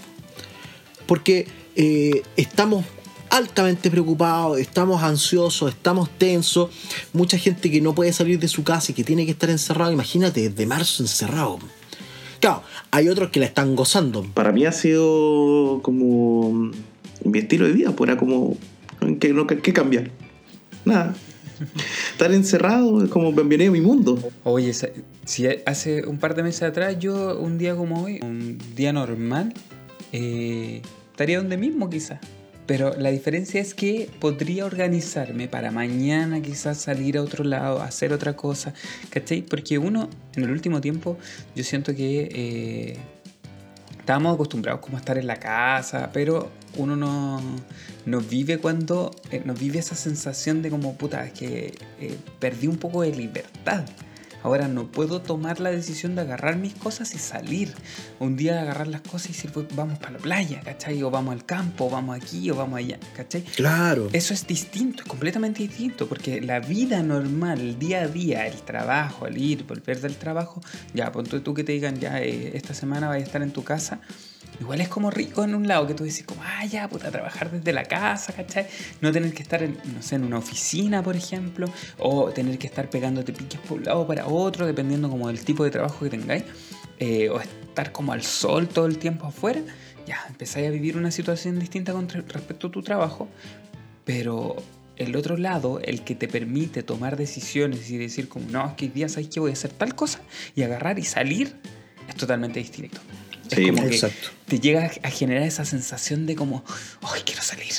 Porque 1.05 1.47
eh, 1.77 2.21
estamos 2.35 2.83
altamente 3.29 3.89
preocupados, 3.89 4.59
estamos 4.59 5.01
ansiosos, 5.01 5.73
estamos 5.73 6.09
tensos. 6.09 6.69
Mucha 7.13 7.37
gente 7.37 7.71
que 7.71 7.79
no 7.79 7.95
puede 7.95 8.11
salir 8.11 8.37
de 8.37 8.49
su 8.49 8.65
casa 8.65 8.91
y 8.91 8.95
que 8.95 9.05
tiene 9.05 9.25
que 9.25 9.31
estar 9.31 9.49
encerrado. 9.49 9.93
Imagínate, 9.93 10.49
desde 10.49 10.65
marzo 10.65 11.03
encerrado. 11.03 11.59
Claro, 12.41 12.63
hay 12.91 13.07
otros 13.07 13.29
que 13.29 13.39
la 13.39 13.45
están 13.45 13.77
gozando. 13.77 14.23
Para 14.33 14.51
mí 14.51 14.65
ha 14.65 14.73
sido 14.73 15.79
como 15.83 16.71
mi 17.23 17.39
estilo 17.39 17.65
de 17.65 17.71
vida, 17.71 17.95
pues 17.95 18.09
era 18.09 18.19
como, 18.19 18.57
¿qué, 19.21 19.31
no, 19.31 19.47
qué 19.47 19.71
cambia? 19.71 20.11
Nada. 20.83 21.15
Estar 22.11 22.31
encerrado 22.31 23.03
es 23.03 23.09
como 23.09 23.31
bienvenido 23.31 23.71
a 23.71 23.73
mi 23.73 23.81
mundo. 23.81 24.17
Oye, 24.43 24.73
si 25.25 25.47
hace 25.65 26.05
un 26.05 26.17
par 26.17 26.35
de 26.35 26.43
meses 26.43 26.63
atrás, 26.63 26.97
yo 26.99 27.39
un 27.39 27.57
día 27.57 27.75
como 27.75 28.03
hoy, 28.03 28.19
un 28.21 28.57
día 28.75 28.93
normal, 28.93 29.53
eh, 30.11 30.81
estaría 31.11 31.37
donde 31.37 31.57
mismo 31.57 31.89
quizás. 31.89 32.19
Pero 32.65 32.95
la 32.97 33.09
diferencia 33.09 33.59
es 33.59 33.73
que 33.73 34.09
podría 34.19 34.65
organizarme 34.65 35.47
para 35.47 35.71
mañana 35.71 36.41
quizás 36.41 36.77
salir 36.77 37.17
a 37.17 37.21
otro 37.21 37.43
lado, 37.43 37.81
hacer 37.81 38.13
otra 38.13 38.35
cosa, 38.35 38.73
¿cachai? 39.09 39.41
Porque 39.41 39.77
uno, 39.77 40.09
en 40.35 40.43
el 40.43 40.51
último 40.51 40.79
tiempo, 40.79 41.17
yo 41.55 41.63
siento 41.63 41.93
que 41.95 42.29
eh, 42.31 42.97
estábamos 43.99 44.35
acostumbrados 44.35 44.79
como 44.79 44.97
a 44.97 44.99
estar 44.99 45.17
en 45.17 45.27
la 45.27 45.37
casa, 45.37 46.11
pero 46.13 46.49
uno 46.77 46.95
no, 46.95 47.41
no 48.05 48.21
vive 48.21 48.57
cuando, 48.57 49.15
eh, 49.31 49.41
no 49.45 49.53
vive 49.53 49.79
esa 49.79 49.95
sensación 49.95 50.61
de 50.61 50.69
como, 50.69 50.95
puta, 50.95 51.25
es 51.25 51.33
que 51.33 51.73
eh, 51.99 52.17
perdí 52.39 52.67
un 52.67 52.77
poco 52.77 53.01
de 53.01 53.13
libertad. 53.13 53.85
Ahora 54.43 54.67
no 54.67 54.87
puedo 54.87 55.21
tomar 55.21 55.59
la 55.59 55.69
decisión 55.69 56.15
de 56.15 56.21
agarrar 56.21 56.55
mis 56.55 56.73
cosas 56.73 57.13
y 57.13 57.19
salir. 57.19 57.71
Un 58.19 58.37
día 58.37 58.61
agarrar 58.61 58.87
las 58.87 59.01
cosas 59.01 59.29
y 59.29 59.33
decir, 59.33 59.51
vamos 59.75 59.99
para 59.99 60.13
la 60.13 60.17
playa, 60.17 60.61
¿cachai? 60.61 61.03
O 61.03 61.11
vamos 61.11 61.33
al 61.33 61.45
campo, 61.45 61.85
o 61.85 61.89
vamos 61.89 62.15
aquí, 62.15 62.49
o 62.49 62.55
vamos 62.55 62.79
allá, 62.79 62.99
¿cachai? 63.15 63.43
Claro. 63.43 64.09
Eso 64.13 64.33
es 64.33 64.47
distinto, 64.47 65.03
es 65.03 65.07
completamente 65.07 65.61
distinto, 65.61 66.07
porque 66.07 66.41
la 66.41 66.59
vida 66.59 67.03
normal, 67.03 67.59
el 67.59 67.79
día 67.79 68.01
a 68.01 68.07
día, 68.07 68.47
el 68.47 68.61
trabajo, 68.63 69.27
el 69.27 69.37
ir, 69.37 69.63
volver 69.63 70.01
del 70.01 70.15
trabajo, 70.15 70.61
ya, 70.93 71.11
ponte 71.11 71.39
tú 71.39 71.53
que 71.53 71.63
te 71.63 71.73
digan, 71.73 71.99
ya, 71.99 72.19
eh, 72.19 72.57
esta 72.57 72.73
semana 72.73 73.09
vas 73.09 73.17
a 73.17 73.19
estar 73.19 73.43
en 73.43 73.51
tu 73.51 73.63
casa 73.63 74.01
Igual 74.61 74.79
es 74.79 74.89
como 74.89 75.09
rico 75.09 75.43
en 75.43 75.55
un 75.55 75.67
lado 75.67 75.87
que 75.87 75.95
tú 75.95 76.03
dices 76.03 76.23
como, 76.23 76.43
ah, 76.43 76.63
ya, 76.65 76.87
puta, 76.87 77.09
trabajar 77.09 77.49
desde 77.49 77.73
la 77.73 77.83
casa, 77.83 78.31
¿cachai? 78.31 78.67
No 79.01 79.11
tener 79.11 79.33
que 79.33 79.41
estar, 79.41 79.63
en, 79.63 79.75
no 79.91 80.03
sé, 80.03 80.17
en 80.17 80.23
una 80.23 80.37
oficina, 80.37 81.01
por 81.01 81.15
ejemplo, 81.15 81.67
o 81.97 82.29
tener 82.29 82.59
que 82.59 82.67
estar 82.67 82.87
pegándote 82.87 83.33
piques 83.33 83.59
por 83.61 83.79
un 83.79 83.85
lado 83.85 84.05
para 84.05 84.27
otro, 84.27 84.67
dependiendo 84.67 85.09
como 85.09 85.29
del 85.29 85.43
tipo 85.43 85.63
de 85.63 85.71
trabajo 85.71 86.05
que 86.05 86.11
tengáis, 86.11 86.43
eh, 86.99 87.29
o 87.29 87.41
estar 87.41 87.91
como 87.91 88.13
al 88.13 88.21
sol 88.21 88.67
todo 88.67 88.85
el 88.85 88.99
tiempo 88.99 89.25
afuera, 89.25 89.61
ya, 90.05 90.23
empezáis 90.29 90.67
a 90.67 90.69
vivir 90.69 90.95
una 90.95 91.09
situación 91.09 91.57
distinta 91.57 91.91
con 91.91 92.07
respecto 92.07 92.67
a 92.67 92.71
tu 92.71 92.83
trabajo, 92.83 93.27
pero 94.05 94.57
el 94.95 95.15
otro 95.15 95.37
lado, 95.37 95.79
el 95.83 96.03
que 96.03 96.13
te 96.13 96.27
permite 96.27 96.83
tomar 96.83 97.17
decisiones 97.17 97.89
y 97.89 97.97
decir 97.97 98.29
como, 98.29 98.47
no, 98.51 98.67
es 98.67 98.73
que 98.75 98.85
hoy 98.85 98.91
día 98.91 99.09
sabes 99.09 99.29
que 99.29 99.39
voy 99.39 99.49
a 99.49 99.53
hacer 99.53 99.71
tal 99.71 99.95
cosa, 99.95 100.19
y 100.55 100.61
agarrar 100.61 100.99
y 100.99 101.03
salir, 101.03 101.55
es 102.07 102.15
totalmente 102.15 102.59
distinto. 102.59 103.01
Sí, 103.55 103.67
como 103.69 103.87
que 103.87 103.95
exacto. 103.95 104.29
te 104.47 104.59
llega 104.59 104.91
a 105.03 105.09
generar 105.09 105.43
esa 105.43 105.65
sensación 105.65 106.25
de 106.25 106.35
como, 106.35 106.63
ay, 107.01 107.21
quiero 107.25 107.41
salir, 107.41 107.73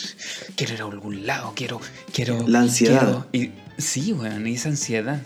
quiero 0.56 0.74
ir 0.74 0.80
a 0.82 0.84
algún 0.84 1.26
lado, 1.26 1.52
quiero, 1.54 1.80
quiero. 2.12 2.46
La 2.46 2.60
ansiedad. 2.60 3.26
quiero". 3.30 3.50
Y, 3.52 3.80
sí, 3.80 4.12
bueno, 4.12 4.46
y 4.46 4.54
esa 4.54 4.68
ansiedad. 4.68 5.22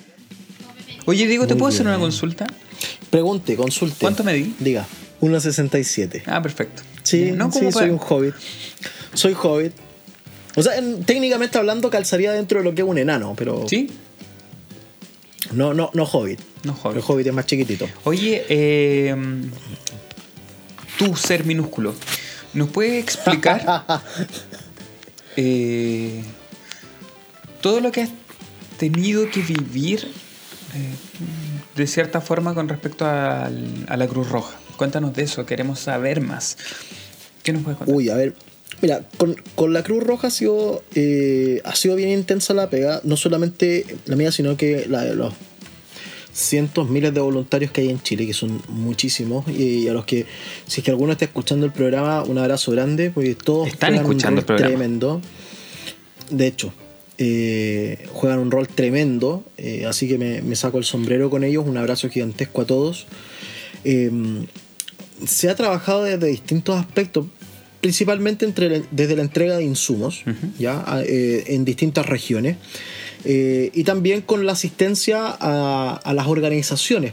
Oye, 1.07 1.27
Diego, 1.27 1.47
¿te 1.47 1.55
Muy 1.55 1.61
puedo 1.61 1.75
hacer 1.75 1.87
una 1.87 1.99
consulta? 1.99 2.47
Pregunte, 3.11 3.57
consulte. 3.57 3.97
¿Cuánto 4.01 4.25
me 4.25 4.35
di? 4.35 4.55
Diga, 4.59 4.87
1.67. 5.21 6.23
Ah, 6.27 6.43
perfecto. 6.43 6.83
Sí, 7.03 7.31
no, 7.33 7.51
sí 7.53 7.71
soy 7.73 7.91
un 7.91 8.01
hobbit. 8.01 8.35
Soy 9.15 9.35
hobbit. 9.41 9.73
O 10.57 10.63
sea, 10.63 10.77
en- 10.77 11.05
técnicamente 11.05 11.59
hablando, 11.59 11.91
calzaría 11.91 12.33
dentro 12.33 12.59
de 12.59 12.65
lo 12.65 12.75
que 12.75 12.83
es 12.83 12.89
un 12.89 12.99
enano, 12.99 13.35
pero. 13.37 13.67
¿Sí? 13.69 13.89
No, 15.53 15.75
no, 15.75 15.91
no 15.95 16.05
hobbit. 16.05 16.41
No, 16.65 16.75
joven. 16.75 16.99
El 16.99 17.05
hobbit 17.07 17.27
es 17.29 17.33
más 17.33 17.47
chiquitito. 17.47 17.89
Oye, 18.05 18.45
eh, 18.49 19.15
tú, 20.99 21.17
ser 21.17 21.45
minúsculo, 21.45 21.95
¿nos 22.55 22.69
puedes 22.71 23.03
explicar 23.03 23.85
eh, 25.37 26.23
todo 27.61 27.81
lo 27.81 27.93
que 27.93 28.03
has 28.03 28.11
tenido 28.79 29.31
que 29.31 29.41
vivir 29.43 30.07
eh, 30.75 30.95
de 31.75 31.87
cierta 31.87 32.21
forma 32.21 32.55
con 32.55 32.69
respecto 32.69 33.07
al- 33.07 33.85
a 33.89 33.97
la 33.97 34.07
Cruz 34.07 34.29
Roja? 34.29 34.57
Cuéntanos 34.77 35.15
de 35.15 35.23
eso, 35.25 35.47
queremos 35.47 35.81
saber 35.81 36.21
más. 36.21 36.57
¿Qué 37.43 37.53
nos 37.53 37.63
puedes 37.63 37.79
contar? 37.79 37.95
Uy, 37.97 38.11
a 38.11 38.15
ver. 38.17 38.35
Mira, 38.83 39.01
con, 39.17 39.35
con 39.55 39.73
la 39.73 39.83
Cruz 39.83 40.05
Roja 40.05 40.27
ha 40.29 40.31
sido, 40.31 40.83
eh, 40.95 41.63
ha 41.65 41.75
sido 41.75 41.97
bien 41.97 42.11
intensa 42.11 42.53
la 42.53 42.69
pega, 42.69 43.01
no 43.05 43.17
solamente 43.17 43.87
la 44.05 44.17
mía, 44.17 44.31
sino 44.33 44.57
que 44.59 44.85
la 44.87 45.01
de 45.03 45.15
los 45.15 45.33
cientos, 46.37 46.91
miles 46.91 47.15
de 47.15 47.21
voluntarios 47.21 47.71
que 47.71 47.81
hay 47.81 47.89
en 47.89 48.03
Chile, 48.03 48.27
que 48.27 48.35
son 48.35 48.61
muchísimos, 48.69 49.49
y 49.49 49.89
a 49.89 49.93
los 49.95 50.05
que, 50.05 50.27
si 50.67 50.81
es 50.81 50.85
que 50.85 50.91
alguno 50.91 51.13
está 51.13 51.25
escuchando 51.25 51.65
el 51.65 51.73
programa, 51.73 52.23
un 52.25 52.37
abrazo 52.37 52.73
grande, 52.73 53.11
porque 53.11 53.35
todos 53.35 53.69
Están 53.69 53.95
un 53.95 54.01
escuchando 54.01 54.37
rol 54.37 54.39
el 54.41 54.45
programa. 54.45 54.69
tremendo. 54.77 55.21
De 56.31 56.47
hecho, 56.47 56.73
eh, 57.19 58.07
juegan 58.13 58.39
un 58.41 58.51
rol 58.51 58.69
tremendo, 58.69 59.45
eh, 59.57 59.87
así 59.87 60.07
que 60.09 60.19
me, 60.19 60.43
me 60.43 60.57
saco 60.57 60.77
el 60.79 60.85
sombrero 60.85 61.31
con 61.31 61.43
ellos, 61.43 61.65
un 61.67 61.77
abrazo 61.79 62.11
gigantesco 62.11 62.61
a 62.63 62.67
todos. 62.67 63.07
Eh, 63.85 64.11
se 65.27 65.49
ha 65.49 65.55
trabajado 65.55 66.05
desde 66.05 66.27
distintos 66.27 66.77
aspectos, 66.79 67.27
principalmente 67.81 68.45
entre, 68.45 68.83
desde 68.91 69.17
la 69.17 69.23
entrega 69.23 69.57
de 69.57 69.65
insumos, 69.65 70.23
¿ya? 70.59 70.83
A- 70.87 71.03
eh, 71.03 71.45
en 71.55 71.65
distintas 71.65 72.05
regiones, 72.05 72.57
eh, 73.29 73.71
y 73.75 73.83
también 73.83 74.21
con 74.21 74.47
la 74.47 74.53
asistencia 74.53 75.37
a, 75.41 76.01
a 76.03 76.15
las 76.15 76.29
organizaciones. 76.29 77.13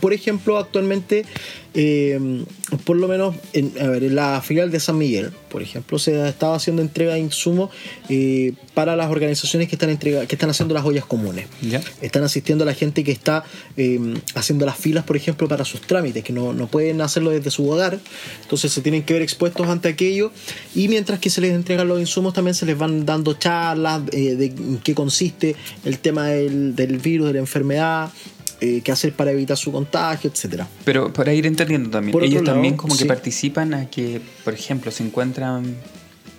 Por 0.00 0.12
ejemplo, 0.12 0.56
actualmente, 0.56 1.24
eh, 1.80 2.44
por 2.84 2.96
lo 2.96 3.06
menos 3.06 3.36
en, 3.52 3.72
a 3.80 3.86
ver, 3.86 4.02
en 4.02 4.16
la 4.16 4.42
filial 4.42 4.72
de 4.72 4.80
San 4.80 4.98
Miguel, 4.98 5.30
por 5.48 5.62
ejemplo, 5.62 5.96
se 6.00 6.28
estaba 6.28 6.56
haciendo 6.56 6.82
entrega 6.82 7.14
de 7.14 7.20
insumos 7.20 7.70
eh, 8.08 8.52
para 8.74 8.96
las 8.96 9.12
organizaciones 9.12 9.68
que 9.68 9.76
están, 9.76 9.88
entrega, 9.88 10.26
que 10.26 10.34
están 10.34 10.50
haciendo 10.50 10.74
las 10.74 10.84
ollas 10.84 11.04
comunes. 11.04 11.46
¿Ya? 11.62 11.80
Están 12.02 12.24
asistiendo 12.24 12.64
a 12.64 12.66
la 12.66 12.74
gente 12.74 13.04
que 13.04 13.12
está 13.12 13.44
eh, 13.76 14.00
haciendo 14.34 14.66
las 14.66 14.76
filas, 14.76 15.04
por 15.04 15.16
ejemplo, 15.16 15.46
para 15.46 15.64
sus 15.64 15.80
trámites, 15.80 16.24
que 16.24 16.32
no, 16.32 16.52
no 16.52 16.66
pueden 16.66 17.00
hacerlo 17.00 17.30
desde 17.30 17.52
su 17.52 17.70
hogar, 17.70 18.00
entonces 18.42 18.72
se 18.72 18.80
tienen 18.80 19.04
que 19.04 19.12
ver 19.12 19.22
expuestos 19.22 19.68
ante 19.68 19.88
aquello, 19.88 20.32
y 20.74 20.88
mientras 20.88 21.20
que 21.20 21.30
se 21.30 21.40
les 21.40 21.52
entregan 21.52 21.86
los 21.86 22.00
insumos, 22.00 22.34
también 22.34 22.56
se 22.56 22.66
les 22.66 22.76
van 22.76 23.06
dando 23.06 23.34
charlas 23.34 24.02
eh, 24.10 24.34
de 24.34 24.46
en 24.46 24.78
qué 24.78 24.94
consiste 24.94 25.54
el 25.84 26.00
tema 26.00 26.26
del, 26.26 26.74
del 26.74 26.98
virus, 26.98 27.28
de 27.28 27.34
la 27.34 27.38
enfermedad, 27.38 28.10
eh, 28.60 28.80
qué 28.82 28.92
hacer 28.92 29.12
para 29.12 29.30
evitar 29.30 29.56
su 29.56 29.70
contagio, 29.72 30.30
etcétera. 30.30 30.66
Pero 30.84 31.12
para 31.12 31.32
ir 31.32 31.46
entendiendo 31.46 31.90
también, 31.90 32.12
Por 32.12 32.24
ellos 32.24 32.42
lado, 32.42 32.54
también 32.56 32.76
como 32.76 32.96
que 32.96 33.04
participan 33.06 33.74
a 33.74 33.88
que, 33.90 34.20
por 34.44 34.54
ejemplo, 34.54 34.90
se 34.90 35.02
encuentran, 35.04 35.76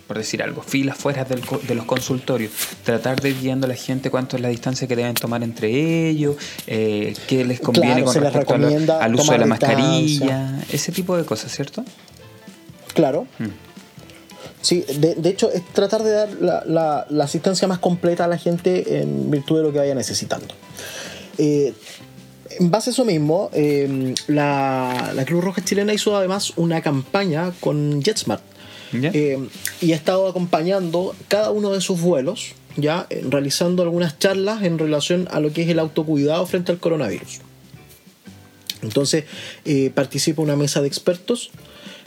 por 0.06 0.18
decir 0.18 0.42
algo, 0.42 0.60
filas 0.62 0.96
fuera 0.98 1.24
del 1.24 1.40
de 1.68 1.74
los 1.74 1.84
consultorios, 1.86 2.50
tratar 2.84 3.20
de 3.20 3.30
ir 3.30 3.40
guiando 3.40 3.66
a 3.66 3.68
la 3.68 3.76
gente 3.76 4.10
cuánto 4.10 4.36
es 4.36 4.42
la 4.42 4.48
distancia 4.48 4.86
que 4.88 4.96
deben 4.96 5.14
tomar 5.14 5.42
entre 5.42 6.08
ellos, 6.08 6.36
eh, 6.66 7.14
qué 7.28 7.44
les 7.44 7.60
conviene 7.60 8.02
Claro, 8.02 8.04
con 8.06 8.14
respecto 8.22 8.58
lo- 8.58 8.94
al 9.00 9.14
uso 9.14 9.32
de 9.32 9.38
la 9.38 9.46
mascarilla, 9.46 10.60
ese 10.72 10.90
tipo 10.92 11.16
de 11.16 11.24
cosas, 11.24 11.52
¿cierto? 11.54 11.84
Claro. 12.94 13.26
Mm. 13.38 13.44
Sí, 14.62 14.84
de, 14.98 15.14
de 15.14 15.28
hecho 15.30 15.50
es 15.50 15.64
tratar 15.72 16.02
de 16.02 16.10
dar 16.10 16.28
la, 16.40 16.64
la- 16.66 17.06
la 17.08 17.24
asistencia 17.24 17.66
más 17.66 17.78
completa 17.78 18.24
a 18.24 18.28
la 18.28 18.36
gente 18.36 19.00
en 19.00 19.30
virtud 19.30 19.56
de 19.58 19.62
lo 19.62 19.72
que 19.72 19.78
vaya 19.78 19.94
necesitando. 19.94 20.48
Eh, 21.38 21.72
en 22.58 22.70
base 22.70 22.90
a 22.90 22.92
eso 22.92 23.04
mismo, 23.04 23.50
eh, 23.52 24.14
la, 24.26 25.12
la 25.14 25.24
Cruz 25.24 25.44
Roja 25.44 25.64
Chilena 25.64 25.92
hizo 25.94 26.16
además 26.16 26.52
una 26.56 26.80
campaña 26.82 27.52
con 27.60 28.02
JetSmart. 28.02 28.42
¿Ya? 28.92 29.10
Eh, 29.14 29.38
y 29.80 29.92
ha 29.92 29.96
estado 29.96 30.26
acompañando 30.26 31.14
cada 31.28 31.52
uno 31.52 31.70
de 31.70 31.80
sus 31.80 32.00
vuelos, 32.00 32.54
ya 32.76 33.06
eh, 33.10 33.22
realizando 33.28 33.84
algunas 33.84 34.18
charlas 34.18 34.64
en 34.64 34.78
relación 34.78 35.28
a 35.30 35.38
lo 35.38 35.52
que 35.52 35.62
es 35.62 35.68
el 35.68 35.78
autocuidado 35.78 36.44
frente 36.46 36.72
al 36.72 36.78
coronavirus. 36.78 37.38
Entonces 38.82 39.24
eh, 39.64 39.90
participa 39.94 40.42
una 40.42 40.56
mesa 40.56 40.80
de 40.80 40.88
expertos 40.88 41.50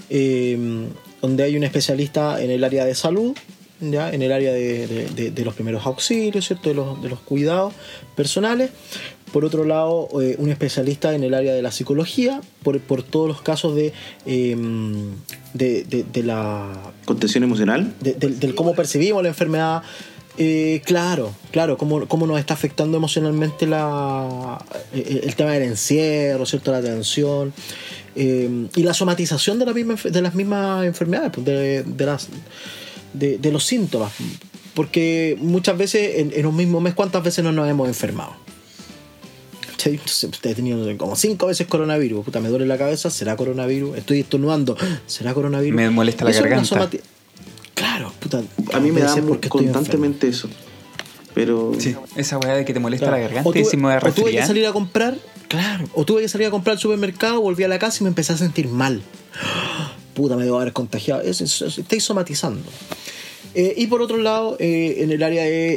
eh, 0.10 0.88
donde 1.22 1.44
hay 1.44 1.56
un 1.56 1.64
especialista 1.64 2.42
en 2.42 2.52
el 2.52 2.64
área 2.64 2.84
de 2.84 2.96
salud, 2.96 3.34
ya 3.80 4.12
en 4.12 4.22
el 4.22 4.32
área 4.32 4.52
de, 4.52 4.88
de- 4.88 5.06
de- 5.10 5.32
de 5.32 5.46
los 5.46 5.54
primeros 5.54 5.86
auxilios, 5.86 6.46
¿cierto? 6.48 6.70
De, 6.70 6.76
los, 6.76 7.02
de 7.02 7.10
los 7.10 7.20
cuidados 7.20 7.74
personales. 8.16 8.72
Por 9.34 9.44
otro 9.44 9.66
lado, 9.66 10.08
eh, 10.22 10.36
un 10.38 10.50
especialista 10.50 11.14
en 11.16 11.24
el 11.24 11.34
área 11.34 11.54
de 11.54 11.62
la 11.62 11.72
psicología, 11.72 12.40
por, 12.64 12.80
por 12.80 13.04
todos 13.04 13.28
los 13.28 13.42
casos 13.42 13.76
de, 13.76 13.92
eh, 14.26 14.56
de, 15.54 15.84
de- 15.84 16.04
de 16.04 16.24
la 16.24 16.72
Contención 17.06 17.44
emocional. 17.44 17.94
de- 18.00 18.14
del, 18.14 18.56
cómo 18.56 18.74
percibimos 18.76 19.22
la 19.24 19.30
enfermedad, 19.30 19.82
Eh, 20.40 20.82
claro, 20.84 21.32
claro, 21.52 21.78
cómo, 21.78 22.08
cómo 22.08 22.26
nos 22.26 22.40
está 22.40 22.56
afectando 22.56 22.98
emocionalmente 22.98 23.68
la, 23.68 24.58
el, 24.92 25.22
el 25.26 25.36
tema 25.36 25.52
del 25.52 25.62
encierro, 25.62 26.44
¿cierto? 26.48 26.72
La 26.72 26.82
tensión 26.82 27.54
eh, 28.16 28.50
y 28.76 28.82
la 28.82 28.96
somatización 28.96 29.60
de, 29.60 29.66
la 29.68 29.74
misma, 29.74 29.94
enfe- 29.94 30.10
de 30.10 30.22
las 30.24 30.34
mismas 30.34 30.86
enfermedades, 30.88 31.30
pues, 31.36 31.46
de, 31.46 31.84
de 31.84 32.06
las, 32.08 32.30
de, 33.14 33.38
de 33.38 33.52
los 33.52 33.64
síntomas. 33.64 34.12
Porque 34.74 35.38
muchas 35.40 35.78
veces 35.78 36.18
en, 36.18 36.32
en 36.36 36.46
un 36.48 36.56
mismo 36.56 36.82
mes, 36.82 36.96
¿cuántas 36.96 37.22
veces 37.24 37.44
no 37.44 37.52
nos 37.52 37.70
hemos 37.70 37.88
enfermado? 37.88 38.34
¿Cachai? 39.84 39.94
Entonces, 39.96 40.56
tenido 40.56 40.98
como 40.98 41.16
cinco 41.16 41.48
veces 41.48 41.68
coronavirus. 41.68 42.24
Puta, 42.24 42.40
me 42.40 42.48
duele 42.48 42.66
la 42.66 42.78
cabeza, 42.78 43.10
será 43.10 43.36
coronavirus. 43.36 43.98
Estoy 43.98 44.22
estornudando, 44.22 44.78
será 45.08 45.34
coronavirus. 45.34 45.76
Me 45.76 45.90
molesta 45.90 46.24
la 46.24 46.32
Eso 46.32 46.40
es 46.40 46.46
una 46.46 46.50
garganta. 46.62 46.76
somati- 46.98 47.02
Claro, 47.74 48.14
puta. 48.20 48.42
A 48.72 48.80
mí 48.80 48.92
me 48.92 49.02
da 49.02 49.16
porque 49.28 49.50
constantemente 49.50 50.28
eso. 50.28 50.48
Pero 51.34 51.74
Sí. 51.80 51.96
Esa 52.16 52.38
weá 52.38 52.54
de 52.54 52.64
que 52.66 52.74
te 52.74 52.80
molesta 52.80 53.08
Claro. 53.08 53.18
la 53.18 53.24
garganta 53.28 53.50
o 53.50 53.52
y 53.52 53.60
tuve, 53.62 53.70
si 53.72 53.76
me 53.78 53.84
voy 53.84 53.94
a 53.94 53.98
o 53.98 54.12
tuve 54.14 54.32
que 54.32 54.46
salir 54.46 54.66
a 54.68 54.72
comprar, 54.72 55.18
claro, 55.50 55.86
o 55.96 56.06
tuve 56.06 56.22
que 56.22 56.30
salir 56.30 56.48
a 56.48 56.52
comprar 56.52 56.76
al 56.76 56.80
supermercado, 56.80 57.42
volví 57.42 57.64
a 57.64 57.68
la 57.68 57.80
casa 57.80 57.98
y 58.00 58.04
me 58.04 58.10
empecé 58.10 58.34
a 58.34 58.38
sentir 58.38 58.68
mal. 58.70 59.02
Puta, 60.14 60.38
me 60.38 60.46
debo 60.46 60.60
haber 60.60 60.72
contagiado. 60.74 61.22
Es, 61.22 61.42
es- 61.42 61.62
es- 61.62 61.78
estoy 61.80 62.00
somatizando. 62.00 62.62
Eh, 63.56 63.74
y 63.78 63.88
por 63.88 64.02
otro 64.02 64.18
lado, 64.18 64.56
eh, 64.60 64.98
en 65.00 65.12
el 65.12 65.24
área 65.24 65.44
de 65.44 65.74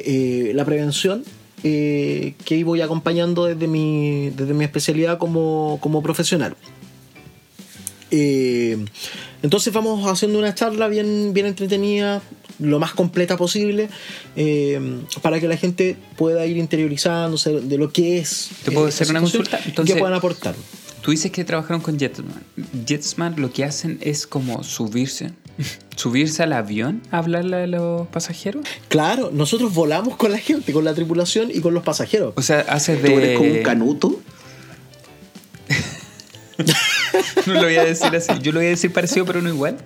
eh, 0.51 0.53
la 0.55 0.65
prevención, 0.67 1.25
eh, 1.69 2.35
que 2.45 2.63
voy 2.63 2.81
acompañando 2.81 3.47
desde 3.47 3.67
mi, 3.67 4.31
desde 4.31 4.55
mi 4.55 4.63
especialidad 4.65 5.19
como, 5.19 5.79
como 5.81 6.01
profesional. 6.01 6.55
Eh, 8.13 8.79
entonces 9.43 9.73
vamos 9.73 10.09
haciendo 10.09 10.39
una 10.39 10.55
charla 10.55 10.87
bien, 10.87 11.33
bien 11.33 11.47
entretenida, 11.47 12.23
lo 12.61 12.79
más 12.79 12.93
completa 12.93 13.37
posible, 13.37 13.89
eh, 14.37 15.01
para 15.23 15.41
que 15.41 15.49
la 15.49 15.57
gente 15.57 15.97
pueda 16.17 16.47
ir 16.47 16.57
interiorizándose 16.57 17.61
de 17.61 17.79
lo 17.79 17.93
que 17.93 18.19
es. 18.19 18.51
¿Te 18.65 18.71
puedo 18.71 18.87
eh, 18.87 18.91
hacer 18.91 19.11
una 19.11 19.21
consulta? 19.21 19.59
Entonces- 19.67 19.95
que 19.97 19.99
puedan 19.99 20.17
aportar. 20.17 20.55
Tú 21.03 21.11
dices 21.11 21.33
que 21.33 21.45
trabajaron 21.45 21.81
con 21.81 21.99
Jetsman. 21.99 22.43
Jetsman 22.87 23.35
lo 23.41 23.53
que 23.53 23.65
hacen 23.65 23.99
es 24.03 24.25
como 24.27 24.63
subirse. 24.63 25.33
Subirse 25.97 26.43
al 26.43 26.53
avión 26.53 27.03
a 27.11 27.19
hablarle 27.19 27.57
a 27.57 27.67
los 27.67 28.07
pasajeros. 28.09 28.67
Claro, 28.89 29.31
nosotros 29.33 29.75
volamos 29.75 30.17
con 30.17 30.33
la 30.33 30.39
gente, 30.39 30.73
con 30.73 30.85
la 30.85 30.95
tripulación 30.95 31.51
y 31.51 31.61
con 31.61 31.75
los 31.75 31.83
pasajeros. 31.83 32.35
O 32.37 32.43
sea, 32.43 32.61
haces 32.61 33.01
tú 33.01 33.13
eres 33.13 33.39
como 33.39 33.51
un 33.51 33.57
de. 33.57 33.63
canuto. 33.63 34.21
No 37.47 37.55
lo 37.55 37.63
voy 37.63 37.77
a 37.77 37.85
decir 37.85 38.15
así. 38.15 38.33
Yo 38.43 38.53
lo 38.53 38.59
voy 38.59 38.67
a 38.67 38.71
decir 38.71 38.93
parecido, 38.93 39.25
pero 39.25 39.41
no 39.41 39.49
igual. 39.49 39.79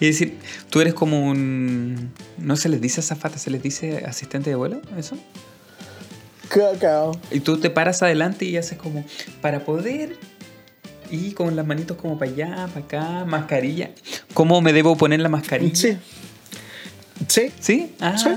Y 0.00 0.06
decir, 0.06 0.38
tú 0.70 0.80
eres 0.80 0.94
como 0.94 1.28
un. 1.28 2.12
No 2.38 2.56
se 2.56 2.68
les 2.68 2.80
dice 2.80 3.00
azafata, 3.00 3.38
se 3.38 3.50
les 3.50 3.62
dice 3.62 4.04
asistente 4.06 4.50
de 4.50 4.56
vuelo, 4.56 4.80
eso. 4.98 5.16
Cacao. 6.48 7.18
Y 7.30 7.40
tú 7.40 7.58
te 7.58 7.70
paras 7.70 8.02
adelante 8.02 8.44
y 8.44 8.56
haces 8.56 8.78
como. 8.78 9.04
Para 9.40 9.64
poder. 9.64 10.16
Y 11.10 11.32
con 11.32 11.54
las 11.56 11.66
manitos 11.66 11.96
como 11.96 12.18
para 12.18 12.30
allá, 12.30 12.68
para 12.72 12.84
acá, 12.86 13.24
mascarilla. 13.24 13.90
¿Cómo 14.32 14.60
me 14.60 14.72
debo 14.72 14.96
poner 14.96 15.20
la 15.20 15.28
mascarilla? 15.28 15.74
Sí. 15.76 15.96
Sí. 17.28 17.52
¿Sí? 17.60 17.92
Ah, 18.00 18.16
Sí. 18.18 18.28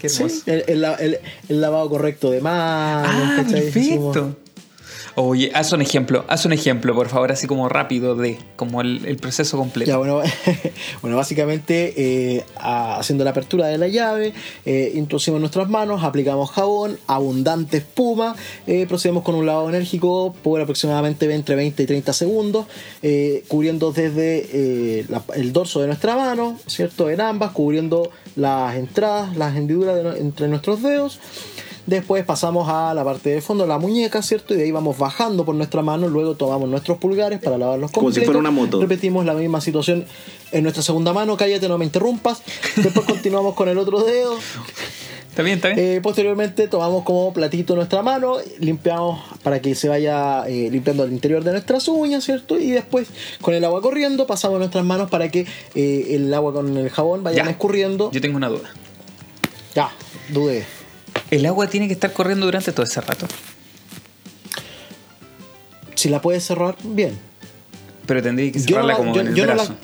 qué 0.00 0.08
Sí, 0.08 0.22
hermoso. 0.22 0.42
el, 0.46 0.64
el 0.68 0.80
la- 0.80 0.94
el- 0.94 1.18
el 1.48 1.60
lavado 1.60 1.88
correcto 1.88 2.30
de 2.30 2.40
manos. 2.40 3.10
Ah, 3.12 3.44
perfecto. 3.50 4.36
Oye, 5.18 5.50
haz 5.54 5.72
un 5.72 5.80
ejemplo, 5.80 6.26
haz 6.28 6.44
un 6.44 6.52
ejemplo, 6.52 6.94
por 6.94 7.08
favor, 7.08 7.32
así 7.32 7.46
como 7.46 7.70
rápido 7.70 8.16
de 8.16 8.38
como 8.54 8.82
el, 8.82 9.16
proceso 9.16 9.56
completo. 9.56 9.98
Bueno, 11.00 11.16
básicamente 11.16 11.94
eh, 11.96 12.44
haciendo 12.58 13.24
la 13.24 13.30
apertura 13.30 13.66
de 13.66 13.78
la 13.78 13.88
llave, 13.88 14.34
eh, 14.66 14.92
introducimos 14.94 15.40
nuestras 15.40 15.70
manos, 15.70 16.04
aplicamos 16.04 16.50
jabón, 16.50 16.98
abundante 17.06 17.78
espuma, 17.78 18.36
eh, 18.66 18.84
procedemos 18.86 19.22
con 19.22 19.36
un 19.36 19.46
lavado 19.46 19.70
enérgico 19.70 20.34
por 20.42 20.60
aproximadamente 20.60 21.32
entre 21.34 21.56
20 21.56 21.82
y 21.82 21.86
30 21.86 22.12
segundos, 22.12 22.66
cubriendo 23.48 23.92
desde 23.92 25.06
el 25.34 25.52
dorso 25.54 25.80
de 25.80 25.86
nuestra 25.86 26.14
mano, 26.14 26.58
¿cierto? 26.66 27.08
En 27.08 27.22
ambas, 27.22 27.52
cubriendo 27.52 28.10
las 28.34 28.76
entradas, 28.76 29.34
las 29.34 29.56
hendiduras 29.56 29.96
de 29.96 30.20
entre 30.20 30.48
nuestros 30.48 30.82
dedos. 30.82 31.20
Después 31.86 32.24
pasamos 32.24 32.68
a 32.68 32.92
la 32.94 33.04
parte 33.04 33.30
de 33.30 33.40
fondo, 33.40 33.64
la 33.66 33.78
muñeca, 33.78 34.20
¿cierto? 34.22 34.54
Y 34.54 34.56
de 34.56 34.64
ahí 34.64 34.70
vamos 34.72 34.98
bajando 34.98 35.44
por 35.44 35.54
nuestra 35.54 35.82
mano, 35.82 36.08
luego 36.08 36.34
tomamos 36.34 36.68
nuestros 36.68 36.98
pulgares 36.98 37.38
para 37.40 37.58
lavarlos 37.58 37.92
Como 37.92 38.08
si 38.10 38.16
completos. 38.20 38.26
fuera 38.26 38.40
una 38.40 38.50
moto. 38.50 38.80
Repetimos 38.80 39.24
la 39.24 39.34
misma 39.34 39.60
situación 39.60 40.04
en 40.52 40.62
nuestra 40.64 40.82
segunda 40.82 41.12
mano, 41.12 41.36
cállate, 41.36 41.68
no 41.68 41.78
me 41.78 41.84
interrumpas. 41.84 42.42
Después 42.76 43.06
continuamos 43.06 43.54
con 43.54 43.68
el 43.68 43.78
otro 43.78 44.02
dedo. 44.02 44.36
¿Está 45.30 45.42
bien, 45.42 45.56
está 45.58 45.68
bien? 45.68 45.78
Eh, 45.78 46.00
posteriormente 46.02 46.66
tomamos 46.66 47.04
como 47.04 47.32
platito 47.34 47.76
nuestra 47.76 48.02
mano, 48.02 48.38
limpiamos 48.58 49.20
para 49.42 49.60
que 49.60 49.74
se 49.74 49.86
vaya 49.88 50.44
eh, 50.48 50.70
limpiando 50.70 51.04
el 51.04 51.12
interior 51.12 51.44
de 51.44 51.52
nuestras 51.52 51.86
uñas, 51.88 52.24
¿cierto? 52.24 52.58
Y 52.58 52.70
después 52.70 53.06
con 53.42 53.52
el 53.54 53.62
agua 53.64 53.82
corriendo 53.82 54.26
pasamos 54.26 54.58
nuestras 54.58 54.84
manos 54.84 55.10
para 55.10 55.28
que 55.30 55.46
eh, 55.74 56.06
el 56.12 56.32
agua 56.34 56.52
con 56.54 56.74
el 56.76 56.88
jabón 56.90 57.22
vaya 57.22 57.44
Ya. 57.44 57.50
escurriendo. 57.50 58.10
Yo 58.12 58.20
tengo 58.22 58.38
una 58.38 58.48
duda. 58.48 58.70
Ya, 59.74 59.90
dudé. 60.30 60.64
¿El 61.30 61.44
agua 61.46 61.66
tiene 61.68 61.86
que 61.88 61.92
estar 61.94 62.12
corriendo 62.12 62.46
durante 62.46 62.72
todo 62.72 62.84
ese 62.84 63.00
rato? 63.00 63.26
Si 65.94 66.08
la 66.08 66.20
puedes 66.20 66.44
cerrar, 66.44 66.76
bien. 66.84 67.18
Pero 68.06 68.22
tendría 68.22 68.52
que 68.52 68.58
no 68.58 68.64
cerrarla 68.64 68.92
la- 68.92 68.96
como 68.98 69.14
yo- 69.14 69.20
en 69.22 69.26
el 69.28 69.34
yo 69.34 69.44
no 69.46 69.54
la- 69.54 69.64
brazo. 69.64 69.74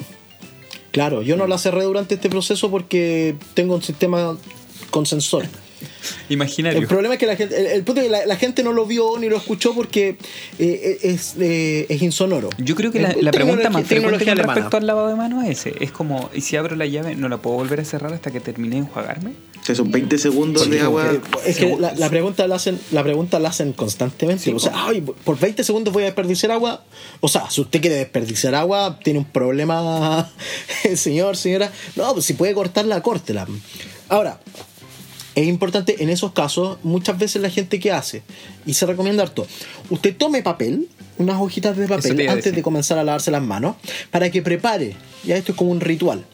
Claro, 0.92 1.22
yo 1.22 1.36
no 1.36 1.46
la 1.46 1.56
cerré 1.58 1.84
durante 1.84 2.14
este 2.16 2.28
proceso 2.28 2.70
porque 2.70 3.34
tengo 3.54 3.74
un 3.74 3.82
sistema 3.82 4.36
con 4.90 5.06
sensor. 5.06 5.46
Imaginario. 6.28 6.80
El 6.80 6.86
problema 6.86 7.14
es 7.14 7.20
que 7.20 7.26
la 7.26 7.36
gente, 7.36 7.56
el, 7.58 7.66
el 7.66 7.82
punto 7.84 8.00
es 8.00 8.06
que 8.06 8.10
la, 8.12 8.26
la 8.26 8.36
gente 8.36 8.62
no 8.62 8.72
lo 8.72 8.86
vio 8.86 9.18
ni 9.18 9.28
lo 9.28 9.36
escuchó 9.36 9.74
porque 9.74 10.16
eh, 10.58 10.98
es, 11.02 11.34
eh, 11.40 11.86
es 11.88 12.02
insonoro. 12.02 12.48
Yo 12.58 12.74
creo 12.74 12.90
que 12.92 13.00
la, 13.00 13.30
pregunta 13.30 13.70
más 13.70 13.86
frecuente 13.86 14.30
alemana. 14.30 14.54
respecto 14.54 14.76
al 14.76 14.86
lavado 14.86 15.08
de 15.08 15.14
manos 15.16 15.44
es 15.44 15.66
ese. 15.66 15.74
Es 15.84 15.92
como, 15.92 16.30
¿y 16.34 16.40
si 16.40 16.56
abro 16.56 16.76
la 16.76 16.86
llave 16.86 17.14
no 17.16 17.28
la 17.28 17.38
puedo 17.38 17.56
volver 17.56 17.80
a 17.80 17.84
cerrar 17.84 18.12
hasta 18.12 18.30
que 18.30 18.40
termine 18.40 18.76
de 18.76 18.82
enjuagarme? 18.82 19.32
O 19.60 19.64
sea, 19.64 19.76
son 19.76 19.92
20 19.92 20.18
segundos 20.18 20.68
de 20.68 20.80
agua. 20.80 21.12
eh, 21.12 21.20
Es 21.46 21.56
que 21.58 21.76
la, 21.78 21.94
la 21.94 22.08
pregunta 22.10 22.46
la 22.48 22.56
hacen, 22.56 22.80
la 22.90 23.04
pregunta 23.04 23.38
la 23.38 23.50
hacen 23.50 23.72
constantemente. 23.72 24.42
Sí, 24.42 24.52
o 24.52 24.58
sea, 24.58 24.72
ay, 24.74 25.00
por 25.02 25.38
20 25.38 25.62
segundos 25.62 25.94
voy 25.94 26.02
a 26.02 26.06
desperdiciar 26.06 26.50
agua. 26.50 26.82
O 27.20 27.28
sea, 27.28 27.48
si 27.48 27.60
usted 27.60 27.80
quiere 27.80 27.94
desperdiciar 27.96 28.56
agua, 28.56 28.98
tiene 29.04 29.20
un 29.20 29.24
problema, 29.24 30.28
señor, 30.96 31.36
señora. 31.36 31.70
No, 31.94 32.12
pues 32.12 32.24
si 32.24 32.32
puede 32.32 32.54
cortarla, 32.54 33.00
córtela. 33.02 33.46
Ahora, 34.08 34.40
es 35.34 35.46
importante 35.46 36.02
en 36.02 36.10
esos 36.10 36.32
casos, 36.32 36.78
muchas 36.82 37.18
veces 37.18 37.40
la 37.42 37.50
gente 37.50 37.80
que 37.80 37.90
hace, 37.92 38.22
y 38.66 38.74
se 38.74 38.86
recomienda 38.86 39.22
harto, 39.22 39.46
usted 39.90 40.16
tome 40.16 40.42
papel, 40.42 40.88
unas 41.18 41.40
hojitas 41.40 41.76
de 41.76 41.86
papel 41.88 42.28
antes 42.28 42.54
de 42.54 42.62
comenzar 42.62 42.98
a 42.98 43.04
lavarse 43.04 43.30
las 43.30 43.42
manos, 43.42 43.76
para 44.10 44.30
que 44.30 44.42
prepare, 44.42 44.94
ya 45.24 45.36
esto 45.36 45.52
es 45.52 45.58
como 45.58 45.70
un 45.70 45.80
ritual. 45.80 46.24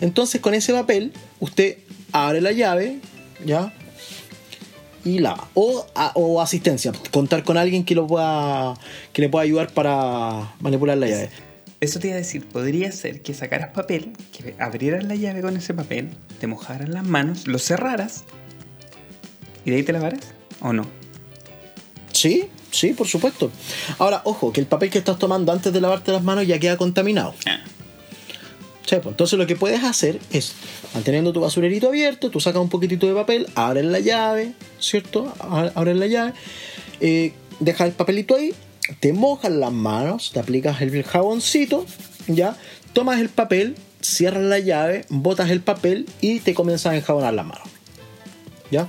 Entonces 0.00 0.40
con 0.40 0.54
ese 0.54 0.72
papel, 0.72 1.12
usted 1.40 1.78
abre 2.12 2.40
la 2.40 2.52
llave, 2.52 2.98
¿ya? 3.44 3.72
Y 5.04 5.18
lava. 5.18 5.48
O, 5.54 5.86
a- 5.94 6.12
o 6.14 6.40
asistencia, 6.42 6.92
contar 7.10 7.42
con 7.44 7.56
alguien 7.56 7.84
que, 7.84 7.94
lo 7.94 8.06
pueda, 8.06 8.74
que 9.12 9.22
le 9.22 9.28
pueda 9.28 9.44
ayudar 9.44 9.72
para 9.72 10.52
manipular 10.60 10.96
la 10.98 11.06
llave. 11.08 11.30
Eso 11.80 11.98
te 11.98 12.08
iba 12.08 12.16
a 12.16 12.18
decir, 12.18 12.44
podría 12.46 12.92
ser 12.92 13.22
que 13.22 13.32
sacaras 13.32 13.70
papel, 13.70 14.12
que 14.32 14.54
abrieras 14.58 15.04
la 15.04 15.14
llave 15.14 15.40
con 15.40 15.56
ese 15.56 15.72
papel, 15.72 16.10
te 16.38 16.46
mojaras 16.46 16.90
las 16.90 17.04
manos, 17.06 17.46
lo 17.46 17.58
cerraras 17.58 18.24
y 19.64 19.70
de 19.70 19.76
ahí 19.76 19.82
te 19.82 19.92
lavaras, 19.92 20.20
¿o 20.60 20.72
no? 20.72 20.86
Sí, 22.12 22.48
sí, 22.70 22.92
por 22.92 23.06
supuesto. 23.06 23.50
Ahora, 23.98 24.22
ojo, 24.24 24.52
que 24.52 24.60
el 24.60 24.66
papel 24.66 24.90
que 24.90 24.98
estás 24.98 25.18
tomando 25.18 25.52
antes 25.52 25.72
de 25.72 25.80
lavarte 25.80 26.12
las 26.12 26.22
manos 26.22 26.46
ya 26.46 26.58
queda 26.58 26.76
contaminado. 26.76 27.34
Ah. 27.46 27.60
Sí, 28.86 28.96
pues, 28.96 29.12
entonces 29.12 29.38
lo 29.38 29.46
que 29.46 29.56
puedes 29.56 29.84
hacer 29.84 30.18
es, 30.32 30.52
manteniendo 30.94 31.32
tu 31.32 31.40
basurerito 31.40 31.88
abierto, 31.88 32.30
tú 32.30 32.40
sacas 32.40 32.60
un 32.60 32.68
poquitito 32.68 33.06
de 33.06 33.14
papel, 33.14 33.46
abres 33.54 33.84
la 33.84 34.00
llave, 34.00 34.54
¿cierto? 34.80 35.32
Abres 35.38 35.96
la 35.96 36.06
llave, 36.08 36.32
eh, 37.00 37.32
dejas 37.60 37.86
el 37.86 37.92
papelito 37.92 38.34
ahí, 38.34 38.52
te 38.98 39.12
mojas 39.12 39.52
las 39.52 39.72
manos, 39.72 40.32
te 40.32 40.40
aplicas 40.40 40.80
el 40.80 41.04
jaboncito, 41.04 41.86
¿ya? 42.26 42.56
Tomas 42.92 43.20
el 43.20 43.28
papel, 43.28 43.76
cierras 44.00 44.42
la 44.42 44.58
llave, 44.58 45.04
botas 45.08 45.50
el 45.50 45.60
papel 45.60 46.06
y 46.20 46.40
te 46.40 46.54
comienzas 46.54 46.92
a 46.92 46.96
enjabonar 46.96 47.34
las 47.34 47.46
manos. 47.46 47.68
¿Ya? 48.70 48.88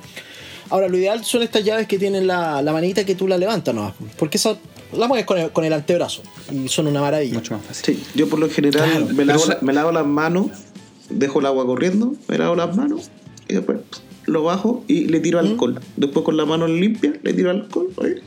Ahora, 0.72 0.88
lo 0.88 0.98
ideal 0.98 1.24
son 1.24 1.44
estas 1.44 1.64
llaves 1.64 1.86
que 1.86 2.00
tienen 2.00 2.26
la, 2.26 2.62
la 2.64 2.74
manita 2.74 3.06
que 3.06 3.14
tú 3.14 3.28
la 3.28 3.38
levantas, 3.38 3.76
¿no? 3.76 3.94
Porque 4.18 4.38
esa 4.38 4.58
la 4.98 5.08
mueves 5.08 5.26
con 5.26 5.38
el, 5.38 5.52
con 5.52 5.64
el 5.64 5.72
antebrazo 5.74 6.22
y 6.52 6.68
son 6.68 6.88
una 6.88 7.02
maravilla. 7.02 7.36
Mucho 7.36 7.54
más 7.56 7.66
fácil. 7.66 7.96
Sí, 7.98 8.04
yo 8.16 8.28
por 8.28 8.40
lo 8.40 8.50
general 8.50 8.90
Claro, 8.90 9.08
me, 9.14 9.26
lavo, 9.26 9.40
eso- 9.44 9.50
la- 9.52 9.58
me 9.62 9.74
lavo 9.74 9.92
las 9.92 10.06
manos, 10.08 10.48
dejo 11.10 11.40
el 11.42 11.46
agua 11.46 11.66
corriendo, 11.66 12.14
me 12.28 12.38
lavo 12.38 12.56
las 12.56 12.76
manos 12.76 13.10
y 13.48 13.54
después 13.54 13.78
lo 14.26 14.44
bajo 14.44 14.84
y 14.88 15.06
le 15.06 15.20
tiro 15.20 15.40
alcohol. 15.40 15.80
Después 15.98 16.26
con 16.26 16.36
la 16.38 16.46
mano 16.46 16.68
limpia 16.68 17.14
le 17.22 17.34
tiro 17.34 17.52
alcohol 17.52 17.90
¿oye? 17.98 18.22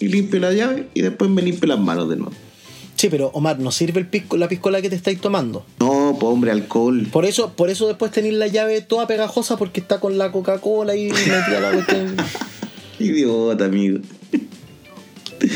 y 0.00 0.08
limpio 0.08 0.40
la 0.40 0.52
llave 0.52 0.88
y 0.94 1.02
después 1.02 1.30
me 1.30 1.40
limpio 1.42 1.68
las 1.68 1.78
manos 1.78 2.08
de 2.08 2.16
nuevo. 2.16 2.32
Sí, 3.06 3.10
pero 3.10 3.30
Omar, 3.34 3.60
no 3.60 3.70
sirve 3.70 4.00
el 4.00 4.08
pisco, 4.08 4.36
la 4.36 4.48
piscola 4.48 4.82
que 4.82 4.90
te 4.90 4.96
estáis 4.96 5.20
tomando. 5.20 5.64
No, 5.78 6.16
pues 6.18 6.32
hombre, 6.32 6.50
alcohol. 6.50 7.06
Por 7.12 7.24
eso, 7.24 7.52
por 7.52 7.70
eso 7.70 7.86
después 7.86 8.10
tenéis 8.10 8.34
la 8.34 8.48
llave 8.48 8.80
toda 8.80 9.06
pegajosa 9.06 9.56
porque 9.56 9.78
está 9.78 10.00
con 10.00 10.18
la 10.18 10.32
Coca-Cola 10.32 10.96
y 10.96 11.08
metida 11.08 11.60
la 11.60 11.70
cuestión. 11.70 12.16
Idiota, 12.98 13.66
amigo. 13.66 14.00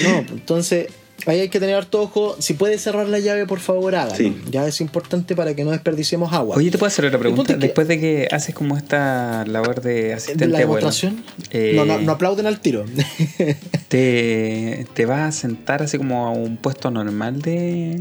No, 0.04 0.18
entonces 0.30 0.92
ahí 1.26 1.40
hay 1.40 1.48
que 1.48 1.60
tener 1.60 1.74
harto 1.76 2.00
ojo. 2.02 2.36
Si 2.38 2.54
puede 2.54 2.78
cerrar 2.78 3.08
la 3.08 3.18
llave, 3.18 3.46
por 3.46 3.60
favor, 3.60 3.94
hágalo. 3.94 4.16
Sí. 4.16 4.36
Ya 4.50 4.66
es 4.66 4.80
importante 4.80 5.34
para 5.36 5.54
que 5.54 5.64
no 5.64 5.70
desperdiciemos 5.70 6.32
agua. 6.32 6.56
Oye, 6.56 6.70
¿te 6.70 6.78
puedo 6.78 6.88
hacer 6.88 7.04
otra 7.04 7.18
pregunta? 7.18 7.54
que- 7.54 7.60
Después 7.60 7.88
de 7.88 8.00
que 8.00 8.28
haces 8.30 8.54
como 8.54 8.76
esta 8.76 9.44
labor 9.46 9.80
de 9.82 10.02
¿De 10.04 10.14
asistente 10.14 10.46
la 10.48 10.58
demostración? 10.60 11.22
eh, 11.50 11.72
No, 11.76 11.84
no, 11.84 11.98
no 12.00 12.12
aplauden 12.12 12.46
al 12.46 12.60
tiro. 12.60 12.84
te, 13.88 14.86
¿te 14.94 15.06
vas 15.06 15.20
a 15.20 15.32
sentar 15.32 15.82
así 15.82 15.98
como 15.98 16.26
a 16.26 16.30
un 16.30 16.56
puesto 16.56 16.90
normal 16.90 17.42
de... 17.42 18.00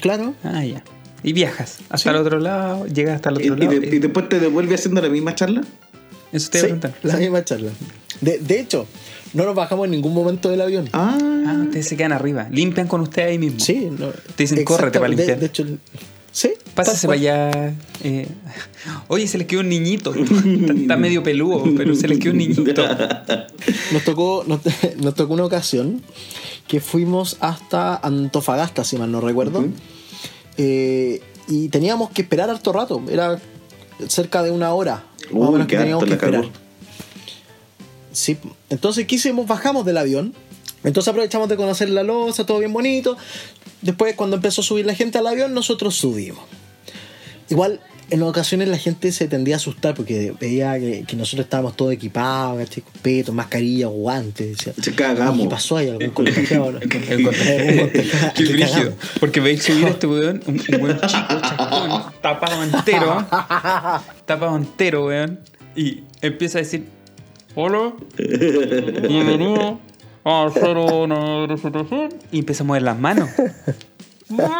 claro. 0.00 0.34
Ah, 0.44 0.64
ya. 0.64 0.82
Y 1.22 1.32
viajas 1.32 1.78
hasta 1.88 2.10
el 2.10 2.16
otro 2.16 2.38
lado, 2.38 2.86
llegas 2.86 3.16
hasta 3.16 3.30
el 3.30 3.40
¿Y, 3.44 3.48
otro 3.50 3.64
y 3.64 3.66
lado. 3.66 3.80
de- 3.80 3.96
y 3.96 3.98
después 3.98 4.28
te 4.28 4.40
devuelve 4.40 4.74
haciendo 4.74 5.00
la 5.00 5.08
misma 5.08 5.34
charla? 5.34 5.62
Eso 6.32 6.50
te 6.50 6.58
iba 6.58 6.66
a 6.66 6.70
Sí, 6.70 6.74
preguntar. 6.80 6.94
la 7.02 7.16
misma 7.16 7.44
charla. 7.44 7.70
De, 8.20 8.38
de 8.38 8.60
hecho, 8.60 8.86
no 9.34 9.44
nos 9.44 9.54
bajamos 9.54 9.84
en 9.86 9.90
ningún 9.92 10.14
momento 10.14 10.48
del 10.48 10.60
avión. 10.62 10.88
Ah, 10.92 11.18
Ah, 11.46 11.58
ustedes 11.64 11.86
se 11.88 11.96
quedan 11.98 12.12
arriba. 12.12 12.48
Limpian 12.50 12.88
con 12.88 13.02
ustedes 13.02 13.28
ahí 13.28 13.38
mismo. 13.38 13.60
Sí, 13.60 13.88
no, 13.90 14.08
Te 14.34 14.44
dicen, 14.44 14.64
"Córrete 14.64 14.98
para 14.98 15.08
limpiar". 15.08 15.28
De, 15.34 15.36
de 15.36 15.46
hecho, 15.46 15.66
sí. 16.32 16.52
Pásese 16.74 17.06
tal 17.06 17.18
para 17.18 17.20
allá. 17.50 17.74
eh. 18.02 18.26
Oye, 19.08 19.26
se 19.28 19.36
les 19.36 19.46
quedó 19.46 19.60
un 19.60 19.68
niñito. 19.68 20.14
está, 20.14 20.72
está 20.72 20.96
medio 20.96 21.22
peludo, 21.22 21.62
pero 21.76 21.94
se 21.94 22.08
les 22.08 22.18
quedó 22.18 22.32
un 22.32 22.38
niñito. 22.38 22.64
Nos 23.92 24.02
tocó, 24.04 24.42
nos, 24.46 24.60
nos 24.96 25.14
tocó 25.14 25.34
una 25.34 25.44
ocasión 25.44 26.00
que 26.66 26.80
fuimos 26.80 27.36
hasta 27.40 27.94
Antofagasta, 27.96 28.82
si 28.84 28.96
mal 28.96 29.12
no 29.12 29.20
recuerdo. 29.20 29.66
Eh, 30.56 31.20
y 31.48 31.68
teníamos 31.68 32.08
que 32.10 32.22
esperar 32.22 32.48
harto 32.48 32.72
rato. 32.72 33.02
Era 33.10 33.38
cerca 34.08 34.42
de 34.42 34.50
una 34.50 34.72
hora. 34.72 35.04
Más 35.30 35.32
o 35.32 35.36
Uy, 35.48 35.52
menos 35.52 35.66
que 35.66 35.76
teníamos 35.76 36.04
que 36.04 36.16
cagó. 36.16 36.42
Sí. 38.14 38.38
Entonces, 38.70 39.06
¿qué 39.06 39.16
hicimos? 39.16 39.46
Bajamos 39.46 39.84
del 39.84 39.98
avión. 39.98 40.34
Entonces 40.84 41.08
aprovechamos 41.08 41.48
de 41.48 41.56
conocer 41.56 41.90
la 41.90 42.02
loza, 42.02 42.46
todo 42.46 42.58
bien 42.58 42.72
bonito. 42.72 43.16
Después, 43.82 44.14
cuando 44.14 44.36
empezó 44.36 44.60
a 44.60 44.64
subir 44.64 44.86
la 44.86 44.94
gente 44.94 45.18
al 45.18 45.26
avión, 45.26 45.52
nosotros 45.52 45.94
subimos. 45.96 46.44
Igual, 47.50 47.80
en 48.10 48.22
ocasiones 48.22 48.68
la 48.68 48.78
gente 48.78 49.12
se 49.12 49.28
tendía 49.28 49.54
a 49.54 49.58
asustar 49.58 49.94
porque 49.94 50.34
veía 50.38 50.78
que, 50.78 51.04
que 51.06 51.16
nosotros 51.16 51.46
estábamos 51.46 51.76
todos 51.76 51.92
equipados, 51.92 52.58
¿cachai? 52.58 52.82
Con 52.82 52.92
peto, 53.02 53.32
mascarilla, 53.32 53.86
guantes. 53.86 54.58
Decía, 54.58 54.72
Se 54.80 54.94
cagamos. 54.94 55.42
¿Qué 55.42 55.48
pasó 55.48 55.76
ahí? 55.78 55.88
¿Algún 55.88 56.10
contagiado? 56.14 56.72
no? 56.72 56.80
Qué 56.88 58.44
brígido. 58.52 58.94
Porque 59.20 59.40
veis 59.40 59.62
subir 59.62 59.86
a 59.86 59.90
este 59.90 60.06
weón, 60.06 60.42
un, 60.46 60.60
un 60.60 60.80
buen 60.80 61.00
chico, 61.00 61.40
chacón, 61.40 62.12
tapado 62.20 62.62
entero, 62.62 63.26
tapado 64.26 64.56
entero, 64.56 65.06
weón, 65.06 65.40
y 65.74 66.02
empieza 66.20 66.58
a 66.58 66.62
decir: 66.62 66.86
Hola, 67.56 67.92
bienvenido 69.08 69.78
a 70.24 70.46
hacer 70.46 70.76
una 70.76 71.46
presentación. 71.46 72.08
Y 72.32 72.40
empieza 72.40 72.64
a 72.64 72.66
mover 72.66 72.82
las 72.82 72.98
manos. 72.98 73.30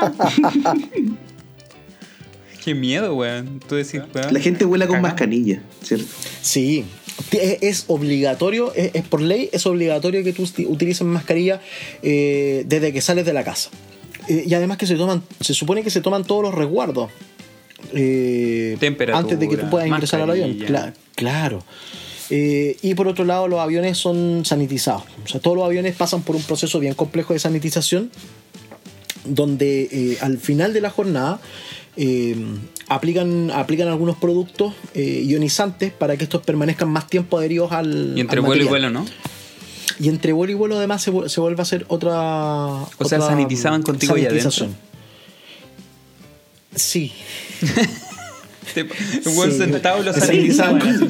Qué 2.64 2.74
miedo, 2.74 3.14
weón. 3.14 3.60
Tú 3.66 3.74
decís, 3.74 4.00
weón. 4.14 4.32
La 4.32 4.40
gente 4.40 4.64
vuela 4.64 4.86
con 4.86 5.00
mascarilla, 5.02 5.60
¿cierto? 5.82 6.06
Sí, 6.40 6.84
es, 7.32 7.58
es 7.62 7.84
obligatorio, 7.88 8.72
es, 8.74 8.92
es 8.94 9.02
por 9.02 9.20
ley, 9.20 9.50
es 9.52 9.66
obligatorio 9.66 10.22
que 10.24 10.32
tú 10.32 10.44
utilices 10.68 11.06
mascarilla 11.06 11.60
eh, 12.02 12.64
desde 12.66 12.92
que 12.92 13.00
sales 13.00 13.26
de 13.26 13.32
la 13.32 13.42
casa. 13.44 13.70
Eh, 14.28 14.44
y 14.46 14.54
además 14.54 14.78
que 14.78 14.86
se 14.86 14.94
toman, 14.96 15.22
se 15.40 15.52
supone 15.52 15.82
que 15.82 15.90
se 15.90 16.00
toman 16.00 16.24
todos 16.24 16.42
los 16.44 16.54
resguardos. 16.54 17.10
eh, 17.92 18.76
Temperatura, 18.80 19.18
antes 19.18 19.38
de 19.40 19.48
que 19.48 19.56
tú 19.56 19.68
puedas 19.68 19.88
ingresar 19.88 20.20
al 20.22 20.30
avión. 20.30 20.58
Cla- 20.60 20.94
claro. 21.16 21.62
Eh, 22.30 22.76
y 22.82 22.94
por 22.94 23.08
otro 23.08 23.24
lado, 23.24 23.48
los 23.48 23.60
aviones 23.60 23.98
son 23.98 24.44
sanitizados. 24.44 25.02
O 25.24 25.28
sea, 25.28 25.40
todos 25.40 25.56
los 25.56 25.66
aviones 25.66 25.94
pasan 25.94 26.22
por 26.22 26.36
un 26.36 26.42
proceso 26.42 26.80
bien 26.80 26.94
complejo 26.94 27.32
de 27.32 27.38
sanitización 27.38 28.10
donde 29.24 29.88
eh, 29.90 30.18
al 30.20 30.38
final 30.38 30.74
de 30.74 30.82
la 30.82 30.90
jornada 30.90 31.40
eh, 31.96 32.36
aplican, 32.88 33.50
aplican 33.50 33.88
algunos 33.88 34.16
productos 34.16 34.74
ionizantes 34.94 35.92
para 35.92 36.16
que 36.16 36.24
estos 36.24 36.42
permanezcan 36.42 36.90
más 36.90 37.06
tiempo 37.06 37.38
adheridos 37.38 37.72
al. 37.72 38.12
Y 38.16 38.20
entre 38.20 38.40
al 38.40 38.46
vuelo 38.46 38.64
y 38.64 38.66
vuelo, 38.66 38.90
¿no? 38.90 39.06
Y 40.00 40.08
entre 40.08 40.32
vuelo 40.32 40.52
y 40.52 40.56
vuelo 40.56 40.76
además 40.76 41.02
se, 41.02 41.12
se 41.28 41.40
vuelve 41.40 41.60
a 41.60 41.62
hacer 41.62 41.86
otra. 41.88 42.16
O 42.16 43.04
sea, 43.06 43.20
sanitizaban 43.20 43.82
contigo 43.82 44.14
ahí 44.14 44.26
adentro. 44.26 44.68
Sí. 46.74 47.12
Te- 48.72 48.82
Un 48.82 49.50
Sí. 49.52 49.58
sentado 49.58 50.00
y 50.00 50.04
lo 50.04 50.12
sanitizaban. 50.12 50.78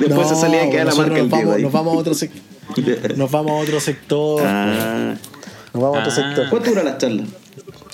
Después 0.00 0.28
se 0.28 0.36
salía 0.36 0.64
a 0.64 0.70
quedar 0.70 0.86
la 0.86 0.94
marca 0.94 1.18
nos 1.18 1.30
vamos, 1.30 1.60
nos 1.60 1.72
vamos 1.72 1.94
a 1.94 1.98
otro 1.98 2.14
sec- 2.14 2.30
Nos 3.16 3.30
vamos 3.30 3.52
a 3.52 3.54
otro 3.56 3.80
sector. 3.80 4.42
Ah. 4.44 5.14
Nos 5.74 5.82
vamos 5.82 5.98
a 5.98 6.00
otro 6.00 6.12
Ah. 6.12 6.14
sector. 6.14 6.48
¿Cuánto 6.50 6.70
dura 6.70 6.82
la 6.84 6.98
charla? 6.98 7.24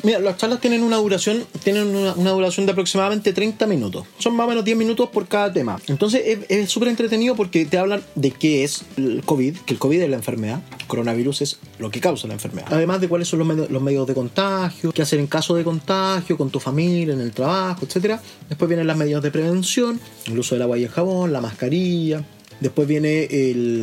Mira, 0.04 0.20
las 0.20 0.36
charlas 0.36 0.60
tienen 0.60 0.82
una 0.82 0.96
duración, 0.96 1.44
tienen 1.64 1.88
una, 1.94 2.30
duración 2.30 2.66
de 2.66 2.72
aproximadamente 2.72 3.32
30 3.32 3.66
minutos. 3.66 4.04
Son 4.18 4.34
más 4.36 4.46
o 4.46 4.48
menos 4.50 4.64
10 4.64 4.76
minutos 4.78 5.08
por 5.10 5.26
cada 5.26 5.52
tema. 5.52 5.78
Entonces 5.88 6.22
es- 6.48 6.70
súper 6.70 6.88
entretenido 6.88 7.34
porque 7.34 7.64
te 7.64 7.78
hablan 7.78 8.02
de 8.14 8.30
qué 8.30 8.62
es 8.64 8.82
el 8.96 9.22
COVID, 9.24 9.56
que 9.58 9.74
el 9.74 9.78
COVID 9.80 10.02
es 10.02 10.08
la 10.10 10.16
enfermedad, 10.16 10.60
el 10.78 10.86
coronavirus 10.86 11.42
es 11.42 11.58
lo 11.78 11.90
que 11.90 12.00
causa 12.00 12.28
la 12.28 12.34
enfermedad. 12.34 12.68
Además 12.70 13.00
de 13.00 13.08
cuáles 13.08 13.28
son 13.28 13.40
los, 13.40 13.48
medios- 13.82 14.06
de 14.06 14.14
contagio, 14.14 14.92
qué 14.92 15.02
hacer 15.02 15.18
en 15.18 15.26
caso 15.26 15.54
de 15.56 15.64
contagio, 15.64 16.36
con 16.38 16.50
tu 16.50 16.60
familia, 16.60 17.14
en 17.14 17.20
el 17.20 17.32
trabajo, 17.32 17.84
etc. 17.84 18.20
Después 18.48 18.68
vienen 18.68 18.86
las 18.86 18.96
medidas 18.96 19.22
de 19.22 19.30
prevención, 19.30 20.00
el 20.26 20.38
uso 20.38 20.54
del 20.54 20.62
agua 20.62 20.78
y 20.78 20.84
el 20.84 20.90
jabón, 20.90 21.32
la 21.32 21.40
mascarilla. 21.40 22.24
Después 22.60 22.88
viene 22.88 23.28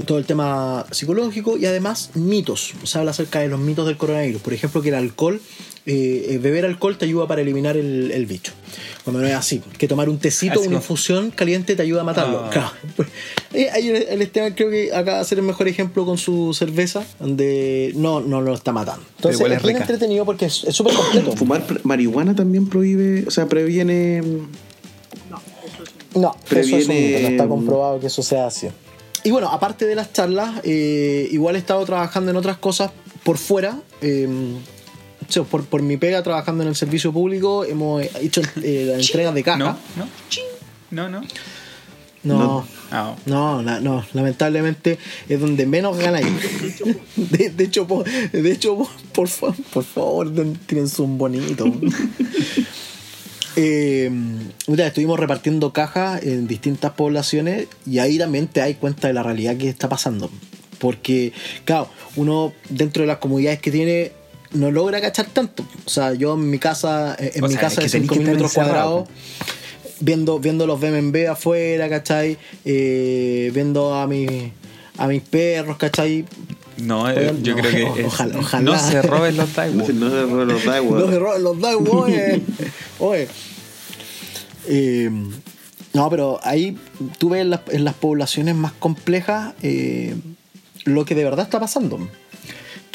todo 0.05 0.17
el 0.17 0.25
tema 0.25 0.85
psicológico 0.91 1.57
y 1.57 1.65
además 1.65 2.11
mitos. 2.15 2.73
Se 2.83 2.97
habla 2.97 3.11
acerca 3.11 3.39
de 3.39 3.47
los 3.47 3.59
mitos 3.59 3.87
del 3.87 3.95
coronavirus. 3.97 4.41
Por 4.41 4.53
ejemplo, 4.53 4.81
que 4.81 4.89
el 4.89 4.95
alcohol, 4.95 5.39
eh, 5.88 6.26
eh, 6.30 6.38
beber 6.40 6.66
alcohol 6.66 6.98
te 6.98 7.06
ayuda 7.06 7.28
para 7.28 7.41
eliminar 7.41 7.78
el, 7.78 8.12
el 8.12 8.26
bicho. 8.26 8.53
Cuando 9.03 9.22
no 9.22 9.28
es 9.28 9.36
así. 9.36 9.62
Que 9.78 9.88
tomar 9.88 10.10
un 10.10 10.18
tecito, 10.18 10.60
Así 10.60 10.68
una 10.68 10.78
infusión 10.78 11.30
caliente 11.30 11.76
te 11.76 11.82
ayuda 11.84 12.02
a 12.02 12.03
matarlo. 12.03 12.40
Ah. 12.45 12.49
Claro. 12.52 12.72
Pues, 12.95 13.07
eh, 13.53 13.70
ahí 13.72 13.90
el, 13.90 14.22
Esteban 14.22 14.53
creo 14.53 14.70
que 14.72 14.91
acaba 14.94 15.18
de 15.18 15.22
hacer 15.22 15.38
el 15.38 15.44
mejor 15.45 15.68
ejemplo 15.68 16.06
con 16.06 16.18
su 16.18 16.53
cerveza, 16.56 17.03
donde 17.20 17.91
no, 17.95 18.20
no 18.20 18.41
lo 18.41 18.53
está 18.56 18.72
matando. 18.72 19.06
Entonces 19.18 19.40
igual 19.40 19.52
es 19.52 19.57
es 19.57 19.64
bien 19.64 19.76
rica. 19.76 19.84
entretenido 19.84 20.26
porque 20.26 20.45
es 20.45 20.64
es 20.64 20.76
súper 20.76 20.95
completo. 20.95 21.32
¿Fumar 21.38 21.64
marihuana 21.84 22.34
también 22.36 22.68
prohíbe, 22.68 23.24
o 23.28 23.32
sea, 23.32 23.48
previene... 23.48 24.22
No, 26.16 26.34
eso 26.49 26.60
es 26.60 26.88
un 26.88 26.91
Previene- 26.91 27.07
mito, 27.07 27.20
no 27.22 27.28
está 27.28 27.48
comprobado 27.48 27.99
que 27.99 28.07
eso 28.07 28.24
sea 28.24 28.48
así. 28.48 28.68
Y 29.24 29.32
bueno, 29.32 29.49
aparte 29.49 29.86
de 29.86 29.95
las 29.95 30.14
charlas, 30.14 30.62
eh, 30.64 31.28
igual 31.32 31.56
he 31.56 31.60
estado 31.60 31.84
trabajando 31.86 32.32
en 32.32 32.38
otras 32.38 32.57
cosas 32.57 32.91
por 33.24 33.38
fuera. 33.38 33.80
eh, 34.02 34.28
o 35.27 35.31
sea, 35.31 35.43
por, 35.43 35.65
por 35.65 35.81
mi 35.81 35.97
pega 35.97 36.22
trabajando 36.23 36.64
en 36.64 36.69
el 36.69 36.76
servicio 36.76 37.11
público, 37.11 37.65
hemos 37.65 38.03
hecho 38.22 38.41
eh, 38.61 38.85
las 38.91 39.02
entregas 39.07 39.34
de 39.34 39.43
caja. 39.43 39.57
¿No? 39.57 39.77
¿No? 39.95 40.07
No, 40.91 41.10
no. 41.10 41.22
No, 42.23 42.68
Ah, 42.91 43.15
no, 43.26 43.61
la- 43.61 43.80
no, 43.81 44.03
lamentablemente 44.14 44.97
es 45.27 45.39
donde 45.39 45.65
menos 45.68 45.97
ganáis. 45.97 46.26
De, 47.15 47.49
de 47.49 47.64
hecho, 47.64 47.85
po- 47.88 48.03
de 48.03 48.52
hecho 48.52 48.77
po- 48.77 48.89
por, 49.11 49.27
fa- 49.27 49.53
por 49.73 49.84
favor, 49.84 50.31
tírense 50.68 51.02
un 51.02 51.18
bonito. 51.18 51.65
Eh, 53.57 54.11
mira, 54.68 54.88
estuvimos 54.88 55.18
repartiendo 55.18 55.72
cajas 55.72 56.22
en 56.23 56.45
distintas 56.45 56.91
poblaciones 56.91 57.68
y 57.85 57.99
ahí 57.99 58.18
también 58.18 58.47
te 58.47 58.60
das 58.60 58.76
cuenta 58.80 59.07
de 59.07 59.14
la 59.14 59.23
realidad 59.23 59.56
que 59.56 59.69
está 59.69 59.88
pasando. 59.88 60.30
Porque, 60.77 61.31
claro, 61.64 61.89
uno 62.18 62.52
dentro 62.69 63.03
de 63.03 63.07
las 63.07 63.19
comunidades 63.19 63.60
que 63.61 63.72
tiene 63.72 64.11
no 64.56 64.72
logra 64.72 64.99
cachar 65.02 65.27
tanto. 65.27 65.64
O 65.86 65.90
sea, 65.90 66.14
yo 66.14 66.34
en 66.36 66.49
mi 66.49 66.60
casa, 66.60 67.15
en 67.19 67.44
O 67.44 67.48
mi 67.48 67.53
sea, 67.53 67.61
casa 67.61 67.82
de 67.82 67.88
que 67.88 67.91
tenés 67.91 68.07
5 68.10 68.14
que 68.15 68.19
estar 68.22 68.34
metros 68.34 68.53
cuadrados, 68.53 69.10
viendo, 69.99 70.40
viendo 70.40 70.65
los 70.68 70.80
BMB 70.80 71.27
afuera, 71.30 71.88
¿cachai? 71.90 72.38
Eh, 72.65 73.52
viendo 73.53 73.94
a, 73.94 74.07
mi, 74.07 74.52
a 74.98 75.07
mis 75.07 75.22
perros, 75.22 75.77
¿cachai? 75.77 76.26
No, 76.77 77.10
eh, 77.10 77.34
yo 77.41 77.56
no, 77.56 77.61
creo 77.61 77.72
que 77.94 78.02
es- 78.02 78.07
ojalá- 78.07 78.40
ojalá. 78.40 78.64
no 78.72 78.77
se 78.80 79.02
roben 79.02 79.38
los 79.38 79.48
No 79.49 79.53
Taiwan. 79.56 79.86
se 79.86 79.94
no 79.94 80.10
se 80.10 80.22
roban 80.23 80.48
los 80.48 80.65
da, 80.65 80.80
Los 80.82 81.14
errores 81.14 81.41
los 81.41 81.60
da, 81.61 81.77
oye. 81.77 82.41
Oye. 82.99 83.27
Eh, 84.68 85.10
no, 85.94 86.10
pero 86.10 86.40
ahí 86.44 86.77
tú 87.19 87.30
ves 87.30 87.41
en 87.41 87.52
las, 87.52 87.61
en 87.69 87.86
las 87.86 87.94
poblaciones 87.94 88.56
más 88.56 88.73
complejas 88.73 89.53
eh, 89.61 90.15
lo 90.84 91.06
que 91.06 91.15
de 91.15 91.23
verdad 91.23 91.45
está 91.45 91.60
pasando. 91.60 91.99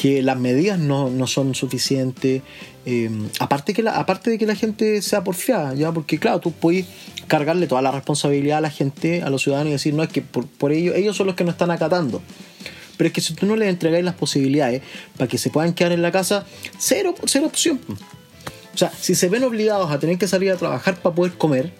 Que 0.01 0.23
las 0.23 0.39
medidas 0.39 0.79
no, 0.79 1.11
no 1.11 1.27
son 1.27 1.53
suficientes. 1.53 2.41
eh, 2.87 3.09
aparte, 3.39 3.73
que 3.75 3.87
aparte 3.87 4.31
de 4.31 4.37
que 4.39 4.47
la 4.47 4.55
gente 4.55 4.99
sea 5.03 5.23
porfiada, 5.23 5.75
¿ya? 5.75 5.91
Porque 5.91 6.17
claro, 6.17 6.39
tú 6.39 6.51
puedes 6.51 6.87
cargarle 7.27 7.67
toda 7.67 7.83
la 7.83 7.91
responsabilidad 7.91 8.57
a 8.57 8.61
la 8.61 8.71
gente, 8.71 9.21
a 9.21 9.29
los 9.29 9.43
ciudadanos 9.43 9.69
y 9.69 9.73
decir, 9.73 9.93
no, 9.93 10.01
es 10.01 10.09
que 10.09 10.23
por, 10.23 10.47
por 10.47 10.71
ellos, 10.71 10.95
ellos 10.95 11.15
son 11.15 11.27
los 11.27 11.35
que 11.35 11.43
no 11.43 11.51
están 11.51 11.69
acatando. 11.69 12.21
Pero 12.97 13.07
es 13.07 13.13
que 13.13 13.21
si 13.21 13.35
tú 13.35 13.45
no 13.45 13.55
les 13.55 13.69
entregáis 13.69 14.03
las 14.03 14.15
posibilidades 14.15 14.81
para 15.17 15.27
que 15.27 15.37
se 15.37 15.51
puedan 15.51 15.73
quedar 15.73 15.91
en 15.91 16.01
la 16.01 16.11
casa, 16.11 16.45
cero, 16.79 17.13
cero 17.25 17.45
opción. 17.45 17.79
O 18.73 18.77
sea, 18.77 18.91
si 18.99 19.13
se 19.15 19.29
ven 19.29 19.43
obligados 19.43 19.91
a 19.91 19.99
tener 19.99 20.17
que 20.17 20.27
salir 20.27 20.51
a 20.51 20.57
trabajar 20.57 20.95
para 20.97 21.13
poder 21.13 21.33
comer, 21.33 21.73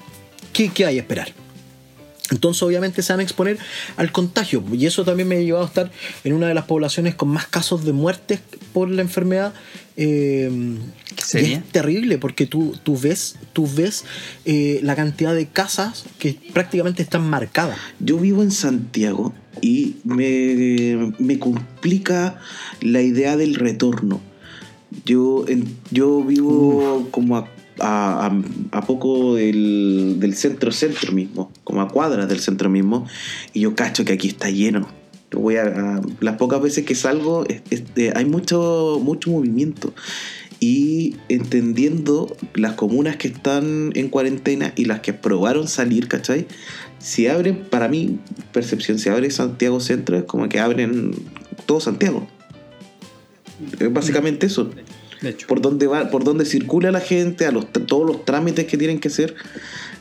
¿qué, 0.53 0.69
qué 0.69 0.85
hay 0.85 0.95
que 0.95 0.99
esperar? 0.99 1.34
Entonces 2.30 2.64
obviamente 2.64 3.02
se 3.02 3.11
van 3.11 3.19
a 3.19 3.23
exponer 3.23 3.57
al 3.98 4.11
contagio 4.14 4.64
y 4.72 4.85
eso 4.85 5.03
también 5.03 5.27
me 5.27 5.35
ha 5.35 5.39
llevado 5.41 5.65
a 5.65 5.68
estar 5.68 5.91
en 6.23 6.31
una 6.34 6.48
de 6.48 6.53
las 6.53 6.64
poblaciones 6.65 7.15
con 7.15 7.27
más 7.27 7.48
casos 7.48 7.84
de 7.84 7.91
muertes 7.91 8.39
por 8.73 8.89
la 8.89 9.02
enfermedad. 9.02 9.53
Eh, 9.98 10.49
¿Qué 11.15 11.15
y 11.22 11.23
sería? 11.26 11.57
es 11.57 11.65
terrible 11.69 12.18
porque 12.19 12.45
tú, 12.45 12.77
tú 12.84 12.98
ves, 12.98 13.35
tú 13.52 13.68
ves 13.68 14.06
eh, 14.45 14.80
la 14.81 14.95
cantidad 14.95 15.34
de 15.35 15.48
casas 15.48 16.06
que 16.19 16.38
prácticamente 16.53 17.03
están 17.03 17.30
marcadas. 17.30 17.77
Yo 17.99 18.18
vivo 18.18 18.43
en 18.43 18.52
Santiago 18.52 19.34
y 19.60 19.98
me, 20.06 21.14
me 21.19 21.38
complica 21.38 22.39
la 22.80 23.02
idea 23.02 23.35
del 23.35 23.56
retorno. 23.56 24.22
Yo, 25.06 25.45
en- 25.49 25.76
yo 25.91 26.23
vivo 26.23 27.07
como 27.11 27.35
a, 27.38 27.48
a- 27.80 28.31
a- 28.72 28.81
poco 28.81 29.35
del, 29.35 30.18
del 30.19 30.35
centro 30.35 30.72
centro 30.72 31.14
mismo, 31.14 31.52
como 31.64 31.81
a 31.81 31.88
cuadras 31.89 32.27
del 32.27 32.39
centro 32.39 32.69
mismo, 32.69 33.07
y 33.53 33.61
yo 33.61 33.76
cacho 33.76 34.06
que 34.06 34.14
aquí 34.14 34.27
está 34.27 34.49
lleno. 34.49 34.88
Voy 35.31 35.56
a, 35.56 36.02
las 36.19 36.35
pocas 36.38 36.61
veces 36.61 36.85
que 36.85 36.93
salgo 36.93 37.45
eh, 37.48 38.14
hay 38.15 38.26
mucho, 38.26 38.99
mucho 39.02 39.31
movimiento. 39.31 39.93
Y 40.60 41.15
entendiendo 41.27 42.35
las 42.53 42.73
comunas 42.73 43.15
que 43.15 43.30
están 43.30 43.91
en 43.95 44.10
cuarentena 44.10 44.73
y 44.76 44.85
las 44.85 44.99
que 44.99 45.11
probaron 45.11 45.68
salir, 45.68 46.07
¿cachai? 46.07 46.45
Si 46.99 47.26
abren, 47.26 47.64
para 47.68 47.88
mí, 47.88 48.19
percepción, 48.52 48.99
si 48.99 49.10
abre 49.10 49.31
Santiago 49.31 49.80
Centro, 49.80 50.18
es 50.18 50.26
como 50.26 50.48
que 50.49 50.60
abren 50.60 51.15
todo 51.65 51.80
Santiago. 51.80 52.27
Es 53.80 53.91
básicamente 53.91 54.45
eso. 54.45 54.69
De 55.22 55.30
hecho. 55.30 55.48
Por 55.48 55.61
donde 55.61 55.88
va, 55.88 56.10
por 56.10 56.23
donde 56.23 56.45
circula 56.45 56.91
la 56.91 56.99
gente, 56.99 57.45
a 57.45 57.52
los, 57.52 57.72
todos 57.72 58.06
los 58.06 58.26
trámites 58.26 58.65
que 58.65 58.77
tienen 58.77 58.99
que 58.99 59.07
hacer. 59.07 59.35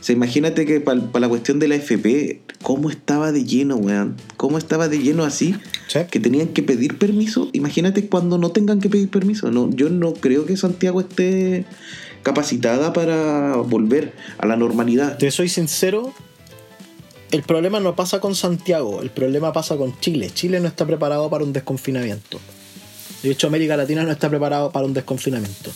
O 0.01 0.03
sea, 0.03 0.15
imagínate 0.15 0.65
que 0.65 0.81
para 0.81 1.01
la 1.21 1.29
cuestión 1.29 1.59
de 1.59 1.69
la 1.69 1.75
FP, 1.75 2.41
¿cómo 2.63 2.89
estaba 2.91 3.33
de 3.33 3.45
lleno, 3.45 3.77
weón? 3.77 4.17
¿Cómo 4.37 4.57
estaba 4.57 4.89
de 4.89 4.99
lleno 4.99 5.25
así? 5.25 5.55
que 6.11 6.21
tenían 6.21 6.49
que 6.49 6.63
pedir 6.63 6.99
permiso. 6.99 7.51
Imagínate 7.53 8.09
cuando 8.09 8.39
no 8.39 8.51
tengan 8.51 8.81
que 8.81 8.89
pedir 8.89 9.11
permiso. 9.11 9.51
No, 9.51 9.69
yo 9.71 9.91
no 9.91 10.15
creo 10.15 10.47
que 10.47 10.57
Santiago 10.57 11.01
esté 11.01 11.65
capacitada 12.23 12.93
para 12.93 13.57
volver 13.57 14.13
a 14.39 14.47
la 14.47 14.57
normalidad. 14.57 15.19
Te 15.19 15.31
soy 15.31 15.49
sincero, 15.49 16.15
el 17.31 17.43
problema 17.43 17.79
no 17.79 17.95
pasa 17.95 18.21
con 18.21 18.35
Santiago, 18.35 19.03
el 19.03 19.11
problema 19.11 19.53
pasa 19.53 19.77
con 19.77 19.99
Chile. 20.01 20.31
Chile 20.33 20.61
no 20.61 20.67
está 20.67 20.85
preparado 20.87 21.31
para 21.31 21.45
un 21.45 21.53
desconfinamiento. 21.53 22.41
De 23.23 23.31
hecho, 23.31 23.47
América 23.47 23.77
Latina 23.77 24.03
no 24.03 24.11
está 24.11 24.29
preparado 24.29 24.71
para 24.71 24.87
un 24.87 24.95
desconfinamiento. 24.95 25.71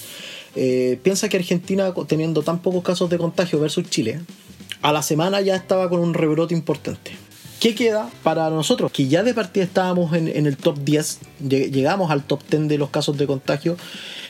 Eh, 0.56 0.98
piensa 1.02 1.28
que 1.28 1.36
Argentina, 1.36 1.92
teniendo 2.06 2.42
tan 2.42 2.60
pocos 2.60 2.82
casos 2.84 3.10
de 3.10 3.18
contagio 3.18 3.58
versus 3.60 3.88
Chile, 3.90 4.20
a 4.82 4.92
la 4.92 5.02
semana 5.02 5.40
ya 5.40 5.56
estaba 5.56 5.88
con 5.88 6.00
un 6.00 6.14
rebrote 6.14 6.54
importante. 6.54 7.12
¿Qué 7.60 7.74
queda 7.74 8.10
para 8.22 8.50
nosotros? 8.50 8.92
Que 8.92 9.08
ya 9.08 9.22
de 9.22 9.32
partida 9.32 9.64
estábamos 9.64 10.12
en, 10.14 10.28
el 10.28 10.56
top 10.56 10.78
10, 10.84 11.18
lleg- 11.48 11.70
llegamos 11.70 12.10
al 12.10 12.22
top 12.24 12.42
10 12.50 12.68
de 12.68 12.76
los 12.78 12.90
casos 12.90 13.16
de 13.16 13.26
contagio, 13.26 13.76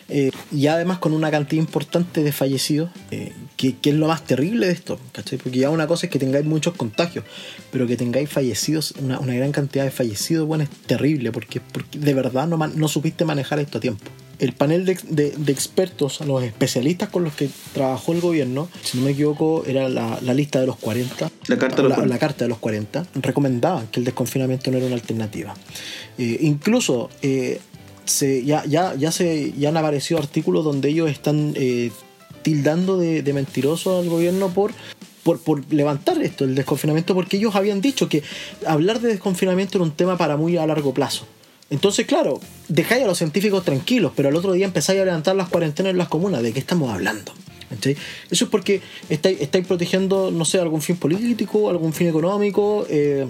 eh, 0.09 0.31
y 0.53 0.67
además 0.67 0.99
con 0.99 1.13
una 1.13 1.31
cantidad 1.31 1.61
importante 1.63 2.23
de 2.23 2.33
fallecidos, 2.33 2.91
eh, 3.11 3.33
que, 3.57 3.77
que 3.77 3.91
es 3.91 3.97
lo 3.97 4.09
más 4.09 4.25
terrible 4.25 4.67
de 4.67 4.73
esto, 4.73 4.99
¿cachai? 5.13 5.39
Porque 5.39 5.59
ya 5.59 5.71
una 5.71 5.87
cosa 5.87 6.07
es 6.07 6.13
que 6.13 6.19
tengáis 6.19 6.45
muchos 6.45 6.75
contagios, 6.75 7.25
pero 7.71 7.87
que 7.87 7.97
tengáis 7.97 8.29
fallecidos, 8.29 8.95
una, 9.01 9.19
una 9.21 9.35
gran 9.35 9.53
cantidad 9.53 9.85
de 9.85 9.91
fallecidos, 9.91 10.47
bueno, 10.47 10.65
es 10.65 10.71
terrible, 10.71 11.33
porque, 11.33 11.61
porque 11.61 11.99
de 11.99 12.15
verdad 12.15 12.47
no, 12.47 12.57
no 12.59 12.89
supiste 12.89 13.25
manejar 13.25 13.59
esto 13.61 13.79
a 13.79 13.81
tiempo. 13.81 14.05
El 14.41 14.53
panel 14.53 14.85
de, 14.85 14.99
de- 15.09 15.31
de 15.37 15.53
expertos, 15.53 16.21
los 16.27 16.43
especialistas 16.43 17.09
con 17.09 17.23
los 17.23 17.33
que 17.35 17.49
trabajó 17.73 18.13
el 18.13 18.21
gobierno, 18.21 18.69
si 18.83 18.99
no 18.99 19.05
me 19.05 19.13
equivoco, 19.13 19.63
era 19.65 19.89
la, 19.89 20.19
la 20.21 20.35
lista 20.35 20.61
de 20.61 20.67
los 20.67 20.77
40, 20.77 21.31
La 21.47 21.57
carta 21.57 21.77
de 21.77 21.83
los 21.85 21.91
la, 21.91 21.95
40. 21.97 22.15
la 22.15 22.19
carta 22.19 22.45
de 22.45 22.49
los 22.49 22.59
40 22.59 23.07
recomendaban 23.23 23.87
que 23.87 24.01
el 24.01 24.05
desconfinamiento 24.05 24.73
no 24.73 24.79
era 24.79 24.87
una 24.87 24.97
alternativa. 24.97 25.55
Eh, 26.19 26.39
incluso 26.43 27.11
eh, 27.23 27.61
ya, 28.45 28.65
ya, 28.67 28.95
ya, 28.95 29.11
se, 29.13 29.53
ya 29.53 29.71
han 29.71 29.77
aparecido 29.77 30.21
artículos 30.21 30.65
donde 30.65 30.89
ellos 30.89 31.11
están 31.11 31.53
eh, 31.57 31.91
tildando 32.43 32.99
de, 32.99 33.23
de 33.23 33.33
mentiroso 33.33 33.99
al 33.99 34.09
gobierno 34.09 34.49
por, 34.51 34.73
por, 35.23 35.41
por 35.41 35.73
levantar 35.73 36.21
esto, 36.23 36.45
el 36.45 36.55
desconfinamiento, 36.55 37.15
porque 37.15 37.39
ellos 37.39 37.55
habían 37.55 37.81
dicho 37.81 38.09
que 38.09 38.23
hablar 38.67 39.01
de 39.01 39.09
desconfinamiento 39.09 39.79
era 39.79 39.85
un 39.85 39.93
tema 39.93 40.17
para 40.19 40.37
muy 40.37 40.57
a 40.57 40.67
largo 40.67 40.93
plazo. 40.93 41.27
Entonces, 41.71 42.07
claro, 42.07 42.41
dejáis 42.69 43.05
a 43.05 43.07
los 43.07 43.19
científicos 43.19 43.65
tranquilos, 43.65 44.13
pero 44.15 44.29
al 44.29 44.37
otro 44.37 44.53
día 44.53 44.67
empezáis 44.67 45.01
a 45.01 45.05
levantar 45.05 45.35
las 45.35 45.49
cuarentenas 45.49 45.91
en 45.91 45.99
las 45.99 46.09
comunas. 46.09 46.43
¿De 46.43 46.53
qué 46.53 46.61
estamos 46.61 46.91
hablando? 46.91 47.33
Eso 48.31 48.45
es 48.45 48.51
porque 48.51 48.83
estáis, 49.09 49.41
estáis 49.41 49.67
protegiendo, 49.67 50.31
no 50.31 50.45
sé, 50.45 50.59
algún 50.59 50.83
fin 50.83 50.97
político, 50.97 51.71
algún 51.71 51.93
fin 51.93 52.09
económico. 52.09 52.87
eh, 52.89 53.27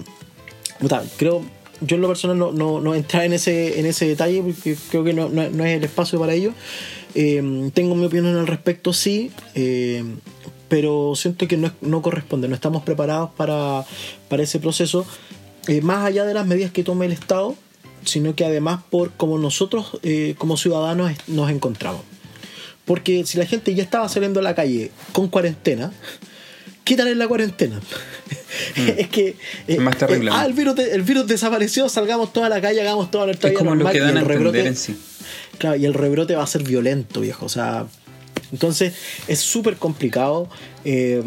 creo, 1.17 1.43
yo 1.81 1.95
en 1.95 2.01
lo 2.01 2.07
personal 2.07 2.37
no, 2.37 2.51
no, 2.51 2.79
no 2.81 2.95
en 2.95 3.33
ese, 3.33 3.79
en 3.79 3.85
ese 3.85 4.07
detalle 4.07 4.41
porque 4.41 4.75
creo 4.89 5.03
que 5.03 5.13
no, 5.13 5.29
no- 5.29 5.49
no 5.49 5.65
es 5.65 5.77
el 5.77 5.83
espacio 5.83 6.19
para 6.19 6.33
ello. 6.33 6.53
Eh, 7.15 7.69
tengo 7.73 7.95
mi 7.95 8.05
opinión 8.05 8.35
al 8.35 8.47
respecto, 8.47 8.91
sí, 8.93 9.31
eh, 9.55 10.03
pero 10.67 11.13
siento 11.15 11.47
que 11.47 11.57
no, 11.57 11.71
no 11.81 12.01
corresponde, 12.01 12.47
no 12.47 12.55
estamos 12.55 12.83
preparados 12.83 13.29
para, 13.37 13.85
para 14.27 14.43
ese 14.43 14.59
proceso, 14.59 15.05
eh, 15.67 15.81
más 15.81 16.05
allá 16.05 16.25
de 16.25 16.33
las 16.33 16.45
medidas 16.45 16.71
que 16.71 16.83
tome 16.83 17.05
el 17.05 17.11
Estado, 17.13 17.55
sino 18.03 18.35
que 18.35 18.45
además 18.45 18.81
por 18.89 19.11
como 19.11 19.37
nosotros 19.37 19.97
eh, 20.03 20.35
como 20.37 20.57
ciudadanos 20.57 21.11
nos 21.27 21.49
encontramos. 21.49 22.01
Porque 22.83 23.25
si 23.25 23.37
la 23.37 23.45
gente 23.45 23.73
ya 23.73 23.81
estaba 23.83 24.07
saliendo 24.09 24.39
a 24.41 24.43
la 24.43 24.53
calle 24.53 24.91
con 25.11 25.27
cuarentena, 25.27 25.91
¿qué 26.85 26.95
tal 26.95 27.09
es 27.09 27.17
la 27.17 27.27
cuarentena? 27.27 27.81
es 28.97 29.09
que. 29.09 29.35
eh, 29.67 29.77
Más 29.79 29.97
terrible, 29.97 30.31
eh, 30.31 30.33
ah, 30.33 30.45
el 30.45 30.53
virus, 30.53 30.75
de- 30.75 30.93
el 30.93 31.01
virus 31.01 31.27
desapareció, 31.27 31.89
salgamos 31.89 32.31
toda 32.31 32.47
la 32.47 32.61
calle, 32.61 32.79
hagamos 32.79 33.11
toda 33.11 33.25
nuestra 33.25 33.49
Es 33.49 33.53
vida 33.53 33.59
como 33.59 33.71
lo 33.71 33.75
normal 33.83 33.93
que 33.93 33.99
dan 33.99 34.15
a 34.17 34.21
el 34.21 34.25
rebrote- 34.27 34.65
en 34.65 34.75
sí. 34.77 34.95
Claro, 35.57 35.75
y 35.75 35.85
el 35.85 35.93
rebrote 35.93 36.35
va 36.35 36.43
a 36.43 36.47
ser 36.47 36.63
violento, 36.63 37.19
viejo. 37.21 37.45
O 37.45 37.49
sea, 37.49 37.87
entonces 38.51 38.93
es 39.27 39.39
súper 39.39 39.75
complicado. 39.77 40.49
Eh, 40.85 41.21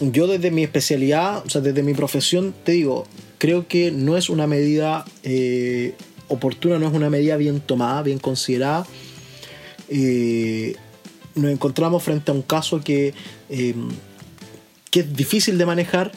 yo 0.00 0.26
desde 0.26 0.50
mi 0.50 0.62
especialidad, 0.62 1.44
o 1.44 1.50
sea, 1.50 1.60
desde 1.60 1.82
mi 1.82 1.94
profesión, 1.94 2.54
te 2.64 2.72
digo, 2.72 3.06
creo 3.38 3.66
que 3.68 3.90
no 3.90 4.16
es 4.16 4.28
una 4.30 4.46
medida 4.46 5.04
eh, 5.22 5.94
oportuna, 6.28 6.78
no 6.78 6.86
es 6.88 6.94
una 6.94 7.10
medida 7.10 7.36
bien 7.36 7.60
tomada, 7.60 8.02
bien 8.02 8.18
considerada. 8.18 8.86
Eh, 9.88 10.76
nos 11.34 11.50
encontramos 11.50 12.02
frente 12.02 12.30
a 12.30 12.34
un 12.34 12.42
caso 12.42 12.80
que, 12.82 13.14
eh, 13.48 13.74
que 14.92 15.00
es 15.00 15.16
difícil 15.16 15.58
de 15.58 15.66
manejar. 15.66 16.12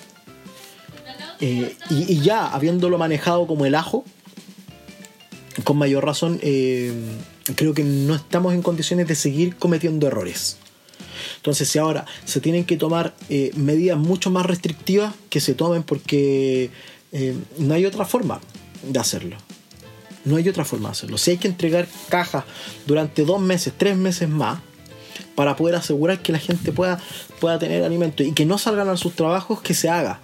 eh, 1.41 1.75
y, 1.89 2.19
ya 2.19 2.47
habiéndolo 2.47 2.97
manejado 2.97 3.47
como 3.47 3.65
el 3.65 3.73
ajo, 3.73 4.05
con 5.63 5.77
mayor 5.77 6.05
razón, 6.05 6.39
eh, 6.43 6.93
creo 7.55 7.73
que 7.73 7.83
no 7.83 8.13
estamos 8.15 8.53
en 8.53 8.61
condiciones 8.61 9.07
de 9.07 9.15
seguir 9.15 9.55
cometiendo 9.55 10.07
errores. 10.07 10.57
Entonces, 11.37 11.69
si 11.69 11.79
ahora 11.79 12.05
se 12.25 12.41
tienen 12.41 12.65
que 12.65 12.77
tomar 12.77 13.15
eh, 13.29 13.51
medidas 13.55 13.97
mucho 13.97 14.29
más 14.29 14.45
restrictivas, 14.45 15.13
que 15.29 15.39
se 15.39 15.55
tomen 15.55 15.83
porque 15.83 16.69
no 17.57 17.73
hay 17.73 17.85
otra 17.85 18.03
forma 18.03 18.41
de 18.83 18.99
hacerlo. 18.99 19.37
No 20.25 20.35
hay 20.35 20.49
otra 20.49 20.65
forma 20.65 20.89
de 20.89 20.91
hacerlo. 20.93 21.17
Si 21.17 21.31
hay 21.31 21.37
que 21.37 21.47
entregar 21.47 21.87
cajas 22.09 22.43
durante 22.85 23.23
dos 23.23 23.39
meses, 23.39 23.73
tres 23.77 23.95
meses 23.95 24.27
más, 24.27 24.59
para 25.35 25.55
poder 25.55 25.75
asegurar 25.75 26.19
que 26.19 26.31
la 26.31 26.39
gente 26.39 26.71
pueda, 26.71 26.99
pueda 27.39 27.59
tener 27.59 27.83
alimento 27.83 28.23
y 28.23 28.31
que 28.31 28.45
no 28.45 28.57
salgan 28.57 28.89
a 28.89 28.97
sus 28.97 29.13
trabajos, 29.13 29.61
que 29.61 29.73
se 29.73 29.89
haga. 29.89 30.19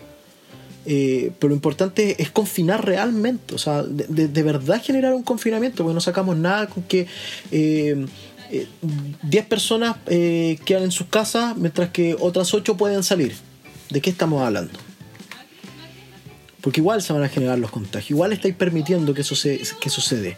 Eh, 0.85 1.31
pero 1.37 1.49
lo 1.49 1.55
importante 1.55 2.21
es 2.21 2.31
confinar 2.31 2.83
realmente, 2.85 3.53
o 3.53 3.57
sea, 3.59 3.83
de, 3.83 4.27
de- 4.27 4.43
verdad 4.43 4.81
generar 4.83 5.13
un 5.13 5.21
confinamiento, 5.21 5.83
porque 5.83 5.93
no 5.93 6.01
sacamos 6.01 6.37
nada 6.37 6.67
con 6.67 6.81
que 6.83 7.05
eh, 7.51 8.05
eh, 8.49 8.67
10 9.21 9.45
personas 9.45 9.97
eh, 10.07 10.57
quedan 10.65 10.83
en 10.83 10.91
sus 10.91 11.05
casas 11.07 11.55
mientras 11.55 11.89
que 11.91 12.15
otras 12.19 12.51
8 12.53 12.77
pueden 12.77 13.03
salir. 13.03 13.35
¿De 13.91 14.01
qué 14.01 14.09
estamos 14.09 14.41
hablando? 14.41 14.71
Porque 16.61 16.79
igual 16.79 17.01
se 17.01 17.11
van 17.13 17.23
a 17.23 17.29
generar 17.29 17.57
los 17.59 17.71
contagios, 17.71 18.11
igual 18.11 18.33
estáis 18.33 18.55
permitiendo 18.55 19.13
que 19.13 19.21
eso, 19.21 19.35
se, 19.35 19.61
que 19.79 19.89
sucede. 19.89 20.37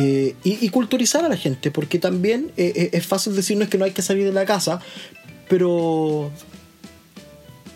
Eh, 0.00 0.36
y, 0.44 0.68
culturizar 0.68 1.24
a 1.24 1.28
la 1.28 1.36
gente, 1.36 1.72
porque 1.72 1.98
también 1.98 2.52
eh, 2.56 2.72
eh, 2.76 2.90
es 2.92 3.04
fácil 3.04 3.34
decirnos 3.34 3.66
que 3.66 3.78
no 3.78 3.84
hay 3.84 3.90
que 3.90 4.00
salir 4.00 4.24
de 4.24 4.32
la 4.32 4.46
casa, 4.46 4.78
pero 5.48 6.30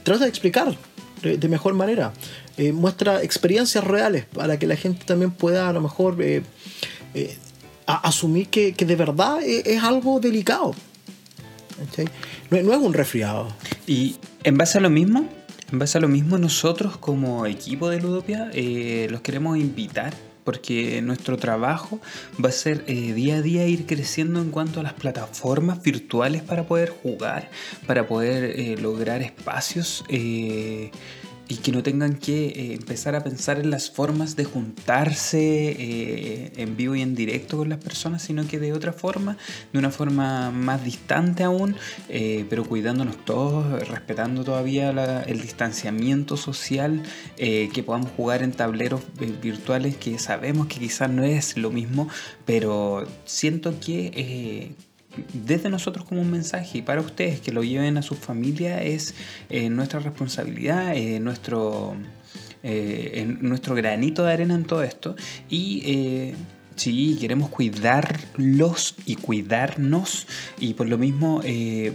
trata 0.05 0.23
de 0.23 0.31
explicar 0.31 0.77
de, 1.21 1.49
mejor 1.49 1.75
manera. 1.75 2.13
Muestra 2.75 3.25
experiencias 3.25 3.83
reales 3.83 4.27
para 4.27 4.57
que 4.57 4.69
la 4.69 4.77
gente 4.77 5.05
también 5.05 5.33
pueda 5.33 5.69
a 5.69 5.73
lo 5.73 5.81
mejor 5.81 6.17
asumir 7.87 8.47
que, 8.51 8.73
de 8.73 8.95
verdad 8.95 9.43
es, 9.43 9.83
algo 9.83 10.21
delicado. 10.21 10.77
No, 12.53 12.59
es- 12.59 12.77
un 12.77 12.95
resfriado. 12.95 13.49
Y 13.89 14.15
en 14.45 14.57
base 14.57 14.79
a 14.79 14.81
lo 14.81 14.91
mismo, 14.91 15.29
en 15.73 15.79
base 15.81 15.99
a 15.99 16.01
lo 16.01 16.07
mismo, 16.07 16.39
nosotros 16.39 16.97
como 16.99 17.47
equipo 17.47 17.89
de 17.89 18.01
Ludopia 18.01 18.53
los 19.11 19.23
queremos 19.23 19.59
invitar 19.59 20.15
porque 20.45 21.01
nuestro 21.03 21.37
trabajo 21.37 22.01
va 22.43 22.49
a 22.49 22.53
ser 22.53 22.85
eh, 22.87 23.13
día 23.13 23.37
a 23.37 23.43
día 23.43 23.67
ir 23.67 23.87
creciendo 23.87 24.41
en 24.41 24.51
cuanto 24.51 24.81
a 24.81 24.83
las 24.83 24.95
plataformas 24.95 25.83
virtuales 25.83 26.43
para 26.43 26.65
poder 26.65 26.91
jugar, 26.91 27.51
para 27.87 28.07
poder 28.07 28.45
eh, 28.59 28.77
lograr 28.81 29.23
espacios 29.23 30.05
eh, 30.09 30.91
y 31.53 31.57
que 31.57 31.71
no 31.71 31.83
tengan 31.83 32.15
que 32.15 32.47
eh, 32.47 32.73
empezar 32.73 33.15
a 33.15 33.23
pensar 33.23 33.59
en 33.59 33.71
las 33.71 33.91
formas 33.91 34.37
de 34.37 34.45
juntarse 34.45 35.39
eh, 35.39 36.53
en 36.57 36.79
vivo 36.79 36.95
y 36.95 37.03
en 37.03 37.15
directo 37.15 37.59
con 37.59 37.69
las 37.69 37.79
personas, 37.79 38.23
sino 38.23 38.49
que 38.49 38.59
de 38.59 38.73
otra 38.73 38.95
forma, 38.95 39.37
de 39.71 39.79
una 39.79 39.91
forma 39.91 40.51
más 40.51 40.83
distante 40.83 41.45
aún, 41.45 41.77
eh, 42.09 42.47
pero 42.49 42.65
cuidándonos 42.65 43.23
todos, 43.27 43.87
respetando 43.87 44.45
todavía 44.45 44.91
el 45.27 45.43
distanciamiento 45.43 46.39
social, 46.39 47.03
que 47.37 47.83
podamos 47.85 48.11
jugar 48.17 48.43
en 48.43 48.53
tableros 48.53 49.03
virtuales 49.43 49.97
que 49.97 50.19
sabemos 50.19 50.69
que 50.69 50.79
quizás 50.79 51.11
no 51.11 51.25
es 51.25 51.59
lo 51.59 51.71
mismo, 51.71 52.09
pero 52.47 53.07
siento 53.27 53.79
que... 53.79 54.75
desde 55.33 55.69
nosotros 55.69 56.05
como 56.05 56.21
un 56.21 56.31
mensaje. 56.31 56.79
Y 56.79 56.83
para 56.83 57.01
ustedes 57.01 57.41
que 57.41 57.53
lo 57.53 57.63
lleven 57.63 57.97
a 57.97 58.03
su 58.03 58.15
familia 58.15 58.83
es 58.83 59.15
eh, 59.51 59.69
nuestra 59.71 60.01
responsabilidad, 60.01 60.95
eh, 60.97 61.21
nuestro, 61.21 61.95
eh, 62.63 63.25
nuestro 63.41 63.75
granito 63.75 64.25
de 64.25 64.33
arena 64.33 64.55
en 64.55 64.65
todo 64.65 64.83
esto. 64.83 65.17
Y 65.49 66.35
sí, 66.77 67.19
queremos 67.21 67.51
cuidarlos 67.51 68.95
y 69.07 69.17
cuidarnos. 69.17 70.27
Y 70.59 70.75
por 70.75 70.89
lo 70.89 70.99
mismo 70.99 71.43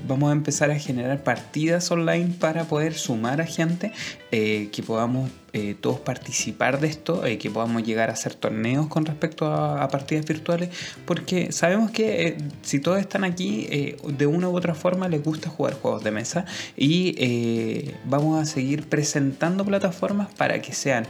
vamos 0.08 0.30
a 0.30 0.34
empezar 0.34 0.72
a 0.72 0.80
generar 0.80 1.24
partidas 1.24 1.90
online 1.92 2.34
para 2.40 2.66
poder 2.66 2.94
sumar 2.94 3.42
a 3.42 3.46
gente 3.46 3.92
que 4.32 4.84
podamos 4.86 5.30
eh, 5.54 5.76
todos 5.80 6.00
participar 6.00 6.80
de 6.82 6.88
esto, 6.88 7.26
eh, 7.26 7.38
que 7.38 7.50
podamos 7.50 7.84
llegar 7.84 8.10
a 8.10 8.14
hacer 8.14 8.36
torneos 8.36 8.88
con 8.88 9.06
respecto 9.06 9.46
a, 9.46 9.88
partidas 9.88 10.26
virtuales, 10.26 10.70
porque 11.06 11.52
sabemos 11.54 11.90
que 11.92 12.28
eh, 12.28 12.38
si 12.62 12.80
todos 12.80 13.00
están 13.00 13.24
aquí, 13.24 13.66
eh, 13.70 13.98
de 14.06 14.28
una 14.28 14.50
u 14.50 14.58
otra 14.58 14.76
forma 14.76 15.08
les 15.08 15.24
gusta 15.24 15.50
jugar 15.50 15.76
juegos 15.76 16.04
de 16.04 16.12
mesa 16.12 16.46
y 16.76 17.94
vamos 18.06 18.42
a 18.42 18.46
seguir 18.46 18.88
presentando 18.88 19.64
plataformas 19.64 20.34
para 20.34 20.62
que 20.62 20.74
sean 20.74 21.08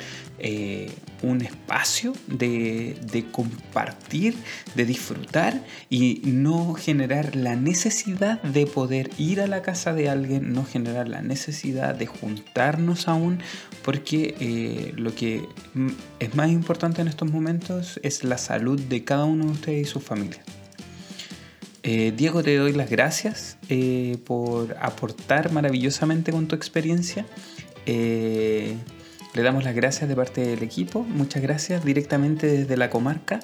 un 1.24 1.42
espacio 1.42 2.14
de, 2.28 2.96
de 3.12 3.26
compartir, 3.32 4.36
de 4.76 4.86
disfrutar 4.86 5.64
y 5.90 6.22
no 6.26 6.76
generar 6.76 7.36
la 7.36 7.56
necesidad 7.56 8.42
de 8.44 8.68
poder 8.68 9.10
ir 9.18 9.42
a 9.42 9.48
la 9.48 9.64
casa 9.64 9.94
de 9.94 10.10
alguien, 10.10 10.54
no 10.54 10.64
generar 10.64 11.08
la 11.08 11.22
necesidad 11.22 11.96
de 11.96 12.06
juntarnos 12.06 13.08
aún, 13.08 13.40
porque 13.88 14.36
eh, 14.42 14.92
lo 14.98 15.16
que 15.16 15.48
es 16.20 16.36
más 16.36 16.50
importante 16.50 17.02
en 17.02 17.08
estos 17.08 17.32
momentos 17.32 18.02
es 18.04 18.26
la 18.26 18.38
salud 18.38 18.78
de 18.78 19.06
cada 19.06 19.24
uno 19.24 19.46
de 19.46 19.52
ustedes 19.52 19.88
y 19.88 19.90
sus 19.90 20.04
familias. 20.04 20.42
Eh, 21.84 22.12
Diego, 22.14 22.44
te 22.44 22.58
doy 22.58 22.74
las 22.74 22.90
gracias 22.90 23.58
eh, 23.70 24.18
por 24.26 24.76
aportar 24.82 25.54
maravillosamente 25.54 26.34
con 26.34 26.50
tu 26.50 26.56
experiencia. 26.58 27.26
Le 27.86 28.76
damos 29.34 29.64
las 29.64 29.74
gracias 29.74 30.10
de 30.10 30.18
parte 30.18 30.42
del 30.42 30.64
equipo. 30.64 31.04
Muchas 31.04 31.42
gracias 31.42 31.86
directamente 31.86 32.46
desde 32.46 32.76
la 32.76 32.90
comarca. 32.90 33.40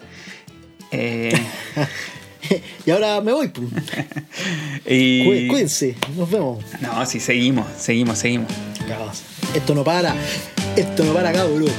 Y 2.86 2.92
ahora 2.92 3.22
me 3.22 3.32
voy. 3.34 3.48
pues. 3.50 3.68
y- 4.88 5.26
Cuí- 5.26 5.48
Cuídense, 5.48 5.96
nos 6.18 6.30
vemos. 6.30 6.64
No, 6.82 7.06
sí, 7.06 7.20
seguimos, 7.20 7.66
seguimos, 7.78 8.18
seguimos. 8.20 8.52
Cabas. 8.88 9.24
Esto 9.56 9.74
no 9.76 9.84
para. 9.84 10.16
Esto 10.76 11.04
no 11.06 11.14
para 11.14 11.30
acá, 11.30 11.46
boludo. 11.46 11.72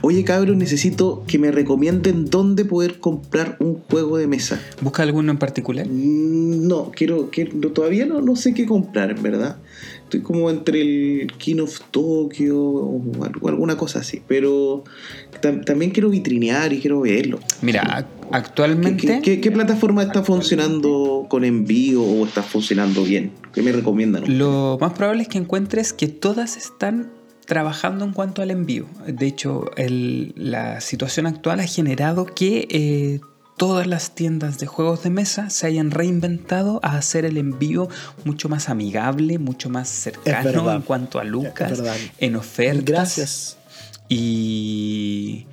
Oye, 0.00 0.22
cabros, 0.24 0.56
necesito 0.56 1.24
que 1.26 1.38
me 1.38 1.50
recomienden 1.50 2.26
dónde 2.26 2.64
poder 2.64 3.00
comprar 3.00 3.56
un 3.58 3.80
juego 3.90 4.16
de 4.16 4.28
mesa. 4.28 4.60
¿Busca 4.80 5.02
alguno 5.02 5.32
en 5.32 5.38
particular? 5.38 5.86
Mm, 5.88 6.66
No, 6.68 6.92
quiero, 6.94 7.30
quiero 7.30 7.72
todavía 7.72 8.06
no, 8.06 8.20
no 8.20 8.36
sé 8.36 8.54
qué 8.54 8.64
comprar, 8.64 9.10
en 9.10 9.22
verdad. 9.22 9.56
Estoy 10.08 10.22
como 10.22 10.48
entre 10.48 10.80
el 10.80 11.30
King 11.36 11.58
of 11.60 11.80
Tokyo 11.90 12.58
o 12.58 13.02
alguna 13.46 13.76
cosa 13.76 13.98
así. 13.98 14.22
Pero 14.26 14.82
tam- 15.42 15.62
también 15.66 15.90
quiero 15.90 16.08
vitrinear 16.08 16.72
y 16.72 16.80
quiero 16.80 17.02
verlo. 17.02 17.40
Mira, 17.60 17.82
ac- 17.82 18.06
¿Qué, 18.22 18.28
actualmente... 18.36 19.06
qué- 19.06 19.20
qué- 19.20 19.40
qué 19.42 19.50
plataforma 19.50 20.02
está 20.02 20.22
funcionando 20.24 21.26
con 21.28 21.44
envío 21.44 22.02
o 22.02 22.24
está 22.24 22.42
funcionando 22.42 23.04
bien? 23.04 23.32
¿Qué 23.52 23.60
me 23.62 23.70
recomiendan? 23.70 24.38
Lo 24.38 24.78
más 24.80 24.94
probable 24.94 25.22
es 25.22 25.28
que 25.28 25.36
encuentres 25.36 25.92
que 25.92 26.08
todas 26.08 26.56
están 26.56 27.10
trabajando 27.44 28.04
en 28.06 28.12
cuanto 28.12 28.40
al 28.40 28.50
envío. 28.50 28.86
De 29.06 29.26
hecho, 29.26 29.70
el- 29.76 30.32
la 30.36 30.80
situación 30.80 31.26
actual 31.26 31.60
ha 31.60 31.66
generado 31.66 32.24
que 32.24 32.66
eh, 32.70 33.20
todas 33.58 33.86
las 33.86 34.12
tiendas 34.12 34.58
de 34.58 34.66
juegos 34.66 35.02
de 35.02 35.10
mesa 35.10 35.50
se 35.50 35.66
hayan 35.66 35.90
reinventado 35.90 36.80
a 36.82 36.96
hacer 36.96 37.26
el 37.26 37.36
envío 37.36 37.88
mucho 38.24 38.48
más 38.48 38.70
amigable, 38.70 39.38
mucho 39.38 39.68
más 39.68 39.88
cercano 39.88 40.72
en 40.72 40.80
cuanto 40.82 41.18
a 41.18 41.24
lucas, 41.24 41.82
en 42.18 42.36
ofertas. 42.36 42.84
Gracias. 42.84 43.58
Y 44.08 45.46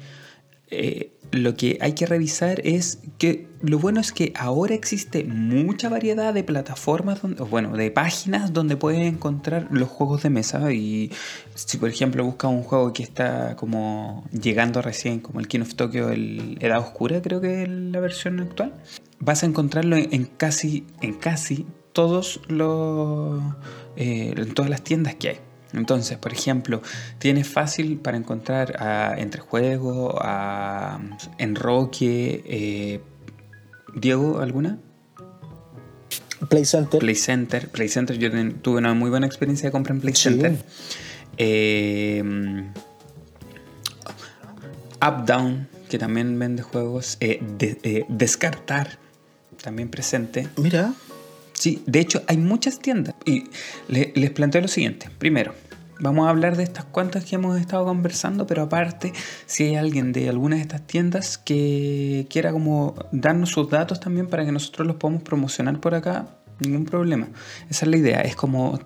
eh, 0.70 1.12
lo 1.32 1.56
que 1.56 1.78
hay 1.82 1.94
que 1.94 2.06
revisar 2.06 2.62
es 2.64 3.00
que 3.18 3.48
lo 3.62 3.80
bueno 3.80 4.00
es 4.00 4.12
que 4.12 4.32
ahora 4.36 4.76
existe 4.76 5.24
mucha 5.24 5.90
variedad 5.90 6.34
de 6.34 6.44
plataformas, 6.44 7.22
donde, 7.22 7.44
bueno, 7.44 7.76
de 7.76 7.92
páginas 7.92 8.54
donde 8.54 8.78
puedes 8.78 9.02
encontrar 9.02 9.68
los 9.72 9.90
juegos 9.90 10.24
de 10.24 10.30
mesa. 10.30 10.72
Y 10.72 11.12
si 11.56 11.78
por 11.78 11.90
ejemplo 11.90 12.24
buscas 12.24 12.52
un 12.52 12.64
juego 12.64 12.94
que 12.94 13.04
está 13.04 13.56
como 13.56 14.24
llegando 14.32 14.82
recién, 14.82 15.20
como 15.20 15.40
el 15.40 15.48
King 15.48 15.62
of 15.62 15.76
Tokyo, 15.76 16.10
el 16.10 16.58
Edad 16.62 16.80
Oscura, 16.80 17.22
creo 17.22 17.42
que 17.42 17.64
es 17.64 17.70
la 17.70 18.00
versión 18.00 18.40
actual, 18.40 18.74
vas 19.20 19.44
a 19.44 19.46
encontrarlo 19.46 19.96
en, 19.96 20.14
en 20.14 20.26
casi, 20.26 20.86
en 21.02 21.14
casi 21.14 21.66
todos 21.96 22.42
los, 22.50 23.42
eh, 23.96 24.34
en 24.36 24.54
todas 24.54 24.70
las 24.70 24.84
tiendas 24.84 25.16
que 25.16 25.30
hay. 25.30 25.38
Entonces, 25.76 26.18
por 26.18 26.32
ejemplo, 26.34 26.82
tienes 27.20 27.48
fácil 27.48 27.98
para 27.98 28.18
encontrar 28.18 28.82
a 28.82 29.16
Entre 29.18 29.42
Juegos, 29.42 30.16
a 30.22 31.00
Enroque, 31.38 32.44
eh, 32.46 33.02
Diego, 33.96 34.40
¿alguna? 34.40 34.78
Play 36.50 36.66
Center. 36.66 37.00
Play 37.00 37.16
Center. 37.16 37.70
Play 37.70 37.88
Center, 37.90 38.18
yo 38.18 38.30
tuve 38.62 38.78
una 38.78 38.94
muy 38.94 39.10
buena 39.10 39.26
experiencia 39.26 39.68
de 39.70 39.72
compra 39.72 39.94
en 39.94 40.02
Play 40.02 40.14
Sí. 40.16 40.24
Center. 40.30 40.58
Eh, 41.38 42.24
Up 45.02 45.26
Down, 45.26 45.68
que 45.90 45.98
también 45.98 46.38
vende 46.40 46.64
juegos. 46.64 47.18
Eh, 47.20 47.40
de- 47.58 47.78
eh, 47.84 48.06
Descartar, 48.10 48.98
también 49.62 49.90
presente. 49.90 50.48
Mira. 50.58 50.94
Sí, 51.54 51.82
de 51.86 52.00
hecho 52.00 52.22
hay 52.28 52.38
muchas 52.38 52.80
tiendas. 52.80 53.16
Y 53.26 53.46
le- 53.88 54.12
les 54.16 54.30
planteo 54.32 54.62
lo 54.62 54.68
siguiente. 54.68 55.10
Primero, 55.18 55.54
vamos 56.00 56.28
a 56.28 56.30
hablar 56.30 56.58
de 56.58 56.64
estas 56.64 56.86
cuantas 56.86 57.26
que 57.26 57.36
hemos 57.36 57.60
estado 57.60 57.86
conversando, 57.86 58.46
pero 58.48 58.64
aparte, 58.64 59.14
si 59.46 59.64
hay 59.64 59.76
alguien 59.76 60.12
de 60.12 60.30
alguna 60.30 60.58
de 60.58 60.62
estas 60.62 60.86
tiendas 60.86 61.38
que 61.38 62.28
quiera 62.30 62.52
como 62.52 62.96
darnos 63.12 63.50
sus 63.50 63.70
datos 63.70 64.00
también 64.00 64.28
para 64.28 64.46
que 64.46 64.52
nosotros 64.52 64.88
los 64.88 64.98
podamos 64.98 65.24
promocionar 65.24 65.80
por 65.80 65.96
acá, 65.96 66.28
ningún 66.60 66.86
problema. 66.86 67.28
Esa 67.70 67.86
es 67.86 67.92
la 67.92 67.98
idea. 67.98 68.22
Es 68.22 68.36
como, 68.36 68.80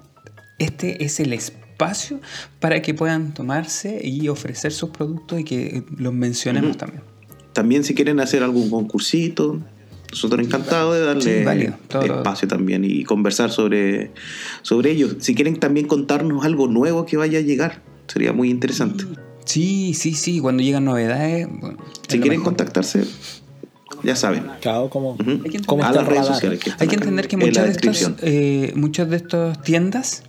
este 0.58 1.04
es 1.04 1.20
el 1.20 1.34
espacio 1.34 2.20
para 2.60 2.82
que 2.82 2.94
puedan 2.94 3.34
tomarse 3.34 4.02
y 4.04 4.28
ofrecer 4.28 4.72
sus 4.72 4.90
productos 4.90 5.40
y 5.40 5.44
que 5.44 5.84
los 5.98 6.14
mencionemos 6.14 6.78
también. 6.78 7.04
También 7.54 7.84
si 7.84 7.96
quieren 7.96 8.20
hacer 8.20 8.44
algún 8.44 8.70
concursito, 8.70 9.62
nosotros 10.12 10.46
encantados 10.46 10.96
de 10.96 11.02
darle 11.06 11.22
Sí, 11.40 11.44
válido, 11.46 11.74
todo 11.88 12.08
lo- 12.08 12.16
espacio 12.18 12.48
también 12.48 12.84
y 12.86 13.04
conversar 13.04 13.52
sobre, 13.52 14.12
sobre 14.64 14.92
ello. 14.92 15.10
Si 15.20 15.36
quieren 15.36 15.58
también 15.60 15.88
contarnos 15.88 16.44
algo 16.46 16.68
nuevo 16.68 17.06
que 17.06 17.18
vaya 17.18 17.40
a 17.40 17.42
llegar, 17.42 17.82
sería 18.08 18.34
muy 18.34 18.50
interesante. 18.50 19.06
Sí, 19.46 19.94
sí, 19.94 20.14
sí. 20.14 20.40
Cuando 20.40 20.62
llegan 20.64 20.86
novedades, 20.86 21.48
bueno, 21.50 21.78
Si 22.08 22.20
quieren 22.20 22.40
mejor. 22.40 22.46
contactarse, 22.46 23.04
ya 24.04 24.16
saben. 24.16 24.46
Claro, 24.62 24.90
como. 24.90 25.12
Ujú. 25.14 25.42
Hay 25.44 25.50
que 25.52 25.60
¿Cómo 25.62 25.84
a 25.84 25.92
las 25.92 26.06
redes 26.08 26.26
sociales 26.28 26.60
que 26.60 26.70
están 26.70 26.82
Hay 26.84 26.88
que 26.88 26.96
entender 26.96 27.28
que 27.28 27.36
en 27.36 27.40
muchas 27.42 27.64
de, 27.66 27.72
estas, 27.72 27.82
descripción. 27.84 28.16
eh, 28.22 28.74
muchas 28.76 29.10
de 29.10 29.16
estas 29.18 29.62
tiendas 29.64 30.24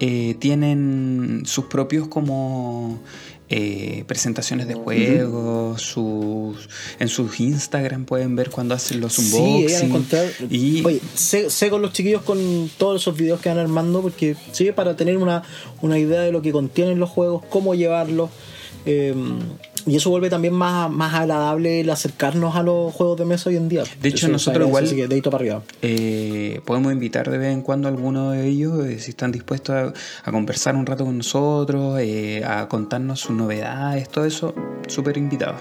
eh, 0.00 0.34
tienen 0.40 1.42
sus 1.44 1.66
propios 1.66 2.08
como 2.08 3.00
eh, 3.50 4.04
presentaciones 4.06 4.66
de 4.68 4.74
juegos, 4.74 5.82
sus, 5.82 6.68
en 6.98 7.08
sus 7.08 7.38
Instagram 7.40 8.04
pueden 8.06 8.36
ver 8.36 8.50
cuando 8.50 8.74
hacen 8.74 9.00
los 9.00 9.12
Sí, 9.14 9.22
ahí 9.36 9.40
van 9.40 9.42
a 9.42 9.54
unboxing. 9.56 9.86
encontrar. 9.88 10.26
y 10.50 10.84
Oye, 10.84 11.00
sé, 11.14 11.50
sé 11.50 11.68
con 11.70 11.82
los 11.82 11.92
chiquillos 11.92 12.22
con 12.22 12.70
todos 12.78 13.02
esos 13.02 13.16
videos 13.16 13.40
que 13.40 13.50
van 13.50 13.58
armando, 13.58 14.00
porque 14.02 14.34
sí, 14.52 14.72
para 14.72 14.96
tener 14.96 15.16
una, 15.18 15.42
una 15.82 15.98
idea 15.98 16.22
de 16.22 16.32
lo 16.32 16.40
que 16.42 16.52
contienen 16.52 16.98
los 16.98 17.10
juegos, 17.10 17.42
cómo 17.50 17.74
llevarlos. 17.74 18.30
eh, 18.86 19.14
Y 19.86 19.96
eso 19.96 20.08
vuelve 20.10 20.30
también 20.30 20.54
más, 20.54 20.90
más 20.90 21.12
agradable 21.14 21.80
el 21.80 21.90
acercarnos 21.90 22.56
a 22.56 22.62
los 22.62 22.92
juegos 22.94 23.18
de 23.18 23.24
mesa 23.26 23.50
hoy 23.50 23.56
en 23.56 23.68
día. 23.68 23.84
De 24.00 24.08
hecho, 24.08 24.26
Eso 24.26 24.28
nosotros 24.32 24.66
igual- 24.66 24.84
así 24.84 24.96
que 24.96 25.06
dedito 25.08 25.30
para 25.30 25.42
arriba. 25.42 25.62
Eh, 25.82 26.60
podemos 26.64 26.92
invitar 26.92 27.30
de 27.30 27.36
vez 27.38 27.52
en 27.52 27.60
cuando 27.62 27.88
a 27.88 27.90
alguno 27.90 28.30
de 28.30 28.46
ellos, 28.46 28.84
eh, 28.86 28.98
si 28.98 29.10
están 29.10 29.30
dispuestos 29.30 29.74
a, 29.74 29.92
a 30.28 30.32
conversar 30.32 30.74
un 30.76 30.86
rato 30.86 31.04
con 31.04 31.18
nosotros, 31.18 31.98
eh, 32.00 32.42
a 32.46 32.66
contarnos 32.68 33.20
sus 33.20 33.36
novedades, 33.36 34.08
todo 34.08 34.24
eso, 34.24 34.54
súper 34.88 35.18
invitados. 35.18 35.60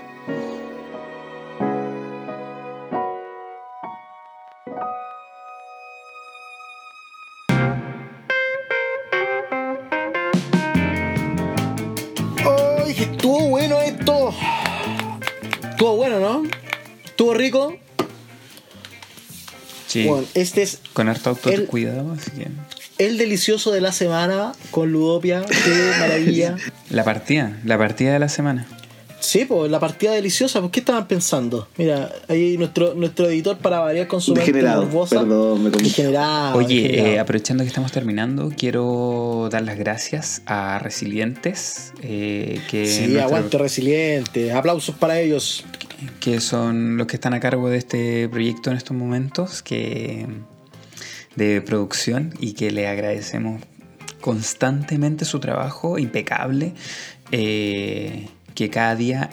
Rico. 17.43 17.75
Sí, 19.87 20.05
Bueno, 20.05 20.25
este 20.33 20.63
es 20.63 20.79
con 20.93 21.07
harto 21.09 21.37
el- 21.45 21.53
autocuidado, 21.59 22.13
así 22.13 22.31
que... 22.31 22.47
el 22.97 23.17
delicioso 23.17 23.71
de 23.71 23.81
la 23.81 23.91
semana 23.91 24.53
con 24.71 24.91
Ludopia. 24.91 25.43
¡Qué 25.45 25.91
maravilla! 25.99 26.55
La 26.89 27.03
partida, 27.03 27.59
la 27.65 27.77
partida 27.77 28.13
de 28.13 28.19
la 28.19 28.29
semana. 28.29 28.67
Sí, 29.19 29.45
pues 29.45 29.71
la 29.71 29.79
partida 29.79 30.11
deliciosa. 30.11 30.59
¿Por 30.59 30.69
qué 30.69 30.81
estaban 30.81 31.07
pensando? 31.07 31.67
Mira, 31.77 32.11
ahí 32.27 32.57
nuestro, 32.57 32.93
nuestro 32.93 33.29
editor 33.29 33.57
para 33.57 33.79
variar 33.79 34.05
con 34.07 34.19
su 34.21 34.33
mente 34.35 34.51
Degenerado, 34.51 34.83
morbosa. 34.83 35.21
perdón, 35.21 35.63
me. 35.63 35.69
Degenerado, 35.69 36.57
Oye, 36.57 36.81
degenerado. 36.81 37.07
eh, 37.13 37.19
aprovechando 37.19 37.63
que 37.63 37.69
estamos 37.69 37.91
terminando, 37.93 38.51
quiero 38.57 39.47
dar 39.49 39.61
las 39.63 39.77
gracias 39.77 40.41
a 40.45 40.77
Resilientes, 40.79 41.93
eh, 42.01 42.59
que, 42.69 42.85
Sí, 42.85 43.01
nuestro- 43.03 43.23
aguante 43.23 43.57
resiliente. 43.57 44.51
Aplausos 44.51 44.93
para 44.95 45.19
ellos. 45.21 45.63
Que 46.19 46.39
son 46.39 46.97
los 46.97 47.07
que 47.07 47.15
están 47.17 47.33
a 47.33 47.39
cargo 47.39 47.69
de 47.69 47.77
este 47.77 48.27
proyecto 48.29 48.71
en 48.71 48.77
estos 48.77 48.95
momentos, 48.95 49.61
que 49.63 50.27
de 51.35 51.61
producción 51.61 52.33
y 52.39 52.53
que 52.53 52.71
le 52.71 52.87
agradecemos 52.87 53.61
constantemente 54.21 55.25
su 55.25 55.39
trabajo 55.39 55.97
impecable, 55.99 56.73
eh, 57.31 58.27
que 58.55 58.69
cada 58.69 58.95
día 58.95 59.29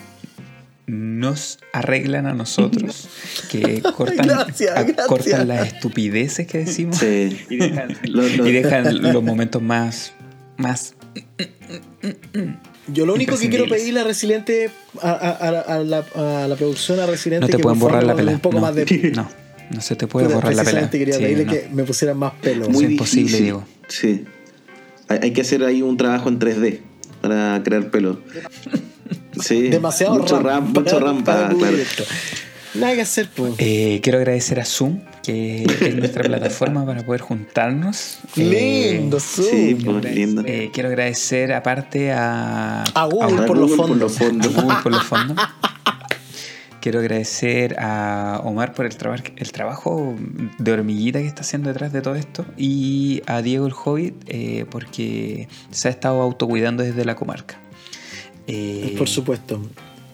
nos 0.87 1.59
arreglan 1.73 2.27
a 2.27 2.35
nosotros, 2.35 3.09
que 3.51 3.81
cortan, 3.97 4.27
Gracias, 4.27 4.71
a- 4.77 4.83
gracias. 4.83 5.07
cortan 5.07 5.47
las 5.49 5.67
estupideces 5.75 6.47
que 6.49 6.59
decimos 6.59 6.97
Sí. 6.99 7.39
y 7.51 7.57
dejan, 7.59 7.97
Lo- 8.05 8.23
lo- 8.29 8.47
y 8.49 8.53
dejan 8.53 9.03
los 9.13 9.23
momentos 9.23 9.63
más, 9.63 10.13
más 10.57 10.95
Yo 12.93 13.07
lo 13.07 13.15
único 13.15 13.37
que 13.39 13.49
quiero 13.49 13.67
pedirle 13.69 14.01
a 14.01 14.05
Resiliente, 14.05 14.71
a, 15.03 15.11
a- 15.11 15.31
a- 15.31 15.75
a 15.77 15.79
la, 15.85 16.05
a 16.15 16.49
la 16.49 16.57
producción, 16.57 17.01
a 17.01 17.07
Resiliente, 17.07 17.47
no 17.47 17.51
te 17.51 17.57
que 17.57 17.62
pueden 17.62 17.79
borrar 17.79 18.05
la 18.05 18.15
pela 18.15 18.33
Un 18.33 18.41
poco 18.41 18.57
no, 18.57 18.62
más 18.62 18.75
de... 18.75 19.12
no 19.15 19.29
no 19.71 19.81
se 19.81 19.95
te 19.95 20.09
puede 20.09 20.27
borrar 20.27 20.53
la 20.53 20.62
precisamente 20.65 20.99
quería 20.99 21.15
Sí, 21.15 21.23
pedirle 21.23 21.45
no. 21.45 21.53
que 21.53 21.69
me 21.73 21.85
pusieran 21.85 22.17
más 22.19 22.33
pelo. 22.43 22.69
Muy- 22.71 22.87
imposible, 22.87 23.41
Diego. 23.41 23.65
Sí. 23.89 24.25
Hay, 25.09 25.19
hay 25.23 25.31
que 25.33 25.43
hacer 25.43 25.62
ahí 25.65 25.81
un 25.83 25.97
trabajo 25.97 26.29
en 26.29 26.41
3D 26.41 26.81
para 27.21 27.61
crear 27.65 27.91
pelo. 27.91 28.21
Sí. 29.41 29.69
Demasiado 29.69 30.15
mucho 30.17 30.37
RAM. 30.41 30.65
RAM, 30.65 30.73
mucho 30.73 31.01
RAM 31.01 31.25
para, 31.25 31.49
cubrir 31.51 31.87
claro. 31.97 32.11
Nada 32.75 32.95
que 32.95 33.01
hacer, 33.01 33.29
pues. 33.35 33.55
Eh, 33.59 34.01
quiero 34.03 34.19
agradecer 34.19 34.61
a 34.61 34.65
Zoom, 34.65 35.01
que 35.23 35.65
es 35.65 35.95
nuestra 35.97 36.25
plataforma 36.25 36.85
para 36.87 37.05
poder 37.05 37.21
juntarnos. 37.21 38.19
Eh, 38.37 38.93
Lindo, 38.99 39.21
Zoom. 39.21 39.47
Sí, 39.51 39.75
pues 39.85 40.05
lindo. 40.15 40.43
eh, 40.47 40.71
quiero 40.73 40.89
agradecer 40.89 41.53
aparte 41.53 42.13
a, 42.13 42.83
A 42.95 43.05
Google 43.07 43.43
a 43.43 43.47
por 43.47 43.59
los 43.59 43.75
fondos. 43.77 44.17
fondos. 44.19 44.57
a 44.57 44.61
Google 44.63 44.77
por 44.83 44.93
los 44.93 45.03
fondos. 45.05 45.37
Quiero 46.81 47.01
agradecer 47.01 47.77
a 47.79 48.41
Omar 48.43 48.73
por 48.73 48.87
el, 48.87 48.97
traba- 48.97 49.23
el 49.37 49.53
trabajo 49.53 50.17
de 50.59 50.73
hormiguita 50.73 51.19
que 51.19 51.27
está 51.27 51.43
haciendo 51.43 51.69
detrás 51.69 51.93
de 51.93 52.01
todo 52.01 52.15
esto 52.15 52.47
y 52.57 53.21
a 53.27 53.43
Diego 53.43 53.67
el 53.67 53.75
Hobbit 53.75 54.15
eh, 54.29 54.65
porque 54.71 55.47
se 55.71 55.89
ha 55.89 55.91
estado 55.91 56.23
autocuidando 56.23 56.83
desde 56.83 57.05
la 57.05 57.17
comarca. 57.17 57.59
Eh, 58.47 58.95
Por 58.97 59.11
supuesto. 59.11 59.61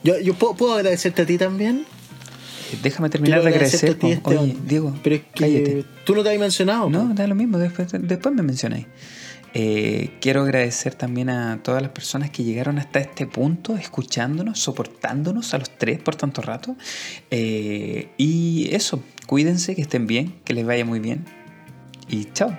Yo, 0.03 0.19
yo 0.19 0.33
puedo, 0.33 0.55
puedo 0.55 0.73
agradecerte 0.73 1.21
a 1.21 1.25
ti 1.25 1.37
también. 1.37 1.85
Déjame 2.81 3.09
terminar 3.09 3.43
de 3.43 3.95
ti, 3.95 4.15
po. 4.15 4.29
Oye. 4.31 4.55
Diego, 4.65 4.93
Pero 5.03 5.15
es 5.15 5.21
que 5.33 5.39
cállate. 5.39 5.85
tú 6.05 6.15
no 6.15 6.23
te 6.23 6.29
habías 6.29 6.41
mencionado. 6.41 6.89
No, 6.89 7.13
da 7.13 7.27
lo 7.27 7.35
mismo, 7.35 7.57
después, 7.57 7.87
después 7.99 8.33
me 8.35 8.43
mencionáis. 8.43 8.85
Eh, 9.53 10.11
quiero 10.21 10.43
agradecer 10.43 10.93
también 10.93 11.29
a 11.29 11.63
todas 11.63 11.81
las 11.81 11.91
personas 11.91 12.29
que 12.29 12.43
llegaron 12.43 12.77
hasta 12.77 12.99
este 12.99 13.25
punto, 13.25 13.75
escuchándonos, 13.75 14.59
soportándonos 14.59 15.53
a 15.53 15.57
los 15.57 15.69
tres 15.77 15.99
por 15.99 16.15
tanto 16.15 16.41
rato. 16.41 16.75
Eh, 17.31 18.09
y 18.17 18.69
eso, 18.71 19.01
cuídense, 19.25 19.75
que 19.75 19.81
estén 19.81 20.05
bien, 20.05 20.35
que 20.43 20.53
les 20.53 20.65
vaya 20.65 20.85
muy 20.85 20.99
bien. 20.99 21.25
Y 22.09 22.25
chao. 22.33 22.55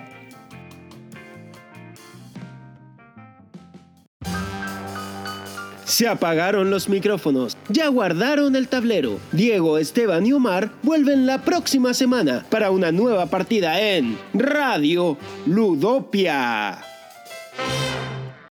Se 5.89 6.07
apagaron 6.07 6.69
los 6.69 6.87
micrófonos, 6.87 7.57
ya 7.67 7.87
guardaron 7.87 8.55
el 8.55 8.67
tablero. 8.67 9.19
Diego, 9.31 9.79
Esteban 9.79 10.23
y 10.23 10.33
Omar 10.33 10.69
vuelven 10.83 11.25
la 11.25 11.41
próxima 11.41 11.95
semana 11.95 12.45
para 12.51 12.69
una 12.69 12.91
nueva 12.91 13.25
partida 13.25 13.81
en 13.81 14.15
Radio 14.35 15.17
Ludopia. 15.47 16.77